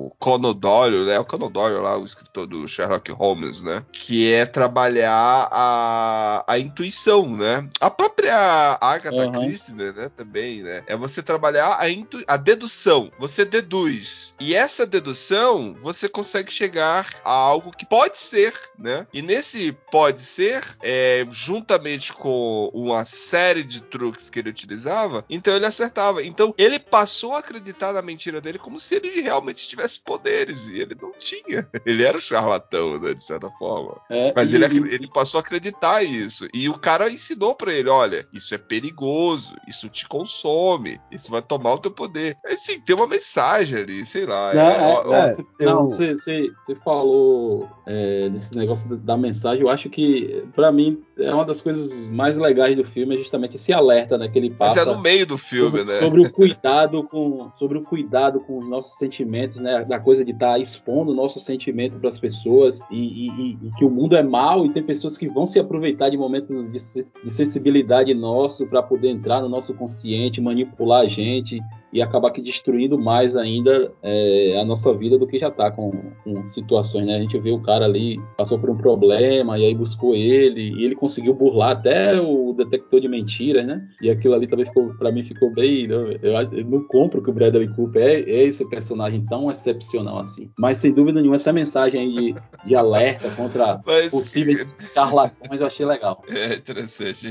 o 0.08 0.16
Conan 0.20 0.54
Doyle, 0.54 1.06
né? 1.06 1.20
O 1.20 1.26
Conan 1.26 1.52
Doyle 1.52 1.82
lá, 1.82 1.98
o 1.98 2.06
escritor 2.06 2.48
do 2.48 2.68
Sherlock 2.68 3.12
Holmes, 3.12 3.62
né? 3.62 3.86
Que 3.92 4.34
é 4.34 4.46
trabalhar 4.46 5.48
a, 5.52 6.44
a 6.48 6.60
intuição, 6.60 7.30
né? 7.30 7.70
A 7.80 7.90
própria 7.90 8.78
Agatha 8.82 9.16
uhum. 9.16 9.32
Christie, 9.32 9.74
né? 9.74 10.10
Também, 10.16 10.64
né? 10.64 10.84
É 10.88 10.96
você 10.96 11.22
trabalhar 11.22 11.78
a, 11.80 11.90
intu, 11.90 12.24
a 12.28 12.38
dedução. 12.38 13.12
Você 13.20 13.46
deduz. 13.46 14.34
E 14.40 14.56
essa 14.56 14.86
dedução, 14.86 15.76
você 15.80 16.10
consegue 16.10 16.52
chegar 16.52 17.08
a 17.24 17.32
algo 17.32 17.72
que 17.72 17.86
pode 17.86 18.20
ser, 18.20 18.54
né? 18.78 19.06
E 19.14 19.22
nesse 19.22 19.72
pode 19.92 20.22
ser, 20.22 20.64
é, 20.82 21.26
juntamente 21.30 22.14
com 22.14 22.70
uma 22.74 23.06
série 23.06 23.64
de 23.64 23.82
truques 23.82 24.30
que 24.30 24.40
ele 24.40 24.50
utilizava, 24.50 25.24
então 25.30 25.56
ele 25.56 25.66
acertava. 25.66 26.24
Então 26.24 26.54
ele 26.58 26.80
passou 26.80 27.34
a 27.34 27.40
acreditar 27.40 27.94
na 27.94 28.02
mentira 28.08 28.42
dele 28.42 28.58
como 28.58 28.80
se 28.80 28.96
ele 28.96 29.22
realmente 29.22 29.68
tivesse 29.68 30.00
poderes. 30.02 30.70
E 30.70 30.80
ele 30.80 30.96
não 31.00 31.12
tinha. 31.12 31.68
Ele 31.86 32.04
era 32.04 32.18
um 32.18 32.22
charlatão, 32.22 33.00
né? 33.00 33.14
De 33.14 33.24
certa 33.24 33.50
forma. 33.52 34.00
É, 34.10 34.34
Mas 34.36 34.52
e... 34.52 34.56
ele, 34.56 34.94
ele 34.94 35.08
passou 35.08 35.40
a 35.40 35.42
acreditar 35.42 36.04
isso. 36.04 36.48
E 36.54 36.70
o 36.70 36.78
cara 36.78 37.10
ensinou 37.10 37.56
para 37.56 37.74
ele: 37.74 37.90
olha, 37.90 38.28
isso 38.34 38.54
é 38.54 38.58
perigoso, 38.58 39.56
isso 39.68 39.90
te 39.90 40.08
consome, 40.08 41.00
isso 41.12 41.32
vai 41.32 41.42
tomar 41.42 41.74
o 41.74 41.80
teu 41.80 41.92
poder. 41.92 42.36
Assim, 42.46 42.80
tem 42.82 42.96
uma 42.96 43.08
mensagem 43.08 43.80
ali, 43.80 44.06
sei 44.06 44.26
lá. 44.26 44.54
Não, 44.54 44.62
é, 44.62 44.82
ó, 44.82 45.16
é, 45.16 45.28
cê, 45.30 45.46
eu... 45.60 45.70
não 45.70 45.88
você, 45.88 46.16
você, 46.16 46.52
você 46.64 46.76
falou 46.76 47.70
é, 47.86 48.30
desse 48.30 48.56
negócio 48.56 48.96
da 48.98 49.18
mensagem. 49.18 49.62
Eu 49.62 49.70
acho 49.70 49.90
que, 49.90 50.46
para 50.56 50.72
mim, 50.72 51.04
é 51.20 51.34
uma 51.34 51.46
das 51.46 51.62
coisas 51.62 52.08
mais 52.08 52.38
legais 52.38 52.76
do 52.76 52.84
filme, 52.84 53.16
é 53.16 53.18
justamente 53.18 53.56
esse 53.56 53.74
alerta, 53.74 54.18
né? 54.18 54.28
Que 54.28 54.38
ele 54.38 54.50
Mas 54.50 54.58
passa 54.76 54.82
é 54.82 54.86
no 54.86 55.02
meio 55.02 55.26
do 55.26 55.38
filme, 55.38 55.80
sobre, 55.80 55.94
né? 55.94 56.00
sobre 56.00 56.22
o 56.22 56.32
cuidado 56.32 57.04
com 57.04 57.50
sobre 57.56 57.78
o 57.78 57.82
cuidado 57.82 58.40
com 58.42 58.60
os 58.60 58.70
nossos 58.70 58.98
sentimentos, 58.98 59.58
né? 59.62 59.84
Da 59.86 60.00
coisa 60.00 60.24
de 60.24 60.32
estar 60.32 60.60
expondo 60.60 61.12
o 61.12 61.16
nosso 61.16 61.40
sentimento 61.40 62.00
para 62.00 62.10
as 62.10 62.20
pessoas 62.20 62.80
e, 62.92 63.28
e- 63.28 63.58
e 63.64 63.72
que 63.78 63.86
o 63.86 63.90
mundo 63.90 64.16
é 64.16 64.24
mal 64.24 64.66
e 64.66 64.70
tem 64.70 64.84
pessoas 64.84 65.18
que 65.18 65.28
vão 65.28 65.46
se 65.46 65.60
aproveitar 65.60 66.10
de 66.10 66.18
momentos 66.18 66.56
de, 66.72 67.02
de 67.24 67.30
sensibilidade 67.30 68.14
nosso 68.14 68.68
para 68.68 68.84
poder 68.84 69.10
entrar 69.10 69.42
no 69.42 69.50
nosso 69.50 69.74
consciente, 69.74 70.42
manipular 70.42 71.02
a 71.02 71.08
gente 71.10 71.60
e 71.94 72.02
acabar 72.02 72.32
que 72.32 72.42
destruindo 72.42 72.98
mais 73.00 73.36
ainda 73.36 73.92
é, 74.04 74.60
a 74.60 74.66
nossa 74.66 74.94
vida 74.94 75.18
do 75.18 75.26
que 75.26 75.40
já 75.40 75.50
tá 75.50 75.72
com, 75.72 75.92
com 76.24 76.48
situações, 76.48 77.06
né? 77.06 77.16
A 77.16 77.20
gente 77.22 77.38
vê 77.40 77.52
o 77.52 77.62
cara 77.62 77.86
ali 77.86 78.20
passou 78.38 78.60
por 78.60 78.70
um 78.70 78.78
problema 78.78 79.58
e 79.58 79.66
aí 79.66 79.74
buscou 79.74 80.14
ele 80.16 80.72
e 80.74 80.84
ele 80.86 80.96
conseguiu 80.96 81.34
burlar 81.34 81.72
até 81.72 82.20
o 82.22 82.54
detector 82.54 83.00
de 83.00 83.08
mentiras, 83.08 83.66
né? 83.66 83.82
E 84.02 84.10
aquilo 84.10 84.34
ali 84.34 84.48
também 84.48 84.66
ficou, 84.66 84.94
para 84.96 85.12
mim 85.12 85.24
ficou 85.24 85.50
bem. 85.54 85.86
Eu, 85.86 86.12
eu- 86.22 86.34
eu 86.52 86.66
não 86.66 86.84
compro 86.84 87.22
que 87.22 87.30
o 87.30 87.34
Bradley 87.34 87.68
Cooper 87.70 88.02
é, 88.04 88.20
é 88.22 88.44
esse 88.44 88.68
personagem 88.70 89.26
tão 89.26 89.50
excepcional 89.50 90.20
assim. 90.20 90.50
Mas 90.58 90.78
sem 90.80 90.92
dúvida 90.94 91.20
nenhuma 91.20 91.36
essa 91.36 91.54
mensagem 91.54 92.02
aí 92.02 92.14
de, 92.34 92.36
de 92.66 92.76
alerta 92.76 93.30
contra 93.32 93.82
Mas- 93.88 94.08
possíveis 94.10 94.92
charlatões 94.94 95.62
eu 95.62 95.68
achei 95.68 95.86
legal. 95.86 96.22
É 96.48 96.56
interessante. 96.56 97.28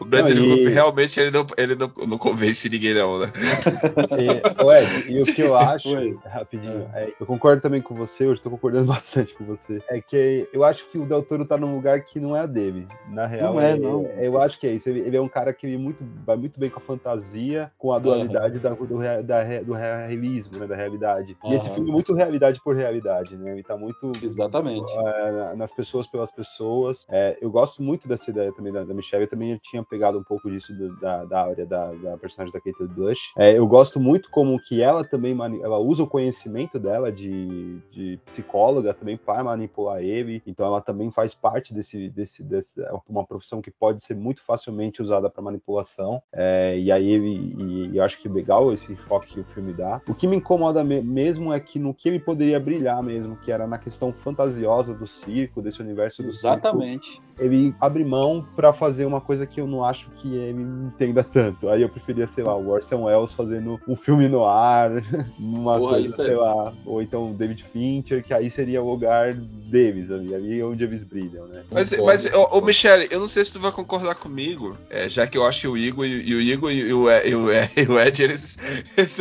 O 0.00 0.04
Bradley 0.04 0.34
Não, 0.34 0.44
e- 0.46 0.48
Cooper 0.56 0.72
realmente 0.72 1.18
ele 1.20 1.30
não, 1.30 1.46
ele 1.56 1.74
não, 1.74 1.90
não 2.08 2.18
convence 2.18 2.68
ninguém, 2.68 2.94
não, 2.94 3.18
né? 3.20 3.26
E, 4.14 4.42
Ed, 4.72 5.12
e 5.12 5.22
o 5.22 5.26
que 5.26 5.42
eu 5.42 5.56
acho, 5.56 5.88
rapidinho, 6.24 6.88
é, 6.94 7.12
eu 7.18 7.26
concordo 7.26 7.60
também 7.62 7.80
com 7.80 7.94
você, 7.94 8.24
eu 8.24 8.32
estou 8.32 8.50
concordando 8.50 8.86
bastante 8.92 9.34
com 9.34 9.44
você, 9.44 9.82
é 9.88 10.00
que 10.00 10.48
eu 10.52 10.64
acho 10.64 10.88
que 10.90 10.98
o 10.98 11.06
Del 11.06 11.22
Toro 11.22 11.44
tá 11.44 11.56
num 11.56 11.74
lugar 11.74 12.00
que 12.02 12.20
não 12.20 12.36
é 12.36 12.40
a 12.40 12.46
dele. 12.46 12.86
Na 13.08 13.26
real, 13.26 13.54
Não 13.54 13.60
é, 13.60 13.76
não. 13.76 14.06
eu 14.18 14.40
acho 14.40 14.58
que 14.58 14.66
é 14.66 14.72
isso. 14.72 14.88
Ele, 14.88 15.16
é 15.16 15.20
um 15.20 15.28
cara 15.28 15.52
que 15.52 15.76
muito, 15.76 15.98
vai 16.24 16.36
muito 16.36 16.58
bem 16.58 16.70
com 16.70 16.78
a 16.78 16.82
fantasia, 16.82 17.70
com 17.78 17.92
a 17.92 17.98
dualidade 17.98 18.58
da, 18.58 18.70
do, 18.70 18.86
da 19.22 19.42
do 19.62 19.72
realismo, 19.74 20.58
né, 20.58 20.66
da 20.66 20.76
realidade. 20.76 21.36
E 21.44 21.54
esse 21.54 21.68
filme 21.70 21.88
é 21.90 21.92
muito 21.92 22.14
realidade 22.14 22.60
por 22.62 22.74
realidade, 22.74 23.36
né? 23.36 23.52
Ele 23.52 23.62
tá 23.62 23.76
muito 23.76 24.12
Exatamente. 24.22 24.90
é, 24.90 25.54
nas 25.56 25.72
pessoas 25.72 26.06
pelas 26.06 26.30
pessoas. 26.30 27.06
É, 27.08 27.36
eu 27.40 27.50
gosto 27.50 27.82
muito 27.82 28.06
dessa 28.08 28.30
ideia 28.30 28.52
também 28.52 28.72
da, 28.72 28.84
da 28.84 28.94
Michelle. 28.94 29.24
Eu 29.24 29.30
também 29.30 29.58
tinha 29.62 29.82
pegado 29.82 30.18
um 30.18 30.22
pouco 30.24 30.50
disso 30.50 30.72
do- 30.74 30.94
da, 31.00 31.24
da 31.24 31.40
áurea 31.40 31.66
da, 31.66 31.92
da 31.92 32.16
personagem 32.16 32.52
da 32.52 32.60
Kate 32.60 32.84
Bush. 32.94 33.18
É, 33.36 33.56
eu 33.56 33.66
gosto 33.74 33.98
muito 33.98 34.30
como 34.30 34.56
que 34.60 34.80
ela 34.80 35.02
também 35.02 35.36
ela 35.60 35.78
usa 35.78 36.04
o 36.04 36.06
conhecimento 36.06 36.78
dela 36.78 37.10
de, 37.10 37.80
de 37.90 38.20
psicóloga 38.24 38.94
também 38.94 39.16
para 39.16 39.42
manipular 39.42 40.00
ele. 40.00 40.40
Então 40.46 40.64
ela 40.64 40.80
também 40.80 41.10
faz 41.10 41.34
parte 41.34 41.74
desse, 41.74 42.08
desse, 42.08 42.44
desse 42.44 42.80
é 42.80 42.90
uma 43.08 43.26
profissão 43.26 43.60
que 43.60 43.72
pode 43.72 44.04
ser 44.04 44.14
muito 44.14 44.44
facilmente 44.44 45.02
usada 45.02 45.28
para 45.28 45.42
manipulação. 45.42 46.22
É, 46.32 46.78
e 46.78 46.92
aí 46.92 47.10
ele, 47.10 47.34
e, 47.58 47.88
e 47.88 47.96
eu 47.96 48.04
acho 48.04 48.20
que 48.22 48.28
legal 48.28 48.72
esse 48.72 48.92
enfoque 48.92 49.34
que 49.34 49.40
o 49.40 49.44
filme 49.46 49.72
dá. 49.72 50.00
O 50.08 50.14
que 50.14 50.28
me 50.28 50.36
incomoda 50.36 50.84
me- 50.84 51.02
mesmo 51.02 51.52
é 51.52 51.58
que 51.58 51.76
no 51.80 51.92
que 51.92 52.08
ele 52.08 52.20
poderia 52.20 52.60
brilhar 52.60 53.02
mesmo, 53.02 53.36
que 53.38 53.50
era 53.50 53.66
na 53.66 53.76
questão 53.76 54.12
fantasiosa 54.12 54.94
do 54.94 55.08
circo, 55.08 55.60
desse 55.60 55.82
universo 55.82 56.22
do 56.22 56.30
circo 56.30 56.46
Exatamente. 56.46 57.20
ele 57.40 57.74
abre 57.80 58.04
mão 58.04 58.46
pra 58.54 58.72
fazer 58.72 59.04
uma 59.04 59.20
coisa 59.20 59.48
que 59.48 59.60
eu 59.60 59.66
não 59.66 59.84
acho 59.84 60.08
que 60.12 60.32
ele 60.32 60.62
entenda 60.62 61.24
tanto. 61.24 61.68
Aí 61.68 61.82
eu 61.82 61.88
preferia, 61.88 62.28
sei 62.28 62.44
lá, 62.44 62.54
o 62.54 62.68
Orson 62.68 63.02
Welles 63.06 63.32
fazendo 63.32 63.63
um 63.88 63.96
filme 63.96 64.28
no 64.28 64.44
ar, 64.44 64.90
uma 65.38 65.78
Porra, 65.78 65.92
coisa, 65.94 66.22
é- 66.22 66.26
sei 66.26 66.34
lá, 66.36 66.72
ou 66.86 67.02
então 67.02 67.30
o 67.30 67.34
David 67.34 67.64
Fincher, 67.72 68.22
que 68.24 68.32
aí 68.34 68.50
seria 68.50 68.82
o 68.82 68.90
lugar 68.90 69.34
deles 69.34 70.10
ali, 70.10 70.34
ali 70.34 70.60
é 70.60 70.64
onde 70.64 70.84
eles 70.84 71.02
brilham, 71.04 71.46
né? 71.46 71.62
Mas, 71.70 71.90
Concordo. 71.90 72.06
mas 72.06 72.26
ô, 72.34 72.58
ô, 72.58 72.60
Michele, 72.60 73.08
eu 73.10 73.18
não 73.20 73.26
sei 73.26 73.44
se 73.44 73.52
tu 73.52 73.60
vai 73.60 73.72
concordar 73.72 74.14
comigo, 74.14 74.76
é, 74.90 75.08
já 75.08 75.26
que 75.26 75.36
eu 75.38 75.44
acho 75.44 75.60
que 75.62 75.68
o 75.68 75.76
Igor 75.76 76.04
e, 76.06 76.22
e 76.22 76.34
o 76.34 76.40
Igor 76.40 76.70
e 76.70 76.92
o, 76.92 77.10
Ed, 77.10 77.28
e 77.28 77.34
o 77.34 77.50
Ed- 77.50 77.70
e 77.76 77.82
o 77.90 77.98
Ed, 78.00 78.22
eles, 78.22 78.56
eles, 78.96 79.18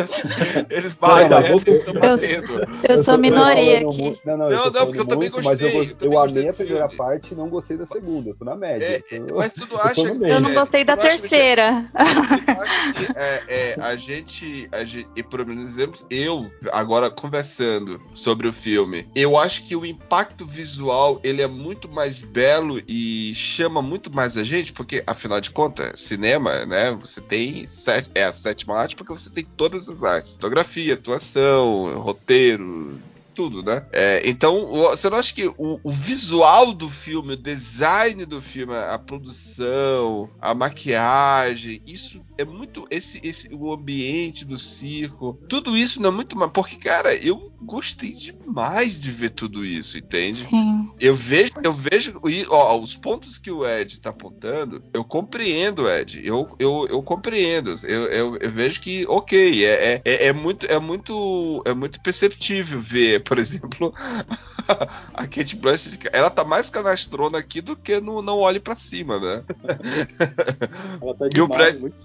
eles 0.69 0.95
batem, 0.95 1.29
né? 1.29 1.37
eles 1.49 1.67
estão 1.67 1.93
eu- 1.93 1.99
batendo. 2.01 2.67
Eu 2.89 3.03
sou 3.03 3.17
minoria 3.17 3.77
aqui. 3.87 4.17
Não, 4.25 4.37
não, 4.37 4.49
Não, 4.49 4.51
eu 4.65 4.71
não, 4.71 4.85
porque 4.85 4.99
eu 4.99 5.05
também 5.07 5.29
muito, 5.29 5.43
mas 5.43 5.61
eu, 5.61 5.71
gostei, 5.71 6.07
eu 6.07 6.11
gostei 6.11 6.41
amei 6.41 6.49
a 6.49 6.53
primeira 6.53 6.89
filme. 6.89 6.97
parte 6.97 7.31
e 7.31 7.35
não 7.35 7.49
gostei 7.49 7.77
da 7.77 7.85
segunda. 7.87 8.29
Eu 8.29 8.35
tô 8.35 8.45
na 8.45 8.55
média. 8.55 8.85
É, 8.85 8.97
então- 9.13 9.37
mas 9.37 9.53
tu 9.53 9.67
não 9.71 9.79
acha 9.79 10.13
meio. 10.13 10.33
Eu 10.33 10.41
não 10.41 10.53
gostei 10.53 10.83
da 10.83 10.93
acha, 10.93 11.03
Michele, 11.03 11.21
terceira. 11.29 11.85
Eu 11.95 12.61
acho 12.61 12.93
que 12.93 13.05
é, 13.15 13.41
é, 13.47 13.75
a 13.81 13.95
gente, 13.95 14.32
a 14.71 14.83
gente, 14.83 15.07
e 15.15 15.23
por 15.23 15.39
exemplo, 15.41 16.05
eu 16.09 16.51
agora 16.71 17.09
conversando 17.09 18.01
sobre 18.13 18.47
o 18.47 18.53
filme, 18.53 19.07
eu 19.15 19.37
acho 19.37 19.65
que 19.65 19.75
o 19.75 19.85
impacto 19.85 20.45
visual 20.45 21.19
ele 21.23 21.41
é 21.41 21.47
muito 21.47 21.89
mais 21.91 22.23
belo 22.23 22.81
e 22.87 23.33
chama 23.35 23.81
muito 23.81 24.13
mais 24.13 24.37
a 24.37 24.43
gente, 24.43 24.73
porque 24.73 25.03
afinal 25.05 25.39
de 25.39 25.51
contas, 25.51 25.99
cinema, 25.99 26.65
né? 26.65 26.91
Você 26.91 27.21
tem 27.21 27.67
sete, 27.67 28.09
é 28.15 28.23
a 28.23 28.33
sétima 28.33 28.75
arte 28.75 28.95
porque 28.95 29.11
você 29.11 29.29
tem 29.29 29.43
todas 29.43 29.87
as 29.89 30.03
artes, 30.03 30.33
fotografia, 30.33 30.93
atuação, 30.93 31.99
roteiro, 31.99 32.99
tudo, 33.33 33.63
né? 33.63 33.85
É, 33.91 34.21
então, 34.25 34.67
você 34.67 35.09
não 35.09 35.17
acha 35.17 35.33
que 35.33 35.47
o, 35.47 35.79
o 35.83 35.91
visual 35.91 36.73
do 36.73 36.89
filme, 36.89 37.33
o 37.33 37.37
design 37.37 38.25
do 38.25 38.41
filme, 38.41 38.73
a 38.73 38.97
produção, 38.97 40.29
a 40.39 40.53
maquiagem, 40.53 41.81
isso 41.85 42.21
é 42.37 42.45
muito. 42.45 42.85
Esse, 42.89 43.19
esse, 43.23 43.49
o 43.53 43.73
ambiente 43.73 44.45
do 44.45 44.57
circo, 44.57 45.37
tudo 45.47 45.77
isso 45.77 46.01
não 46.01 46.09
é 46.09 46.11
muito. 46.11 46.35
Porque, 46.49 46.75
cara, 46.75 47.15
eu 47.15 47.51
gostei 47.63 48.11
demais 48.11 48.99
de 48.99 49.11
ver 49.11 49.31
tudo 49.31 49.65
isso, 49.65 49.97
entende? 49.97 50.45
Sim. 50.45 50.89
Eu 50.99 51.15
vejo, 51.15 51.53
eu 51.63 51.73
vejo 51.73 52.19
ó, 52.49 52.77
os 52.77 52.95
pontos 52.95 53.37
que 53.37 53.51
o 53.51 53.65
Ed 53.67 53.99
tá 53.99 54.09
apontando, 54.09 54.83
eu 54.93 55.03
compreendo, 55.03 55.89
Ed. 55.89 56.21
Eu, 56.23 56.49
eu, 56.59 56.87
eu 56.89 57.01
compreendo. 57.01 57.73
Eu, 57.83 58.03
eu, 58.05 58.37
eu 58.37 58.51
vejo 58.51 58.81
que, 58.81 59.05
ok, 59.07 59.65
é, 59.65 60.01
é, 60.03 60.27
é 60.27 60.33
muito, 60.33 60.65
é 60.65 60.79
muito, 60.79 61.63
é 61.65 61.73
muito 61.73 62.01
perceptível 62.01 62.79
ver, 62.79 63.22
por 63.23 63.37
exemplo, 63.39 63.93
a 65.13 65.27
Kate 65.27 65.55
Blanchett, 65.55 65.99
ela 66.11 66.29
tá 66.29 66.43
mais 66.43 66.69
canastrona 66.69 67.37
aqui 67.37 67.61
do 67.61 67.75
que 67.75 67.99
no 67.99 68.21
Não 68.21 68.39
Olhe 68.39 68.59
Pra 68.59 68.75
Cima, 68.75 69.19
né? 69.19 69.43
Ela 71.01 71.15
tá 71.15 71.25
E 71.25 71.41
o 71.41 71.47
demais, 71.47 71.47
Brad- 71.47 71.81
muito. 71.81 72.01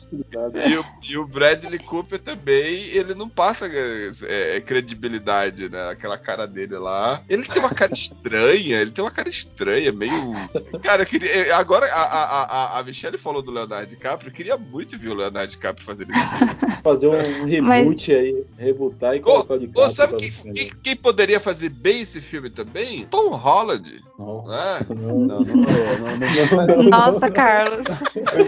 E 0.68 0.76
o, 0.76 0.84
e 1.10 1.16
o 1.18 1.26
Bradley 1.26 1.78
Cooper 1.78 2.18
também, 2.18 2.84
ele 2.88 3.14
não 3.14 3.28
passa 3.28 3.66
é, 3.66 4.56
é, 4.56 4.60
credibilidade, 4.60 5.68
né? 5.68 5.90
Aquela 5.90 6.18
cara 6.18 6.46
dele 6.46 6.76
lá. 6.78 7.22
Ele 7.28 7.44
tem 7.44 7.58
uma 7.60 7.74
cara 7.74 7.92
estranha, 7.92 8.80
ele 8.80 8.90
tem 8.90 9.04
uma 9.04 9.10
cara 9.10 9.28
estranha, 9.28 9.92
meio. 9.92 10.12
Cara, 10.82 11.02
eu 11.02 11.06
queria. 11.06 11.56
Agora 11.56 11.86
a, 11.86 12.02
a, 12.02 12.42
a, 12.44 12.78
a 12.78 12.82
Michelle 12.82 13.18
falou 13.18 13.42
do 13.42 13.50
Leonardo 13.50 13.86
DiCaprio, 13.88 14.28
eu 14.30 14.34
queria 14.34 14.56
muito 14.56 14.98
ver 14.98 15.08
o 15.10 15.14
Leonardo 15.14 15.50
DiCaprio 15.50 15.84
fazendo 15.84 16.10
isso. 16.10 16.82
Fazer 16.82 17.08
um 17.08 17.44
reboot 17.44 18.12
aí, 18.14 18.44
rebootar 18.56 19.14
e 19.14 19.20
colocar 19.20 19.54
o 19.54 19.70
Ô, 19.74 19.88
sabe 19.88 20.16
quem, 20.16 20.30
quem, 20.52 20.72
quem 20.82 20.96
poderia 21.08 21.40
fazer 21.40 21.70
bem 21.70 22.02
esse 22.02 22.20
filme 22.20 22.50
também? 22.50 23.06
Tom 23.06 23.30
Holland. 23.30 24.04
Nossa, 24.18 24.48
né? 24.50 24.86
Não, 24.90 25.18
não, 25.20 25.40
não, 25.40 25.40
não, 25.40 26.66
não, 26.66 26.76
não. 26.76 26.90
Nossa, 26.90 27.30
Carlos. 27.30 27.86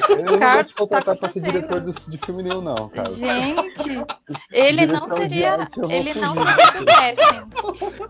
Eu 0.09 0.17
não 0.19 0.25
vou 0.27 0.39
Carlos, 0.39 0.67
te 0.67 0.75
contratar 0.75 1.15
tá 1.15 1.21
pra 1.21 1.31
ser 1.31 1.41
diretor 1.41 1.81
de 1.81 2.19
filme 2.19 2.43
nenhum, 2.43 2.61
não, 2.61 2.89
cara. 2.91 3.11
Gente, 3.15 4.05
ele 4.53 4.87
não 4.87 5.09
seria. 5.09 5.69
Ele 5.89 6.15
não 6.15 6.35
seria 6.35 6.79
do 6.79 6.85
casting. 6.85 7.41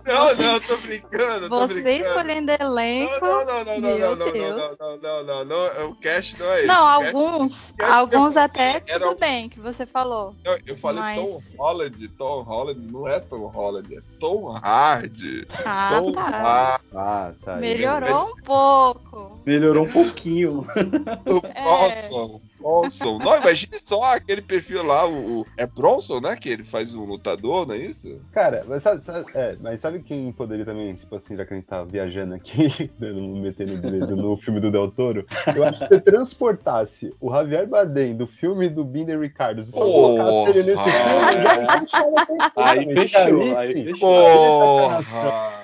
Não, 0.06 0.34
não, 0.34 0.60
tô 0.60 0.76
brincando, 0.78 1.48
tô 1.48 1.58
Você 1.68 1.74
brincando. 1.82 2.06
escolhendo 2.08 2.52
elenco. 2.60 3.12
Não, 3.20 3.46
não, 3.46 3.64
não, 3.64 3.80
não, 3.80 3.98
não, 3.98 4.16
não, 4.16 4.16
não, 4.16 4.76
não, 4.76 5.24
não, 5.24 5.24
não, 5.24 5.44
não, 5.44 5.90
o 5.90 5.94
cast 5.96 6.38
não 6.40 6.46
é 6.50 6.58
esse. 6.58 6.66
Não, 6.66 6.82
O 6.84 6.98
cast- 7.00 7.14
alguns. 7.16 7.74
Alguns 7.80 8.36
até 8.36 8.80
tudo 8.80 9.10
um- 9.10 9.16
bem 9.16 9.48
que 9.48 9.60
você 9.60 9.84
falou. 9.86 10.34
Eu, 10.44 10.76
falei 10.76 11.14
Tom 11.14 11.42
Holland, 11.58 12.08
Tom 12.08 12.42
Holland, 12.42 12.80
não 12.90 13.06
é 13.06 13.20
Tom 13.20 13.46
Holland, 13.46 13.94
é 13.96 14.00
Tom 14.18 14.39
Hardy. 14.48 15.46
Ah, 15.64 15.90
Tom 15.92 16.12
tá. 16.12 16.22
Hardy, 16.22 16.84
Ah, 16.94 17.32
tá. 17.44 17.54
aí. 17.56 17.60
Melhorou 17.60 18.28
um 18.28 18.36
pouco. 18.44 19.42
Melhorou 19.46 19.86
um 19.86 19.92
pouquinho. 19.92 20.66
o 21.26 21.46
É. 21.46 21.62
Bronson. 21.62 22.40
Bronson. 22.60 23.18
Não, 23.18 23.36
imagine 23.38 23.78
só 23.78 24.14
aquele 24.14 24.42
perfil 24.42 24.84
lá, 24.84 25.06
o, 25.06 25.40
o- 25.40 25.46
é 25.56 25.66
Bronson, 25.66 26.20
né? 26.20 26.36
Que 26.36 26.48
ele 26.50 26.64
faz 26.64 26.94
um 26.94 27.04
lutador, 27.04 27.66
não 27.66 27.74
é 27.74 27.78
isso? 27.78 28.20
Cara, 28.32 28.64
mas 28.68 28.82
sabe, 28.82 29.04
sabe- 29.04 29.26
é, 29.34 29.56
mas 29.60 29.80
sabe 29.80 30.00
quem 30.02 30.30
poderia 30.32 30.64
também, 30.64 30.94
tipo 30.94 31.14
assim, 31.16 31.36
já 31.36 31.44
que 31.44 31.52
a 31.54 31.56
gente 31.56 31.66
tá 31.66 31.82
viajando 31.84 32.34
aqui, 32.34 32.90
dando- 32.98 33.20
metendo 33.36 33.74
o 33.74 33.76
dedo 33.78 34.16
no 34.16 34.36
filme 34.36 34.60
do 34.60 34.70
Del 34.70 34.90
Toro, 34.90 35.26
eu 35.54 35.64
acho 35.64 35.78
que 35.80 35.84
se 35.86 35.88
você 35.94 36.00
transportasse 36.00 37.14
o 37.20 37.30
Javier 37.32 37.66
Bardem 37.66 38.16
do 38.16 38.26
filme 38.26 38.68
do 38.68 38.84
Binder 38.84 39.18
Ricardo, 39.20 39.64
se 39.64 39.70
você 39.70 39.78
Porra. 39.78 39.92
colocasse 40.24 40.58
ele 40.58 40.74
nesse 40.74 40.90
filme, 40.90 41.42
já 41.42 41.78
fechou, 41.80 42.14
cara, 42.54 43.58
aí 43.60 43.72
sim. 43.74 43.84
fechou. 43.84 44.08
Porra! 44.08 45.59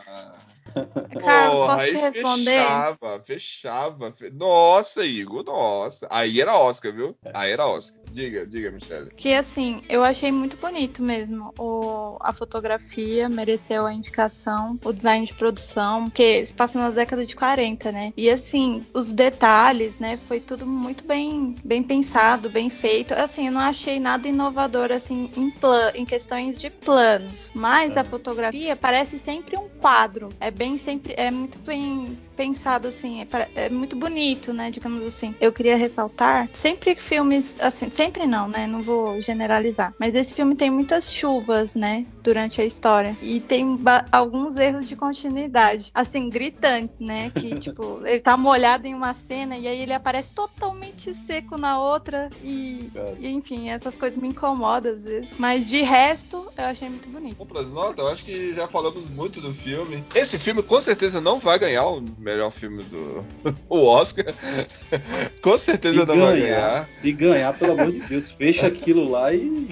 Carlos, 1.21 1.59
Porra, 1.59 1.75
posso 1.77 1.87
te 1.89 1.97
responder? 1.97 2.45
Fechava, 2.45 3.23
fechava. 3.23 4.13
fe- 4.13 4.31
Nossa, 4.31 5.05
Igor, 5.05 5.45
nossa. 5.45 6.07
Aí 6.11 6.41
era 6.41 6.59
Oscar, 6.59 6.93
viu? 6.93 7.17
Aí 7.35 7.51
era 7.53 7.67
Oscar. 7.67 8.01
Diga, 8.17 8.47
diga, 8.47 8.71
Michelle. 8.71 9.11
Que 9.15 9.35
assim, 9.35 9.83
eu 9.91 10.03
achei 10.03 10.33
muito 10.33 10.57
bonito 10.57 11.03
mesmo. 11.03 11.53
O, 11.59 12.17
a 12.21 12.33
fotografia 12.33 13.29
mereceu 13.29 13.85
a 13.85 13.93
indicação, 13.93 14.81
o 14.83 14.91
design 14.91 15.27
de 15.27 15.35
produção, 15.35 16.05
porque 16.05 16.47
se 16.47 16.55
passa 16.55 16.79
na 16.79 16.89
década 16.89 17.27
de 17.27 17.37
40, 17.37 17.93
né? 17.93 18.15
E 18.17 18.31
assim, 18.31 18.87
os 18.95 19.13
detalhes, 19.13 19.99
né? 19.99 20.19
Foi 20.27 20.41
tudo 20.41 20.67
muito 20.67 21.05
bem, 21.05 21.57
bem 21.63 21.83
pensado, 21.83 22.49
bem 22.49 22.71
feito. 22.71 23.13
Assim, 23.13 23.49
eu 23.49 23.53
não 23.53 23.61
achei 23.61 24.01
nada 24.01 24.27
inovador 24.27 24.93
assim 24.93 25.31
em, 25.37 25.51
plan, 25.51 25.93
em 25.95 26.07
questões 26.07 26.59
de 26.59 26.71
planos, 26.71 27.51
mas 27.55 27.99
a 27.99 28.05
fotografia 28.05 28.75
parece 28.75 29.19
sempre 29.19 29.59
um 29.59 29.69
quadro. 29.69 30.31
É 30.41 30.51
bem 30.51 30.79
sempre, 30.79 31.13
é 31.19 31.31
muito 31.31 31.59
bem 31.59 32.17
pensado 32.37 32.89
assim, 32.89 33.23
é, 33.23 33.49
é 33.55 33.69
muito 33.71 33.97
bonito, 33.97 34.53
né? 34.53 34.71
Digamos 34.71 35.05
assim. 35.05 35.35
Eu 35.41 35.53
queria 35.53 35.77
ressaltar 35.77 36.49
sempre 36.53 36.95
que 36.95 37.03
filmes, 37.03 37.57
assim, 37.61 37.89
sempre 37.91 38.27
não, 38.27 38.47
né? 38.47 38.67
Não 38.67 38.83
vou 38.83 39.21
generalizar. 39.21 39.95
Mas 39.99 40.15
esse 40.15 40.35
filme 40.35 40.55
tem 40.55 40.71
muitas 40.71 41.13
chuvas, 41.13 41.75
né? 41.75 42.07
Durante 42.23 42.61
a 42.61 42.65
história. 42.65 43.17
E 43.23 43.41
tem 43.41 43.79
alguns 44.13 44.57
erros 44.57 44.89
de 44.89 44.97
continuidade. 44.97 45.91
Assim, 45.95 46.29
gritante, 46.29 46.95
né? 47.01 47.31
Que, 47.31 47.57
tipo, 47.59 48.01
ele 48.05 48.21
tá 48.21 48.37
molhado 48.37 48.87
em 48.87 48.95
uma 48.95 49.15
cena 49.15 49.57
e 49.57 49.67
aí 49.67 49.81
ele 49.81 49.93
aparece 49.93 50.35
totalmente 50.35 51.15
seco 51.15 51.57
na 51.57 51.81
outra. 51.81 52.29
E, 52.43 52.91
e, 53.19 53.29
enfim, 53.29 53.71
essas 53.71 53.97
coisas 53.97 54.21
me 54.21 54.29
incomodam 54.29 54.93
às 54.93 55.03
vezes. 55.03 55.29
Mas 55.39 55.69
de 55.69 55.83
resto, 55.83 56.47
eu 56.57 56.65
achei 56.65 56.89
muito 56.89 57.09
bonito. 57.09 57.45
Pras 57.47 57.71
notas? 57.73 58.05
Eu 58.05 58.09
acho 58.09 58.25
que 58.25 58.53
já 58.53 58.69
falamos 58.69 59.09
muito 59.09 59.41
do 59.41 59.55
filme. 59.55 60.05
Esse 60.15 60.39
filme 60.39 60.63
com 60.63 60.81
certeza 60.81 61.21
não 61.21 61.39
vai 61.39 61.59
ganhar 61.59 61.87
o 61.87 62.03
melhor 62.27 62.51
filme 62.51 62.83
do 62.85 63.25
o 63.69 63.85
Oscar. 63.85 64.27
com 65.43 65.57
certeza 65.57 66.01
Se 66.01 66.07
não 66.07 66.27
vai 66.27 66.41
ganhar, 66.41 66.57
ganhar. 66.57 66.89
se 67.01 67.13
ganhar, 67.13 67.59
pelo 67.59 67.73
amor 67.73 67.93
de 67.93 68.01
Deus, 68.01 68.31
fecha 68.33 68.67
aquilo 68.69 69.09
lá 69.11 69.33
e. 69.33 69.69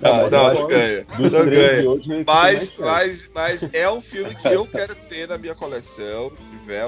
Não, 0.00 0.22
não, 0.22 0.30
não 0.30 0.46
acho 0.48 0.66
ganha. 0.66 1.06
Não 1.18 1.46
ganha. 1.46 1.90
hoje, 1.90 2.24
Mas, 2.26 2.74
mas, 2.78 3.30
mas 3.34 3.68
é 3.72 3.90
um 3.90 4.00
filme 4.00 4.34
que 4.34 4.48
eu 4.48 4.66
quero 4.66 4.94
ter 5.08 5.28
na 5.28 5.38
minha 5.38 5.54
coleção. 5.54 6.30
Se 6.36 6.42
tiver 6.58 6.84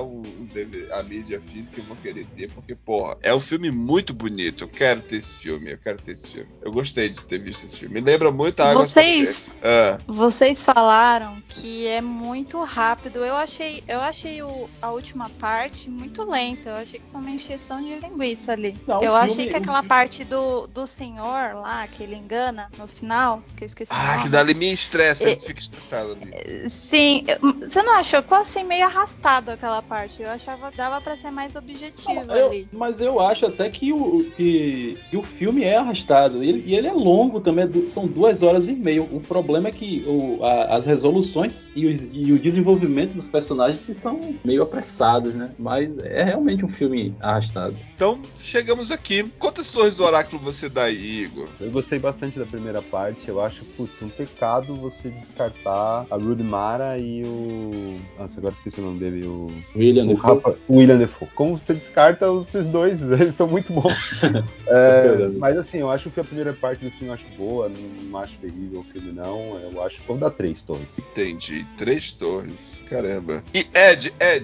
DVD 0.53 0.93
a 0.93 1.03
mídia 1.03 1.41
física, 1.41 1.81
eu 1.81 1.85
vou 1.85 1.97
querer 1.97 2.27
ter, 2.37 2.51
porque, 2.53 2.75
porra, 2.75 3.17
é 3.23 3.35
um 3.35 3.41
filme 3.41 3.71
muito 3.71 4.13
bonito. 4.13 4.65
Eu 4.65 4.69
quero 4.69 5.01
ter 5.01 5.17
esse 5.17 5.35
filme, 5.35 5.73
eu 5.73 5.79
quero 5.79 5.99
ter 6.03 6.13
esse 6.13 6.29
filme. 6.29 6.49
Eu 6.63 6.73
gostei 6.73 7.09
de 7.09 7.23
ter 7.25 7.39
visto 7.39 7.67
esse 7.67 7.79
filme. 7.81 8.01
Me 8.01 8.01
lembra 8.01 8.31
muito 8.31 8.61
a 8.61 8.71
Água 8.71 8.85
Vocês- 8.85 9.55
Ah, 9.63 9.99
Vocês 10.07 10.63
falaram 10.63 11.41
que 11.49 11.87
é 11.87 12.01
muito 12.01 12.63
rápido. 12.63 13.25
Eu 13.25 13.35
achei, 13.35 13.83
eu 13.89 14.01
achei 14.01 14.43
o- 14.43 14.58
a 14.81 14.91
última 14.91 15.29
parte 15.39 15.91
muito 15.91 16.29
lenta. 16.29 16.71
Eu 16.71 16.77
achei 16.77 16.99
que 17.01 17.11
foi 17.11 17.21
uma 17.21 17.31
encheção 17.31 17.83
de 17.83 17.97
linguiça 17.97 18.53
ali. 18.53 18.77
Não, 18.87 19.01
o 19.01 19.05
eu 19.05 19.13
filme- 19.13 19.33
achei 19.33 19.47
que 19.49 19.57
aquela 19.57 19.77
filme- 19.79 19.89
parte 19.89 20.25
do, 20.25 20.67
do 20.67 20.87
senhor 20.87 21.55
lá, 21.55 21.87
que 21.87 22.03
ele 22.03 22.17
engana 22.17 22.69
no 22.79 22.87
final, 22.89 23.43
que 23.57 23.65
eu 23.65 23.67
esqueci 23.67 23.93
o 23.93 23.95
ah 23.95 24.13
nome. 24.13 24.23
que 24.25 24.29
dali 24.31 24.55
me 24.55 24.73
estressa, 24.73 25.29
É- 25.29 25.33
ele 25.33 25.41
fica 25.41 25.61
estressado 25.61 26.13
ali. 26.21 26.69
Sim, 26.69 27.25
você 27.61 27.83
não 27.83 27.95
achou? 27.97 28.23
Ficou 28.23 28.39
assim 28.39 28.65
meio 28.65 28.85
arrastado 28.85 29.51
aquela 29.51 29.83
parte. 29.83 30.23
Eu 30.23 30.31
achava 30.31 30.71
que 30.71 30.77
dava 30.77 31.01
pra 31.01 31.17
ser 31.17 31.31
mais 31.31 31.55
objetivo 31.55 32.33
Eu- 32.33 32.47
ali. 32.49 32.69
mas 32.73 33.01
eu 33.01 33.21
acho 33.21 33.47
até 33.47 33.69
que 33.71 33.93
o, 33.93 34.25
que, 34.37 34.99
que 35.11 35.17
o 35.17 35.23
filme 35.23 35.63
é 35.65 35.77
arrastado. 35.77 36.43
E 36.43 36.49
ele, 36.49 36.63
e 36.67 36.75
ele 36.75 36.87
é 36.87 36.93
longo 36.93 37.41
também, 37.41 37.65
é 37.65 37.89
são 37.89 38.07
duas 38.07 38.43
horas 38.43 38.69
e 38.69 38.73
meia. 38.73 39.03
O 39.03 39.21
problema 39.21 39.69
é 39.69 39.73
que 39.73 40.05
o- 40.07 40.45
a- 40.45 40.77
as 40.77 40.87
resoluções 40.87 41.71
e 41.75 41.87
o, 41.87 41.91
e 42.13 42.33
o 42.33 42.39
desenvolvimento 42.39 43.15
dos 43.15 43.27
personagens 43.29 43.81
que 43.85 43.95
são 43.95 44.35
meio 44.49 44.63
apressados, 44.63 45.35
né? 45.35 45.51
Mas 45.59 45.97
é 45.99 46.25
realmente 46.25 46.65
um 46.65 46.69
filme 46.69 47.15
arrastado. 47.21 47.77
Então, 47.95 48.21
chegamos 48.37 48.91
aqui. 48.91 49.31
Quantas 49.39 49.71
torres 49.71 49.97
do 49.99 50.05
oráculo 50.05 50.41
você 50.43 50.69
dá 50.69 50.85
aí, 50.85 51.25
Igor? 51.25 51.49
Eu 51.61 51.71
gostei 51.71 51.99
bastante 51.99 52.39
da 52.39 52.47
primeira 52.47 52.81
parte. 52.81 53.29
Eu 53.29 53.41
acho, 53.41 53.65
putz, 53.77 54.01
um 54.01 54.09
pecado 54.09 54.75
você 54.75 55.11
descartar 55.11 56.07
a 56.11 56.17
Rudy 56.17 56.43
Mara 56.43 56.97
e 56.99 57.23
o. 57.25 57.99
Nossa, 58.19 58.39
agora 58.39 58.55
esqueci 58.57 58.81
o 58.81 58.85
nome 58.85 58.99
dele. 59.01 59.27
O. 59.27 59.49
William 59.77 60.05
o 60.05 60.09
Defoe. 60.09 60.35
Rafa- 60.37 60.57
o 60.69 60.77
William 60.77 60.97
Defoe. 60.99 61.29
Como 61.35 61.59
você 61.59 61.75
descarta 61.75 62.27
esses 62.43 62.67
dois? 62.67 63.03
Eles 63.13 63.35
são 63.35 63.47
muito 63.47 63.73
bons. 63.73 63.93
É, 64.71 65.29
mas 65.39 65.57
assim, 65.57 65.79
eu 65.79 65.91
acho 65.91 66.11
que 66.11 66.21
a 66.21 66.25
primeira 66.25 66.53
parte 66.53 66.85
do 66.85 66.91
filme 66.93 67.07
eu 67.09 67.15
acho 67.15 67.25
boa. 67.37 67.69
Não, 67.69 67.81
não 68.11 68.19
acho 68.19 68.35
terrível 68.39 68.81
o 68.81 68.85
filme, 68.85 69.13
não. 69.13 69.59
Eu 69.59 69.83
acho 69.83 69.97
que 70.01 70.07
vou 70.07 70.17
dar 70.19 70.31
três 70.31 70.61
torres. 70.63 70.87
Entendi. 70.99 71.67
Três 71.77 72.13
torres. 72.13 72.83
Caramba. 72.89 73.41
E 73.55 73.67
Ed, 73.75 74.13
Ed, 74.21 74.38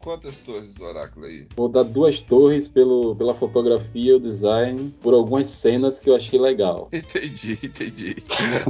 quantas 0.00 0.36
torres 0.38 0.74
do 0.74 0.84
oráculo 0.84 1.26
aí? 1.26 1.46
Vou 1.56 1.68
dar 1.68 1.84
duas 1.84 2.20
torres 2.20 2.66
pelo, 2.66 3.14
pela 3.14 3.34
fotografia, 3.34 4.16
o 4.16 4.20
design, 4.20 4.92
por 5.00 5.14
algumas 5.14 5.46
cenas 5.48 5.98
que 6.00 6.10
eu 6.10 6.16
achei 6.16 6.40
legal. 6.40 6.88
Entendi, 6.92 7.58
entendi. 7.62 8.16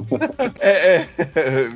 é, 0.61 0.97
é. 0.97 1.07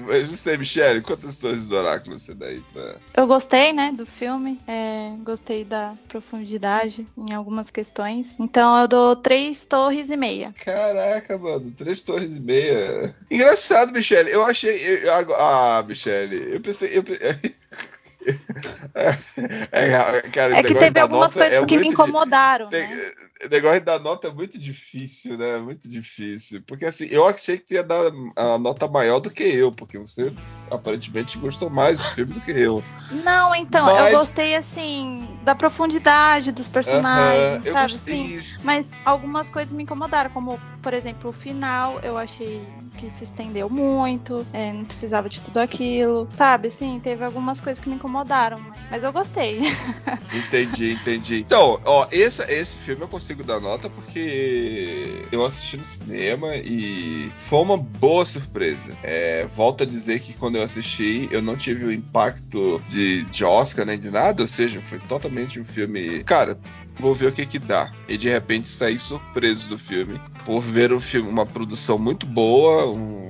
Mas 0.06 0.28
você, 0.28 0.56
Michele, 0.58 1.00
quantas 1.00 1.36
torres 1.36 1.68
do 1.68 1.76
oráculo 1.76 2.18
você 2.18 2.34
dá 2.34 2.46
aí 2.46 2.62
pra. 2.72 2.96
Eu 3.16 3.26
gostei, 3.26 3.72
né, 3.72 3.92
do 3.92 4.04
filme. 4.04 4.60
é, 4.66 5.14
gostei 5.24 5.64
da 5.64 5.94
profundidade 6.08 7.06
em 7.16 7.32
algumas 7.32 7.70
questões. 7.70 8.36
Então 8.38 8.78
eu 8.78 8.86
dou 8.88 9.16
três 9.16 9.64
torres 9.64 10.10
e 10.10 10.16
meia. 10.16 10.54
Caraca, 10.64 11.38
mano, 11.38 11.70
três 11.76 12.02
torres 12.02 12.36
e 12.36 12.40
meia. 12.40 13.14
Engraçado, 13.30 13.92
Michele. 13.92 14.30
Eu 14.30 14.44
achei. 14.44 14.76
eu- 14.76 14.98
eu- 15.04 15.34
ah, 15.36 15.82
Michele, 15.86 16.54
eu 16.54 16.60
pensei. 16.60 16.90
Eu, 16.96 17.02
pe- 18.26 19.68
é, 19.72 19.88
cara, 20.30 20.58
É 20.58 20.62
que 20.62 20.74
teve 20.74 21.00
algumas 21.00 21.32
coisas 21.32 21.62
é 21.62 21.64
que 21.64 21.78
me 21.78 21.88
incomodaram, 21.88 22.68
tem- 22.68 22.88
né? 22.88 23.10
O 23.44 23.48
negócio 23.48 23.84
da 23.84 23.98
nota 23.98 24.28
é 24.28 24.32
muito 24.32 24.58
difícil, 24.58 25.36
né? 25.36 25.58
Muito 25.58 25.88
difícil. 25.88 26.62
Porque 26.66 26.86
assim, 26.86 27.06
eu 27.10 27.26
achei 27.26 27.58
que 27.58 27.74
ia 27.74 27.82
dar 27.82 28.10
a 28.34 28.58
nota 28.58 28.88
maior 28.88 29.20
do 29.20 29.30
que 29.30 29.42
eu, 29.42 29.70
porque 29.70 29.98
você 29.98 30.32
aparentemente 30.70 31.38
gostou 31.38 31.68
mais 31.70 31.98
do 31.98 32.04
filme 32.14 32.32
do 32.32 32.40
que 32.40 32.50
eu. 32.52 32.82
Não, 33.24 33.54
então, 33.54 33.86
Mas- 33.86 34.12
eu 34.12 34.18
gostei 34.18 34.56
assim 34.56 35.28
da 35.42 35.54
profundidade 35.54 36.50
dos 36.50 36.66
personagens, 36.66 37.46
Aham, 37.46 37.60
eu 37.64 37.72
sabe? 37.72 37.92
Sim, 37.98 38.22
isso. 38.34 38.66
mas 38.66 38.90
algumas 39.04 39.48
coisas 39.50 39.72
me 39.72 39.82
incomodaram, 39.84 40.30
como, 40.30 40.58
por 40.82 40.92
exemplo, 40.92 41.30
o 41.30 41.32
final, 41.32 42.00
eu 42.02 42.16
achei 42.16 42.66
que 42.96 43.10
se 43.10 43.24
estendeu 43.24 43.68
muito, 43.70 44.44
é, 44.52 44.72
não 44.72 44.84
precisava 44.84 45.28
de 45.28 45.40
tudo 45.42 45.58
aquilo, 45.58 46.26
sabe? 46.32 46.70
Sim, 46.70 46.98
teve 47.02 47.24
algumas 47.24 47.60
coisas 47.60 47.78
que 47.82 47.88
me 47.88 47.94
incomodaram, 47.96 48.60
mas 48.90 49.04
eu 49.04 49.12
gostei. 49.12 49.60
Entendi, 50.32 50.92
entendi. 50.92 51.40
Então, 51.40 51.80
ó, 51.84 52.06
esse, 52.10 52.42
esse 52.52 52.76
filme 52.76 53.02
eu 53.02 53.08
consigo 53.08 53.25
dar 53.34 53.60
nota 53.60 53.88
porque 53.88 55.24
eu 55.30 55.44
assisti 55.44 55.76
no 55.76 55.84
cinema 55.84 56.56
e 56.56 57.32
foi 57.36 57.60
uma 57.60 57.76
boa 57.76 58.24
surpresa. 58.24 58.96
É, 59.02 59.46
volto 59.46 59.82
a 59.82 59.86
dizer 59.86 60.20
que 60.20 60.34
quando 60.34 60.56
eu 60.56 60.62
assisti, 60.62 61.28
eu 61.30 61.42
não 61.42 61.56
tive 61.56 61.84
o 61.84 61.92
impacto 61.92 62.82
de, 62.86 63.24
de 63.24 63.44
Oscar 63.44 63.86
nem 63.86 63.98
de 63.98 64.10
nada, 64.10 64.42
ou 64.42 64.48
seja, 64.48 64.80
foi 64.80 64.98
totalmente 65.00 65.60
um 65.60 65.64
filme. 65.64 66.22
Cara, 66.24 66.58
vou 66.98 67.14
ver 67.14 67.28
o 67.28 67.32
que 67.32 67.46
que 67.46 67.58
dá. 67.58 67.90
E 68.08 68.16
de 68.16 68.28
repente 68.28 68.68
saí 68.68 68.98
surpreso 68.98 69.68
do 69.68 69.78
filme 69.78 70.20
por 70.44 70.60
ver 70.60 70.92
um 70.92 71.00
filme, 71.00 71.28
uma 71.28 71.46
produção 71.46 71.98
muito 71.98 72.26
boa, 72.26 72.86
um 72.86 73.26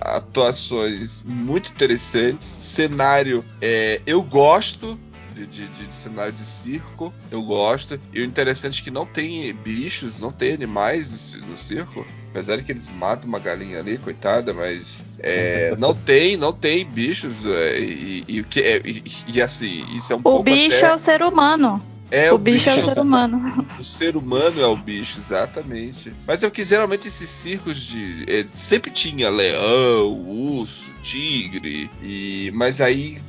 atuações 0.00 1.22
muito 1.22 1.70
interessantes, 1.70 2.44
cenário 2.44 3.44
é, 3.60 4.02
eu 4.06 4.22
gosto 4.22 4.98
de, 5.34 5.46
de- 5.46 5.68
de 5.68 5.94
cenário 5.94 6.32
de 6.32 6.44
circo, 6.44 7.12
eu 7.30 7.42
gosto. 7.42 8.00
E 8.12 8.20
o 8.20 8.24
interessante 8.24 8.80
é 8.80 8.84
que 8.84 8.90
não 8.90 9.04
tem 9.04 9.52
bichos, 9.52 10.20
não 10.20 10.30
tem 10.32 10.52
animais 10.54 11.34
no 11.46 11.56
circo. 11.56 12.06
Apesar 12.30 12.56
de 12.56 12.64
que 12.64 12.72
eles 12.72 12.90
matam 12.90 13.28
uma 13.28 13.38
galinha 13.38 13.78
ali, 13.78 13.96
coitada, 13.98 14.52
mas 14.52 15.04
é, 15.18 15.74
não 15.78 15.94
tem, 15.94 16.36
não 16.36 16.52
tem 16.52 16.84
bichos. 16.84 17.44
é, 17.44 17.78
e, 17.80 18.24
e 18.26 18.40
o 18.40 18.44
que 18.44 18.60
é, 18.60 18.80
e, 18.84 19.02
e 19.28 19.42
assim, 19.42 19.84
isso 19.96 20.12
é 20.12 20.16
um 20.16 20.20
O 20.20 20.22
pouco 20.22 20.44
bicho 20.44 20.76
até- 20.76 20.86
é 20.86 20.94
o 20.94 20.98
ser 20.98 21.22
humano. 21.22 21.82
É, 22.14 22.32
o 22.32 22.38
bicho 22.38 22.68
é 22.68 22.74
o 22.74 22.84
ser 22.94 23.00
humano. 23.00 23.66
o 23.78 23.84
ser 23.84 24.16
humano 24.16 24.60
é 24.60 24.66
o 24.66 24.76
bicho, 24.76 25.18
exatamente. 25.18 26.12
Mas 26.26 26.42
é 26.42 26.46
o 26.46 26.50
que 26.50 26.64
geralmente 26.64 27.08
esses 27.08 27.28
circos 27.28 27.76
de. 27.76 28.24
é, 28.28 28.44
sempre 28.46 28.90
tinha 28.90 29.28
leão, 29.30 30.12
urso, 30.28 30.84
tigre. 31.02 31.90
E, 32.02 32.50
mas 32.54 32.80
aí 32.80 33.20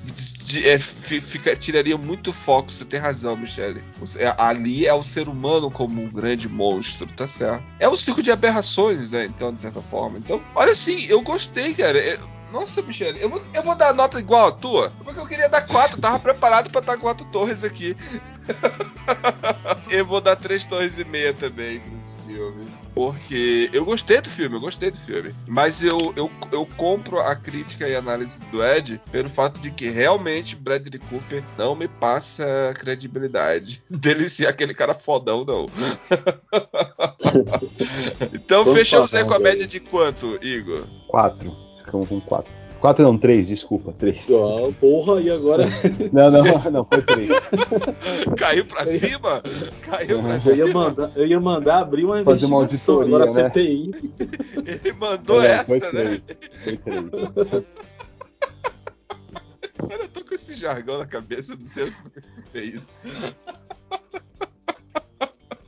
de- 0.44 0.68
é, 0.68 0.78
fi- 0.80 1.22
fica, 1.22 1.56
tiraria 1.56 1.98
muito 1.98 2.32
foco, 2.32 2.72
você 2.72 2.86
tem 2.86 3.00
razão, 3.00 3.36
Michele. 3.36 3.84
O- 4.00 4.20
é, 4.20 4.34
Ali 4.38 4.86
é 4.86 4.94
o 4.94 5.04
ser 5.04 5.28
humano 5.28 5.70
como 5.72 6.02
um 6.02 6.10
grande 6.10 6.48
monstro, 6.48 7.08
tá 7.08 7.28
certo? 7.28 7.64
É 7.80 7.90
um 7.90 7.98
circo 7.98 8.22
de 8.22 8.32
aberrações, 8.32 9.10
né? 9.10 9.26
Então, 9.26 9.52
de 9.54 9.60
certa 9.60 9.82
forma. 9.82 10.18
Então, 10.20 10.42
olha 10.54 10.72
assim, 10.72 11.06
eu 11.10 11.22
gostei, 11.22 11.74
cara. 11.74 12.00
Nossa, 12.52 12.82
Michele, 12.82 13.22
eu 13.22 13.30
vou, 13.30 13.42
eu 13.54 13.64
vou 13.64 13.76
dar 13.76 13.94
nota 13.94 14.20
igual 14.20 14.48
a 14.48 14.52
tua, 14.52 14.92
porque 15.04 15.20
eu 15.20 15.28
queria 15.28 15.50
dar 15.50 15.68
4, 15.68 16.00
tava 16.00 16.20
preparado 16.20 16.70
pra 16.70 16.82
dar 16.82 16.98
4 16.98 17.26
torres 17.28 17.64
aqui. 17.64 17.96
eu 19.90 20.06
vou 20.06 20.22
dar 20.22 20.36
3 20.36 20.66
torres 20.66 20.98
e 20.98 21.04
meia 21.04 21.34
também 21.34 21.80
pra 21.80 21.98
esse 21.98 22.14
filme. 22.26 22.68
Porque 22.94 23.70
eu 23.74 23.84
gostei 23.84 24.22
do 24.22 24.30
filme, 24.30 24.56
eu 24.56 24.62
gostei 24.62 24.90
do 24.90 24.98
filme. 24.98 25.36
Mas 25.46 25.84
eu, 25.84 25.98
eu, 26.16 26.32
eu 26.52 26.66
compro 26.78 27.20
a 27.20 27.36
crítica 27.36 27.88
e 27.88 27.96
análise 27.96 28.40
do 28.52 28.64
Ed 28.64 29.02
pelo 29.12 29.30
fato 29.30 29.60
de 29.60 29.72
que 29.72 29.90
realmente 29.90 30.56
Bradley 30.56 31.02
Cooper 31.10 31.44
não 31.58 31.76
me 31.76 31.90
passa 31.90 32.74
credibilidade 32.78 33.84
dele 33.90 34.30
ser 34.30 34.48
aquele 34.48 34.74
cara 34.74 34.94
fodão, 34.94 35.44
não. 35.44 35.70
então 38.34 38.64
Vamos 38.64 38.80
fechamos 38.80 39.14
aí 39.14 39.26
com 39.26 39.34
a 39.34 39.40
média 39.40 39.68
de 39.68 39.82
quanto, 39.82 40.40
Igor? 40.42 40.86
Quatro. 41.10 41.65
Ficamos 42.04 42.10
com 42.10 42.22
quatro. 42.22 42.52
Quatro 42.82 43.04
não, 43.04 43.18
três, 43.18 43.48
desculpa, 43.48 43.94
três. 43.94 44.28
Ah, 44.30 44.72
porra, 44.80 45.20
e 45.22 45.32
agora? 45.32 45.64
Não, 46.14 46.30
não, 46.30 46.44
não, 46.72 46.86
foi 46.86 47.02
três. 47.02 47.30
Caiu 48.38 48.66
pra 48.66 48.86
cima? 48.86 49.42
Caiu 49.82 50.22
pra 50.22 50.36
Eu 50.36 50.42
cima? 50.42 50.56
ia 50.68 50.74
mandar, 50.74 51.12
eu 51.16 51.26
ia 51.26 51.40
mandar 51.40 51.80
abrir 51.80 52.06
uma 52.06 52.24
Fazer 52.24 52.46
uma 52.46 52.64
investigação, 52.64 52.96
auditoria, 52.96 53.26
agora 53.26 53.44
né? 53.44 53.50
CPI. 53.50 53.92
Ele 54.68 54.94
mandou 54.94 55.42
Não, 55.42 55.66
foi 55.66 55.78
essa, 55.78 55.92
né? 55.94 56.22
três. 56.22 56.22
Foi 56.64 56.78
três. 56.78 57.66
Cara, 59.90 60.04
eu 60.04 60.08
tô 60.10 60.26
com 60.26 60.36
esse 60.36 60.56
jargão 60.56 60.98
na 61.00 61.06
cabeça, 61.08 61.54
eu 61.54 61.58
não 61.58 61.64
sei 61.64 61.84
onde 61.86 61.96
eu 62.16 62.22
escutei 62.24 62.64
isso. 62.66 63.02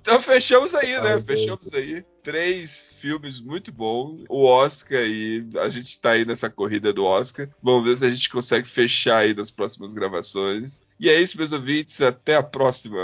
Então 0.02 0.22
fechamos 0.22 0.74
aí, 0.74 0.88
né? 1.02 1.16
Ai, 1.16 1.22
Fechamos 1.22 1.74
aí. 1.74 2.02
Três 2.28 2.92
filmes 3.00 3.40
muito 3.40 3.72
bons. 3.72 4.26
O 4.28 4.44
Oscar 4.44 5.02
e 5.02 5.48
a 5.60 5.70
gente 5.70 5.98
tá 5.98 6.12
aí 6.12 6.26
nessa 6.26 6.50
corrida 6.50 6.92
do 6.92 7.06
Oscar. 7.06 7.48
Vamos 7.64 7.88
ver 7.88 7.96
se 7.96 8.06
a 8.06 8.10
gente 8.10 8.30
consegue 8.30 8.68
fechar 8.68 9.20
aí 9.20 9.34
nas 9.34 9.50
próximas 9.50 9.94
gravações. 9.94 10.82
E 11.00 11.08
é 11.08 11.22
isso, 11.22 11.38
meus 11.38 11.54
ouvintes. 11.54 12.02
Até 12.02 12.36
a 12.36 12.44
próxima. 12.44 13.00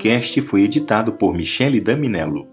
Podcast 0.00 0.40
foi 0.40 0.62
editado 0.62 1.12
por 1.12 1.34
Michele 1.34 1.78
Daminello. 1.78 2.48